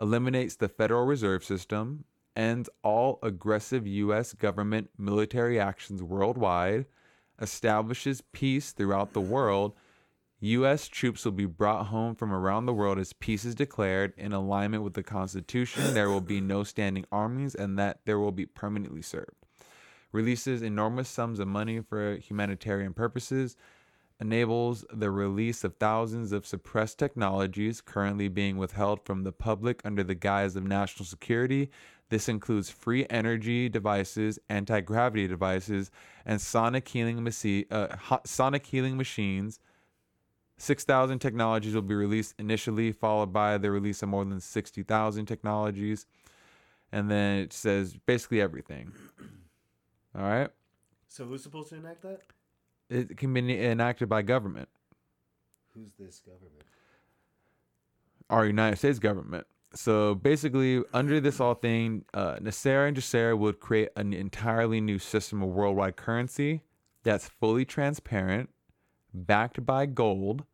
eliminates 0.02 0.56
the 0.56 0.68
federal 0.68 1.06
reserve 1.06 1.44
system 1.44 2.04
ends 2.36 2.70
all 2.84 3.20
aggressive 3.22 3.86
us 3.86 4.34
government 4.34 4.90
military 4.98 5.60
actions 5.60 6.02
worldwide 6.02 6.86
establishes 7.40 8.22
peace 8.32 8.72
throughout 8.72 9.14
the 9.14 9.22
world. 9.22 9.74
U.S. 10.40 10.88
troops 10.88 11.24
will 11.24 11.32
be 11.32 11.46
brought 11.46 11.88
home 11.88 12.16
from 12.16 12.34
around 12.34 12.66
the 12.66 12.74
world 12.74 13.00
as 13.00 13.14
peace 13.14 13.46
is 13.46 13.56
declared 13.56 14.14
in 14.18 14.34
alignment 14.34 14.84
with 14.84 14.94
the 14.94 15.04
Constitution. 15.04 15.94
There 15.94 16.10
will 16.10 16.22
be 16.22 16.42
no 16.42 16.64
standing 16.64 17.06
armies 17.12 17.56
and 17.56 17.80
that 17.80 18.00
there 18.06 18.20
will 18.20 18.34
be 18.34 18.46
permanently 18.46 19.02
served. 19.02 19.46
Releases 20.12 20.62
enormous 20.62 21.10
sums 21.10 21.40
of 21.40 21.48
money 21.48 21.80
for 21.80 22.18
humanitarian 22.18 22.94
purposes. 22.94 23.56
Enables 24.20 24.86
the 24.94 25.10
release 25.10 25.64
of 25.64 25.78
thousands 25.78 26.32
of 26.32 26.46
suppressed 26.46 27.00
technologies 27.00 27.82
currently 27.82 28.28
being 28.28 28.58
withheld 28.58 29.04
from 29.06 29.24
the 29.24 29.32
public 29.32 29.82
under 29.84 30.04
the 30.04 30.14
guise 30.14 30.56
of 30.56 30.64
national 30.64 31.06
security. 31.06 31.72
This 32.14 32.30
includes 32.30 32.70
free 32.70 33.08
energy 33.10 33.70
devices, 33.70 34.38
anti 34.48 34.82
gravity 34.82 35.28
devices, 35.28 35.90
and 36.28 36.40
sonic 36.40 36.88
healing, 36.88 37.24
machi- 37.24 37.66
uh, 37.72 37.98
ho- 37.98 38.22
sonic 38.24 38.68
healing 38.68 38.98
machines 38.98 39.60
6,000 40.60 41.18
technologies 41.18 41.74
will 41.74 41.82
be 41.82 41.96
released 41.96 42.36
initially, 42.38 42.92
followed 42.92 43.34
by 43.34 43.58
the 43.58 43.72
release 43.72 44.04
of 44.04 44.10
more 44.10 44.24
than 44.24 44.40
60,000 44.40 45.26
technologies. 45.26 46.06
And 46.92 47.10
then 47.10 47.40
it 47.40 47.52
says 47.52 47.98
basically 48.06 48.42
everything. 48.42 48.92
All 50.16 50.22
right. 50.22 50.52
So 51.08 51.26
who's 51.26 51.42
supposed 51.42 51.70
to 51.70 51.78
enact 51.78 52.04
that? 52.04 52.20
It 52.92 53.18
can 53.18 53.34
be 53.34 53.60
enacted 53.60 54.08
by 54.08 54.22
government, 54.22 54.70
Who's 55.74 55.94
this 55.98 56.20
government? 56.20 56.62
our 58.30 58.46
United 58.46 58.76
States 58.76 59.00
government. 59.00 59.48
So 59.76 60.14
basically, 60.14 60.84
under 60.94 61.20
this 61.20 61.40
all 61.40 61.56
thing, 61.56 62.06
uh, 62.14 62.36
and 62.38 62.46
GESARA 62.46 63.38
would 63.38 63.60
create 63.60 63.90
an 63.96 64.14
entirely 64.14 64.80
new 64.80 65.00
system 65.00 65.42
of 65.42 65.50
worldwide 65.50 65.96
currency 65.96 66.62
that's 67.04 67.28
fully 67.28 67.66
transparent, 67.66 68.50
backed 69.14 69.66
by 69.66 69.88
gold, 69.88 70.46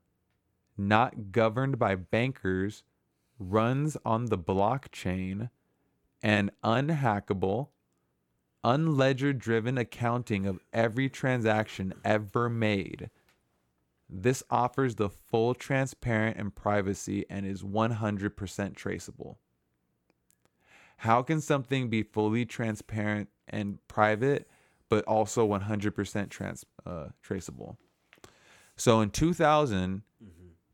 not 0.78 1.34
governed 1.34 1.78
by 1.78 1.96
bankers, 1.96 2.84
runs 3.38 3.98
on 4.06 4.26
the 4.26 4.38
blockchain, 4.38 5.50
and 6.24 6.52
unhackable, 6.64 7.70
unledger 8.64 9.38
driven 9.38 9.78
accounting 9.78 10.46
of 10.46 10.60
every 10.72 11.10
transaction 11.10 11.94
ever 12.06 12.50
made. 12.50 13.10
This 14.10 14.42
offers 14.50 14.96
the 14.96 15.10
full 15.10 15.54
transparent 15.54 16.38
and 16.38 16.54
privacy 16.54 17.26
and 17.30 17.46
is 17.46 17.62
100% 17.62 18.76
traceable. 18.76 19.40
How 20.98 21.22
can 21.22 21.40
something 21.42 21.90
be 21.90 22.04
fully 22.04 22.46
transparent 22.46 23.30
and 23.48 23.78
private, 23.88 24.50
but 24.90 25.06
also 25.06 25.48
100% 25.48 26.30
trans, 26.30 26.66
uh, 26.86 27.10
traceable? 27.22 27.78
So 28.76 29.00
in 29.02 29.10
2000, 29.12 30.02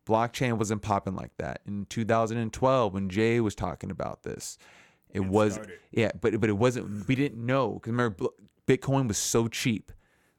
blockchain 0.07 0.57
wasn't 0.57 0.81
popping 0.81 1.15
like 1.15 1.35
that. 1.37 1.61
In 1.65 1.85
2012, 1.87 2.93
when 2.93 3.09
Jay 3.09 3.39
was 3.39 3.53
talking 3.55 3.91
about 3.91 4.23
this, 4.23 4.57
it 5.09 5.17
It 5.21 5.25
was 5.25 5.53
started. 5.55 5.79
yeah, 5.91 6.11
but 6.19 6.39
but 6.39 6.49
it 6.49 6.57
wasn't. 6.57 7.07
We 7.07 7.15
didn't 7.15 7.43
know 7.43 7.73
because 7.73 7.91
remember, 7.91 8.25
Bitcoin 8.67 9.07
was 9.07 9.17
so 9.17 9.47
cheap. 9.47 9.91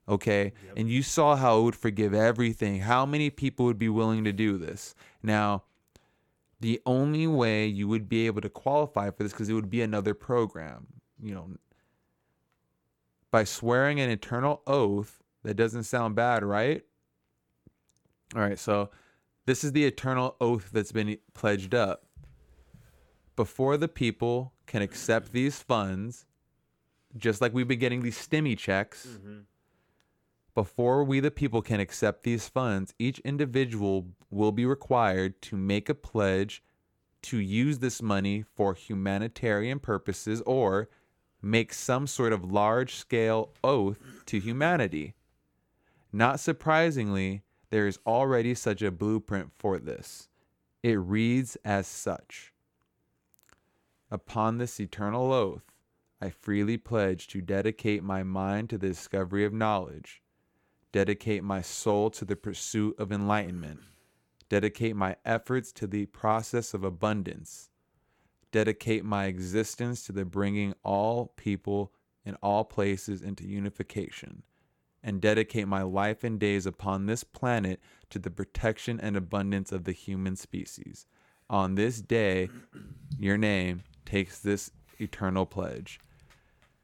Okay, 0.09 0.53
and 0.77 0.89
you 0.89 1.03
saw 1.03 1.35
how 1.35 1.59
it 1.59 1.63
would 1.65 1.77
forgive 1.77 2.15
everything. 2.15 2.81
How 2.81 3.05
many 3.05 3.29
people 3.29 3.67
would 3.67 3.79
be 3.79 3.89
willing 3.89 4.23
to 4.25 4.33
do 4.33 4.57
this? 4.57 4.95
Now, 5.23 5.65
the 6.61 6.81
only 6.87 7.27
way 7.27 7.67
you 7.67 7.89
would 7.89 8.09
be 8.09 8.27
able 8.27 8.41
to 8.43 8.49
qualify 8.49 9.11
for 9.11 9.25
this 9.25 9.33
because 9.33 9.49
it 9.49 9.55
would 9.55 9.69
be 9.71 9.83
another 9.83 10.15
program. 10.15 10.87
You 11.21 11.35
know, 11.35 11.49
by 13.31 13.45
swearing 13.45 14.01
an 14.01 14.11
eternal 14.11 14.63
oath. 14.67 15.23
That 15.43 15.55
doesn't 15.55 15.85
sound 15.85 16.17
bad, 16.17 16.43
right? 16.43 16.83
All 18.35 18.41
right, 18.41 18.59
so 18.59 18.91
this 19.45 19.63
is 19.63 19.73
the 19.73 19.85
eternal 19.85 20.35
oath 20.41 20.71
that's 20.73 20.91
been 20.91 21.19
pledged 21.35 21.75
up. 21.75 22.05
Before 23.37 23.77
the 23.77 23.87
people 23.87 24.53
can 24.67 24.83
accept 24.83 25.33
these 25.33 25.61
funds, 25.61 26.27
just 27.17 27.41
like 27.41 27.55
we've 27.55 27.69
been 27.69 27.79
getting 27.79 28.03
these 28.03 28.19
stimmy 28.19 28.59
checks, 28.59 29.07
mm-hmm. 29.07 29.41
Before 30.57 31.05
we 31.05 31.21
the 31.21 31.31
people 31.31 31.61
can 31.61 31.81
accept 31.81 32.23
these 32.23 32.49
funds, 32.49 32.95
each 32.99 33.19
individual 33.19 34.07
will 34.31 34.53
be 34.53 34.65
required 34.65 35.43
to 35.43 35.55
make 35.55 35.91
a 35.91 35.95
pledge 35.95 36.63
to 37.21 37.37
use 37.37 37.79
this 37.79 38.01
money 38.01 38.43
for 38.55 38.73
humanitarian 38.73 39.79
purposes 39.79 40.43
or 40.47 40.89
make 41.43 41.75
some 41.75 42.07
sort 42.07 42.33
of 42.33 42.51
large 42.51 42.95
scale 42.95 43.53
oath 43.63 43.99
to 44.25 44.41
humanity. 44.41 45.13
Not 46.11 46.41
surprisingly, 46.41 47.43
there 47.69 47.87
is 47.87 47.99
already 48.07 48.55
such 48.55 48.81
a 48.81 48.91
blueprint 48.91 49.51
for 49.59 49.79
this. 49.79 50.31
It 50.83 50.95
reads 50.95 51.59
as 51.67 51.87
such 51.87 52.55
Upon 54.11 54.57
this 54.57 54.81
eternal 54.81 55.35
oath, 55.35 55.71
I 56.19 56.31
freely 56.31 56.79
pledge 56.79 57.27
to 57.29 57.43
dedicate 57.43 58.03
my 58.03 58.23
mind 58.23 58.71
to 58.71 58.79
the 58.79 58.89
discovery 58.89 59.45
of 59.45 59.53
knowledge, 59.53 60.23
dedicate 60.93 61.43
my 61.43 61.61
soul 61.61 62.11
to 62.11 62.25
the 62.25 62.37
pursuit 62.37 62.95
of 62.99 63.13
enlightenment, 63.13 63.81
dedicate 64.49 64.97
my 64.97 65.17
efforts 65.25 65.73
to 65.73 65.87
the 65.87 66.07
process 66.07 66.75
of 66.75 66.85
abundance, 66.85 67.71
dedicate 68.53 69.05
my 69.05 69.27
existence 69.27 70.05
to 70.07 70.13
the 70.13 70.25
bringing 70.25 70.75
all 70.83 71.33
people 71.37 71.93
in 72.25 72.35
all 72.43 72.65
places 72.65 73.23
into 73.23 73.47
unification, 73.47 74.43
and 75.03 75.21
dedicate 75.21 75.69
my 75.69 75.83
life 75.83 76.25
and 76.25 76.41
days 76.41 76.67
upon 76.67 77.07
this 77.07 77.23
planet 77.23 77.81
to 78.11 78.19
the 78.19 78.31
protection 78.31 78.99
and 79.01 79.17
abundance 79.17 79.73
of 79.73 79.85
the 79.85 79.93
human 79.93 80.35
species. 80.35 81.07
On 81.49 81.75
this 81.77 82.01
day, 82.01 82.49
your 83.19 83.39
name 83.39 83.85
takes 84.05 84.41
this 84.41 84.71
eternal 84.99 85.47
pledge. 85.47 86.01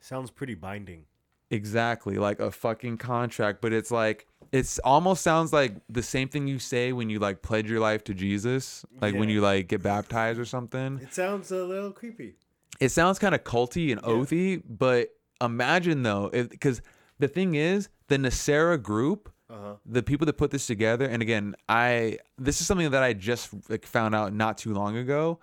Sounds 0.00 0.30
pretty 0.30 0.54
binding. 0.54 1.06
Exactly, 1.52 2.16
like 2.16 2.40
a 2.40 2.50
fucking 2.50 2.96
contract, 2.96 3.60
but 3.60 3.72
it's 3.72 3.90
like 3.90 4.26
it's 4.52 4.78
almost 4.80 5.22
sounds 5.22 5.52
like 5.52 5.74
the 5.88 6.02
same 6.02 6.28
thing 6.28 6.46
you 6.48 6.58
say 6.58 6.92
when 6.92 7.08
you 7.10 7.18
like 7.18 7.42
pledge 7.42 7.70
your 7.70 7.78
life 7.80 8.02
to 8.04 8.14
Jesus, 8.14 8.84
like 9.00 9.14
when 9.14 9.28
you 9.28 9.40
like 9.42 9.68
get 9.68 9.82
baptized 9.82 10.40
or 10.40 10.44
something. 10.46 10.98
It 11.02 11.12
sounds 11.14 11.50
a 11.52 11.62
little 11.64 11.92
creepy. 11.92 12.36
It 12.80 12.88
sounds 12.88 13.18
kind 13.18 13.34
of 13.34 13.44
culty 13.44 13.92
and 13.92 14.00
oathy, 14.02 14.62
but 14.66 15.10
imagine 15.42 16.02
though, 16.02 16.30
because 16.30 16.80
the 17.18 17.28
thing 17.28 17.54
is, 17.54 17.88
the 18.08 18.16
NESARA 18.16 18.82
group, 18.82 19.30
Uh-huh. 19.50 19.74
the 19.84 20.02
people 20.02 20.24
that 20.26 20.38
put 20.38 20.50
this 20.50 20.66
together, 20.66 21.04
and 21.04 21.20
again, 21.22 21.54
I 21.68 22.18
this 22.38 22.60
is 22.62 22.66
something 22.66 22.90
that 22.92 23.02
I 23.02 23.12
just 23.12 23.50
like 23.68 23.84
found 23.84 24.14
out 24.14 24.32
not 24.32 24.56
too 24.56 24.72
long 24.72 24.96
ago, 24.96 25.38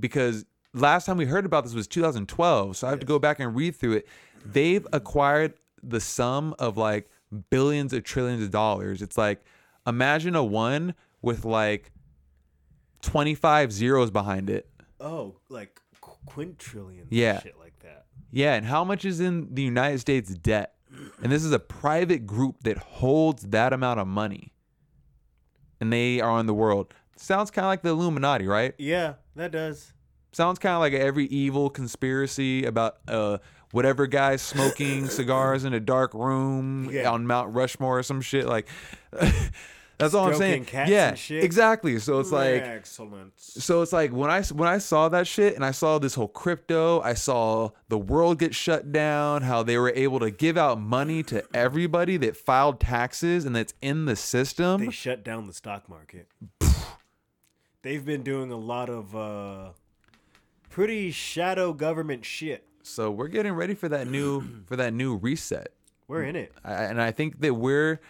because 0.00 0.46
last 0.74 1.04
time 1.04 1.18
we 1.18 1.26
heard 1.26 1.44
about 1.44 1.64
this 1.64 1.74
was 1.74 1.86
2012, 1.86 2.76
so 2.78 2.86
I 2.86 2.90
have 2.90 3.00
to 3.00 3.06
go 3.06 3.18
back 3.18 3.38
and 3.40 3.54
read 3.54 3.76
through 3.76 3.92
it. 3.92 4.08
They've 4.44 4.86
acquired 4.92 5.54
the 5.82 6.00
sum 6.00 6.54
of 6.58 6.76
like 6.76 7.08
billions 7.50 7.92
of 7.92 8.04
trillions 8.04 8.42
of 8.42 8.50
dollars. 8.50 9.02
It's 9.02 9.18
like 9.18 9.42
imagine 9.86 10.34
a 10.34 10.44
one 10.44 10.94
with 11.20 11.44
like 11.44 11.90
25 13.02 13.72
zeros 13.72 14.10
behind 14.10 14.48
it. 14.50 14.68
Oh, 15.00 15.36
like 15.48 15.80
qu- 16.00 16.16
quintillions. 16.26 17.06
Yeah. 17.10 17.40
Shit 17.40 17.58
like 17.58 17.78
that. 17.80 18.06
Yeah, 18.30 18.54
and 18.54 18.64
how 18.64 18.84
much 18.84 19.04
is 19.04 19.20
in 19.20 19.54
the 19.54 19.62
United 19.62 19.98
States 19.98 20.30
debt? 20.34 20.74
And 21.22 21.32
this 21.32 21.44
is 21.44 21.52
a 21.52 21.58
private 21.58 22.26
group 22.26 22.62
that 22.64 22.76
holds 22.78 23.42
that 23.48 23.72
amount 23.72 24.00
of 24.00 24.06
money. 24.06 24.52
And 25.80 25.92
they 25.92 26.20
are 26.20 26.38
in 26.38 26.46
the 26.46 26.54
world. 26.54 26.94
Sounds 27.16 27.50
kind 27.50 27.64
of 27.64 27.68
like 27.70 27.82
the 27.82 27.90
Illuminati, 27.90 28.46
right? 28.46 28.74
Yeah, 28.78 29.14
that 29.36 29.52
does. 29.52 29.92
Sounds 30.32 30.58
kind 30.58 30.74
of 30.74 30.80
like 30.80 30.92
every 30.94 31.26
evil 31.26 31.68
conspiracy 31.70 32.64
about 32.64 32.98
uh 33.08 33.38
whatever 33.72 34.06
guy 34.06 34.36
smoking 34.36 35.08
cigars 35.08 35.64
in 35.64 35.74
a 35.74 35.80
dark 35.80 36.14
room 36.14 36.88
Yeah. 36.90 37.10
on 37.10 37.26
Mount 37.26 37.52
Rushmore 37.54 37.98
or 37.98 38.02
some 38.04 38.20
shit 38.20 38.46
like 38.46 38.68
That's 39.98 40.14
all 40.14 40.26
I'm 40.26 40.34
saying. 40.34 40.66
Yeah, 40.72 41.14
exactly. 41.30 41.96
So 42.00 42.18
it's 42.18 42.32
like 42.32 42.62
excellent. 42.62 43.34
so 43.36 43.82
it's 43.82 43.92
like 43.92 44.10
when 44.10 44.30
I 44.30 44.42
when 44.42 44.68
I 44.68 44.78
saw 44.78 45.08
that 45.10 45.28
shit 45.28 45.54
and 45.54 45.64
I 45.64 45.70
saw 45.70 46.00
this 46.00 46.14
whole 46.16 46.26
crypto, 46.26 47.00
I 47.02 47.14
saw 47.14 47.70
the 47.88 47.98
world 47.98 48.40
get 48.40 48.52
shut 48.52 48.90
down, 48.90 49.42
how 49.42 49.62
they 49.62 49.78
were 49.78 49.92
able 49.94 50.18
to 50.18 50.32
give 50.32 50.56
out 50.58 50.80
money 50.80 51.22
to 51.24 51.44
everybody 51.54 52.16
that 52.16 52.36
filed 52.36 52.80
taxes 52.80 53.44
and 53.44 53.54
that's 53.54 53.74
in 53.80 54.06
the 54.06 54.16
system. 54.16 54.84
They 54.86 54.90
shut 54.90 55.22
down 55.22 55.46
the 55.46 55.52
stock 55.52 55.88
market. 55.88 56.26
They've 57.82 58.04
been 58.04 58.22
doing 58.22 58.50
a 58.50 58.56
lot 58.58 58.88
of 58.88 59.14
uh 59.14 59.68
pretty 60.68 61.12
shadow 61.12 61.72
government 61.72 62.24
shit. 62.24 62.66
So 62.82 63.10
we're 63.10 63.28
getting 63.28 63.52
ready 63.52 63.74
for 63.74 63.88
that 63.88 64.08
new 64.08 64.42
for 64.66 64.76
that 64.76 64.92
new 64.92 65.16
reset. 65.16 65.72
We're 66.08 66.24
in 66.24 66.36
it. 66.36 66.52
I, 66.64 66.84
and 66.84 67.00
I 67.00 67.10
think 67.10 67.40
that 67.40 67.54
we're 67.54 68.00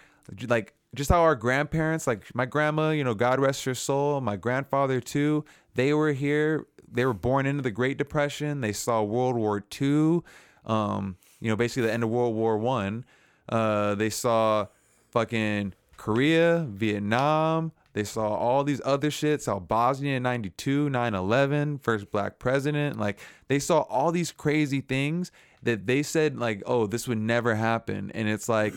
like 0.47 0.73
just 0.95 1.09
how 1.09 1.21
our 1.21 1.35
grandparents, 1.35 2.05
like 2.07 2.33
my 2.35 2.45
grandma, 2.45 2.91
you 2.91 3.03
know, 3.03 3.13
God 3.13 3.39
rest 3.39 3.65
her 3.65 3.75
soul, 3.75 4.21
my 4.21 4.35
grandfather 4.35 4.99
too, 4.99 5.45
they 5.75 5.93
were 5.93 6.11
here. 6.11 6.65
They 6.91 7.05
were 7.05 7.13
born 7.13 7.45
into 7.45 7.63
the 7.63 7.71
Great 7.71 7.97
Depression. 7.97 8.61
They 8.61 8.73
saw 8.73 9.01
World 9.01 9.35
War 9.35 9.63
II, 9.81 10.21
um, 10.65 11.17
you 11.39 11.49
know, 11.49 11.55
basically 11.55 11.87
the 11.87 11.93
end 11.93 12.03
of 12.03 12.09
World 12.09 12.35
War 12.35 12.57
One. 12.57 13.05
Uh, 13.49 13.95
they 13.95 14.09
saw 14.09 14.67
fucking 15.09 15.73
Korea, 15.97 16.67
Vietnam. 16.69 17.71
They 17.93 18.03
saw 18.03 18.27
all 18.35 18.63
these 18.63 18.81
other 18.83 19.11
shit. 19.11 19.41
Saw 19.41 19.59
Bosnia 19.59 20.17
in 20.17 20.23
92, 20.23 20.89
9 20.89 21.13
11, 21.13 21.77
first 21.77 22.09
black 22.11 22.39
president. 22.39 22.99
Like, 22.99 23.19
they 23.47 23.59
saw 23.59 23.81
all 23.81 24.11
these 24.11 24.31
crazy 24.31 24.81
things 24.81 25.31
that 25.61 25.85
they 25.87 26.03
said, 26.03 26.37
like, 26.37 26.61
oh, 26.65 26.87
this 26.87 27.07
would 27.07 27.19
never 27.19 27.55
happen. 27.55 28.11
And 28.13 28.27
it's 28.27 28.49
like, 28.49 28.73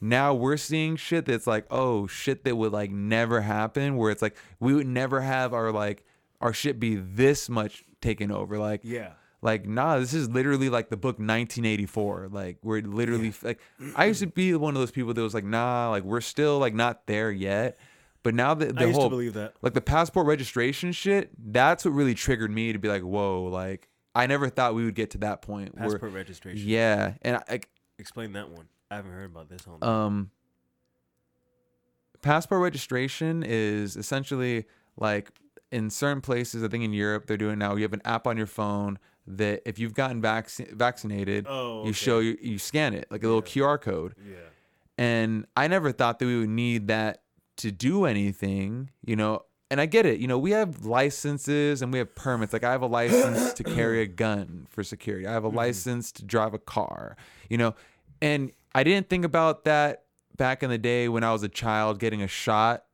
now 0.00 0.34
we're 0.34 0.56
seeing 0.58 0.96
shit 0.96 1.24
that's 1.24 1.46
like, 1.46 1.66
oh, 1.70 2.06
shit 2.06 2.44
that 2.44 2.56
would 2.56 2.72
like 2.72 2.90
never 2.90 3.40
happen. 3.40 3.96
Where 3.96 4.10
it's 4.10 4.22
like, 4.22 4.36
we 4.60 4.74
would 4.74 4.86
never 4.86 5.20
have 5.20 5.52
our, 5.54 5.72
like, 5.72 6.04
our 6.40 6.52
shit 6.52 6.78
be 6.78 6.94
this 6.94 7.48
much 7.48 7.84
taken 8.00 8.30
over. 8.30 8.58
Like, 8.58 8.82
Yeah. 8.84 9.12
like, 9.42 9.66
nah, 9.66 9.98
this 9.98 10.14
is 10.14 10.28
literally 10.28 10.68
like 10.68 10.88
the 10.90 10.96
book 10.96 11.18
1984. 11.18 12.28
Like, 12.30 12.58
we're 12.62 12.82
literally 12.82 13.32
like, 13.42 13.60
I 13.96 14.04
used 14.04 14.20
to 14.20 14.26
be 14.28 14.54
one 14.54 14.74
of 14.74 14.80
those 14.80 14.90
people 14.92 15.14
that 15.14 15.22
was 15.22 15.34
like, 15.34 15.44
nah, 15.44 15.90
like 15.90 16.04
we're 16.04 16.20
still 16.20 16.58
like 16.58 16.74
not 16.74 17.06
there 17.06 17.30
yet. 17.32 17.78
But 18.22 18.34
now 18.34 18.52
that 18.54 18.74
the 18.76 18.82
I 18.82 18.86
used 18.86 18.94
whole 18.98 19.08
to 19.08 19.10
believe 19.10 19.34
that. 19.34 19.54
like 19.62 19.74
the 19.74 19.80
passport 19.80 20.26
registration 20.26 20.92
shit, 20.92 21.30
that's 21.52 21.84
what 21.84 21.92
really 21.92 22.14
triggered 22.14 22.50
me 22.50 22.72
to 22.72 22.78
be 22.78 22.88
like, 22.88 23.02
whoa, 23.02 23.44
like 23.44 23.88
I 24.14 24.26
never 24.26 24.48
thought 24.48 24.74
we 24.74 24.84
would 24.84 24.94
get 24.96 25.10
to 25.12 25.18
that 25.18 25.40
point. 25.42 25.74
where- 25.78 25.90
Passport 25.90 26.12
registration. 26.12 26.68
yeah, 26.68 27.14
and 27.22 27.36
I, 27.36 27.42
like 27.48 27.68
Explain 27.98 28.32
that 28.34 28.50
one. 28.50 28.66
I 28.90 28.96
haven't 28.96 29.12
heard 29.12 29.30
about 29.30 29.48
this 29.48 29.66
one. 29.66 29.82
um 29.82 30.30
passport 32.22 32.60
registration 32.62 33.42
is 33.46 33.96
essentially 33.96 34.64
like 34.96 35.30
in 35.70 35.88
certain 35.90 36.20
places 36.20 36.64
i 36.64 36.68
think 36.68 36.82
in 36.82 36.92
europe 36.92 37.26
they're 37.26 37.36
doing 37.36 37.58
now 37.58 37.76
you 37.76 37.82
have 37.82 37.92
an 37.92 38.02
app 38.04 38.26
on 38.26 38.36
your 38.36 38.46
phone 38.46 38.98
that 39.26 39.62
if 39.66 39.78
you've 39.78 39.94
gotten 39.94 40.20
vac- 40.20 40.48
vaccinated 40.72 41.46
Oh, 41.48 41.86
you 41.86 41.92
show 41.92 42.18
you 42.18 42.36
you 42.40 42.58
scan 42.58 42.94
it 42.94 43.06
like 43.10 43.22
a 43.22 43.26
little 43.26 43.42
qr 43.42 43.80
code 43.80 44.14
yeah. 44.28 44.36
and 44.96 45.46
i 45.56 45.68
never 45.68 45.92
thought 45.92 46.18
that 46.18 46.26
we 46.26 46.38
would 46.40 46.48
need 46.48 46.88
that 46.88 47.22
to 47.58 47.70
do 47.70 48.04
anything 48.04 48.90
you 49.04 49.16
know? 49.16 49.42
And 49.70 49.80
i 49.80 49.86
get 49.86 50.06
it 50.06 50.18
you 50.18 50.26
know 50.26 50.38
we 50.38 50.52
have 50.52 50.86
licenses 50.86 51.82
and 51.82 51.92
we 51.92 51.98
have 51.98 52.14
permits. 52.14 52.52
Like 52.52 52.64
i 52.64 52.72
have 52.72 52.82
a 52.82 52.86
license 52.86 53.52
to 53.54 53.64
carry 53.76 54.00
a 54.00 54.06
gun 54.06 54.66
for 54.70 54.82
security. 54.82 55.26
I 55.26 55.32
have 55.32 55.44
a 55.44 55.48
mm-hmm. 55.48 55.58
license 55.58 56.12
to 56.12 56.24
drive 56.24 56.54
a 56.54 56.58
car 56.58 57.16
you 57.48 57.58
know? 57.58 57.74
And 58.22 58.52
i 58.74 58.82
didn't 58.82 59.08
think 59.08 59.24
about 59.24 59.64
that 59.64 60.04
back 60.36 60.62
in 60.62 60.70
the 60.70 60.78
day 60.78 61.08
when 61.08 61.24
i 61.24 61.32
was 61.32 61.42
a 61.42 61.48
child 61.48 61.98
getting 61.98 62.22
a 62.22 62.28
shot 62.28 62.84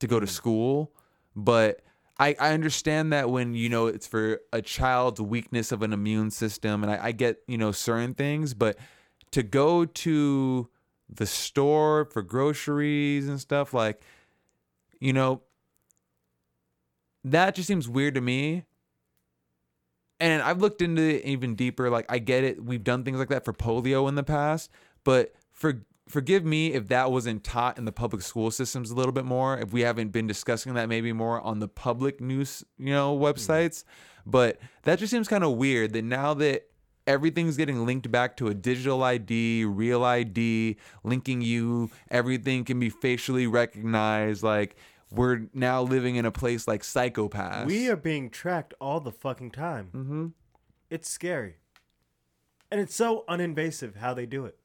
to 0.00 0.06
go 0.06 0.18
to 0.18 0.26
mm. 0.26 0.30
school 0.30 0.92
but 1.34 1.80
I, 2.18 2.36
I 2.38 2.52
understand 2.52 3.12
that 3.12 3.30
when 3.30 3.54
you 3.54 3.68
know 3.68 3.86
it's 3.86 4.06
for 4.06 4.40
a 4.52 4.62
child's 4.62 5.20
weakness 5.20 5.72
of 5.72 5.82
an 5.82 5.92
immune 5.92 6.30
system 6.30 6.84
and 6.84 6.92
I, 6.92 7.06
I 7.06 7.12
get 7.12 7.38
you 7.48 7.58
know 7.58 7.72
certain 7.72 8.14
things 8.14 8.54
but 8.54 8.78
to 9.32 9.42
go 9.42 9.84
to 9.84 10.68
the 11.16 11.26
store 11.26 12.04
for 12.06 12.22
groceries 12.22 13.28
and 13.28 13.40
stuff 13.40 13.74
like 13.74 14.02
you 15.00 15.12
know 15.12 15.42
that 17.24 17.54
just 17.54 17.68
seems 17.68 17.88
weird 17.88 18.14
to 18.14 18.20
me. 18.20 18.64
And 20.18 20.40
i've 20.40 20.60
looked 20.60 20.80
into 20.80 21.02
it 21.02 21.24
even 21.24 21.56
deeper 21.56 21.90
like 21.90 22.06
i 22.08 22.20
get 22.20 22.44
it 22.44 22.64
we've 22.64 22.84
done 22.84 23.02
things 23.02 23.18
like 23.18 23.28
that 23.30 23.44
for 23.44 23.52
polio 23.52 24.08
in 24.08 24.14
the 24.14 24.22
past 24.22 24.70
but 25.02 25.34
for 25.50 25.82
forgive 26.06 26.44
me 26.44 26.74
if 26.74 26.86
that 26.88 27.10
wasn't 27.10 27.42
taught 27.42 27.76
in 27.76 27.86
the 27.86 27.92
public 27.92 28.22
school 28.22 28.52
systems 28.52 28.92
a 28.92 28.94
little 28.94 29.10
bit 29.10 29.24
more 29.24 29.58
if 29.58 29.72
we 29.72 29.80
haven't 29.80 30.10
been 30.10 30.28
discussing 30.28 30.74
that 30.74 30.88
maybe 30.88 31.12
more 31.12 31.40
on 31.40 31.58
the 31.58 31.66
public 31.66 32.20
news 32.20 32.62
you 32.78 32.92
know 32.92 33.16
mm-hmm. 33.16 33.24
websites 33.24 33.82
but 34.24 34.60
that 34.84 35.00
just 35.00 35.10
seems 35.10 35.26
kind 35.26 35.42
of 35.42 35.56
weird 35.56 35.92
that 35.92 36.04
now 36.04 36.32
that 36.34 36.68
everything's 37.06 37.56
getting 37.56 37.84
linked 37.84 38.10
back 38.10 38.36
to 38.38 38.48
a 38.48 38.54
digital 38.54 39.02
ID, 39.02 39.64
real 39.64 40.04
ID, 40.04 40.76
linking 41.04 41.42
you, 41.42 41.90
everything 42.10 42.64
can 42.64 42.78
be 42.78 42.90
facially 42.90 43.46
recognized. 43.46 44.42
Like 44.42 44.76
we're 45.10 45.42
now 45.52 45.82
living 45.82 46.16
in 46.16 46.24
a 46.24 46.30
place 46.30 46.66
like 46.66 46.84
Psycho-Pass. 46.84 47.66
We 47.66 47.88
are 47.88 47.96
being 47.96 48.30
tracked 48.30 48.74
all 48.80 49.00
the 49.00 49.12
fucking 49.12 49.50
time. 49.50 49.86
hmm 49.92 50.26
It's 50.90 51.08
scary. 51.08 51.56
And 52.70 52.80
it's 52.80 52.94
so 52.94 53.24
uninvasive 53.28 53.96
how 53.96 54.14
they 54.14 54.24
do 54.24 54.46
it. 54.46 54.56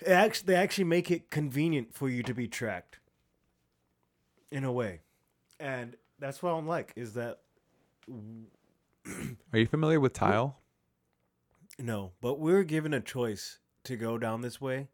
it 0.00 0.08
actually, 0.08 0.54
they 0.54 0.58
actually 0.58 0.84
make 0.84 1.10
it 1.10 1.30
convenient 1.30 1.92
for 1.92 2.08
you 2.08 2.22
to 2.22 2.32
be 2.32 2.48
tracked. 2.48 3.00
In 4.50 4.64
a 4.64 4.72
way. 4.72 5.00
And 5.60 5.96
that's 6.18 6.42
what 6.42 6.50
I'm 6.50 6.66
like, 6.66 6.92
is 6.96 7.14
that 7.14 7.40
Are 9.52 9.58
you 9.58 9.66
familiar 9.66 10.00
with 10.00 10.12
Tile? 10.12 10.59
No, 11.80 12.12
but 12.20 12.38
we 12.38 12.52
were 12.52 12.64
given 12.64 12.94
a 12.94 13.00
choice 13.00 13.58
to 13.84 13.96
go 13.96 14.18
down 14.18 14.42
this 14.42 14.60
way, 14.60 14.88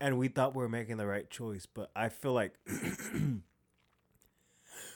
and 0.00 0.18
we 0.18 0.28
thought 0.28 0.54
we 0.54 0.62
were 0.62 0.68
making 0.68 0.96
the 0.96 1.06
right 1.06 1.28
choice. 1.30 1.66
But 1.66 1.90
I 1.94 2.08
feel 2.08 2.32
like 2.32 2.54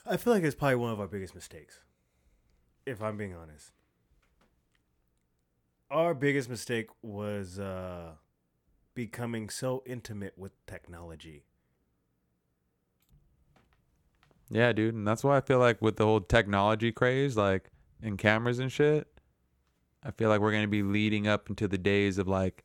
I 0.07 0.17
feel 0.17 0.33
like 0.33 0.43
it's 0.43 0.55
probably 0.55 0.77
one 0.77 0.93
of 0.93 1.01
our 1.01 1.07
biggest 1.07 1.35
mistakes. 1.35 1.81
If 2.85 3.01
I'm 3.01 3.17
being 3.17 3.35
honest, 3.35 3.71
our 5.91 6.15
biggest 6.15 6.49
mistake 6.49 6.89
was 7.03 7.59
uh, 7.59 8.13
becoming 8.95 9.49
so 9.49 9.83
intimate 9.87 10.37
with 10.37 10.53
technology. 10.67 11.45
Yeah, 14.51 14.73
dude, 14.73 14.95
and 14.95 15.07
that's 15.07 15.23
why 15.25 15.37
I 15.37 15.41
feel 15.41 15.59
like 15.59 15.81
with 15.81 15.97
the 15.97 16.05
whole 16.05 16.21
technology 16.21 16.93
craze, 16.93 17.37
like 17.37 17.71
in 18.03 18.17
cameras 18.17 18.59
and 18.59 18.71
shit, 18.71 19.07
I 20.05 20.11
feel 20.11 20.29
like 20.29 20.41
we're 20.41 20.53
gonna 20.53 20.69
be 20.69 20.83
leading 20.83 21.29
up 21.29 21.49
into 21.49 21.69
the 21.69 21.79
days 21.79 22.19
of 22.19 22.29
like 22.29 22.65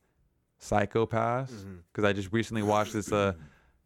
Psycho-Pass. 0.59 1.51
Because 1.91 2.03
I 2.03 2.13
just 2.13 2.31
recently 2.31 2.63
watched 2.63 2.93
this, 2.93 3.11
uh, 3.11 3.33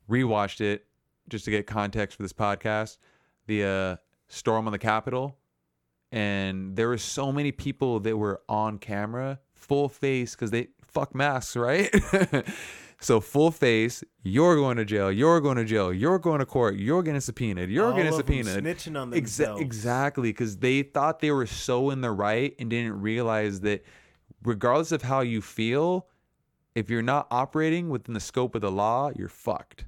rewatched 0.10 0.62
it 0.62 0.86
just 1.30 1.46
to 1.46 1.52
get 1.52 1.68
context 1.68 2.18
for 2.18 2.24
this 2.24 2.34
podcast. 2.34 2.98
The 3.48 3.64
uh, 3.64 3.96
storm 4.28 4.68
on 4.68 4.72
the 4.72 4.80
Capitol, 4.80 5.38
and 6.12 6.76
there 6.76 6.88
were 6.88 6.98
so 6.98 7.32
many 7.32 7.52
people 7.52 8.00
that 8.02 8.16
were 8.16 8.42
on 8.48 8.78
camera, 8.78 9.40
full 9.54 9.90
face, 9.90 10.36
because 10.36 10.52
they 10.52 10.68
fuck 10.82 11.16
masks, 11.16 11.56
right? 11.56 11.90
so 13.02 13.20
full 13.20 13.52
face, 13.52 14.04
you're 14.24 14.56
going 14.56 14.78
to 14.78 14.86
jail, 14.86 15.12
you're 15.12 15.42
going 15.42 15.58
to 15.58 15.66
jail, 15.66 15.92
you're 15.92 16.20
going 16.20 16.40
to 16.40 16.46
court, 16.46 16.76
you're 16.78 17.02
getting 17.04 17.20
subpoenaed, 17.20 17.70
you're 17.70 17.88
All 17.88 17.96
getting 17.96 18.14
subpoenaed. 18.14 18.64
snitching 18.64 18.96
on 19.00 19.10
Exa- 19.10 19.16
themselves. 19.16 19.62
exactly, 19.62 20.30
because 20.30 20.58
they 20.58 20.84
thought 20.84 21.20
they 21.20 21.32
were 21.32 21.48
so 21.48 21.90
in 21.90 22.02
the 22.02 22.12
right 22.12 22.56
and 22.60 22.70
didn't 22.70 23.02
realize 23.02 23.60
that 23.62 23.84
regardless 24.44 24.92
of 24.92 25.02
how 25.02 25.22
you 25.22 25.42
feel, 25.42 26.08
if 26.76 26.90
you're 26.90 27.02
not 27.02 27.28
operating 27.32 27.90
within 27.90 28.14
the 28.14 28.20
scope 28.20 28.56
of 28.56 28.62
the 28.62 28.72
law, 28.72 29.12
you're 29.16 29.28
fucked. 29.28 29.86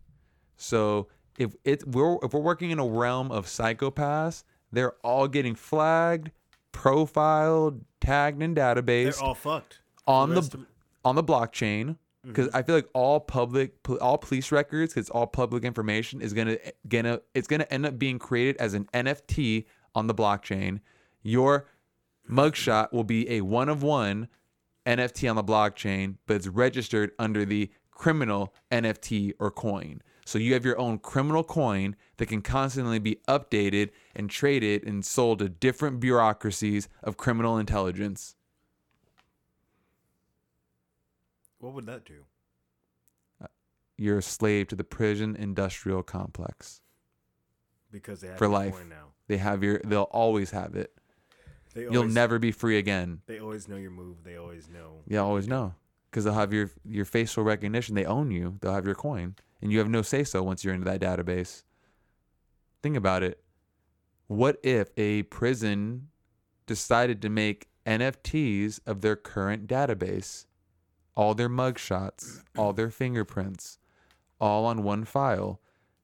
So 0.58 1.08
if 1.38 1.56
it 1.64 1.88
we're 1.88 2.18
if 2.24 2.34
we're 2.34 2.42
working 2.42 2.72
in 2.72 2.80
a 2.80 2.86
realm 2.86 3.32
of 3.32 3.48
Psycho-Pass, 3.48 4.44
they're 4.72 4.94
all 5.04 5.28
getting 5.28 5.56
flagged, 5.56 6.32
profiled, 6.72 7.82
tagged 8.02 8.42
in 8.42 8.54
database. 8.56 9.16
They're 9.18 9.24
all 9.24 9.36
fucked. 9.36 9.80
on 10.06 10.32
the 10.34 10.42
the, 10.42 10.66
on 11.06 11.16
the 11.16 11.24
blockchain 11.24 11.98
because 12.26 12.48
mm-hmm. 12.48 12.58
I 12.58 12.64
feel 12.64 12.76
like 12.76 12.90
all 12.94 13.20
public 13.20 13.74
all 14.02 14.18
police 14.18 14.52
records, 14.52 14.96
it's 14.96 15.10
all 15.10 15.28
public 15.28 15.64
information, 15.64 16.22
is 16.22 16.34
gonna 16.34 16.58
gonna 16.88 17.20
it's 17.34 17.48
gonna 17.48 17.68
end 17.70 17.86
up 17.86 18.00
being 18.00 18.20
created 18.20 18.58
as 18.58 18.74
an 18.74 18.88
NFT 18.94 19.66
on 19.96 20.08
the 20.08 20.14
blockchain. 20.14 20.80
Your 21.22 21.68
mugshot 22.30 22.92
will 22.94 23.04
be 23.04 23.30
a 23.30 23.42
one 23.42 23.70
of 23.70 23.84
one 23.84 24.28
NFT 24.86 25.30
on 25.30 25.36
the 25.36 25.44
blockchain, 25.44 26.18
but 26.26 26.36
it's 26.36 26.48
registered 26.48 27.12
under 27.20 27.46
the 27.46 27.70
criminal 27.92 28.54
NFT 28.72 29.34
or 29.40 29.52
coin. 29.52 30.02
So 30.26 30.40
you 30.40 30.54
have 30.54 30.66
your 30.66 30.80
own 30.80 31.00
criminal 31.00 31.44
coin 31.44 31.96
that 32.18 32.28
can 32.28 32.42
constantly 32.42 33.00
be 33.00 33.20
updated 33.28 33.90
and 34.16 34.30
traded 34.30 34.84
and 34.84 35.06
sold 35.06 35.40
to 35.40 35.50
different 35.50 36.00
bureaucracies 36.00 36.88
of 37.04 37.18
criminal 37.18 37.58
intelligence. 37.58 38.36
What 41.64 41.76
would 41.76 41.86
that 41.86 42.04
do? 42.04 42.26
Uh, 43.42 43.48
you're 43.98 44.18
a 44.18 44.22
slave 44.22 44.68
to 44.68 44.76
the 44.76 44.84
prison 44.84 45.34
industrial 45.38 46.04
complex. 46.04 46.82
Because 47.90 48.20
they 48.20 48.28
have 48.28 48.38
For 48.38 48.50
life. 48.50 48.76
now. 48.90 49.14
They 49.28 49.38
have 49.38 49.64
your 49.64 49.80
they'll 49.86 50.02
always 50.04 50.52
have 50.52 50.76
it. 50.76 50.94
They 51.74 51.84
You'll 51.84 52.00
always, 52.00 52.14
never 52.14 52.38
be 52.38 52.52
free 52.52 52.78
again. 52.78 53.22
They 53.28 53.40
always 53.40 53.70
know 53.70 53.78
your 53.78 53.92
move. 53.92 54.26
They 54.26 54.36
always 54.36 54.68
know. 54.68 55.04
Yeah, 55.08 55.20
always 55.20 55.48
know. 55.48 55.74
Because 56.12 56.26
they'll 56.26 56.34
have 56.34 56.52
your 56.52 56.70
your 56.84 57.06
facial 57.06 57.46
recognition. 57.46 57.96
They 57.96 58.04
own 58.04 58.30
you. 58.30 58.58
They'll 58.60 58.74
have 58.74 58.86
your 58.86 58.96
coin. 58.96 59.36
And 59.62 59.72
you 59.72 59.80
have 59.80 59.90
no 59.90 60.02
say 60.02 60.26
so 60.26 60.44
once 60.44 60.66
you're 60.66 60.74
into 60.74 60.84
that 60.84 61.00
database. 61.00 61.64
Think 62.82 62.98
about 62.98 63.24
it. 63.24 63.42
What 64.28 64.60
if 64.64 64.90
a 64.98 65.24
prison 65.24 66.10
decided 66.66 67.22
to 67.22 67.30
make 67.30 67.70
NFTs 67.86 68.82
of 68.86 69.00
their 69.00 69.16
current 69.16 69.66
database? 69.66 70.46
All 71.16 71.36
their 71.36 71.50
mugshots, 71.50 72.42
all 72.58 72.74
their 72.74 72.90
fingerprints, 72.90 73.78
all 74.42 74.66
on 74.66 74.84
one 74.84 75.04
file 75.06 75.60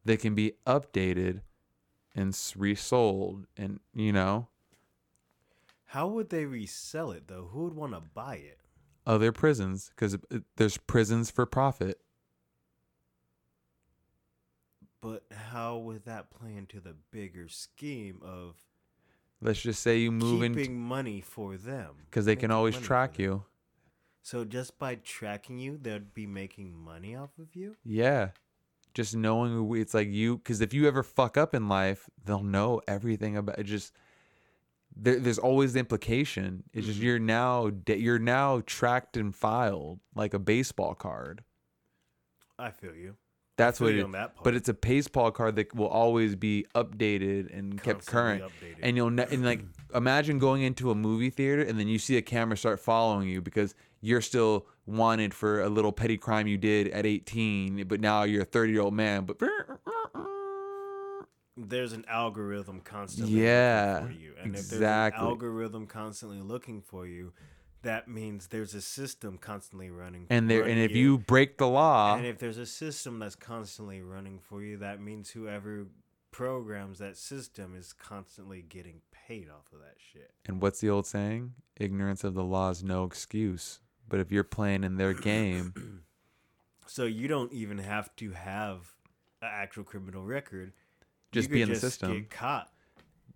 that 0.06 0.20
can 0.20 0.36
be 0.36 0.54
updated 0.66 1.42
and 2.16 2.38
resold 2.56 3.46
and 3.58 3.80
you 3.94 4.12
know 4.12 4.48
How 5.86 6.08
would 6.08 6.30
they 6.30 6.46
resell 6.46 7.12
it 7.12 7.28
though? 7.28 7.50
Who 7.52 7.64
would 7.64 7.74
want 7.74 7.94
to 7.94 8.02
buy 8.02 8.36
it? 8.36 8.60
other 9.08 9.32
prisons 9.32 9.90
because 9.96 10.14
uh, 10.16 10.40
there's 10.58 10.78
prisons 10.78 11.32
for 11.32 11.46
profit 11.46 12.00
But 15.02 15.24
how 15.32 15.78
would 15.78 16.06
that 16.06 16.30
play 16.30 16.56
into 16.56 16.80
the 16.80 16.96
bigger 17.12 17.48
scheme 17.48 18.20
of 18.22 18.56
Let's 19.42 19.62
just 19.62 19.82
say 19.82 19.98
you 20.00 20.12
move 20.12 20.42
keeping 20.42 20.72
in 20.72 20.80
money 20.80 21.22
for 21.22 21.56
them? 21.58 21.96
because 22.10 22.26
they 22.26 22.36
can 22.36 22.52
always 22.52 22.78
track 22.78 23.18
you. 23.18 23.46
So 24.30 24.46
just 24.46 24.78
by 24.78 24.94
tracking 25.04 25.58
you, 25.58 25.80
they'd 25.82 26.14
be 26.14 26.28
making 26.28 26.78
money 26.78 27.16
off 27.16 27.32
of 27.40 27.56
you? 27.56 27.76
Yeah. 27.84 28.30
Just 28.94 29.16
knowing 29.16 29.54
who 29.54 29.74
it's 29.74 29.96
like 29.96 30.08
you, 30.08 30.38
because 30.38 30.62
if 30.62 30.72
you 30.72 30.88
ever 30.88 31.02
fuck 31.02 31.36
up 31.36 31.56
in 31.56 31.68
life, 31.68 32.08
they'll 32.26 32.44
know 32.44 32.80
everything 32.88 33.36
about 33.36 33.58
it. 33.58 33.64
Just 33.64 33.92
there, 34.96 35.20
there's 35.20 35.40
always 35.40 35.74
the 35.74 35.80
implication. 35.80 36.64
It's 36.74 36.86
just 36.86 37.00
Mhm. 37.00 37.04
you're 37.04 37.20
now 37.20 37.72
you're 37.88 38.20
now 38.20 38.62
tracked 38.68 39.18
and 39.18 39.36
filed 39.36 40.00
like 40.14 40.36
a 40.36 40.40
baseball 40.40 40.94
card. 40.94 41.44
I 42.60 42.70
feel 42.70 42.94
you. 42.94 43.16
That's 43.58 43.82
what 43.82 43.94
it. 43.94 44.12
that. 44.12 44.36
But 44.44 44.56
it's 44.56 44.70
a 44.70 44.74
baseball 44.74 45.32
card 45.32 45.56
that 45.58 45.74
will 45.76 45.88
always 45.88 46.36
be 46.36 46.66
updated 46.76 47.58
and 47.58 47.82
kept 47.82 48.06
current. 48.06 48.44
updated. 48.44 48.78
And 48.82 48.96
you'll 48.96 49.10
ne- 49.10 49.28
and 49.30 49.44
like 49.44 49.64
imagine 49.94 50.38
going 50.38 50.62
into 50.62 50.92
a 50.92 50.96
movie 50.96 51.30
theater 51.32 51.62
and 51.64 51.80
then 51.80 51.88
you 51.88 51.98
see 52.00 52.16
a 52.16 52.22
camera 52.22 52.56
start 52.56 52.80
following 52.80 53.28
you 53.28 53.42
because 53.42 53.76
you're 54.02 54.22
still 54.22 54.66
wanted 54.86 55.34
for 55.34 55.62
a 55.62 55.70
little 55.70 55.92
petty 55.92 56.18
crime 56.18 56.48
you 56.48 56.58
did 56.58 56.88
at 56.90 57.06
18, 57.06 57.86
but 57.88 58.00
now 58.00 58.24
you're 58.24 58.42
a 58.42 58.46
30 58.46 58.72
year 58.72 58.82
old 58.82 58.94
man. 58.94 59.26
But 59.26 59.38
there's 61.58 61.94
an 61.94 62.06
algorithm 62.08 62.82
constantly 62.82 63.44
Yeah, 63.44 64.00
looking 64.02 64.18
for 64.18 64.22
you. 64.24 64.34
And 64.42 64.56
if 64.56 64.70
there's 64.70 64.82
an 64.82 65.14
algorithm 65.14 65.88
constantly 65.88 66.40
looking 66.42 66.82
for 66.82 67.06
you, 67.06 67.34
that 67.82 68.08
means 68.08 68.48
there's 68.48 68.74
a 68.74 68.82
system 68.82 69.38
constantly 69.38 69.90
running 69.90 70.26
and 70.30 70.50
there 70.50 70.62
and 70.62 70.70
running 70.70 70.84
if 70.84 70.92
you 70.96 71.18
break 71.18 71.58
the 71.58 71.68
law, 71.68 72.16
and 72.16 72.26
if 72.26 72.38
there's 72.38 72.58
a 72.58 72.66
system 72.66 73.20
that's 73.20 73.36
constantly 73.36 74.02
running 74.02 74.40
for 74.40 74.62
you, 74.64 74.78
that 74.78 75.02
means 75.02 75.30
whoever 75.32 75.88
programs 76.32 77.00
that 77.00 77.18
system 77.18 77.76
is 77.76 77.94
constantly 77.94 78.62
getting 78.62 79.02
paid 79.12 79.50
off 79.50 79.72
of 79.74 79.80
that 79.80 79.96
shit. 80.14 80.32
and 80.46 80.62
what's 80.62 80.80
the 80.82 80.90
old 80.90 81.06
saying? 81.06 81.54
Ignorance 81.78 82.24
of 82.24 82.34
the 82.34 82.44
law 82.44 82.70
is 82.70 82.84
no 82.84 83.06
excuse. 83.06 83.80
But 84.10 84.20
if 84.20 84.32
you're 84.32 84.44
playing 84.44 84.84
in 84.84 84.98
their 84.98 85.14
game, 85.14 85.74
So 86.90 87.06
you 87.06 87.28
don't 87.28 87.54
even 87.54 87.78
have 87.78 88.16
to 88.16 88.32
have 88.32 88.92
an 89.44 89.50
actual 89.52 89.84
criminal 89.84 90.24
record. 90.26 90.74
Just 91.32 91.52
be 91.52 91.62
in 91.62 91.70
the 91.70 91.76
just 91.76 91.86
system. 91.86 92.14
Get 92.14 92.32
caught. 92.32 92.72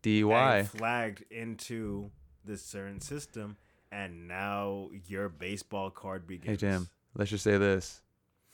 DUI. 0.02 0.66
flagged 0.66 1.24
into 1.30 2.10
this 2.44 2.66
certain 2.66 3.00
system, 3.00 3.56
and 3.92 4.28
now 4.28 4.90
your 5.08 5.30
baseball 5.30 5.92
card 5.92 6.26
begins. 6.26 6.50
Hey 6.50 6.68
Jim, 6.68 6.90
let's 7.14 7.30
just 7.30 7.44
say 7.44 7.60
this: 7.60 8.02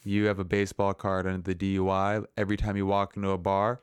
you 0.03 0.25
have 0.25 0.39
a 0.39 0.43
baseball 0.43 0.93
card 0.93 1.25
under 1.25 1.53
the 1.53 1.55
DUI. 1.55 2.25
Every 2.35 2.57
time 2.57 2.75
you 2.75 2.85
walk 2.85 3.15
into 3.15 3.29
a 3.29 3.37
bar, 3.37 3.79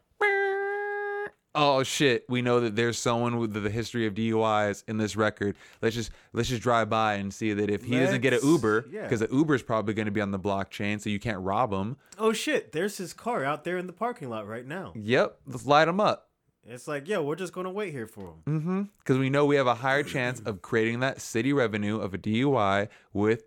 oh 1.56 1.82
shit, 1.82 2.24
we 2.28 2.42
know 2.42 2.60
that 2.60 2.76
there's 2.76 2.98
someone 2.98 3.38
with 3.38 3.52
the 3.52 3.68
history 3.70 4.06
of 4.06 4.14
DUIs 4.14 4.84
in 4.86 4.98
this 4.98 5.16
record. 5.16 5.56
Let's 5.82 5.96
just 5.96 6.10
let's 6.32 6.48
just 6.48 6.62
drive 6.62 6.88
by 6.88 7.14
and 7.14 7.34
see 7.34 7.52
that 7.54 7.70
if 7.70 7.82
he 7.82 7.98
doesn't 7.98 8.20
get 8.20 8.32
an 8.32 8.38
Let's- 8.40 8.46
Uber, 8.46 8.86
yeah. 8.92 9.02
because 9.02 9.20
the 9.20 9.28
Uber's 9.32 9.62
probably 9.62 9.94
going 9.94 10.06
to 10.06 10.12
be 10.12 10.20
on 10.20 10.30
the 10.30 10.38
blockchain, 10.38 11.00
so 11.00 11.10
you 11.10 11.18
can't 11.18 11.40
rob 11.40 11.72
him. 11.72 11.96
Oh 12.18 12.32
shit! 12.32 12.70
There's 12.72 12.98
his 12.98 13.12
car 13.12 13.42
out 13.44 13.64
there 13.64 13.78
in 13.78 13.86
the 13.88 13.92
parking 13.92 14.28
lot 14.28 14.46
right 14.46 14.66
now. 14.66 14.92
Yep, 14.94 15.40
let's 15.46 15.66
light 15.66 15.88
him 15.88 15.98
up. 15.98 16.28
It's 16.68 16.88
like, 16.88 17.06
yeah, 17.08 17.18
we're 17.18 17.36
just 17.36 17.52
gonna 17.52 17.70
wait 17.70 17.92
here 17.92 18.06
for 18.08 18.20
him. 18.22 18.42
Mm-hmm. 18.46 18.82
Because 18.98 19.18
we 19.18 19.30
know 19.30 19.46
we 19.46 19.56
have 19.56 19.66
a 19.68 19.74
higher 19.76 20.02
chance 20.02 20.40
of 20.40 20.62
creating 20.62 21.00
that 21.00 21.20
city 21.20 21.52
revenue 21.52 21.98
of 22.00 22.12
a 22.12 22.18
DUI 22.18 22.88
with 23.12 23.44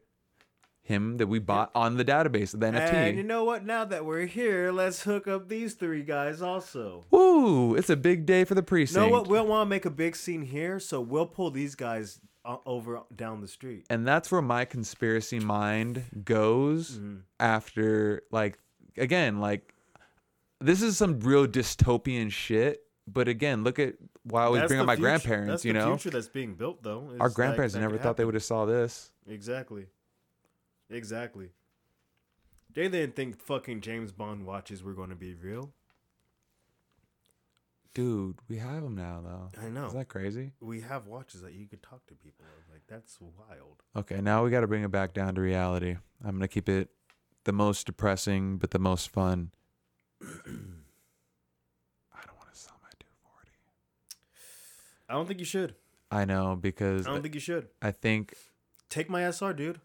him 0.90 1.16
that 1.18 1.28
we 1.28 1.40
bought 1.40 1.72
on 1.74 1.95
the 1.95 2.03
database 2.03 2.52
the 2.52 2.66
NFT. 2.66 2.94
And 2.94 3.18
you 3.18 3.24
know 3.24 3.45
what? 3.45 3.66
Now 3.66 3.86
that 3.86 4.03
we're 4.06 4.26
here, 4.26 4.72
let's 4.74 5.03
hook 5.03 5.28
up 5.28 5.48
these 5.48 5.76
three 5.76 6.03
guys 6.03 6.41
also. 6.41 7.06
Woo! 7.11 7.76
It's 7.76 7.90
a 7.90 7.95
big 7.95 8.26
day 8.26 8.44
for 8.44 8.56
the 8.56 8.60
You 8.61 8.66
precinct. 8.66 8.99
know 8.99 9.07
what? 9.07 9.28
We'll 9.28 9.48
want 9.48 9.68
to 9.68 9.70
make 9.70 9.86
a 9.86 9.90
big 9.91 10.16
scene 10.18 10.41
here, 10.41 10.80
so 10.80 10.99
we'll 10.99 11.26
pull 11.28 11.52
these 11.52 11.76
guys 11.76 12.20
o- 12.44 12.61
over 12.66 13.02
down 13.16 13.40
the 13.41 13.48
street. 13.48 13.86
and 13.90 14.06
that's 14.07 14.32
where 14.32 14.41
my 14.41 14.66
conspiracy 14.66 15.40
mind 15.40 16.03
goes 16.26 16.91
Mm-hmm. 16.91 17.16
after 17.40 18.24
like 18.32 18.57
again 18.98 19.40
like 19.40 19.74
this 20.60 20.82
is 20.82 20.98
some 20.98 21.20
real 21.22 21.48
dystopian 21.48 22.32
shit 22.32 22.82
but 23.07 23.28
again 23.28 23.64
look 23.64 23.80
at 23.80 23.94
why 24.24 24.41
i 24.41 24.45
always 24.45 24.61
That's 24.61 24.70
bring 24.70 24.80
up 24.82 24.86
my 24.88 24.95
future- 24.95 25.03
grandparents 25.07 25.49
that's 25.52 25.66
you 25.66 25.74
the 25.74 25.80
know 25.80 25.95
future 25.98 26.10
that's 26.10 26.28
being 26.28 26.56
built, 26.56 26.84
though. 26.84 27.11
our 27.20 27.30
grandparents 27.30 27.76
like, 27.76 27.82
never 27.82 27.98
thought 27.98 28.18
they 28.18 28.26
would 28.26 28.34
have 28.36 28.44
saw 28.44 28.66
this 28.66 29.11
Exactly. 29.28 29.86
Exactly. 30.90 31.49
They 32.74 32.88
didn't 32.88 33.16
think 33.16 33.40
fucking 33.41 33.82
James 33.82 34.11
Bond 34.11 34.45
watches 34.45 34.84
were 34.84 34.94
going 34.94 35.10
to 35.10 35.16
be 35.16 35.34
real. 35.34 35.72
dude 37.94 38.38
we 38.48 38.57
have 38.57 38.84
them 38.84 38.95
now 38.95 39.20
though 39.24 39.49
I 39.61 39.70
know. 39.70 39.88
is 39.88 39.94
that 39.94 40.07
crazy 40.07 40.52
We 40.61 40.82
have 40.82 41.07
watches 41.07 41.41
that 41.41 41.53
you 41.53 41.66
could 41.68 41.82
talk 41.82 42.06
to 42.07 42.14
people 42.14 42.45
of. 42.45 42.72
Like 42.74 42.84
that's 42.88 43.18
wild. 43.20 43.82
okay 43.95 44.22
now 44.22 44.44
we 44.44 44.52
got 44.52 44.61
to 44.61 44.68
bring 44.68 44.84
it 44.84 44.91
back 44.91 45.14
down 45.14 45.34
to 45.36 45.41
reality 45.41 45.98
i'm 46.24 46.32
gonna 46.36 46.48
keep 46.48 46.70
it 46.70 46.90
the 47.45 47.52
most 47.52 47.88
depressing 47.88 48.57
but 48.57 48.70
the 48.72 48.80
most 48.80 49.10
fun 49.10 49.52
i 50.22 50.26
don't 52.26 52.38
want 52.38 52.53
to 52.53 52.60
sell 52.60 52.76
my 52.84 52.90
240 52.99 53.49
I 55.10 55.14
don't 55.14 55.28
think 55.28 55.40
you 55.40 55.45
should. 55.45 55.74
i 56.11 56.24
know 56.26 56.56
because 56.56 57.07
I 57.07 57.11
don't 57.11 57.24
think 57.24 57.34
you 57.34 57.41
should. 57.41 57.68
i 57.82 57.91
think 57.91 58.36
Take 58.90 59.07
my 59.10 59.22
SR, 59.30 59.53
dude. 59.53 59.80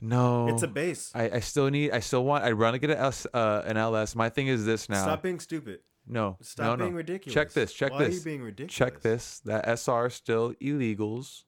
No 0.00 0.48
It's 0.48 0.62
a 0.62 0.68
base. 0.68 1.10
I, 1.14 1.30
I 1.30 1.40
still 1.40 1.68
need 1.70 1.90
I 1.92 2.00
still 2.00 2.24
want 2.24 2.44
I 2.44 2.52
want 2.52 2.74
to 2.74 2.78
get 2.78 2.90
an 2.90 2.98
S 2.98 3.26
uh, 3.32 3.62
an 3.66 3.76
LS. 3.76 4.14
My 4.16 4.28
thing 4.28 4.46
is 4.48 4.64
this 4.64 4.88
now. 4.88 5.02
Stop 5.02 5.22
being 5.22 5.40
stupid. 5.40 5.80
no, 6.06 6.36
Stop 6.40 6.78
no, 6.78 6.84
being 6.84 6.92
no. 6.92 6.96
ridiculous. 6.96 7.34
Check 7.34 7.52
this. 7.52 7.72
Check 7.72 7.92
Why 7.92 7.98
this. 7.98 8.08
Why 8.08 8.14
are 8.14 8.18
you 8.18 8.24
being 8.24 8.42
ridiculous? 8.42 8.74
Check 8.74 9.00
this. 9.02 9.40
That 9.44 9.66
SR 9.78 10.06
is 10.06 10.14
still 10.14 10.54
illegals. 10.54 11.44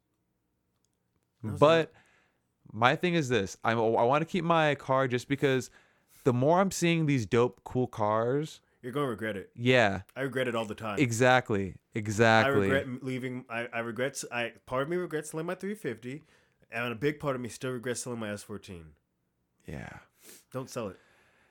No, 1.42 1.52
but 1.58 1.92
my 2.72 2.94
thing 2.96 3.14
is 3.14 3.28
this. 3.28 3.56
I'm 3.64 3.78
I 3.78 4.04
want 4.04 4.22
to 4.22 4.26
keep 4.26 4.44
my 4.44 4.74
car 4.76 5.08
just 5.08 5.28
because 5.28 5.70
the 6.24 6.32
more 6.32 6.60
I'm 6.60 6.70
seeing 6.70 7.06
these 7.06 7.26
dope 7.26 7.60
cool 7.64 7.88
cars, 7.88 8.60
You're 8.80 8.92
going 8.92 9.06
to 9.06 9.10
regret 9.10 9.36
it. 9.36 9.50
yeah, 9.56 10.02
I 10.16 10.20
regret 10.22 10.46
it 10.46 10.54
all 10.54 10.64
the 10.64 10.74
time. 10.76 10.98
exactly, 11.00 11.74
exactly. 11.94 12.70
I 12.70 12.74
regret 12.80 13.02
leaving. 13.02 13.44
I, 13.50 13.66
I 13.72 13.80
regret. 13.80 14.22
I 14.30 14.52
part 14.66 14.82
of 14.82 14.88
me 14.88 14.96
regrets 14.96 15.30
selling 15.30 15.46
my 15.46 15.56
350, 15.56 16.22
and 16.72 16.92
a 16.92 16.96
big 16.96 17.20
part 17.20 17.34
of 17.36 17.42
me 17.42 17.48
still 17.48 17.70
regrets 17.72 18.02
selling 18.02 18.18
my 18.20 18.28
S14. 18.28 18.82
yeah. 19.66 19.88
Don't 20.52 20.70
sell 20.70 20.88
it. 20.88 20.96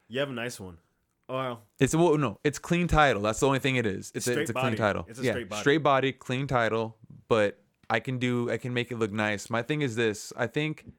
You 0.07 0.19
have 0.19 0.29
a 0.29 0.33
nice 0.33 0.59
one. 0.59 0.77
Oh, 1.27 1.59
It's 1.79 1.95
well, 1.95 2.17
no, 2.17 2.39
it's 2.43 2.59
clean 2.59 2.87
title. 2.87 3.21
That's 3.21 3.39
the 3.39 3.47
only 3.47 3.59
thing 3.59 3.75
it 3.77 3.85
is. 3.85 4.11
It's 4.15 4.27
a, 4.27 4.39
it's 4.39 4.49
a 4.49 4.53
clean 4.53 4.65
body. 4.65 4.77
title. 4.77 5.05
It's 5.09 5.19
a 5.19 5.23
yeah, 5.23 5.31
straight 5.31 5.49
body. 5.49 5.59
straight 5.61 5.77
body, 5.83 6.11
clean 6.11 6.47
title. 6.47 6.97
But 7.27 7.59
I 7.89 7.99
can 7.99 8.17
do, 8.17 8.49
I 8.51 8.57
can 8.57 8.73
make 8.73 8.91
it 8.91 8.97
look 8.97 9.11
nice. 9.11 9.49
My 9.49 9.61
thing 9.61 9.81
is 9.81 9.95
this. 9.95 10.31
I 10.37 10.47
think, 10.47 10.91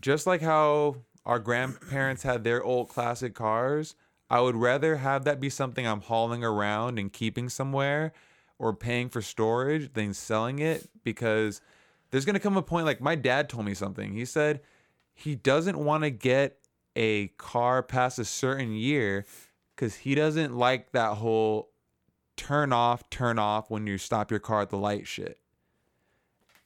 just 0.00 0.26
like 0.26 0.40
how 0.40 0.96
our 1.26 1.38
grandparents 1.38 2.22
had 2.22 2.44
their 2.44 2.62
old 2.62 2.88
classic 2.88 3.34
cars, 3.34 3.94
I 4.30 4.40
would 4.40 4.56
rather 4.56 4.96
have 4.96 5.24
that 5.24 5.40
be 5.40 5.50
something 5.50 5.86
I'm 5.86 6.00
hauling 6.00 6.42
around 6.44 6.98
and 6.98 7.12
keeping 7.12 7.48
somewhere, 7.48 8.12
or 8.58 8.72
paying 8.74 9.08
for 9.08 9.20
storage 9.22 9.92
than 9.94 10.14
selling 10.14 10.58
it 10.58 10.88
because 11.04 11.60
there's 12.10 12.24
gonna 12.24 12.40
come 12.40 12.56
a 12.56 12.62
point. 12.62 12.86
Like 12.86 13.00
my 13.00 13.14
dad 13.14 13.48
told 13.48 13.64
me 13.64 13.74
something. 13.74 14.12
He 14.12 14.24
said 14.24 14.60
he 15.12 15.34
doesn't 15.34 15.78
want 15.78 16.04
to 16.04 16.10
get 16.10 16.58
a 16.96 17.28
car 17.28 17.82
past 17.82 18.18
a 18.18 18.24
certain 18.24 18.72
year 18.72 19.26
because 19.74 19.96
he 19.96 20.14
doesn't 20.14 20.56
like 20.56 20.92
that 20.92 21.16
whole 21.16 21.70
turn 22.36 22.72
off, 22.72 23.08
turn 23.10 23.38
off 23.38 23.70
when 23.70 23.86
you 23.86 23.98
stop 23.98 24.30
your 24.30 24.40
car 24.40 24.62
at 24.62 24.70
the 24.70 24.76
light 24.76 25.06
shit. 25.06 25.38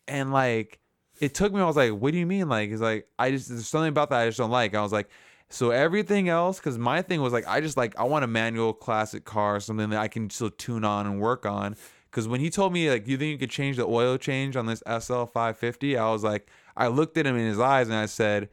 And 0.06 0.32
like, 0.32 0.78
it 1.20 1.34
took 1.34 1.52
me, 1.52 1.60
I 1.60 1.64
was 1.64 1.76
like, 1.76 1.92
what 1.92 2.12
do 2.12 2.18
you 2.18 2.26
mean? 2.26 2.48
Like, 2.48 2.70
he's 2.70 2.80
like, 2.80 3.06
I 3.18 3.30
just, 3.30 3.48
there's 3.48 3.66
something 3.66 3.88
about 3.88 4.10
that 4.10 4.20
I 4.20 4.26
just 4.26 4.38
don't 4.38 4.50
like. 4.50 4.74
I 4.74 4.82
was 4.82 4.92
like, 4.92 5.08
so 5.48 5.70
everything 5.70 6.28
else, 6.28 6.58
because 6.58 6.78
my 6.78 7.02
thing 7.02 7.22
was 7.22 7.32
like, 7.32 7.46
I 7.46 7.60
just 7.60 7.76
like, 7.76 7.98
I 7.98 8.04
want 8.04 8.24
a 8.24 8.28
manual 8.28 8.72
classic 8.72 9.24
car, 9.24 9.60
something 9.60 9.90
that 9.90 10.00
I 10.00 10.08
can 10.08 10.30
still 10.30 10.50
tune 10.50 10.84
on 10.84 11.06
and 11.06 11.20
work 11.20 11.46
on. 11.46 11.76
Because 12.14 12.28
when 12.28 12.38
he 12.38 12.48
told 12.48 12.72
me, 12.72 12.88
like, 12.88 13.08
you 13.08 13.16
think 13.16 13.32
you 13.32 13.38
could 13.38 13.50
change 13.50 13.76
the 13.76 13.84
oil 13.84 14.16
change 14.16 14.54
on 14.54 14.66
this 14.66 14.84
SL 14.86 15.24
550, 15.24 15.98
I 15.98 16.12
was 16.12 16.22
like, 16.22 16.48
I 16.76 16.86
looked 16.86 17.18
at 17.18 17.26
him 17.26 17.34
in 17.34 17.44
his 17.44 17.58
eyes 17.58 17.88
and 17.88 17.96
I 17.96 18.06
said, 18.06 18.50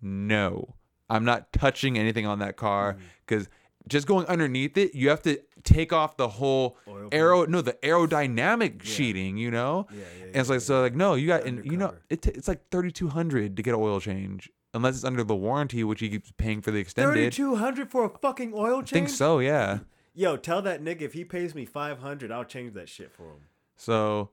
no, 0.00 0.76
I'm 1.10 1.22
not 1.22 1.52
touching 1.52 1.98
anything 1.98 2.24
on 2.24 2.38
that 2.38 2.56
car 2.56 2.94
mm. 2.94 2.98
because 3.26 3.50
just 3.86 4.06
going 4.06 4.24
underneath 4.24 4.78
it, 4.78 4.94
you 4.94 5.10
have 5.10 5.20
to 5.24 5.38
take 5.64 5.92
off 5.92 6.16
the 6.16 6.28
whole 6.28 6.78
Oil 6.88 7.10
aero, 7.12 7.44
no, 7.44 7.60
the 7.60 7.74
aerodynamic 7.74 8.82
sheeting, 8.82 9.36
you 9.36 9.50
know? 9.50 9.86
Yeah, 9.90 9.98
yeah, 9.98 10.24
And 10.28 10.36
it's 10.36 10.48
yeah, 10.48 10.54
like, 10.54 10.62
so 10.62 10.80
like, 10.80 10.94
no, 10.94 11.14
you 11.14 11.26
got, 11.26 11.44
and 11.44 11.62
you 11.62 11.76
know, 11.76 11.92
it 12.08 12.22
t- 12.22 12.30
it's 12.30 12.48
like 12.48 12.70
3200 12.70 13.54
to 13.54 13.62
get 13.62 13.74
an 13.74 13.80
oil 13.80 14.00
change 14.00 14.50
unless 14.72 14.94
it's 14.94 15.04
under 15.04 15.22
the 15.22 15.36
warranty, 15.36 15.84
which 15.84 16.00
he 16.00 16.08
keeps 16.08 16.32
paying 16.38 16.62
for 16.62 16.70
the 16.70 16.78
extended. 16.78 17.12
Thirty-two 17.12 17.56
hundred 17.56 17.90
for 17.90 18.06
a 18.06 18.08
fucking 18.08 18.54
oil 18.54 18.82
change. 18.82 18.92
I 18.92 18.96
change. 18.96 19.08
think 19.08 19.08
so, 19.10 19.40
yeah. 19.40 19.80
Yo, 20.14 20.36
tell 20.36 20.62
that 20.62 20.82
nigga 20.82 21.02
if 21.02 21.12
he 21.12 21.24
pays 21.24 21.54
me 21.54 21.64
five 21.64 21.98
hundred, 21.98 22.30
I'll 22.30 22.44
change 22.44 22.74
that 22.74 22.88
shit 22.88 23.10
for 23.12 23.24
him. 23.32 23.40
So 23.76 24.30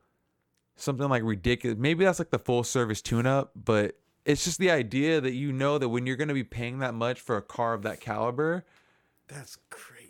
something 0.76 1.10
like 1.10 1.24
ridiculous. 1.24 1.78
Maybe 1.78 2.06
that's 2.06 2.20
like 2.20 2.30
the 2.30 2.40
full 2.40 2.64
service 2.64 3.02
tune 3.02 3.26
up, 3.26 3.52
but 3.56 3.98
it's 4.26 4.44
just 4.44 4.60
the 4.60 4.70
idea 4.72 5.20
that 5.22 5.34
you 5.34 5.52
know 5.52 5.78
that 5.80 5.90
when 5.90 6.06
you're 6.06 6.16
going 6.16 6.28
to 6.28 6.34
be 6.36 6.44
paying 6.44 6.80
that 6.80 6.94
much 6.94 7.20
for 7.20 7.38
a 7.38 7.42
car 7.42 7.74
of 7.74 7.82
that 7.84 8.00
caliber, 8.00 8.64
That's 9.28 9.58
crazy. 9.70 10.08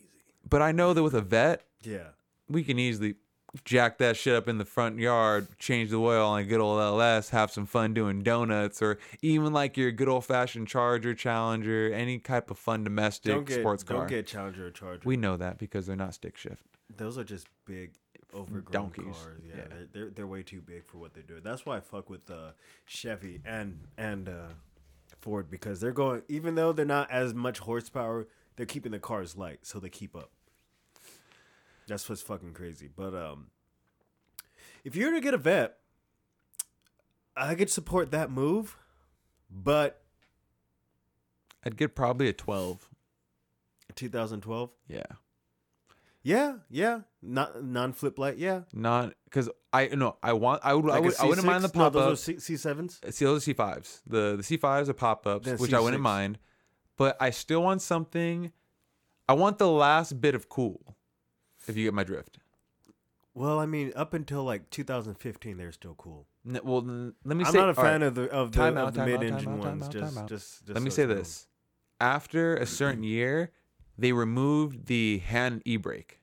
But 0.47 0.61
I 0.61 0.71
know 0.73 0.93
that 0.93 1.03
with 1.03 1.13
a 1.13 1.21
vet, 1.21 1.63
Yeah. 1.83 2.09
we 2.49 2.63
can 2.63 2.77
easily 2.77 3.15
jack 3.65 3.97
that 3.97 4.15
shit 4.15 4.35
up 4.35 4.47
in 4.47 4.57
the 4.57 4.65
front 4.65 4.97
yard, 4.97 5.47
change 5.59 5.89
the 5.89 5.97
oil 5.97 6.25
on 6.25 6.39
a 6.39 6.43
good 6.43 6.59
old 6.59 6.79
LS, 6.79 7.29
have 7.29 7.51
some 7.51 7.65
fun 7.65 7.93
doing 7.93 8.21
donuts, 8.23 8.81
or 8.81 8.97
even 9.21 9.51
like 9.53 9.77
your 9.77 9.91
good 9.91 10.07
old 10.07 10.25
fashioned 10.25 10.67
Charger, 10.67 11.13
Challenger, 11.13 11.91
any 11.93 12.17
type 12.19 12.49
of 12.49 12.57
fun 12.57 12.83
domestic 12.83 13.33
Don't 13.33 13.45
get 13.47 13.59
sports 13.59 13.83
car. 13.83 13.97
don't 13.97 14.09
get 14.09 14.27
Challenger 14.27 14.67
or 14.67 14.71
Charger. 14.71 15.01
we 15.05 15.17
know 15.17 15.37
that 15.37 15.57
because 15.57 15.85
they're 15.85 15.95
not 15.95 16.13
stick 16.13 16.37
shift. 16.37 16.63
Those 16.95 17.17
are 17.17 17.23
just 17.23 17.47
big, 17.65 17.91
overgrown 18.33 18.91
Donkeys. 18.91 19.15
cars. 19.17 19.41
Yeah, 19.45 19.55
Yeah. 19.55 19.63
They're, 19.69 19.87
they're 19.91 20.09
they're 20.11 20.27
way 20.27 20.43
too 20.43 20.61
big 20.61 20.85
for 20.85 20.97
what 20.97 21.13
they're 21.13 21.23
doing. 21.23 21.41
That's 21.43 21.65
why 21.65 21.77
I 21.77 21.79
fuck 21.81 22.09
with 22.09 22.29
uh, 22.29 22.51
Chevy 22.85 23.41
and 23.45 23.79
and 23.97 24.29
uh, 24.29 24.53
Ford 25.19 25.49
because 25.49 25.79
they're 25.79 25.91
going. 25.91 26.23
Even 26.29 26.55
though 26.55 26.71
they're 26.71 26.85
not 26.85 27.11
as 27.11 27.33
much 27.33 27.59
horsepower, 27.59 28.27
they're 28.55 28.65
keeping 28.65 28.91
the 28.91 28.99
cars 28.99 29.37
light, 29.37 29.59
so 29.63 29.79
they 29.79 29.89
keep 29.89 30.15
up. 30.15 30.31
That's 31.87 32.07
what's 32.09 32.21
fucking 32.21 32.53
crazy. 32.53 32.89
But 32.93 33.13
um, 33.13 33.47
if 34.83 34.95
you're 34.95 35.11
to 35.11 35.21
get 35.21 35.33
a 35.33 35.37
vet, 35.37 35.77
I 37.35 37.55
could 37.55 37.69
support 37.69 38.11
that 38.11 38.29
move, 38.31 38.77
but 39.49 40.01
I'd 41.65 41.77
get 41.77 41.95
probably 41.95 42.27
a 42.29 42.33
12. 42.33 42.87
2012, 43.95 44.69
Yeah. 44.87 45.03
yeah, 46.23 46.55
yeah, 46.69 47.01
not 47.21 47.61
non 47.63 47.91
flip 47.91 48.17
light, 48.17 48.37
yeah. 48.37 48.61
Not 48.73 49.13
because 49.25 49.49
I 49.73 49.87
no 49.87 50.15
I 50.23 50.31
want 50.33 50.61
I 50.63 50.73
would 50.73 50.85
I, 50.85 50.93
Like 50.93 50.99
a 50.99 51.05
would, 51.07 51.15
I 51.19 51.25
wouldn't 51.25 51.45
mind 51.45 51.63
the 51.63 51.67
C6? 51.67 51.75
No, 51.75 51.81
pop 51.83 51.93
those 51.93 52.29
are 52.29 52.39
C- 52.39 52.53
C7s. 52.55 53.13
See 53.13 53.25
those 53.25 53.47
are 53.47 53.53
C5s. 53.53 54.01
The 54.07 54.35
the 54.37 54.43
C5s 54.57 54.87
are 54.87 54.93
pop 54.93 55.27
ups, 55.27 55.45
Then 55.45 55.57
which 55.57 55.73
I 55.73 55.79
wouldn't 55.81 56.01
mind. 56.01 56.39
But 56.97 57.17
I 57.19 57.31
still 57.31 57.63
want 57.63 57.81
something. 57.81 58.51
I 59.27 59.33
want 59.33 59.57
the 59.57 59.67
last 59.69 60.21
bit 60.21 60.35
of 60.35 60.47
cool. 60.47 60.95
If 61.67 61.77
you 61.77 61.85
get 61.85 61.93
my 61.93 62.03
drift. 62.03 62.39
Well, 63.33 63.59
I 63.59 63.65
mean, 63.65 63.93
up 63.95 64.13
until 64.13 64.43
like 64.43 64.69
2015, 64.71 65.57
they're 65.57 65.71
still 65.71 65.95
cool. 65.95 66.27
N- 66.45 66.59
Well, 66.63 66.79
n- 66.79 67.13
let 67.23 67.37
me 67.37 67.45
I'm 67.45 67.51
say. 67.53 67.57
not 67.59 67.65
a 67.69 67.77
all 67.77 67.83
fan 67.83 68.01
right, 68.01 68.07
of 68.07 68.15
the 68.15 68.29
of 68.29 68.51
the, 68.51 68.57
Time 68.57 68.77
of 68.77 68.93
the 68.93 68.99
time 68.99 69.09
out, 69.09 69.11
time 69.13 69.19
mid-engine 69.21 69.49
out, 69.53 69.61
time 69.63 69.79
ones. 69.79 69.83
out, 69.83 69.91
just, 69.91 70.13
time 70.15 70.23
out. 70.23 70.29
just, 70.29 70.65
just 70.65 70.73
let 70.73 70.83
me 70.83 70.89
so 70.89 70.95
say 70.95 71.03
it's 71.03 71.09
known. 71.09 71.17
this. 71.19 71.47
After 72.01 72.55
a 72.57 72.65
certain 72.65 73.03
year, 73.17 73.51
they 73.97 74.11
removed 74.11 74.87
the 74.87 75.19
hand 75.19 75.61
e 75.65 75.77
brake. 75.77 76.19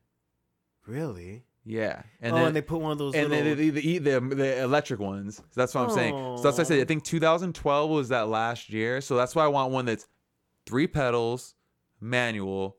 Really? 0.87 1.45
Yeah, 1.65 2.03
and 2.23 2.33
oh, 2.33 2.37
then 2.37 2.47
and 2.49 2.57
they 2.57 2.63
put 2.63 2.81
one 2.81 2.93
of 2.93 2.99
those. 2.99 3.15
and 3.15 3.29
little, 3.29 3.45
then 3.55 3.57
the, 3.59 3.71
the, 3.71 3.99
the, 3.99 4.19
the, 4.21 4.35
the 4.35 4.63
electric 4.63 5.01
ones. 5.01 5.37
So 5.37 5.43
that's 5.55 5.75
what 5.75 5.83
I'm 5.85 5.91
saying. 5.91 6.15
So 6.39 6.43
that's 6.45 6.57
why 6.57 6.63
I 6.63 6.67
said 6.67 6.81
I 6.81 6.85
think 6.85 7.05
2012 7.05 7.91
was 7.91 8.09
that 8.09 8.29
last 8.29 8.71
year. 8.71 9.03
So 9.03 9.17
that's 9.17 9.35
why 9.35 9.45
I 9.45 9.49
want 9.49 9.71
one 9.71 9.85
that's 9.85 10.07
three 10.67 10.87
pedals, 10.87 11.55
manual, 12.01 12.79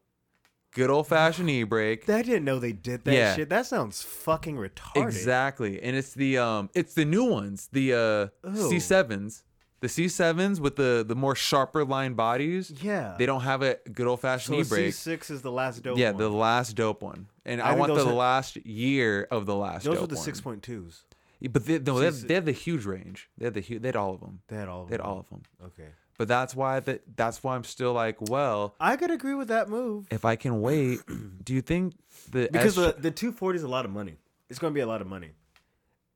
good 0.74 0.90
old 0.90 1.08
fashioned 1.08 1.50
e 1.50 1.64
brake. 1.64 2.10
I 2.10 2.22
didn't 2.22 2.46
know 2.46 2.60
they 2.60 2.72
did 2.74 3.04
that 3.06 3.14
Yeah. 3.14 3.36
shit. 3.36 3.50
That 3.50 3.66
sounds 3.66 4.02
fucking 4.02 4.56
retarded. 4.58 5.04
Exactly, 5.08 5.82
and 5.82 5.96
it's 5.96 6.14
the 6.14 6.38
um, 6.38 6.70
it's 6.74 6.94
the 6.94 7.06
new 7.06 7.26
ones, 7.26 7.70
the 7.72 7.94
uh, 7.94 7.98
Ooh. 7.98 8.70
C7s, 8.70 9.44
the 9.82 9.88
C7s 9.88 10.60
with 10.60 10.76
the 10.76 11.04
the 11.08 11.16
more 11.16 11.36
sharper 11.36 11.84
line 11.86 12.14
bodies. 12.14 12.72
Yeah. 12.82 13.16
They 13.18 13.26
don't 13.26 13.42
have 13.42 13.62
a 13.62 13.78
good 13.92 14.08
old 14.08 14.20
so 14.20 14.28
fashioned 14.28 14.58
e 14.60 14.64
brake. 14.64 14.94
C6 14.94 15.32
is 15.32 15.42
the 15.42 15.52
last 15.52 15.82
dope 15.84 15.98
Yeah, 15.98 16.12
one. 16.12 16.18
the 16.22 16.30
last 16.30 16.76
dope 16.76 17.02
one, 17.02 17.28
and 17.46 17.62
I 17.62 17.66
I, 17.66 17.70
think 17.70 17.80
want 17.80 17.90
the 17.94 18.00
those 18.00 18.08
are- 18.08 18.14
last 18.14 18.58
year 18.66 19.28
of 19.32 19.46
the 19.46 19.56
last. 19.56 19.84
Those 19.86 19.96
dope 19.96 20.04
are 20.04 20.08
the 20.08 20.16
one. 20.16 20.26
6.2s. 20.26 21.04
Yeah, 21.42 21.48
But 21.54 21.66
they, 21.66 21.80
no, 21.80 21.98
they 22.00 22.06
have, 22.06 22.28
they 22.28 22.34
have 22.34 22.44
the 22.44 22.52
huge 22.52 22.84
range. 22.86 23.30
They 23.38 23.46
have 23.46 23.54
the 23.54 23.62
hu- 23.62 23.80
they 23.80 23.88
had 23.88 23.96
all 23.96 24.14
of 24.14 24.20
them. 24.20 24.42
They 24.50 24.58
had 24.58 24.68
all 24.68 24.84
of 24.84 24.90
They 24.90 24.96
had 24.96 25.00
them. 25.00 25.08
all 25.10 25.20
of 25.20 25.30
them. 25.30 25.44
Okay. 25.68 25.88
But 26.20 26.28
that's 26.28 26.54
why 26.54 26.82
that 26.82 27.02
that's 27.16 27.42
why 27.44 27.56
I'm 27.56 27.64
still 27.64 27.94
like, 27.94 28.18
well, 28.30 28.76
I 28.80 28.98
could 28.98 29.10
agree 29.10 29.34
with 29.36 29.48
that 29.48 29.70
move. 29.70 30.06
if 30.12 30.26
I 30.26 30.36
can 30.36 30.60
wait, 30.62 31.00
do 31.46 31.54
you 31.54 31.62
think 31.62 31.94
the 32.30 32.50
Because 32.52 32.78
S- 32.78 32.94
the, 32.96 33.02
the 33.02 33.10
240 33.12 33.56
is 33.56 33.64
a 33.64 33.70
lot 33.70 33.86
of 33.86 33.92
money. 33.92 34.18
It's 34.50 34.60
going 34.60 34.74
to 34.74 34.76
be 34.76 34.82
a 34.82 34.86
lot 34.86 35.00
of 35.02 35.08
money. 35.08 35.30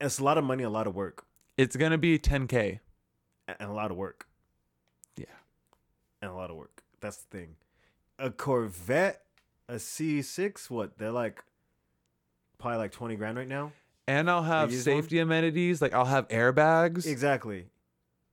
It's 0.02 0.20
a 0.20 0.24
lot 0.26 0.38
of 0.38 0.44
money, 0.44 0.64
a 0.64 0.70
lot 0.70 0.88
of 0.88 0.94
work, 0.96 1.24
it's 1.58 1.78
gonna 1.78 1.98
be 1.98 2.20
10k? 2.20 2.80
a- 3.48 3.62
and 3.62 3.70
a 3.70 3.74
lot 3.74 3.92
of 3.92 3.96
work. 3.98 4.28
Yeah. 5.16 5.26
and 6.22 6.30
a 6.30 6.34
lot 6.34 6.50
of 6.50 6.58
work. 6.58 6.84
That's 7.00 7.18
the 7.24 7.38
thing. 7.38 7.56
A 8.20 8.30
Corvette, 8.30 9.22
a 9.70 9.76
C6, 9.76 10.70
what? 10.70 10.98
They're 10.98 11.12
like 11.12 11.42
probably 12.58 12.80
like 12.80 12.92
20 12.92 13.16
grand 13.16 13.38
right 13.38 13.48
now. 13.48 13.72
And 14.06 14.30
I'll 14.30 14.44
have 14.44 14.70
used 14.72 14.86
one? 14.86 14.98
safety 15.02 15.20
amenities, 15.20 15.82
like 15.82 15.94
I'll 15.94 16.04
have 16.04 16.28
airbags. 16.28 17.06
Exactly. 17.06 17.68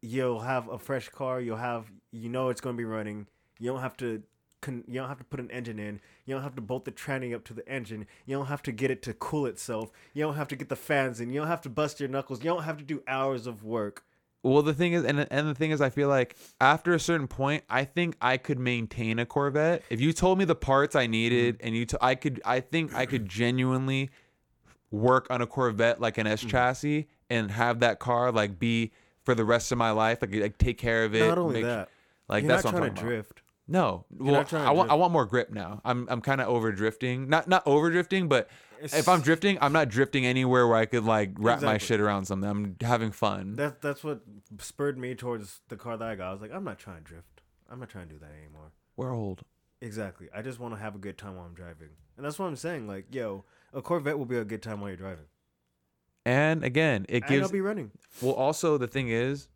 You'll 0.03 0.41
have 0.41 0.69
a 0.69 0.79
fresh 0.79 1.09
car. 1.11 1.41
You'll 1.41 1.57
have, 1.57 1.91
you 2.13 2.29
know, 2.29 2.49
it's 2.49 2.61
going 2.61 2.75
to 2.77 2.79
be 2.79 2.85
running. 2.85 3.27
You 3.59 3.71
don't 3.73 3.81
have 3.81 3.97
to. 3.99 4.23
Con- 4.63 4.85
you 4.87 5.01
don't 5.01 5.09
have 5.09 5.17
to 5.19 5.25
put 5.25 5.41
an 5.41 5.51
engine 5.51 5.79
in. 5.79 6.01
You 6.27 6.35
don't 6.35 6.43
have 6.43 6.55
to 6.57 6.61
bolt 6.61 6.85
the 6.85 6.93
tranny 6.93 7.35
up 7.35 7.45
to 7.45 7.55
the 7.55 7.67
engine. 7.67 8.07
You 8.27 8.37
don't 8.37 8.47
have 8.47 8.63
to 8.65 8.73
get 8.73 8.91
it 8.91 9.03
to 9.05 9.15
cool 9.15 9.47
itself. 9.47 9.91
You 10.13 10.23
don't 10.23 10.35
have 10.35 10.49
to 10.49 10.57
get 10.57 10.69
the 10.69 10.77
fans 10.77 11.19
in. 11.21 11.31
You 11.31 11.41
don't 11.41 11.49
have 11.49 11.63
to 11.63 11.71
bust 11.71 11.99
your 11.99 12.11
knuckles. 12.11 12.41
You 12.45 12.51
don't 12.51 12.65
have 12.65 12.77
to 12.77 12.85
do 12.85 13.03
hours 13.09 13.47
of 13.47 13.65
work. 13.65 14.05
Well, 14.43 14.63
the 14.63 14.75
thing 14.75 14.93
is, 14.95 15.05
and 15.05 15.27
and 15.31 15.49
the 15.49 15.55
thing 15.55 15.71
is, 15.71 15.81
I 15.81 15.89
feel 15.91 16.09
like 16.09 16.37
after 16.61 16.93
a 16.95 17.01
certain 17.01 17.27
point, 17.27 17.65
I 17.71 17.85
think 17.85 18.17
I 18.21 18.37
could 18.37 18.59
maintain 18.59 19.19
a 19.19 19.25
Corvette. 19.27 19.83
If 19.91 20.01
you 20.01 20.13
told 20.13 20.39
me 20.39 20.45
the 20.47 20.55
parts 20.55 20.95
I 20.95 21.07
needed, 21.07 21.57
Mm-hmm. 21.59 21.67
and 21.67 21.77
you, 21.77 21.85
t- 21.87 21.97
I 22.01 22.15
could, 22.15 22.41
I 22.45 22.61
think 22.61 22.95
I 22.95 23.07
could 23.07 23.29
genuinely 23.29 24.11
work 24.91 25.27
on 25.31 25.41
a 25.41 25.47
Corvette 25.47 26.01
like 26.01 26.19
an 26.19 26.27
Mm-hmm. 26.27 26.33
S 26.33 26.51
chassis 26.51 27.09
and 27.31 27.51
have 27.51 27.81
that 27.81 27.99
car 27.99 28.31
like 28.33 28.59
be 28.59 28.93
for 29.25 29.35
the 29.35 29.45
rest 29.45 29.73
of 29.73 29.79
my 29.79 29.91
life. 29.91 30.19
Like, 30.23 30.35
like 30.35 30.59
take 30.59 30.79
care 30.79 31.05
of 31.05 31.15
it. 31.15 31.27
Not 31.27 31.39
only 31.39 31.55
make- 31.55 31.65
that, 31.65 31.89
like 32.29 32.43
you're 32.45 32.49
that's 32.53 32.65
not 32.65 32.75
what 32.75 32.83
I'm 32.83 32.89
trying 32.89 32.95
to 32.95 33.01
talking 33.01 33.09
about. 33.09 33.25
drift. 33.25 33.43
No, 33.69 34.05
well, 34.11 34.45
trying 34.45 34.65
to 34.65 34.69
I 34.69 34.73
want 34.73 34.91
I 34.91 34.95
want 34.95 35.13
more 35.13 35.27
grip 35.27 35.51
now. 35.51 35.81
I'm 35.85 36.09
I'm 36.11 36.21
kind 36.21 36.41
of 36.41 36.49
over 36.49 36.73
drifting. 36.73 37.29
Not 37.29 37.47
not 37.47 37.63
over 37.67 37.89
drifting, 37.91 38.27
but 38.29 38.51
if 38.81 39.09
I'm 39.09 39.21
drifting, 39.21 39.59
I'm 39.61 39.73
not 39.73 39.89
drifting 39.89 40.27
anywhere 40.27 40.67
where 40.67 40.77
I 40.77 40.87
could 40.87 41.05
like 41.05 41.31
wrap 41.39 41.63
my 41.63 41.79
shit 41.79 42.01
around 42.01 42.25
something. 42.25 42.51
I'm 42.51 42.77
having 42.81 43.13
fun. 43.13 43.55
That's 43.55 43.77
that's 43.81 44.03
what 44.03 44.23
spurred 44.59 44.99
me 44.99 45.15
towards 45.15 45.61
the 45.69 45.77
car 45.77 45.97
that 45.97 46.09
I 46.09 46.17
got. 46.17 46.31
I 46.31 46.33
was 46.33 46.41
like, 46.41 46.53
I'm 46.53 46.65
not 46.65 46.81
trying 46.81 46.97
to 46.99 47.05
drift. 47.05 47.43
I'm 47.71 47.79
not 47.79 47.89
trying 47.89 48.09
to 48.09 48.15
do 48.15 48.19
that 48.19 48.31
anymore. 48.37 48.73
We're 48.97 49.15
old. 49.15 49.43
Exactly. 49.81 50.29
I 50.35 50.43
just 50.43 50.59
want 50.59 50.75
to 50.75 50.81
have 50.81 50.97
a 50.97 50.99
good 50.99 51.17
time 51.17 51.37
while 51.37 51.47
I'm 51.47 51.55
driving, 51.55 51.91
and 52.17 52.27
that's 52.27 52.39
what 52.41 52.47
I'm 52.47 52.57
saying. 52.57 52.89
Like, 52.89 53.07
yo, 53.15 53.45
a 53.73 53.81
Corvette 53.81 54.19
will 54.19 54.27
be 54.27 54.37
a 54.37 54.45
good 54.45 54.63
time 54.63 54.81
while 54.81 54.91
you're 54.91 54.97
driving. 54.97 55.27
And 56.27 56.63
again, 56.65 57.07
it 57.09 57.21
gives. 57.21 57.33
and 57.33 57.43
I'll 57.45 57.51
be 57.51 57.61
running. 57.61 57.91
Well, 58.21 58.35
also 58.35 58.77
the 58.79 58.87
thing 58.89 59.09
is, 59.09 59.49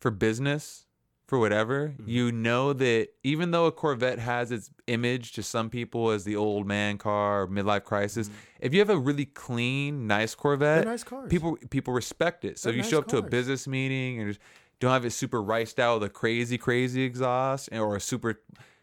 for 0.00 0.10
business, 0.10 0.86
for 1.26 1.38
whatever, 1.38 1.88
Mm-hmm. 1.88 2.08
you 2.10 2.30
know 2.32 2.72
that 2.74 3.08
even 3.22 3.52
though 3.52 3.66
a 3.66 3.72
Corvette 3.72 4.18
has 4.18 4.52
its 4.52 4.70
image 4.86 5.32
to 5.32 5.42
some 5.42 5.70
people 5.70 6.10
as 6.10 6.24
the 6.24 6.36
old 6.36 6.66
man 6.66 6.98
car 6.98 7.42
or 7.42 7.48
midlife 7.48 7.84
crisis, 7.84 8.28
if 8.60 8.74
you 8.74 8.80
have 8.80 8.90
a 8.90 8.98
really 8.98 9.24
clean, 9.24 10.06
nice 10.06 10.34
Corvette, 10.34 10.82
Mm-hmm. 10.82 10.90
Nice 10.90 11.04
cars. 11.04 11.30
people 11.30 11.56
people 11.70 11.94
respect 11.94 12.44
it. 12.44 12.58
So 12.58 12.68
They're 12.68 12.72
if 12.72 12.76
you 12.76 12.82
nice 12.82 12.90
show 12.90 12.98
up 12.98 13.08
to 13.08 13.16
a 13.18 13.22
business 13.22 13.66
meeting 13.66 14.18
and 14.20 14.28
just 14.28 14.40
don't 14.80 14.90
have 14.92 15.04
it 15.06 15.10
super 15.12 15.40
riced 15.40 15.78
out 15.80 16.00
with 16.00 16.10
a 16.10 16.12
crazy, 16.12 16.58
crazy 16.58 17.02
exhaust 17.04 17.68
or 17.72 17.96
a 17.96 18.00
super, 18.00 18.40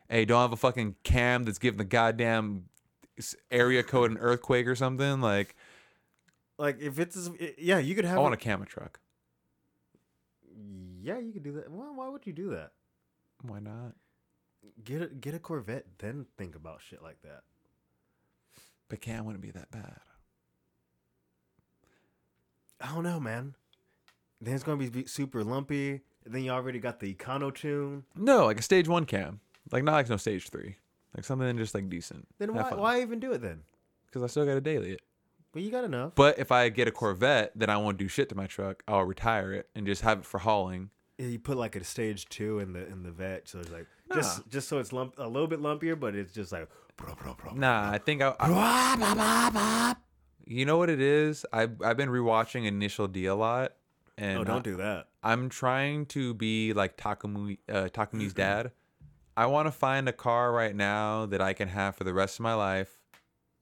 hey, 0.09 0.25
don't 0.25 0.41
have 0.41 0.53
a 0.53 0.57
fucking 0.57 0.95
cam 1.03 1.43
that's 1.43 1.59
giving 1.59 1.77
the 1.77 1.83
goddamn 1.83 2.63
area 3.51 3.83
code 3.83 4.09
an 4.09 4.17
earthquake 4.17 4.65
or 4.65 4.75
something 4.75 5.21
like. 5.21 5.55
Like, 6.59 6.81
if 6.81 6.99
it's 6.99 7.29
yeah, 7.57 7.79
you 7.79 7.95
could 7.95 8.03
have. 8.03 8.17
I 8.17 8.19
a- 8.19 8.23
want 8.23 8.33
a 8.33 8.37
camera 8.37 8.67
truck. 8.67 8.99
Yeah, 11.01 11.17
you 11.17 11.31
could 11.31 11.43
do 11.43 11.53
that. 11.53 11.71
Well, 11.71 11.93
why 11.95 12.09
would 12.09 12.27
you 12.27 12.33
do 12.33 12.49
that? 12.49 12.73
Why 13.41 13.59
not? 13.59 13.93
Get 14.83 15.01
a 15.01 15.07
get 15.07 15.33
a 15.33 15.39
Corvette, 15.39 15.85
then 15.99 16.25
think 16.37 16.55
about 16.55 16.81
shit 16.81 17.01
like 17.01 17.21
that. 17.21 17.43
But 18.89 18.99
cam 18.99 19.23
wouldn't 19.23 19.41
be 19.41 19.51
that 19.51 19.71
bad. 19.71 19.99
I 22.81 22.93
don't 22.93 23.03
know, 23.03 23.21
man. 23.21 23.55
Then 24.41 24.53
it's 24.53 24.63
gonna 24.63 24.85
be 24.85 25.05
super 25.05 25.45
lumpy. 25.45 26.01
Then 26.25 26.43
you 26.43 26.51
already 26.51 26.79
got 26.79 26.99
the 26.99 27.13
Econo 27.13 27.55
tune. 27.55 28.03
No, 28.17 28.45
like 28.45 28.59
a 28.59 28.63
stage 28.63 28.89
one 28.89 29.05
cam, 29.05 29.39
like 29.71 29.85
not 29.85 29.93
like 29.93 30.09
no 30.09 30.17
stage 30.17 30.49
three, 30.49 30.75
like 31.15 31.23
something 31.23 31.57
just 31.57 31.73
like 31.73 31.87
decent. 31.89 32.27
Then 32.37 32.53
why 32.53 32.73
why 32.73 33.01
even 33.01 33.21
do 33.21 33.31
it 33.31 33.41
then? 33.41 33.61
Because 34.07 34.23
I 34.23 34.27
still 34.27 34.45
got 34.45 34.55
to 34.55 34.61
daily 34.61 34.91
it. 34.91 35.01
But 35.51 35.63
you 35.63 35.71
got 35.71 35.83
enough. 35.83 36.13
But 36.15 36.37
if 36.37 36.51
I 36.51 36.69
get 36.69 36.87
a 36.87 36.91
Corvette, 36.91 37.51
then 37.55 37.69
I 37.69 37.77
won't 37.77 37.97
do 37.97 38.07
shit 38.07 38.29
to 38.29 38.35
my 38.35 38.45
truck. 38.47 38.83
I'll 38.87 39.03
retire 39.03 39.51
it 39.53 39.67
and 39.75 39.85
just 39.87 40.01
have 40.03 40.19
it 40.19 40.25
for 40.25 40.39
hauling. 40.39 40.91
Yeah, 41.17 41.27
you 41.27 41.39
put 41.39 41.57
like 41.57 41.75
a 41.75 41.83
stage 41.83 42.29
two 42.29 42.59
in 42.59 42.73
the 42.73 42.85
in 42.87 43.03
the 43.03 43.11
vet, 43.11 43.47
so 43.49 43.59
it's 43.59 43.71
like 43.71 43.87
Nah. 44.09 44.15
just 44.15 44.47
just 44.49 44.67
so 44.69 44.79
it's 44.79 44.93
lump 44.93 45.15
a 45.17 45.27
little 45.27 45.47
bit 45.47 45.59
lumpier, 45.59 45.99
but 45.99 46.15
it's 46.15 46.31
just 46.33 46.51
like 46.51 46.69
bro, 46.97 47.13
bro, 47.15 47.33
bro. 47.33 47.53
Nah, 47.53 47.91
I 47.91 47.97
think 47.97 48.21
I. 48.21 48.33
I 48.39 49.95
you 50.45 50.65
know 50.65 50.77
what 50.77 50.89
it 50.89 51.01
is? 51.01 51.45
I've 51.51 51.81
I've 51.81 51.97
been 51.97 52.09
rewatching 52.09 52.65
Initial 52.65 53.07
D 53.07 53.25
a 53.25 53.35
lot, 53.35 53.73
and 54.17 54.39
Oh, 54.39 54.43
don't 54.43 54.63
do 54.63 54.77
that. 54.77 55.07
I'm 55.21 55.49
trying 55.49 56.05
to 56.07 56.33
be 56.33 56.73
like 56.73 56.95
Takumi, 56.97 57.57
uh, 57.67 57.89
Takumi's 57.91 58.33
dad. 58.45 58.71
I 59.35 59.45
want 59.47 59.67
to 59.67 59.71
find 59.71 60.07
a 60.09 60.13
car 60.13 60.51
right 60.51 60.75
now 60.75 61.25
that 61.27 61.41
I 61.41 61.53
can 61.53 61.67
have 61.69 61.95
for 61.95 62.03
the 62.03 62.13
rest 62.13 62.39
of 62.39 62.43
my 62.43 62.53
life 62.53 62.99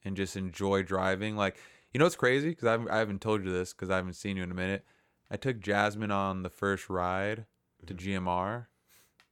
and 0.04 0.16
just 0.16 0.36
enjoy 0.36 0.84
driving. 0.84 1.36
Like, 1.36 1.58
you 1.98 2.00
know 2.00 2.06
what's 2.06 2.16
crazy? 2.16 2.50
Because 2.50 2.68
I 2.68 2.72
haven't, 2.74 2.92
I 2.92 2.98
haven't 3.00 3.22
told 3.22 3.44
you 3.44 3.52
this 3.52 3.74
because 3.74 3.90
I 3.90 3.96
haven't 3.96 4.14
seen 4.14 4.38
you 4.38 4.44
in 4.44 4.52
a 4.52 4.54
minute. 4.54 4.86
I 5.32 5.36
took 5.38 5.60
Jasmine 5.60 6.12
on 6.12 6.44
the 6.44 6.50
first 6.52 6.92
ride 6.92 7.48
to 7.88 7.96
GMR, 7.96 8.68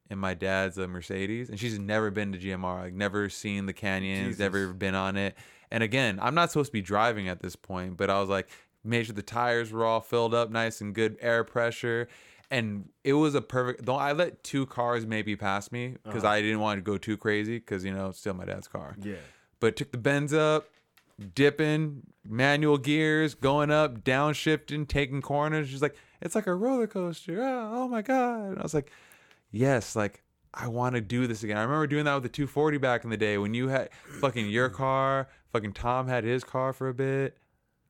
and 0.10 0.20
my 0.20 0.34
dad's 0.34 0.80
a 0.80 0.88
Mercedes, 0.88 1.48
and 1.52 1.60
she's 1.60 1.78
never 1.78 2.10
been 2.10 2.32
to 2.32 2.40
GMR, 2.40 2.82
like 2.86 2.94
never 2.96 3.30
seen 3.30 3.68
the 3.68 3.74
canyons, 3.74 4.30
Jesus. 4.30 4.40
never 4.40 4.74
been 4.74 4.96
on 4.96 5.16
it. 5.16 5.38
And 5.70 5.84
again, 5.84 6.18
I'm 6.20 6.34
not 6.34 6.50
supposed 6.52 6.70
to 6.70 6.74
be 6.74 6.82
driving 6.82 7.28
at 7.30 7.40
this 7.40 7.56
point, 7.56 7.98
but 7.98 8.10
I 8.10 8.20
was 8.20 8.30
like, 8.30 8.50
made 8.84 9.06
sure 9.06 9.14
the 9.14 9.22
tires 9.22 9.72
were 9.72 9.86
all 9.86 10.02
filled 10.02 10.34
up, 10.34 10.50
nice 10.50 10.82
and 10.82 10.96
good 10.96 11.18
air 11.22 11.44
pressure. 11.44 12.08
And 12.50 12.90
it 13.04 13.14
was 13.14 13.36
a 13.36 13.42
perfect. 13.42 13.86
Though 13.86 13.96
I 13.98 14.14
let 14.14 14.44
two 14.44 14.66
cars 14.66 15.06
maybe 15.06 15.36
pass 15.36 15.72
me 15.72 15.98
because 16.04 16.24
Uh-huh. 16.24 16.34
I 16.34 16.42
didn't 16.42 16.62
want 16.62 16.80
to 16.80 16.82
go 16.82 16.98
too 16.98 17.16
crazy 17.16 17.60
because 17.60 17.86
you 17.86 17.94
know 17.94 18.08
it's 18.10 18.18
still 18.18 18.34
my 18.34 18.46
dad's 18.46 18.68
car. 18.68 18.96
Yeah. 19.00 19.18
But 19.60 19.76
took 19.76 19.92
the 19.92 20.00
bends 20.00 20.34
up, 20.34 20.68
dipping, 21.34 22.04
manual 22.28 22.78
gears, 22.78 23.36
going 23.36 23.72
up, 23.72 24.04
downshifting, 24.04 24.88
taking 24.88 25.22
corners. 25.22 25.70
She's 25.70 25.82
like, 25.82 25.96
it's 26.22 26.36
like 26.36 26.48
a 26.48 26.54
roller 26.54 26.88
coaster. 26.88 27.42
Oh, 27.42 27.72
oh 27.74 27.88
my 27.88 28.02
god! 28.02 28.50
And 28.50 28.60
I 28.60 28.64
was 28.64 28.74
like, 28.74 28.92
yes, 29.52 29.96
like 29.96 30.24
I 30.54 30.68
want 30.68 30.96
to 30.96 31.02
do 31.02 31.28
this 31.28 31.44
again. 31.44 31.58
I 31.58 31.64
remember 31.64 31.88
doing 31.88 32.06
that 32.06 32.14
with 32.16 32.24
the 32.24 32.30
240 32.30 32.78
back 32.78 33.04
in 33.04 33.10
the 33.10 33.18
day 33.18 33.38
when 33.38 33.54
you 33.54 33.68
had 33.68 33.90
fucking 34.22 34.50
your 34.50 34.70
car, 34.70 35.28
fucking 35.52 35.74
Tom 35.74 36.08
had 36.08 36.24
his 36.24 36.44
car 36.44 36.74
for 36.74 36.90
a 36.90 36.94
bit, 36.94 37.38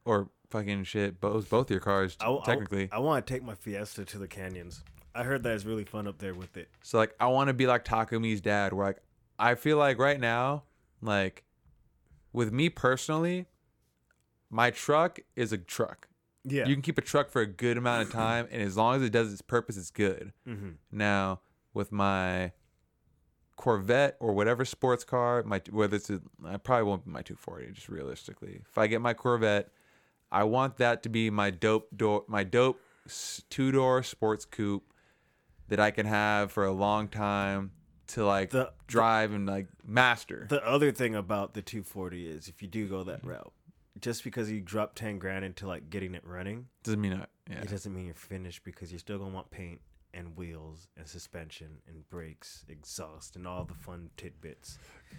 or 0.04 0.30
fucking 0.50 0.84
shit, 0.84 1.22
both 1.22 1.50
both 1.50 1.70
your 1.72 1.80
cars 1.80 2.18
I, 2.20 2.38
technically. 2.44 2.90
I, 2.92 3.00
want 3.00 3.26
to 3.26 3.34
take 3.34 3.44
my 3.44 3.56
Fiesta 3.56 4.06
to 4.06 4.18
the 4.18 4.28
canyons. 4.28 4.84
I 5.14 5.24
heard 5.24 5.44
that 5.44 5.54
it's 5.54 5.66
really 5.66 5.86
fun 5.86 6.08
up 6.08 6.18
there 6.18 6.34
with 6.34 6.58
it. 6.58 6.70
So 6.84 6.98
like 6.98 7.16
I 7.20 7.28
want 7.28 7.48
to 7.48 7.54
be 7.54 7.68
like 7.68 7.86
Takumi's 7.86 8.42
dad, 8.42 8.74
where 8.74 8.88
like 8.88 8.98
I 9.40 9.56
feel 9.56 9.78
like 9.78 10.00
right 10.00 10.20
now, 10.20 10.64
like 11.02 11.45
with 12.36 12.52
me 12.52 12.70
personally, 12.70 13.46
my 14.50 14.70
truck 14.72 15.20
is 15.36 15.52
a 15.52 15.58
truck. 15.58 16.08
Yeah. 16.44 16.68
You 16.68 16.76
can 16.76 16.82
keep 16.84 16.98
a 16.98 17.02
truck 17.02 17.32
for 17.32 17.42
a 17.42 17.48
good 17.48 17.78
amount 17.78 18.04
of 18.08 18.12
time, 18.14 18.48
and 18.52 18.62
as 18.62 18.78
long 18.78 18.98
as 18.98 19.02
it 19.02 19.10
does 19.12 19.32
its 19.34 19.42
purpose, 19.42 19.78
it's 19.78 19.90
good. 19.92 20.32
hmm 20.46 20.72
Now 20.92 21.42
with 21.74 21.92
my 21.92 22.52
Corvette 23.56 24.18
or 24.20 24.34
whatever 24.34 24.66
sports 24.66 25.04
car, 25.04 25.42
my 25.44 25.62
whether 25.72 25.96
it's 25.96 26.10
a, 26.10 26.22
I 26.46 26.58
probably 26.58 26.84
won't 26.84 27.06
be 27.06 27.12
my 27.12 27.22
240. 27.22 27.72
Just 27.72 27.90
realistically, 27.90 28.62
if 28.70 28.78
I 28.78 28.88
get 28.88 29.02
my 29.02 29.14
Corvette, 29.14 29.70
I 30.32 30.44
want 30.44 30.78
that 30.78 31.02
to 31.04 31.10
be 31.10 31.30
my 31.30 31.52
dope 31.52 31.88
door, 31.96 32.26
my 32.28 32.44
dope 32.44 32.80
two 33.50 33.72
door 33.72 34.04
sports 34.04 34.46
coupe 34.46 34.92
that 35.70 35.80
I 35.80 35.92
can 35.92 36.06
have 36.06 36.52
for 36.52 36.66
a 36.66 36.72
long 36.72 37.08
time 37.08 37.72
to 38.08 38.26
like 38.26 38.52
The- 38.52 38.72
drive 38.88 39.32
and 39.34 39.46
like 39.46 39.68
master. 39.86 40.46
The 40.50 40.66
other 40.66 40.92
thing 40.92 41.16
about 41.16 41.54
the 41.54 41.62
240 41.62 42.28
is 42.28 42.48
if 42.48 42.62
you 42.62 42.68
do 42.68 42.88
go 42.88 43.04
that 43.04 43.26
route, 43.26 43.52
just 44.00 44.24
because 44.24 44.52
you 44.52 44.62
drop 44.62 44.94
10 44.96 45.20
grand 45.20 45.46
into 45.46 45.68
like 45.68 45.90
getting 45.90 46.16
it 46.16 46.26
running, 46.26 46.68
Doesn't 46.84 47.02
mean 47.02 47.14
I, 47.14 47.26
yeah. 47.50 47.62
it 47.62 47.70
doesn't 47.70 47.94
mean 47.94 48.06
you're 48.06 48.16
finished 48.16 48.64
because 48.64 48.92
you're 48.92 49.00
still 49.00 49.18
gonna 49.18 49.34
want 49.34 49.50
paint 49.52 49.80
and 50.14 50.38
wheels 50.38 50.88
and 50.98 51.06
suspension 51.08 51.80
and 51.90 52.10
brakes, 52.10 52.64
exhaust, 52.70 53.36
and 53.36 53.46
all 53.46 53.66
the 53.66 53.74
fun 53.74 54.10
tidbits. 54.16 54.78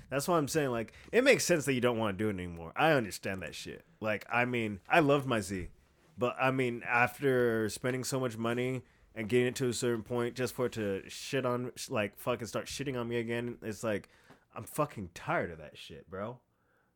That's 0.08 0.26
why 0.26 0.38
I'm 0.38 0.48
saying 0.48 0.70
like 0.70 0.92
it 1.12 1.22
makes 1.24 1.44
sense 1.44 1.64
that 1.66 1.74
you 1.74 1.80
don't 1.82 1.98
want 1.98 2.16
to 2.16 2.24
do 2.24 2.28
it 2.30 2.34
anymore. 2.34 2.72
I 2.76 2.92
understand 2.92 3.42
that 3.42 3.54
shit. 3.54 3.84
Like 4.00 4.24
I 4.32 4.44
mean, 4.46 4.80
I 4.88 5.00
loved 5.00 5.26
my 5.26 5.40
Z, 5.40 5.68
but 6.16 6.34
I 6.40 6.50
mean 6.50 6.82
after 6.86 7.68
spending 7.68 8.04
so 8.04 8.18
much 8.20 8.36
money 8.38 8.82
and 9.16 9.28
getting 9.28 9.46
it 9.46 9.56
to 9.56 9.68
a 9.68 9.72
certain 9.72 10.02
point 10.02 10.34
just 10.34 10.54
for 10.54 10.66
it 10.66 10.72
to 10.72 11.02
shit 11.08 11.44
on 11.46 11.72
like 11.88 12.16
fucking 12.18 12.46
start 12.46 12.66
shitting 12.66 13.00
on 13.00 13.08
me 13.08 13.16
again, 13.16 13.56
it's 13.62 13.82
like 13.82 14.08
I'm 14.54 14.64
fucking 14.64 15.10
tired 15.14 15.50
of 15.50 15.58
that 15.58 15.76
shit, 15.76 16.08
bro. 16.08 16.38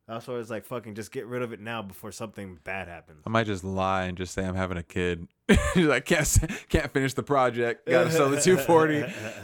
That's 0.07 0.27
why 0.27 0.35
it's 0.35 0.49
like 0.49 0.65
fucking 0.65 0.95
just 0.95 1.11
get 1.11 1.25
rid 1.25 1.41
of 1.41 1.53
it 1.53 1.59
now 1.59 1.81
before 1.81 2.11
something 2.11 2.59
bad 2.63 2.87
happens. 2.87 3.23
I 3.25 3.29
might 3.29 3.45
just 3.45 3.63
lie 3.63 4.03
and 4.03 4.17
just 4.17 4.33
say 4.33 4.45
I'm 4.45 4.55
having 4.55 4.77
a 4.77 4.83
kid. 4.83 5.27
I 5.49 6.01
can't 6.05 6.37
can't 6.69 6.91
finish 6.91 7.13
the 7.13 7.23
project. 7.23 7.85
Got 7.89 8.05
to 8.05 8.11
sell 8.11 8.29
the 8.29 8.39
240. 8.39 9.01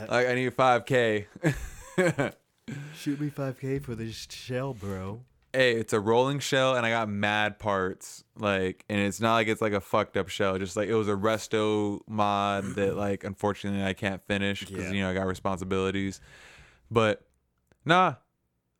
like 0.08 0.28
I 0.28 0.34
need 0.34 0.56
5k. 0.56 1.26
Shoot 2.96 3.20
me 3.20 3.30
5k 3.30 3.82
for 3.82 3.94
this 3.94 4.26
shell, 4.30 4.74
bro. 4.74 5.22
Hey, 5.52 5.74
it's 5.76 5.92
a 5.92 6.00
rolling 6.00 6.38
shell 6.40 6.76
and 6.76 6.84
I 6.84 6.90
got 6.90 7.08
mad 7.08 7.58
parts. 7.58 8.24
Like 8.36 8.84
and 8.88 8.98
it's 9.00 9.20
not 9.20 9.34
like 9.34 9.48
it's 9.48 9.62
like 9.62 9.72
a 9.72 9.80
fucked 9.80 10.16
up 10.16 10.28
shell. 10.28 10.58
Just 10.58 10.76
like 10.76 10.88
it 10.88 10.94
was 10.94 11.08
a 11.08 11.14
resto 11.14 12.00
mod 12.06 12.64
that 12.76 12.96
like 12.96 13.24
unfortunately 13.24 13.84
I 13.84 13.92
can't 13.94 14.22
finish 14.26 14.60
because 14.64 14.86
Yeah. 14.86 14.92
you 14.92 15.02
know 15.02 15.10
I 15.10 15.14
got 15.14 15.26
responsibilities. 15.26 16.20
But 16.90 17.22
nah, 17.84 18.14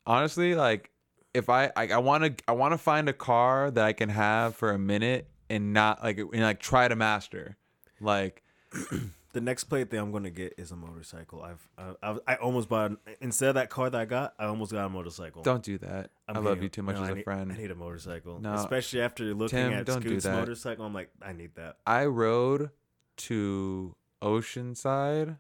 honestly, 0.07 0.55
like 0.55 0.91
if 1.35 1.49
I 1.49 1.71
I, 1.77 1.89
I 1.89 1.99
want 1.99 2.25
to 2.39 2.45
I 2.49 2.53
want 2.53 2.73
to 2.73 2.79
find 2.79 3.09
a 3.09 3.13
car 3.13 3.71
that 3.71 3.85
I 3.85 3.93
can 3.93 4.09
have 4.09 4.55
for 4.57 4.71
a 4.71 4.79
minute 4.79 5.29
and 5.51 5.73
not 5.73 6.03
like 6.03 6.19
and 6.19 6.41
like 6.41 6.61
try 6.61 6.89
to 6.89 6.97
master. 6.97 7.57
Like 8.01 8.43
The 9.39 9.45
next 9.45 9.65
plaything 9.65 10.01
I'm 10.01 10.11
gonna 10.11 10.31
get 10.31 10.55
is 10.59 10.73
a 10.73 10.77
motorcycle. 10.77 11.45
I've 11.45 11.69
I, 11.79 11.93
I, 12.03 12.19
I 12.27 12.35
almost 12.39 12.69
bought 12.69 12.97
instead 13.21 13.51
of 13.51 13.55
that 13.55 13.71
car 13.71 13.89
that 13.89 14.01
I 14.01 14.05
got, 14.05 14.35
I 14.37 14.47
almost 14.47 14.73
got 14.73 14.85
a 14.85 14.89
motorcycle. 14.89 15.43
don't 15.43 15.63
do 15.63 15.79
that. 15.79 16.11
I'm 16.27 16.39
I 16.39 16.41
love 16.41 16.61
you 16.61 16.69
too 16.69 16.83
much 16.83 16.97
no, 16.97 17.05
as 17.05 17.09
I 17.09 17.13
a 17.13 17.15
need- 17.15 17.23
friend. 17.23 17.53
I 17.53 17.57
need 17.57 17.71
a 17.71 17.77
motorcycle, 17.77 18.41
No. 18.41 18.55
especially 18.55 19.01
after 19.01 19.33
looking 19.35 19.57
Tim, 19.57 19.73
at 19.75 19.87
don't 19.87 20.03
do 20.03 20.09
Scoot's 20.09 20.25
that. 20.25 20.35
motorcycle. 20.35 20.85
I'm 20.85 20.93
like, 20.93 21.11
I 21.23 21.33
need 21.35 21.55
that. 21.55 21.77
I 21.87 22.07
rode 22.07 22.71
to 23.19 23.95
Oceanside 24.21 25.37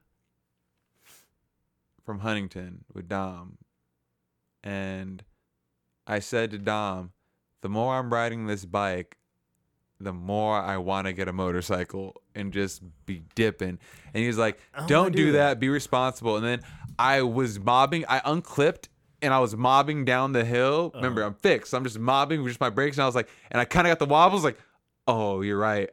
from 2.05 2.21
Huntington 2.21 2.85
with 2.95 3.09
Dom. 3.09 3.59
And 4.63 5.25
I 6.07 6.21
said 6.21 6.53
to 6.53 6.59
Dom, 6.59 7.11
the 7.63 7.69
more 7.69 7.97
I'm 7.97 8.13
riding 8.13 8.47
this 8.47 8.65
bike, 8.65 9.18
the 10.01 10.13
more 10.13 10.57
I 10.59 10.77
want 10.77 11.07
to 11.07 11.13
get 11.13 11.29
a 11.29 11.33
motorcycle 11.33 12.15
and 12.35 12.53
just 12.53 12.83
be 13.07 13.23
dipping. 13.35 13.79
And 14.15 14.23
he 14.23 14.27
was 14.27 14.39
like, 14.39 14.59
don't 14.87 15.13
do, 15.15 15.27
do 15.27 15.33
that. 15.33 15.39
that. 15.55 15.61
Be 15.61 15.69
responsible. 15.69 16.37
And 16.37 16.45
then 16.47 16.61
I 16.99 17.23
was 17.23 17.59
mobbing, 17.59 18.05
I 18.09 18.21
unclipped 18.25 18.89
and 19.21 19.35
I 19.35 19.41
was 19.41 19.57
mobbing 19.57 20.05
down 20.05 20.33
the 20.33 20.45
hill. 20.45 20.93
Remember, 20.95 21.23
Uh-huh. 21.23 21.29
I'm 21.31 21.35
fixed. 21.35 21.75
I'm 21.75 21.83
just 21.85 21.99
mobbing 21.99 22.43
with 22.43 22.51
just 22.51 22.61
my 22.61 22.71
brakes. 22.71 22.97
And 22.97 23.03
I 23.03 23.07
was 23.07 23.17
like, 23.17 23.29
and 23.51 23.61
I 23.61 23.65
kind 23.65 23.87
of 23.87 23.91
got 23.91 23.99
the 23.99 24.07
wobbles 24.07 24.45
like, 24.45 24.59
oh, 25.09 25.41
you're 25.41 25.59
right. 25.59 25.91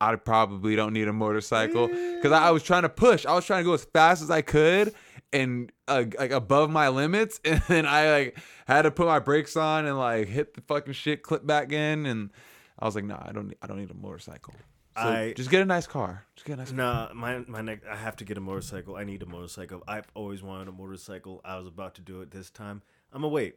I 0.00 0.14
probably 0.14 0.76
don't 0.76 0.92
need 0.92 1.08
a 1.08 1.12
motorcycle 1.12 1.88
because 1.88 2.30
I, 2.30 2.48
I 2.48 2.50
was 2.52 2.62
trying 2.62 2.82
to 2.82 2.88
push. 2.88 3.26
I 3.26 3.34
was 3.34 3.44
trying 3.44 3.64
to 3.64 3.64
go 3.64 3.74
as 3.74 3.84
fast 3.84 4.22
as 4.22 4.30
I 4.30 4.42
could 4.42 4.94
and 5.32 5.72
uh, 5.88 6.04
like 6.16 6.30
above 6.30 6.70
my 6.70 6.88
limits, 6.88 7.40
and 7.44 7.60
then 7.66 7.84
I 7.84 8.10
like 8.12 8.38
had 8.68 8.82
to 8.82 8.92
put 8.92 9.06
my 9.08 9.18
brakes 9.18 9.56
on 9.56 9.86
and 9.86 9.98
like 9.98 10.28
hit 10.28 10.54
the 10.54 10.60
fucking 10.60 10.92
shit, 10.92 11.24
clip 11.24 11.44
back 11.44 11.72
in, 11.72 12.06
and 12.06 12.30
I 12.78 12.84
was 12.86 12.94
like, 12.94 13.04
nah, 13.04 13.18
I 13.20 13.32
don't, 13.32 13.52
I 13.62 13.66
don't 13.66 13.78
need 13.78 13.90
a 13.90 13.94
motorcycle. 13.94 14.54
So 14.96 15.02
I- 15.02 15.32
just 15.36 15.50
get 15.50 15.62
a 15.62 15.64
nice 15.64 15.86
car. 15.86 16.24
Just 16.34 16.46
get 16.46 16.54
a 16.54 16.56
nice. 16.56 16.72
Nah, 16.72 17.10
my 17.14 17.38
my 17.46 17.60
neck. 17.60 17.80
I 17.90 17.96
have 17.96 18.16
to 18.16 18.24
get 18.24 18.36
a 18.36 18.40
motorcycle. 18.40 18.96
I 18.96 19.04
need 19.04 19.22
a 19.22 19.26
motorcycle. 19.26 19.82
I've 19.86 20.08
always 20.14 20.42
wanted 20.42 20.68
a 20.68 20.72
motorcycle. 20.72 21.40
I 21.44 21.56
was 21.56 21.66
about 21.66 21.94
to 21.96 22.00
do 22.00 22.20
it 22.20 22.30
this 22.30 22.50
time. 22.50 22.82
I'm 23.12 23.22
gonna 23.22 23.32
wait. 23.32 23.56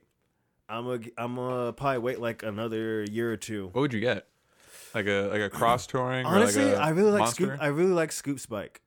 I'm 0.69 0.85
gonna 0.85 1.01
I'm 1.17 1.35
gonna 1.35 1.73
probably 1.73 1.97
wait 1.99 2.19
like 2.19 2.43
another 2.43 3.03
year 3.03 3.31
or 3.31 3.37
two. 3.37 3.67
What 3.73 3.81
would 3.81 3.93
you 3.93 3.99
get? 3.99 4.27
Like 4.93 5.07
a 5.07 5.29
like 5.31 5.41
a 5.41 5.49
cross 5.57 5.87
touring? 5.87 6.25
Honestly, 6.25 6.63
or 6.63 6.67
like 6.67 6.75
a 6.77 6.81
I 6.81 6.89
really 6.89 7.11
like 7.11 7.19
monster? 7.21 7.45
Scoop. 7.47 7.61
I 7.61 7.67
really 7.67 7.91
like 7.93 8.11
Scoop's 8.11 8.45
bike. 8.45 8.81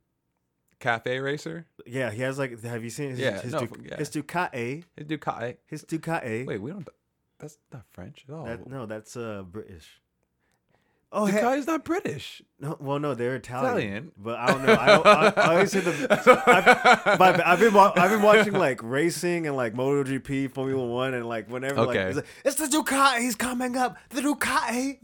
cafe 0.81 1.19
racer. 1.19 1.67
Yeah, 1.87 2.11
he 2.11 2.23
has 2.23 2.39
like. 2.39 2.63
Have 2.63 2.85
you 2.85 2.91
seen 2.91 3.11
his 3.11 3.19
Yeah, 3.19 3.41
his, 3.41 3.53
no, 3.53 3.61
Duc- 3.61 3.79
yeah. 3.85 3.97
his 3.97 4.11
Ducati? 4.11 4.85
Hey, 4.97 5.05
Ducati. 5.05 5.57
His 5.67 5.85
Ducati. 5.85 6.47
Wait, 6.47 6.61
we 6.61 6.71
don't. 6.71 6.89
That's 7.39 7.59
not 7.73 7.85
French 7.91 8.25
at 8.29 8.35
all. 8.35 8.45
That, 8.45 8.67
no, 8.69 8.87
that's 8.87 9.17
uh 9.17 9.43
British. 9.43 10.01
Oh, 11.17 11.27
the 11.27 11.33
hey, 11.33 11.41
Ducati's 11.43 11.67
not 11.69 11.85
British. 11.85 12.43
no, 12.59 12.77
well, 12.81 12.99
no, 12.99 13.15
they're 13.15 13.37
Italian. 13.37 13.77
Italian. 13.77 14.13
But 14.19 14.37
I 14.37 14.47
don't 14.49 14.67
know. 14.67 14.73
I, 14.75 14.87
don't, 14.87 15.07
I, 15.07 15.33
I 15.37 15.55
always 15.55 15.71
the. 15.71 16.07
I've, 16.11 17.41
I've 17.41 17.61
been 17.61 17.77
I've 17.77 18.11
been 18.11 18.23
watching 18.23 18.53
like 18.53 18.83
racing 18.83 19.47
and 19.47 19.57
like 19.57 19.75
MotoGP, 19.75 20.51
Formula 20.51 20.85
One, 20.85 21.15
and 21.15 21.29
like 21.29 21.49
whenever 21.49 21.85
like 21.85 21.97
it's, 21.97 22.17
like 22.17 22.27
it's 22.45 22.57
the 22.57 22.67
Ducati, 22.67 23.21
he's 23.21 23.37
coming 23.37 23.77
up, 23.77 23.97
the 24.11 24.23
Ducati. 24.23 24.99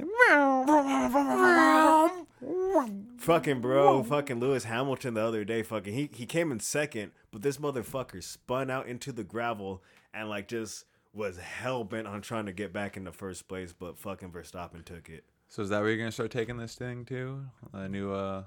Fucking 3.19 3.61
bro, 3.61 4.03
fucking 4.03 4.41
Lewis 4.41 4.65
Hamilton 4.65 5.15
the 5.15 5.23
other 5.23 5.45
day, 5.45 5.63
fucking 5.63 5.95
he 5.95 6.11
he 6.13 6.27
came 6.27 6.51
in 6.51 6.59
second, 6.59 7.13
but 7.31 7.43
this 7.43 7.59
motherfucker 7.59 8.21
spun 8.23 8.69
out 8.69 8.89
into 8.89 9.13
the 9.13 9.23
gravel 9.23 9.81
and 10.13 10.29
like 10.29 10.49
just 10.49 10.87
was 11.13 11.39
hell 11.39 11.85
bent 11.85 12.07
on 12.07 12.21
trying 12.21 12.47
to 12.47 12.53
get 12.53 12.73
back 12.73 12.97
in 12.97 13.05
the 13.05 13.13
first 13.13 13.47
place, 13.47 13.73
but 13.73 13.97
fucking 13.99 14.31
Verstappen 14.31 14.85
took 14.85 15.09
it. 15.09 15.25
So 15.51 15.63
is 15.63 15.69
that 15.71 15.81
where 15.81 15.89
you're 15.89 15.99
gonna 15.99 16.13
start 16.13 16.31
taking 16.31 16.59
this 16.59 16.77
thing 16.77 17.05
too? 17.05 17.45
A 17.73 17.89
new 17.89 18.13
uh 18.13 18.45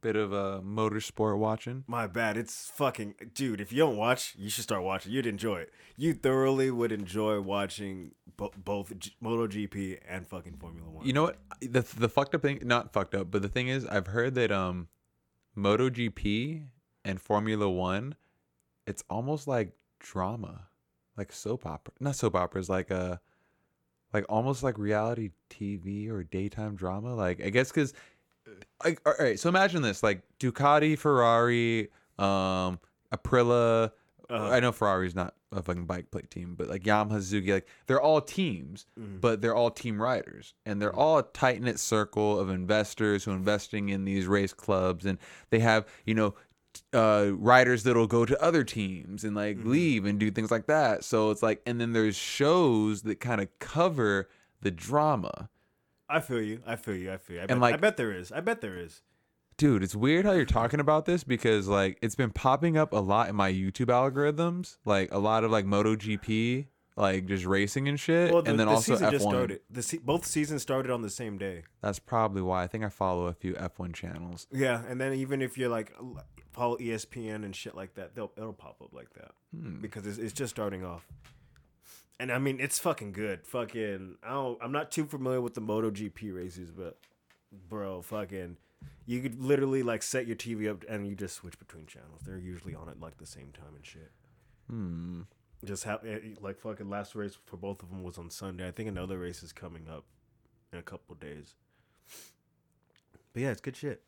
bit 0.00 0.16
of 0.16 0.32
uh 0.32 0.60
motorsport 0.64 1.38
watching. 1.38 1.84
My 1.86 2.08
bad. 2.08 2.36
It's 2.36 2.68
fucking 2.74 3.14
dude. 3.32 3.60
If 3.60 3.70
you 3.70 3.78
don't 3.78 3.96
watch, 3.96 4.34
you 4.36 4.50
should 4.50 4.64
start 4.64 4.82
watching. 4.82 5.12
You'd 5.12 5.26
enjoy 5.26 5.58
it. 5.60 5.72
You 5.96 6.14
thoroughly 6.14 6.72
would 6.72 6.90
enjoy 6.90 7.40
watching 7.40 8.10
bo- 8.36 8.50
both 8.56 8.98
G- 8.98 9.14
MotoGP 9.22 10.00
and 10.08 10.26
fucking 10.26 10.56
Formula 10.56 10.90
One. 10.90 11.06
You 11.06 11.12
know 11.12 11.22
what? 11.22 11.38
The 11.60 11.82
the 11.96 12.08
fucked 12.08 12.34
up 12.34 12.42
thing, 12.42 12.58
not 12.64 12.92
fucked 12.92 13.14
up, 13.14 13.30
but 13.30 13.42
the 13.42 13.48
thing 13.48 13.68
is, 13.68 13.86
I've 13.86 14.08
heard 14.08 14.34
that 14.34 14.50
um, 14.50 14.88
MotoGP 15.56 16.64
and 17.04 17.20
Formula 17.20 17.70
One, 17.70 18.16
it's 18.84 19.04
almost 19.08 19.46
like 19.46 19.74
drama, 20.00 20.66
like 21.16 21.30
soap 21.32 21.66
opera. 21.66 21.94
Not 22.00 22.16
soap 22.16 22.34
operas, 22.34 22.68
like 22.68 22.90
uh 22.90 23.18
like 24.12 24.24
almost 24.28 24.62
like 24.62 24.78
reality 24.78 25.30
TV 25.50 26.08
or 26.10 26.22
daytime 26.22 26.74
drama. 26.76 27.14
Like 27.14 27.42
I 27.44 27.50
guess 27.50 27.70
because, 27.70 27.92
like, 28.84 29.00
all 29.06 29.14
right. 29.18 29.38
So 29.38 29.48
imagine 29.48 29.82
this: 29.82 30.02
like 30.02 30.22
Ducati, 30.38 30.98
Ferrari, 30.98 31.88
um, 32.18 32.78
Aprilia. 33.12 33.92
Uh-huh. 34.30 34.48
I 34.48 34.60
know 34.60 34.72
Ferrari's 34.72 35.14
not 35.14 35.34
a 35.50 35.62
fucking 35.62 35.84
bike 35.84 36.10
plate 36.10 36.30
team, 36.30 36.54
but 36.56 36.66
like 36.68 36.84
Yamaha, 36.84 37.14
Suzuki, 37.16 37.52
like 37.52 37.68
they're 37.86 38.00
all 38.00 38.20
teams, 38.22 38.86
Mm-hmm. 38.98 39.18
but 39.18 39.42
they're 39.42 39.54
all 39.54 39.70
team 39.70 40.00
riders, 40.00 40.54
and 40.64 40.80
they're 40.80 40.94
all 40.94 41.18
a 41.18 41.22
tight 41.22 41.60
knit 41.60 41.78
circle 41.78 42.38
of 42.38 42.48
investors 42.48 43.24
who 43.24 43.32
are 43.32 43.36
investing 43.36 43.90
in 43.90 44.04
these 44.06 44.26
race 44.26 44.54
clubs, 44.54 45.04
and 45.04 45.18
they 45.50 45.58
have 45.58 45.86
you 46.06 46.14
know 46.14 46.34
uh 46.94 47.30
riders 47.34 47.82
that'll 47.84 48.06
go 48.06 48.24
to 48.24 48.40
other 48.42 48.64
teams 48.64 49.24
and 49.24 49.34
like 49.34 49.56
Mm-hmm. 49.58 49.70
leave 49.70 50.04
and 50.04 50.18
do 50.18 50.30
things 50.30 50.50
like 50.50 50.66
that. 50.66 51.04
So 51.04 51.30
it's 51.30 51.42
like, 51.42 51.62
and 51.66 51.80
then 51.80 51.92
there's 51.92 52.16
shows 52.16 53.02
that 53.02 53.20
kind 53.20 53.40
of 53.40 53.48
cover 53.58 54.28
the 54.60 54.70
drama. 54.70 55.48
I 56.08 56.20
feel 56.20 56.42
you. 56.42 56.60
I 56.66 56.76
feel 56.76 56.94
you. 56.94 57.10
I 57.12 57.16
feel 57.16 57.36
you. 57.36 57.40
I, 57.40 57.44
And, 57.44 57.48
bet, 57.52 57.58
like- 57.60 57.74
I 57.74 57.76
bet 57.78 57.96
there 57.96 58.12
is. 58.12 58.30
I 58.32 58.40
bet 58.40 58.60
there 58.60 58.76
is. 58.76 59.00
Dude, 59.58 59.82
it's 59.82 59.94
weird 59.94 60.24
how 60.24 60.32
you're 60.32 60.44
talking 60.44 60.80
about 60.80 61.04
this 61.04 61.24
because 61.24 61.68
like 61.68 61.98
it's 62.02 62.14
been 62.14 62.30
popping 62.30 62.76
up 62.76 62.92
a 62.92 62.96
lot 62.98 63.28
in 63.28 63.36
my 63.36 63.52
YouTube 63.52 63.86
algorithms, 63.86 64.78
like 64.84 65.12
a 65.12 65.18
lot 65.18 65.44
of 65.44 65.50
like 65.50 65.64
MotoGP, 65.66 66.66
like 66.96 67.26
just 67.26 67.44
racing 67.44 67.86
and 67.86 68.00
shit, 68.00 68.32
Well, 68.32 68.42
the, 68.42 68.50
and 68.50 68.58
then 68.58 68.66
the 68.66 68.72
also 68.72 68.94
season 68.94 69.08
F1. 69.08 69.10
just 69.12 69.24
started. 69.24 69.60
The 69.70 69.82
se- 69.82 70.00
both 70.04 70.24
seasons 70.26 70.62
started 70.62 70.90
on 70.90 71.02
the 71.02 71.10
same 71.10 71.38
day. 71.38 71.64
That's 71.80 71.98
probably 71.98 72.42
why 72.42 72.64
I 72.64 72.66
think 72.66 72.82
I 72.84 72.88
follow 72.88 73.26
a 73.26 73.34
few 73.34 73.52
F1 73.54 73.92
channels. 73.94 74.46
Yeah, 74.50 74.82
and 74.88 75.00
then 75.00 75.12
even 75.14 75.40
if 75.42 75.56
you're 75.56 75.68
like 75.70 75.92
follow 76.52 76.76
ESPN 76.78 77.44
and 77.44 77.54
shit 77.56 77.74
like 77.74 77.94
that, 77.94 78.14
they'll 78.14 78.32
it'll 78.36 78.52
pop 78.52 78.76
up 78.82 78.92
like 78.92 79.12
that 79.14 79.32
Hmm. 79.54 79.80
because 79.80 80.06
it's, 80.06 80.18
it's 80.18 80.32
just 80.32 80.50
starting 80.54 80.84
off. 80.84 81.06
And 82.20 82.30
I 82.30 82.38
mean, 82.38 82.60
it's 82.60 82.78
fucking 82.78 83.12
good. 83.12 83.44
Fucking, 83.46 84.16
I 84.22 84.30
don't. 84.30 84.58
I'm 84.62 84.70
not 84.72 84.90
too 84.90 85.06
familiar 85.06 85.40
with 85.40 85.54
the 85.54 85.60
MotoGP 85.62 86.32
races, 86.34 86.70
but 86.70 86.98
bro, 87.68 88.00
fucking, 88.02 88.56
you 89.06 89.20
could 89.20 89.42
literally 89.42 89.82
like 89.82 90.02
set 90.02 90.26
your 90.26 90.36
TV 90.36 90.70
up 90.70 90.84
and 90.88 91.06
you 91.06 91.16
just 91.16 91.34
switch 91.36 91.58
between 91.58 91.86
channels. 91.86 92.20
They're 92.24 92.38
usually 92.38 92.74
on 92.74 92.88
at 92.88 93.00
like 93.00 93.18
the 93.18 93.26
same 93.26 93.50
time 93.52 93.74
and 93.74 93.84
shit. 93.84 94.10
Hmm. 94.70 95.22
Just 95.64 95.84
have 95.84 96.04
like 96.40 96.58
fucking 96.60 96.88
last 96.90 97.14
race 97.14 97.36
for 97.46 97.56
both 97.56 97.82
of 97.82 97.90
them 97.90 98.02
was 98.02 98.18
on 98.18 98.30
Sunday. 98.30 98.66
I 98.68 98.70
think 98.72 98.88
another 98.88 99.18
race 99.18 99.42
is 99.42 99.52
coming 99.52 99.88
up 99.88 100.04
in 100.72 100.78
a 100.78 100.82
couple 100.82 101.14
days. 101.16 101.54
But 103.32 103.42
yeah, 103.42 103.50
it's 103.50 103.60
good 103.60 103.76
shit. 103.76 104.02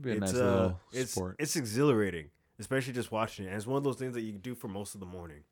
Be 0.00 0.12
a 0.12 0.14
it's 0.14 0.20
nice 0.20 0.34
uh, 0.34 0.44
little 0.44 0.80
it's 0.92 1.12
sport. 1.12 1.36
it's 1.38 1.56
exhilarating, 1.56 2.30
especially 2.58 2.92
just 2.92 3.12
watching 3.12 3.44
it. 3.44 3.48
And 3.48 3.56
it's 3.56 3.66
one 3.66 3.76
of 3.76 3.84
those 3.84 3.96
things 3.96 4.14
that 4.14 4.22
you 4.22 4.32
can 4.32 4.40
do 4.40 4.54
for 4.54 4.68
most 4.68 4.94
of 4.94 5.00
the 5.00 5.06
morning. 5.06 5.44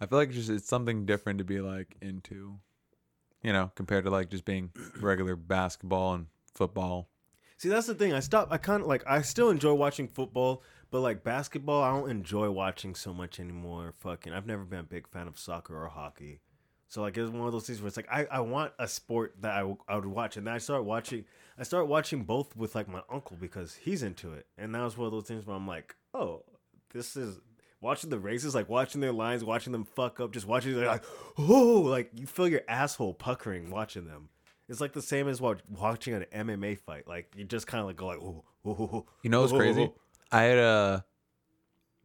I 0.00 0.06
feel 0.06 0.18
like 0.18 0.32
just 0.32 0.50
it's 0.50 0.68
something 0.68 1.06
different 1.06 1.38
to 1.38 1.44
be 1.44 1.60
like 1.60 1.96
into, 2.02 2.58
you 3.42 3.52
know, 3.52 3.70
compared 3.74 4.04
to 4.04 4.10
like 4.10 4.30
just 4.30 4.44
being 4.44 4.70
regular 5.00 5.36
basketball 5.36 6.14
and 6.14 6.26
football. 6.54 7.08
See, 7.56 7.68
that's 7.68 7.86
the 7.86 7.94
thing. 7.94 8.12
I 8.12 8.20
stop. 8.20 8.48
I 8.50 8.58
kind 8.58 8.82
of 8.82 8.88
like. 8.88 9.04
I 9.06 9.22
still 9.22 9.50
enjoy 9.50 9.74
watching 9.74 10.08
football, 10.08 10.62
but 10.90 11.00
like 11.00 11.22
basketball, 11.22 11.82
I 11.82 11.92
don't 11.92 12.10
enjoy 12.10 12.50
watching 12.50 12.94
so 12.94 13.14
much 13.14 13.38
anymore. 13.38 13.94
Fucking, 14.00 14.32
I've 14.32 14.46
never 14.46 14.64
been 14.64 14.80
a 14.80 14.84
big 14.84 15.08
fan 15.08 15.28
of 15.28 15.38
soccer 15.38 15.80
or 15.80 15.88
hockey. 15.88 16.40
So 16.94 17.02
like, 17.02 17.18
it's 17.18 17.28
one 17.28 17.44
of 17.44 17.52
those 17.52 17.66
things 17.66 17.80
where 17.82 17.88
it's 17.88 17.96
like 17.96 18.06
I, 18.08 18.24
I 18.30 18.38
want 18.38 18.72
a 18.78 18.86
sport 18.86 19.34
that 19.40 19.52
I, 19.52 19.58
w- 19.58 19.78
I 19.88 19.96
would 19.96 20.06
watch, 20.06 20.36
and 20.36 20.46
then 20.46 20.54
I 20.54 20.58
start 20.58 20.84
watching. 20.84 21.24
I 21.58 21.64
start 21.64 21.88
watching 21.88 22.22
both 22.22 22.56
with 22.56 22.76
like 22.76 22.86
my 22.86 23.02
uncle 23.10 23.36
because 23.36 23.74
he's 23.74 24.04
into 24.04 24.32
it, 24.32 24.46
and 24.56 24.72
that 24.76 24.80
was 24.80 24.96
one 24.96 25.06
of 25.06 25.12
those 25.12 25.24
things 25.24 25.44
where 25.44 25.56
I'm 25.56 25.66
like, 25.66 25.96
oh, 26.14 26.44
this 26.92 27.16
is 27.16 27.40
watching 27.80 28.10
the 28.10 28.18
races, 28.20 28.54
like 28.54 28.68
watching 28.68 29.00
their 29.00 29.10
lines, 29.10 29.42
watching 29.42 29.72
them 29.72 29.84
fuck 29.84 30.20
up, 30.20 30.30
just 30.30 30.46
watching. 30.46 30.80
Like, 30.80 31.02
oh, 31.36 31.80
like 31.80 32.12
you 32.14 32.28
feel 32.28 32.46
your 32.46 32.62
asshole 32.68 33.14
puckering 33.14 33.70
watching 33.70 34.06
them. 34.06 34.28
It's 34.68 34.80
like 34.80 34.92
the 34.92 35.02
same 35.02 35.26
as 35.26 35.40
wa- 35.40 35.56
watching 35.68 36.14
an 36.14 36.26
MMA 36.32 36.78
fight. 36.78 37.08
Like 37.08 37.32
you 37.36 37.42
just 37.42 37.66
kind 37.66 37.80
of 37.80 37.88
like 37.88 37.96
go 37.96 38.06
like, 38.06 38.20
oh, 38.22 38.44
oh, 38.64 38.70
oh, 38.70 38.90
oh, 38.92 39.06
You 39.24 39.30
know 39.30 39.40
what's 39.40 39.52
oh, 39.52 39.56
oh, 39.56 39.58
crazy? 39.58 39.82
oh. 39.82 39.94
I 40.30 40.42
had 40.42 40.58
a, 40.58 41.04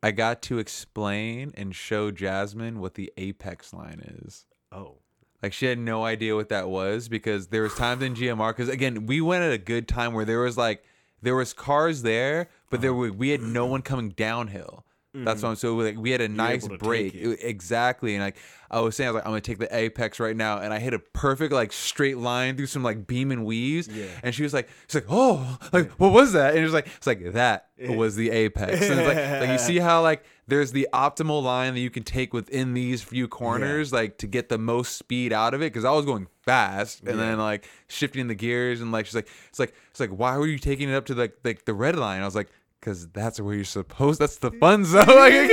I 0.01 0.09
got 0.09 0.41
to 0.43 0.57
explain 0.57 1.53
and 1.55 1.75
show 1.75 2.09
Jasmine 2.09 2.79
what 2.79 2.95
the 2.95 3.13
apex 3.17 3.71
line 3.71 4.01
is. 4.25 4.47
Oh, 4.71 4.97
Like 5.41 5.53
she 5.53 5.65
had 5.65 5.79
no 5.79 6.05
idea 6.05 6.35
what 6.35 6.49
that 6.49 6.69
was 6.69 7.07
because 7.07 7.47
there 7.47 7.63
was 7.63 7.73
times 7.75 8.03
in 8.03 8.15
GMR 8.15 8.49
because 8.49 8.69
again 8.69 9.05
we 9.05 9.21
went 9.21 9.43
at 9.43 9.51
a 9.51 9.57
good 9.57 9.87
time 9.87 10.13
where 10.13 10.25
there 10.25 10.39
was 10.39 10.57
like 10.57 10.83
there 11.21 11.35
was 11.35 11.53
cars 11.53 12.01
there, 12.01 12.49
but 12.69 12.81
there 12.81 12.91
uh-huh. 12.91 12.99
were 12.99 13.11
we 13.11 13.29
had 13.29 13.41
no 13.41 13.65
one 13.65 13.81
coming 13.81 14.09
downhill. 14.09 14.85
That's 15.11 15.41
what 15.41 15.49
I'm 15.49 15.55
mm-hmm. 15.55 15.59
so 15.59 15.75
like 15.75 15.97
we 15.97 16.11
had 16.11 16.21
a 16.21 16.29
nice 16.29 16.65
able 16.65 16.77
to 16.77 16.83
break. 16.83 17.15
it. 17.15 17.39
Exactly, 17.41 18.13
and 18.13 18.23
like 18.23 18.37
I 18.69 18.79
was 18.81 18.95
saying, 18.95 19.07
I 19.07 19.11
was 19.11 19.15
like 19.15 19.25
I'm 19.25 19.31
gonna 19.31 19.41
take 19.41 19.57
the 19.57 19.75
apex 19.75 20.19
right 20.19 20.35
now, 20.35 20.59
and 20.59 20.71
I 20.71 20.77
hit 20.77 20.93
a 20.93 20.99
perfect 20.99 21.51
like 21.51 21.73
straight 21.73 22.17
line 22.19 22.55
through 22.55 22.67
some 22.67 22.83
like 22.83 23.07
beam 23.07 23.31
and 23.31 23.43
weaves, 23.43 23.87
Yeah. 23.87 24.05
and 24.21 24.35
she 24.35 24.43
was 24.43 24.53
like 24.53 24.69
she's 24.87 25.01
like 25.01 25.09
oh 25.09 25.57
like 25.73 25.91
what 25.93 26.11
was 26.11 26.33
that? 26.33 26.51
And 26.51 26.59
it 26.59 26.63
was 26.63 26.73
like 26.73 26.87
it's 26.87 27.07
like 27.07 27.33
that 27.33 27.69
was 27.79 28.15
the 28.15 28.29
apex, 28.29 28.73
and 28.87 28.99
it's 28.99 29.07
like 29.07 29.41
like 29.41 29.49
you 29.49 29.57
see 29.57 29.77
how 29.79 30.03
like 30.03 30.23
there's 30.47 30.71
the 30.71 30.87
optimal 30.93 31.41
line 31.41 31.73
that 31.73 31.79
you 31.79 31.89
can 31.89 32.03
take 32.03 32.33
within 32.33 32.73
these 32.73 33.01
few 33.01 33.27
corners 33.27 33.93
like 33.93 34.17
to 34.17 34.27
get 34.27 34.49
the 34.49 34.57
most 34.57 34.97
speed 34.97 35.31
out 35.31 35.53
of 35.53 35.61
it 35.61 35.71
because 35.71 35.85
I 35.85 35.91
was 35.91 36.05
going 36.05 36.27
fast 36.41 37.01
and 37.01 37.19
then 37.19 37.37
like 37.37 37.67
shifting 37.87 38.27
the 38.27 38.35
gears 38.35 38.81
and 38.81 38.91
like 38.91 39.05
she's 39.05 39.15
like 39.15 39.29
it's 39.49 39.59
like 39.59 39.73
it's 39.91 39.99
like 39.99 40.09
why 40.09 40.37
were 40.37 40.47
you 40.47 40.57
taking 40.57 40.89
it 40.89 40.93
up 40.93 41.05
to 41.05 41.15
like 41.15 41.37
like 41.43 41.65
the 41.65 41.73
red 41.73 41.95
line? 41.95 42.21
I 42.21 42.25
was 42.25 42.35
like 42.35 42.49
because 42.89 43.07
that's 43.09 43.39
where 43.39 43.53
you're 43.55 43.63
supposed 43.63 44.19
that's 44.19 44.37
the 44.37 44.49
fun 44.59 44.83
zone 44.85 45.05
like, 45.07 45.49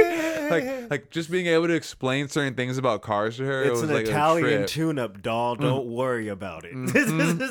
like 0.50 0.64
like 0.90 1.10
just 1.10 1.30
being 1.30 1.46
able 1.46 1.66
to 1.66 1.74
explain 1.74 2.28
certain 2.28 2.54
things 2.54 2.78
about 2.78 3.02
cars 3.02 3.36
to 3.36 3.44
her 3.44 3.62
it 3.62 3.66
it's 3.72 3.82
was 3.82 3.90
an 3.90 3.96
like 3.96 4.06
Italian. 4.06 4.62
Mm. 4.62 4.66
tune-up, 4.68 5.20
doll. 5.22 5.54
Don't 5.56 5.86
worry 5.86 6.28
about 6.28 6.64
it. 6.64 6.74
Mm-hmm. 6.74 7.46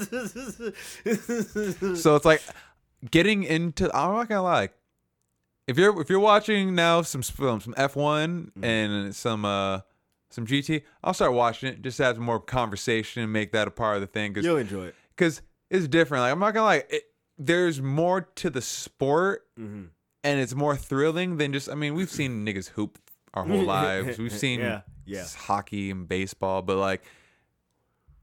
so 1.96 2.16
it's 2.16 2.26
like 2.26 2.42
getting 3.12 3.44
into 3.44 3.86
I'm 3.96 4.14
not 4.14 4.28
gonna 4.30 4.42
lie 4.44 4.70
if 5.68 5.78
you're 5.78 6.00
if 6.02 6.10
you're 6.10 6.20
watching 6.20 6.74
now 6.76 7.02
some 7.04 7.22
film 7.22 7.62
some 7.62 7.74
F1 7.76 7.96
Mm-hmm. 7.96 8.64
and 8.64 9.16
some 9.16 9.46
uh 9.46 9.82
some 10.32 10.46
GT 10.48 10.82
I'll 11.04 11.14
start 11.14 11.34
watching 11.34 11.70
it 11.70 11.82
just 11.82 11.98
to 11.98 12.04
have 12.06 12.18
more 12.18 12.40
conversation 12.40 13.22
and 13.24 13.32
make 13.32 13.52
that 13.52 13.68
a 13.68 13.72
part 13.72 13.96
of 13.96 14.02
the 14.02 14.08
thing 14.08 14.32
because 14.34 14.46
You'll 14.46 14.58
enjoy 14.58 14.86
it. 14.88 14.96
because 15.16 15.42
it's 15.70 15.88
different. 15.88 16.22
Like 16.24 16.32
I'm 16.32 16.40
not 16.40 16.54
gonna 16.54 16.66
lie, 16.66 16.84
it, 16.90 17.04
there's 17.38 17.82
more 17.82 18.22
to 18.22 18.50
the 18.50 18.62
sport, 18.62 19.46
Mhm. 19.60 19.90
and 20.24 20.40
it's 20.40 20.56
more 20.56 20.76
thrilling 20.76 21.38
than 21.38 21.54
just. 21.54 21.70
I 21.70 21.76
mean, 21.76 21.94
we've 21.96 22.10
seen 22.12 22.46
niggas 22.48 22.70
hoop 22.70 22.98
our 23.34 23.44
whole 23.44 23.64
lives. 23.78 24.18
We've 24.18 24.32
seen 24.32 24.60
Yeah, 24.60 24.82
yeah. 25.06 25.26
hockey 25.38 25.92
and 25.92 26.08
baseball, 26.08 26.62
but 26.62 26.78
like 26.78 27.02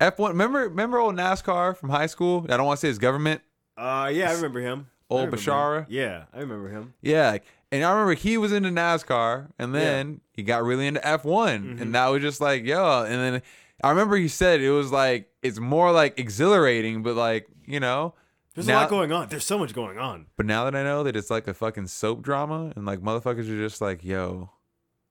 F1. 0.00 0.28
Remember, 0.30 0.60
remember 0.68 0.98
old 0.98 1.14
NASCAR 1.16 1.76
from 1.76 1.90
high 1.90 2.06
school? 2.06 2.46
I 2.48 2.56
don't 2.56 2.66
want 2.66 2.78
to 2.78 2.80
say 2.80 2.88
his 2.88 2.98
government. 2.98 3.40
Uh, 3.76 4.10
yeah, 4.12 4.30
I 4.30 4.34
remember 4.34 4.60
him. 4.60 4.88
Old 5.08 5.26
remember 5.26 5.36
him. 5.36 5.42
Bashara? 5.42 5.86
Yeah, 5.88 6.24
I 6.32 6.40
remember 6.40 6.68
him. 6.68 6.94
Yeah, 7.02 7.30
like, 7.32 7.44
and 7.70 7.84
I 7.84 7.90
remember 7.90 8.14
he 8.14 8.36
was 8.38 8.52
into 8.52 8.70
NASCAR, 8.70 9.48
and 9.58 9.74
then 9.74 10.20
he 10.32 10.42
got 10.42 10.62
really 10.64 10.86
into 10.86 11.00
F1, 11.00 11.22
Mm-hmm. 11.24 11.82
and 11.82 11.94
that 11.94 12.08
was 12.08 12.22
just 12.22 12.40
like, 12.40 12.64
yo. 12.64 13.02
And 13.04 13.14
then 13.14 13.42
I 13.84 13.90
remember 13.90 14.16
he 14.16 14.28
said 14.28 14.60
it 14.60 14.70
was 14.70 14.90
like 14.90 15.30
it's 15.42 15.58
more 15.58 15.92
like 15.92 16.18
exhilarating, 16.18 17.02
but 17.02 17.14
like 17.14 17.46
you 17.66 17.80
know. 17.80 18.14
There's 18.54 18.66
now- 18.66 18.78
a 18.78 18.80
lot 18.82 18.90
going 18.90 19.12
on. 19.12 19.28
There's 19.28 19.46
so 19.46 19.58
much 19.58 19.74
going 19.74 19.98
on. 19.98 20.26
But 20.36 20.46
now 20.46 20.64
that 20.64 20.74
I 20.76 20.82
know 20.82 21.02
that 21.04 21.16
it's 21.16 21.30
like 21.30 21.48
a 21.48 21.54
fucking 21.54 21.86
soap 21.88 22.22
drama 22.22 22.72
and 22.76 22.84
like 22.86 23.00
motherfuckers 23.00 23.48
are 23.48 23.58
just 23.58 23.80
like, 23.80 24.04
yo, 24.04 24.50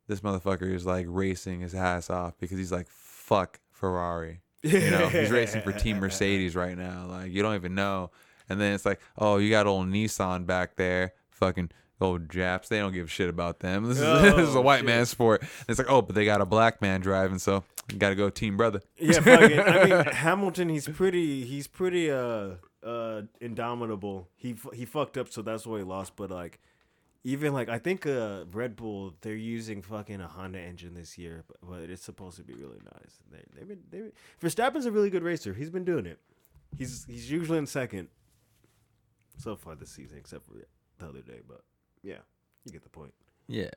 this 0.07 0.21
motherfucker 0.21 0.71
is 0.73 0.85
like 0.85 1.05
racing 1.09 1.61
his 1.61 1.73
ass 1.73 2.09
off 2.09 2.33
because 2.39 2.57
he's 2.57 2.71
like, 2.71 2.87
fuck 2.89 3.59
Ferrari. 3.71 4.41
You 4.63 4.91
know, 4.91 5.07
he's 5.09 5.31
racing 5.31 5.61
for 5.63 5.71
Team 5.71 5.97
Mercedes 5.99 6.55
right 6.55 6.77
now. 6.77 7.07
Like, 7.09 7.31
you 7.31 7.41
don't 7.41 7.55
even 7.55 7.73
know. 7.73 8.11
And 8.47 8.61
then 8.61 8.73
it's 8.73 8.85
like, 8.85 8.99
oh, 9.17 9.37
you 9.37 9.49
got 9.49 9.65
old 9.65 9.87
Nissan 9.87 10.45
back 10.45 10.75
there. 10.75 11.13
Fucking 11.31 11.71
old 11.99 12.29
Japs. 12.29 12.69
They 12.69 12.77
don't 12.77 12.91
give 12.93 13.05
a 13.07 13.09
shit 13.09 13.27
about 13.29 13.59
them. 13.61 13.85
This 13.89 13.99
is, 13.99 14.21
this 14.21 14.49
is 14.49 14.53
a 14.55 14.59
Oh, 14.59 14.61
white 14.61 14.77
shit. 14.79 14.85
man 14.85 15.05
sport. 15.07 15.41
And 15.41 15.49
it's 15.69 15.79
like, 15.79 15.89
oh, 15.89 16.03
but 16.03 16.13
they 16.13 16.25
got 16.25 16.41
a 16.41 16.45
black 16.45 16.79
man 16.79 17.01
driving. 17.01 17.39
So 17.39 17.63
you 17.91 17.97
got 17.97 18.09
to 18.09 18.15
go 18.15 18.29
Team 18.29 18.55
Brother. 18.55 18.81
Yeah, 18.97 19.19
fucking, 19.21 19.59
I 19.59 19.85
mean 19.85 20.05
Hamilton. 20.13 20.69
He's 20.69 20.87
pretty. 20.87 21.43
He's 21.45 21.65
pretty. 21.65 22.11
Uh, 22.11 22.55
uh, 22.83 23.23
indomitable. 23.39 24.27
He 24.35 24.55
he 24.73 24.85
fucked 24.85 25.17
up, 25.17 25.29
so 25.29 25.41
that's 25.41 25.65
why 25.65 25.79
he 25.79 25.83
lost. 25.83 26.15
But 26.15 26.31
like, 26.31 26.59
even 27.23 27.53
like 27.53 27.69
I 27.69 27.79
think 27.79 28.05
uh 28.05 28.45
Red 28.51 28.75
Bull 28.75 29.13
they're 29.21 29.35
using 29.35 29.81
fucking 29.81 30.21
a 30.21 30.27
Honda 30.27 30.59
engine 30.59 30.93
this 30.93 31.17
year, 31.17 31.43
but, 31.47 31.57
but 31.61 31.89
it's 31.89 32.03
supposed 32.03 32.37
to 32.37 32.43
be 32.43 32.53
really 32.53 32.79
nice. 32.83 33.19
They 33.31 33.43
they've 33.55 33.67
been 33.67 33.83
they 33.89 34.11
Verstappen's 34.45 34.85
a 34.85 34.91
really 34.91 35.09
good 35.09 35.23
racer. 35.23 35.53
He's 35.53 35.69
been 35.69 35.85
doing 35.85 36.05
it. 36.05 36.19
He's 36.77 37.05
he's 37.05 37.29
usually 37.29 37.57
in 37.57 37.67
second 37.67 38.07
so 39.37 39.55
far 39.55 39.75
this 39.75 39.91
season, 39.91 40.17
except 40.17 40.45
for 40.45 40.53
the 40.53 41.07
other 41.07 41.21
day. 41.21 41.41
But 41.47 41.63
yeah, 42.03 42.19
you 42.65 42.71
get 42.71 42.83
the 42.83 42.89
point. 42.89 43.13
Yeah. 43.47 43.69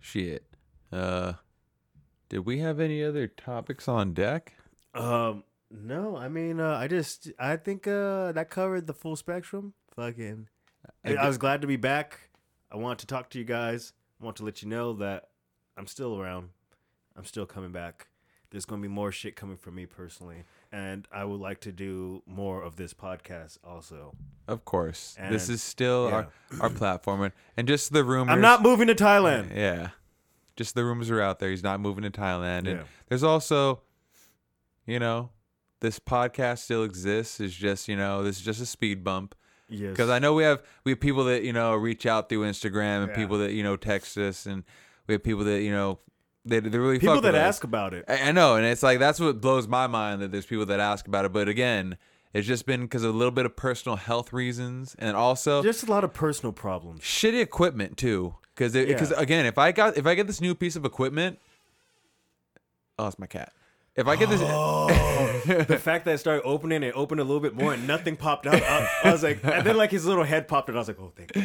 Shit. 0.00 0.44
Uh, 0.92 1.34
did 2.28 2.46
we 2.46 2.58
have 2.60 2.80
any 2.80 3.02
other 3.04 3.26
topics 3.26 3.86
on 3.86 4.14
deck? 4.14 4.54
Um, 4.94 5.44
no, 5.70 6.16
I 6.16 6.28
mean, 6.28 6.60
uh, 6.60 6.76
I 6.76 6.88
just, 6.88 7.30
I 7.38 7.56
think 7.56 7.86
uh, 7.86 8.32
that 8.32 8.50
covered 8.50 8.86
the 8.86 8.94
full 8.94 9.16
spectrum. 9.16 9.74
Fucking, 9.94 10.48
I 11.04 11.14
I, 11.14 11.26
was 11.28 11.38
glad 11.38 11.60
to 11.62 11.66
be 11.66 11.76
back. 11.76 12.30
I 12.70 12.76
want 12.76 12.98
to 13.00 13.06
talk 13.06 13.30
to 13.30 13.38
you 13.38 13.44
guys. 13.44 13.92
I 14.20 14.24
want 14.24 14.36
to 14.38 14.44
let 14.44 14.62
you 14.62 14.68
know 14.68 14.92
that 14.94 15.28
I'm 15.76 15.86
still 15.86 16.20
around. 16.20 16.50
I'm 17.16 17.24
still 17.24 17.46
coming 17.46 17.72
back. 17.72 18.06
there's 18.50 18.64
gonna 18.64 18.82
be 18.82 18.88
more 18.88 19.12
shit 19.12 19.36
coming 19.36 19.56
from 19.56 19.74
me 19.76 19.86
personally, 19.86 20.44
and 20.72 21.06
I 21.12 21.24
would 21.24 21.40
like 21.40 21.60
to 21.60 21.72
do 21.72 22.22
more 22.26 22.62
of 22.62 22.76
this 22.76 22.92
podcast 22.94 23.58
also. 23.64 24.14
Of 24.48 24.64
course, 24.64 25.16
this 25.28 25.48
is 25.48 25.62
still 25.62 26.08
our 26.08 26.28
our 26.60 26.70
platform, 26.70 27.22
and, 27.22 27.32
and 27.56 27.68
just 27.68 27.92
the 27.92 28.02
rumors. 28.04 28.32
I'm 28.32 28.40
not 28.40 28.62
moving 28.62 28.86
to 28.88 28.94
Thailand. 28.94 29.54
Yeah, 29.54 29.90
just 30.56 30.74
the 30.74 30.84
rumors 30.84 31.10
are 31.10 31.20
out 31.20 31.38
there. 31.40 31.50
He's 31.50 31.62
not 31.62 31.80
moving 31.80 32.02
to 32.04 32.10
Thailand, 32.10 32.58
and 32.58 32.78
Yeah. 32.78 32.82
there's 33.08 33.22
also, 33.24 33.82
you 34.86 34.98
know, 34.98 35.30
this 35.80 35.98
podcast 35.98 36.58
still 36.58 36.84
exists. 36.84 37.40
It's 37.40 37.54
just 37.54 37.88
you 37.88 37.96
know 37.96 38.22
this 38.22 38.36
is 38.38 38.42
just 38.44 38.60
a 38.60 38.66
speed 38.66 39.02
bump. 39.04 39.34
Yes. 39.72 39.90
because 39.90 40.10
I 40.10 40.18
know 40.18 40.34
we 40.34 40.42
have 40.42 40.62
we 40.84 40.90
have 40.92 41.00
people 41.00 41.24
that 41.26 41.44
you 41.44 41.52
know 41.52 41.74
reach 41.76 42.04
out 42.04 42.28
through 42.28 42.40
Instagram 42.42 43.02
and 43.02 43.10
Yeah. 43.10 43.16
people 43.16 43.38
that 43.38 43.52
you 43.52 43.62
know 43.62 43.76
text 43.76 44.18
us 44.18 44.44
and 44.46 44.64
we 45.06 45.14
have 45.14 45.22
people 45.22 45.44
that 45.44 45.62
you 45.62 45.70
know 45.70 46.00
they 46.44 46.58
they 46.58 46.76
really 46.78 46.98
People 46.98 47.20
that 47.20 47.34
with 47.34 47.40
us. 47.40 47.56
ask 47.56 47.64
about 47.64 47.94
it. 47.94 48.04
I, 48.08 48.30
I 48.30 48.32
know, 48.32 48.56
and 48.56 48.66
it's 48.66 48.82
like 48.82 48.98
that's 48.98 49.20
what 49.20 49.40
blows 49.40 49.68
my 49.68 49.86
mind 49.86 50.22
that 50.22 50.32
there's 50.32 50.46
people 50.46 50.66
that 50.66 50.80
ask 50.80 51.06
about 51.06 51.24
it. 51.24 51.32
But 51.32 51.48
again, 51.48 51.98
it's 52.34 52.46
just 52.48 52.66
been 52.66 52.82
because 52.82 53.04
of 53.04 53.14
a 53.14 53.16
little 53.16 53.30
bit 53.30 53.46
of 53.46 53.54
personal 53.56 53.94
health 53.96 54.32
reasons 54.32 54.96
and 54.98 55.16
also 55.16 55.62
Just 55.62 55.86
a 55.86 55.90
lot 55.90 56.02
of 56.02 56.12
personal 56.12 56.52
problems. 56.52 57.02
shitty 57.02 57.40
equipment 57.40 57.96
too. 57.96 58.34
Because 58.56 58.72
because 58.72 59.10
Yeah. 59.12 59.20
again, 59.20 59.46
if 59.46 59.56
I 59.56 59.70
got 59.70 59.96
if 59.96 60.04
I 60.06 60.14
get 60.16 60.26
this 60.26 60.40
new 60.40 60.54
piece 60.56 60.74
of 60.76 60.84
equipment, 60.84 61.38
oh, 62.98 63.06
it's 63.06 63.18
my 63.18 63.26
cat. 63.26 63.52
If 63.96 64.06
I 64.06 64.16
get 64.16 64.28
this, 64.28 64.40
Oh, 64.44 64.86
the 65.68 65.78
fact 65.78 66.04
that 66.04 66.14
it 66.14 66.18
started 66.18 66.42
opening 66.44 66.84
and 66.84 66.92
opened 66.94 67.20
a 67.20 67.24
little 67.24 67.40
bit 67.40 67.54
more 67.54 67.74
and 67.74 67.86
nothing 67.86 68.16
popped 68.16 68.46
out, 68.46 68.62
I, 68.62 68.88
I 69.04 69.12
was 69.12 69.22
like, 69.22 69.40
and 69.44 69.66
then 69.66 69.76
like 69.76 69.90
his 69.90 70.06
little 70.06 70.24
head 70.24 70.46
popped, 70.48 70.68
and 70.68 70.78
I 70.78 70.80
was 70.80 70.88
like, 70.88 71.00
oh, 71.00 71.12
thank 71.16 71.32
God. 71.32 71.44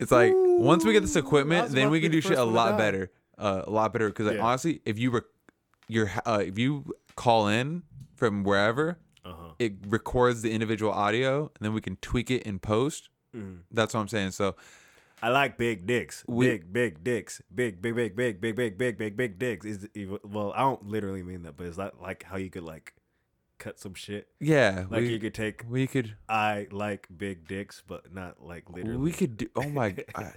It's 0.00 0.10
like 0.12 0.32
once 0.34 0.84
we 0.84 0.92
get 0.92 1.00
this 1.00 1.16
equipment, 1.16 1.70
then 1.70 1.90
we 1.90 2.00
can 2.00 2.10
do 2.10 2.20
shit 2.20 2.32
a 2.32 2.36
first 2.36 2.46
one 2.46 2.48
to 2.48 2.54
lot 2.54 2.78
better, 2.78 3.10
uh, 3.38 3.62
a 3.66 3.70
lot 3.70 3.92
better. 3.92 4.08
Because 4.08 4.26
like 4.26 4.36
Yeah. 4.36 4.44
honestly, 4.44 4.80
if 4.84 4.98
you 4.98 5.10
rec- 5.10 5.24
your 5.88 6.10
uh, 6.24 6.42
if 6.44 6.58
you 6.58 6.84
call 7.16 7.48
in 7.48 7.82
from 8.14 8.42
wherever, 8.42 8.98
Uh-huh. 9.24 9.52
it 9.58 9.74
records 9.88 10.42
the 10.42 10.52
individual 10.52 10.92
audio, 10.92 11.42
and 11.56 11.60
then 11.60 11.72
we 11.74 11.80
can 11.80 11.96
tweak 11.96 12.30
it 12.30 12.42
in 12.42 12.58
post. 12.58 13.08
Mm. 13.34 13.60
That's 13.70 13.92
what 13.94 14.00
I'm 14.00 14.08
saying. 14.08 14.30
So 14.32 14.54
I 15.22 15.30
like 15.30 15.56
big 15.56 15.86
dicks. 15.86 16.24
We- 16.28 16.46
big, 16.48 16.72
big 16.72 17.02
dicks. 17.04 17.40
Big, 17.54 17.80
big, 17.80 17.94
big, 17.96 18.14
big, 18.16 18.40
big, 18.40 18.54
big, 18.56 18.76
big, 18.78 18.98
big, 18.98 19.16
big 19.16 19.38
dicks. 19.38 19.64
Is 19.66 19.86
well, 20.24 20.52
I 20.54 20.60
don't 20.60 20.86
literally 20.86 21.22
mean 21.22 21.42
that, 21.44 21.56
but 21.56 21.66
it's 21.66 21.78
not 21.78 22.00
like 22.02 22.22
how 22.24 22.36
you 22.36 22.50
could 22.50 22.64
like 22.64 22.92
cut 23.58 23.78
some 23.78 23.94
shit. 23.94 24.28
yeah, 24.40 24.84
Like 24.90 25.00
we 25.00 25.08
you 25.12 25.18
could 25.18 25.32
take 25.34 25.64
we 25.68 25.86
could 25.86 26.16
I 26.28 26.66
like 26.70 27.08
big 27.16 27.48
dicks, 27.48 27.82
but 27.86 28.12
not 28.14 28.42
like 28.44 28.68
literally. 28.68 28.98
we 28.98 29.12
could 29.12 29.38
do. 29.38 29.48
Oh 29.56 29.68
my, 29.70 29.94
I, 30.14 30.32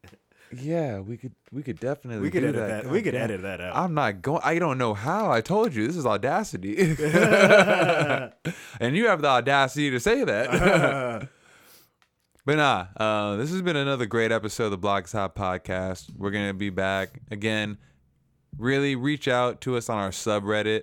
yeah, 0.54 1.00
we 1.00 1.18
could 1.18 1.34
we 1.52 1.62
could 1.62 1.78
definitely 1.78 2.22
we 2.22 2.30
could 2.30 2.40
do 2.40 2.48
edit 2.48 2.68
that. 2.68 2.84
that. 2.84 2.90
We 2.92 3.02
could 3.02 3.14
edit 3.14 3.42
that 3.42 3.60
out. 3.60 3.76
I'm 3.76 3.92
not 3.92 4.22
going. 4.22 4.40
I 4.42 4.58
don't 4.58 4.78
know 4.78 4.94
how. 4.94 5.30
I 5.30 5.42
told 5.42 5.74
you 5.74 5.86
this 5.86 5.96
is 5.96 6.06
audacity, 6.06 6.76
and 8.80 8.96
you 8.96 9.08
have 9.08 9.20
the 9.20 9.28
audacity 9.28 9.90
to 9.90 10.00
say 10.00 10.24
that. 10.24 11.28
But 12.44 12.56
nah, 12.56 12.86
uh, 12.96 13.36
this 13.36 13.52
has 13.52 13.62
been 13.62 13.76
another 13.76 14.06
great 14.06 14.32
episode 14.32 14.64
of 14.64 14.70
the 14.72 14.78
Block 14.78 15.04
is 15.04 15.12
Hot 15.12 15.36
podcast. 15.36 16.10
We're 16.16 16.32
gonna 16.32 16.54
be 16.54 16.70
back 16.70 17.20
again. 17.30 17.78
Really 18.58 18.96
reach 18.96 19.28
out 19.28 19.60
to 19.62 19.76
us 19.76 19.88
on 19.88 19.98
our 19.98 20.10
subreddit, 20.10 20.82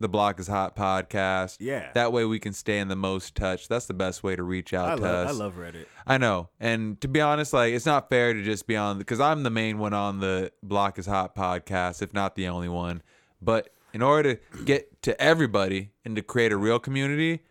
the 0.00 0.08
Block 0.08 0.40
is 0.40 0.48
Hot 0.48 0.74
podcast. 0.74 1.58
Yeah. 1.60 1.90
That 1.94 2.12
way 2.12 2.24
we 2.24 2.40
can 2.40 2.52
stay 2.52 2.80
in 2.80 2.88
the 2.88 2.96
most 2.96 3.36
touch. 3.36 3.68
That's 3.68 3.86
the 3.86 3.94
best 3.94 4.24
way 4.24 4.34
to 4.34 4.42
reach 4.42 4.74
out 4.74 4.90
I 4.90 4.96
to 4.96 5.02
love, 5.02 5.26
us. 5.28 5.30
I 5.30 5.38
love 5.38 5.54
Reddit. 5.54 5.86
I 6.04 6.18
know. 6.18 6.48
And 6.58 7.00
to 7.00 7.06
be 7.06 7.20
honest, 7.20 7.52
like 7.52 7.74
it's 7.74 7.86
not 7.86 8.10
fair 8.10 8.34
to 8.34 8.42
just 8.42 8.66
be 8.66 8.74
on 8.76 8.98
because 8.98 9.20
I'm 9.20 9.44
the 9.44 9.50
main 9.50 9.78
one 9.78 9.94
on 9.94 10.18
the 10.18 10.50
Block 10.64 10.98
is 10.98 11.06
Hot 11.06 11.36
podcast, 11.36 12.02
if 12.02 12.12
not 12.12 12.34
the 12.34 12.48
only 12.48 12.68
one. 12.68 13.02
But 13.40 13.70
in 13.94 14.02
order 14.02 14.34
to 14.34 14.64
get 14.64 15.00
to 15.02 15.18
everybody 15.20 15.92
and 16.04 16.16
to 16.16 16.22
create 16.22 16.50
a 16.50 16.56
real 16.56 16.80
community, 16.80 17.44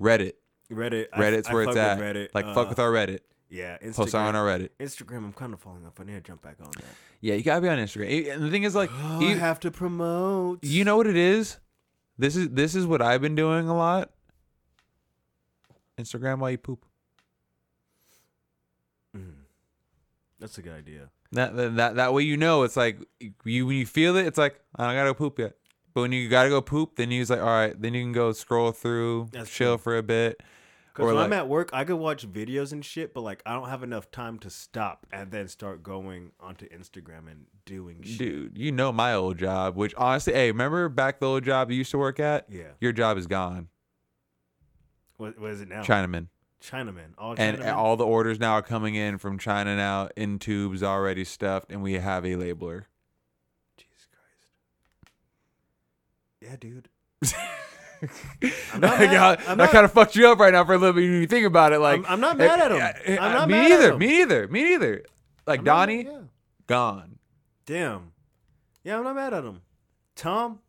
Reddit. 0.00 0.32
Reddit. 0.72 1.06
I- 1.12 1.18
Reddit's 1.20 1.48
I 1.48 1.54
where 1.54 1.64
fuck 1.64 1.72
it's 1.72 1.78
at. 1.80 1.98
Reddit. 1.98 2.28
Like 2.34 2.44
fuck 2.46 2.66
Uh, 2.66 2.70
with 2.70 2.78
our 2.78 2.90
Reddit. 2.90 3.20
Yeah, 3.50 3.78
Instagram. 3.78 3.96
Post 3.96 4.14
on 4.14 4.36
our 4.36 4.44
Reddit. 4.46 4.68
Instagram, 4.78 5.18
I'm 5.18 5.32
kind 5.32 5.54
of 5.54 5.60
falling 5.60 5.86
off. 5.86 5.94
I 5.98 6.04
need 6.04 6.12
to 6.14 6.20
jump 6.20 6.42
back 6.42 6.56
on 6.60 6.70
that. 6.76 6.84
Yeah, 7.22 7.34
you 7.34 7.42
gotta 7.42 7.62
be 7.62 7.68
on 7.68 7.78
Instagram. 7.78 8.30
And 8.34 8.42
the 8.44 8.50
thing 8.50 8.64
is, 8.64 8.74
like, 8.74 8.90
Oh, 8.92 9.20
you, 9.22 9.30
I 9.30 9.38
have 9.38 9.58
to 9.60 9.70
promote. 9.70 10.62
you 10.62 10.84
know 10.84 10.96
what 10.98 11.06
it 11.06 11.16
is. 11.16 11.58
This 12.18 12.36
is 12.36 12.50
this 12.50 12.74
is 12.74 12.84
what 12.86 13.00
I've 13.00 13.20
been 13.22 13.34
doing 13.36 13.68
a 13.68 13.76
lot. 13.76 14.10
Instagram 15.96 16.38
while 16.40 16.50
you 16.50 16.58
poop. 16.58 16.84
Mm. 19.16 19.32
That's 20.38 20.58
a 20.58 20.62
good 20.62 20.72
idea. 20.74 21.10
That, 21.32 21.56
that 21.56 21.76
that 21.76 21.96
that 21.96 22.12
way 22.14 22.22
you 22.22 22.36
know 22.36 22.62
it's 22.62 22.76
like 22.76 22.98
you 23.44 23.66
when 23.66 23.76
you 23.76 23.86
feel 23.86 24.16
it, 24.16 24.26
it's 24.26 24.38
like 24.38 24.60
I 24.76 24.86
don't 24.86 24.94
gotta 24.94 25.10
go 25.10 25.14
poop 25.14 25.38
yet. 25.38 25.54
But 25.94 26.02
when 26.02 26.12
you 26.12 26.28
gotta 26.28 26.48
go 26.48 26.60
poop, 26.60 26.96
then 26.96 27.10
you's 27.10 27.30
like, 27.30 27.40
all 27.40 27.46
right, 27.46 27.80
then 27.80 27.94
you 27.94 28.02
can 28.02 28.12
go 28.12 28.32
scroll 28.32 28.72
through, 28.72 29.28
That's 29.32 29.50
chill 29.50 29.76
true. 29.76 29.82
for 29.82 29.96
a 29.98 30.02
bit. 30.02 30.40
Because 30.98 31.14
when 31.14 31.24
I'm 31.24 31.32
at 31.32 31.48
work, 31.48 31.70
I 31.72 31.84
could 31.84 31.96
watch 31.96 32.26
videos 32.28 32.72
and 32.72 32.84
shit, 32.84 33.14
but 33.14 33.20
like 33.20 33.40
I 33.46 33.52
don't 33.52 33.68
have 33.68 33.84
enough 33.84 34.10
time 34.10 34.36
to 34.40 34.50
stop 34.50 35.06
and 35.12 35.30
then 35.30 35.46
start 35.46 35.80
going 35.84 36.32
onto 36.40 36.68
Instagram 36.70 37.30
and 37.30 37.46
doing 37.64 38.02
shit. 38.02 38.18
Dude, 38.18 38.58
you 38.58 38.72
know 38.72 38.90
my 38.90 39.14
old 39.14 39.38
job, 39.38 39.76
which 39.76 39.94
honestly, 39.94 40.32
hey, 40.32 40.50
remember 40.50 40.88
back 40.88 41.20
the 41.20 41.26
old 41.26 41.44
job 41.44 41.70
you 41.70 41.76
used 41.76 41.92
to 41.92 41.98
work 41.98 42.18
at? 42.18 42.46
Yeah. 42.50 42.72
Your 42.80 42.90
job 42.90 43.16
is 43.16 43.28
gone. 43.28 43.68
What, 45.18 45.38
what 45.38 45.52
is 45.52 45.60
it 45.60 45.68
now? 45.68 45.82
Chinaman. 45.82 46.26
Chinaman. 46.60 47.10
All 47.16 47.36
And 47.38 47.62
all 47.62 47.96
the 47.96 48.04
orders 48.04 48.40
now 48.40 48.54
are 48.54 48.62
coming 48.62 48.96
in 48.96 49.18
from 49.18 49.38
China 49.38 49.76
now 49.76 50.08
in 50.16 50.40
tubes 50.40 50.82
already 50.82 51.22
stuffed, 51.22 51.70
and 51.70 51.80
we 51.80 51.92
have 51.94 52.24
a 52.24 52.30
labeler. 52.30 52.86
Jesus 53.76 54.08
Christ. 54.10 54.48
Yeah, 56.40 56.56
dude. 56.56 56.88
I'm 58.72 58.80
not 58.80 58.98
that 58.98 59.00
mad- 59.00 59.12
got- 59.12 59.48
I'm 59.48 59.58
that 59.58 59.70
kind 59.70 59.84
of 59.84 59.92
fucked 59.92 60.14
you 60.16 60.28
up 60.28 60.38
right 60.38 60.52
now 60.52 60.64
for 60.64 60.74
a 60.74 60.78
little 60.78 60.92
bit. 60.94 61.02
when 61.02 61.20
You 61.20 61.26
think 61.26 61.46
about 61.46 61.72
it, 61.72 61.78
like 61.80 62.00
I'm- 62.04 62.06
I'm 62.14 62.20
not 62.20 62.36
mad 62.38 62.60
at 62.60 62.70
him. 62.70 62.78
eh, 62.80 62.92
eh, 63.14 63.18
I'm 63.20 63.32
not 63.32 63.48
me 63.48 63.54
mad 63.54 63.64
at 63.64 63.68
neither. 63.78 63.92
him. 63.92 63.98
Me 63.98 64.06
neither. 64.06 64.48
Me 64.48 64.62
neither. 64.64 65.04
Like 65.46 65.58
I'm 65.60 65.64
Donnie, 65.64 66.04
mad- 66.04 66.12
yeah. 66.12 66.20
gone. 66.66 67.18
Damn. 67.66 68.12
Yeah, 68.84 68.98
I'm 68.98 69.04
not 69.04 69.16
mad 69.16 69.34
at 69.34 69.44
him. 69.44 69.60
Tom 70.16 70.60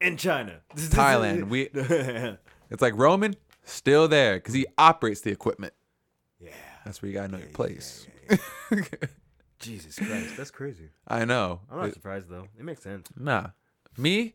in 0.00 0.16
China. 0.16 0.60
Thailand, 0.76 1.48
we- 1.48 1.68
It's 2.70 2.80
like 2.82 2.94
Roman 2.96 3.36
still 3.64 4.08
there 4.08 4.34
because 4.36 4.54
he 4.54 4.66
operates 4.78 5.20
the 5.20 5.30
equipment. 5.30 5.74
Yeah. 6.40 6.50
That's 6.84 7.00
where 7.02 7.08
you 7.10 7.14
gotta 7.14 7.28
know 7.32 7.38
your 7.38 7.48
place. 7.48 8.06
Jesus 9.58 9.96
Christ. 9.96 10.36
That's 10.36 10.50
crazy. 10.50 10.88
I 11.06 11.24
know. 11.24 11.60
I'm 11.70 11.78
not 11.78 11.88
It- 11.88 11.94
surprised 11.94 12.28
though. 12.28 12.46
It 12.58 12.64
makes 12.64 12.82
sense. 12.82 13.06
nah, 13.16 13.48
me, 13.96 14.34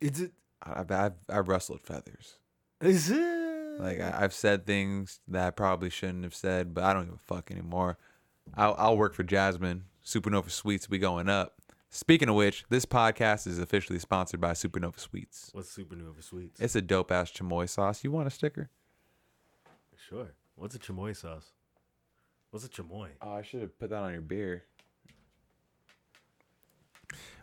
Is 0.00 0.20
it 0.20 0.32
I've, 0.62 0.90
I've 0.90 1.14
I've 1.28 1.48
rustled 1.48 1.80
feathers. 1.82 2.36
is 2.80 3.10
it 3.10 3.80
Like 3.80 4.00
I, 4.00 4.24
I've 4.24 4.32
said 4.32 4.66
things 4.66 5.20
that 5.28 5.46
I 5.46 5.50
probably 5.50 5.90
shouldn't 5.90 6.24
have 6.24 6.34
said, 6.34 6.74
but 6.74 6.84
I 6.84 6.92
don't 6.92 7.06
give 7.06 7.14
a 7.14 7.18
fuck 7.18 7.50
anymore. 7.50 7.98
I'll, 8.54 8.74
I'll 8.78 8.96
work 8.96 9.14
for 9.14 9.22
Jasmine. 9.24 9.84
Supernova 10.04 10.50
Sweets 10.50 10.88
will 10.88 10.92
be 10.92 10.98
going 10.98 11.28
up. 11.28 11.54
Speaking 11.90 12.28
of 12.28 12.34
which, 12.34 12.64
this 12.68 12.84
podcast 12.84 13.46
is 13.46 13.58
officially 13.58 13.98
sponsored 13.98 14.40
by 14.40 14.52
Supernova 14.52 14.98
Sweets. 14.98 15.50
What's 15.52 15.76
Supernova 15.76 16.22
Sweets? 16.22 16.60
It's 16.60 16.76
a 16.76 16.82
dope 16.82 17.10
ass 17.10 17.32
chamoy 17.32 17.68
sauce. 17.68 18.04
You 18.04 18.10
want 18.12 18.26
a 18.26 18.30
sticker? 18.30 18.70
Sure. 20.08 20.32
What's 20.54 20.74
a 20.74 20.78
chamoy 20.78 21.16
sauce? 21.16 21.52
What's 22.50 22.64
a 22.64 22.68
chamoy? 22.68 23.08
Oh, 23.20 23.32
I 23.34 23.42
should 23.42 23.60
have 23.62 23.78
put 23.78 23.90
that 23.90 24.02
on 24.02 24.12
your 24.12 24.22
beer. 24.22 24.64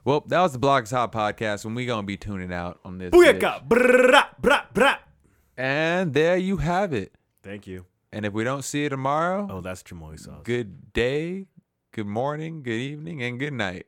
Well, 0.05 0.21
that 0.27 0.41
was 0.41 0.51
the 0.53 0.59
Block's 0.59 0.91
Hot 0.91 1.11
podcast, 1.11 1.63
and 1.65 1.75
we 1.75 1.85
gonna 1.85 2.03
be 2.05 2.17
tuning 2.17 2.51
out 2.51 2.80
on 2.84 2.97
this. 2.97 3.11
Booyaka! 3.11 3.65
Brah, 3.67 4.27
brah, 4.41 4.65
brah. 4.73 4.97
And 5.55 6.13
there 6.13 6.35
you 6.35 6.57
have 6.57 6.93
it. 6.93 7.13
Thank 7.41 7.67
you. 7.67 7.85
And 8.11 8.25
if 8.25 8.34
we 8.34 8.43
don't 8.43 8.63
see 8.63 8.84
you 8.84 8.89
tomorrow, 8.89 9.47
Oh, 9.49 9.61
that's 9.61 9.81
chamoy 9.81 10.19
sauce. 10.19 10.41
good 10.43 10.91
day, 10.93 11.45
good 11.91 12.05
morning, 12.07 12.63
good 12.63 12.71
evening, 12.73 13.23
and 13.23 13.39
good 13.39 13.53
night. 13.53 13.85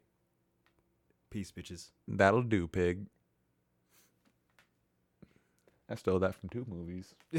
Peace, 1.30 1.52
bitches. 1.52 1.92
That'll 2.08 2.44
do, 2.44 2.68
pig. 2.68 3.08
I 5.90 5.96
stole 5.96 6.18
that 6.20 6.34
from 6.34 6.50
two 6.50 6.66
movies. 6.68 7.14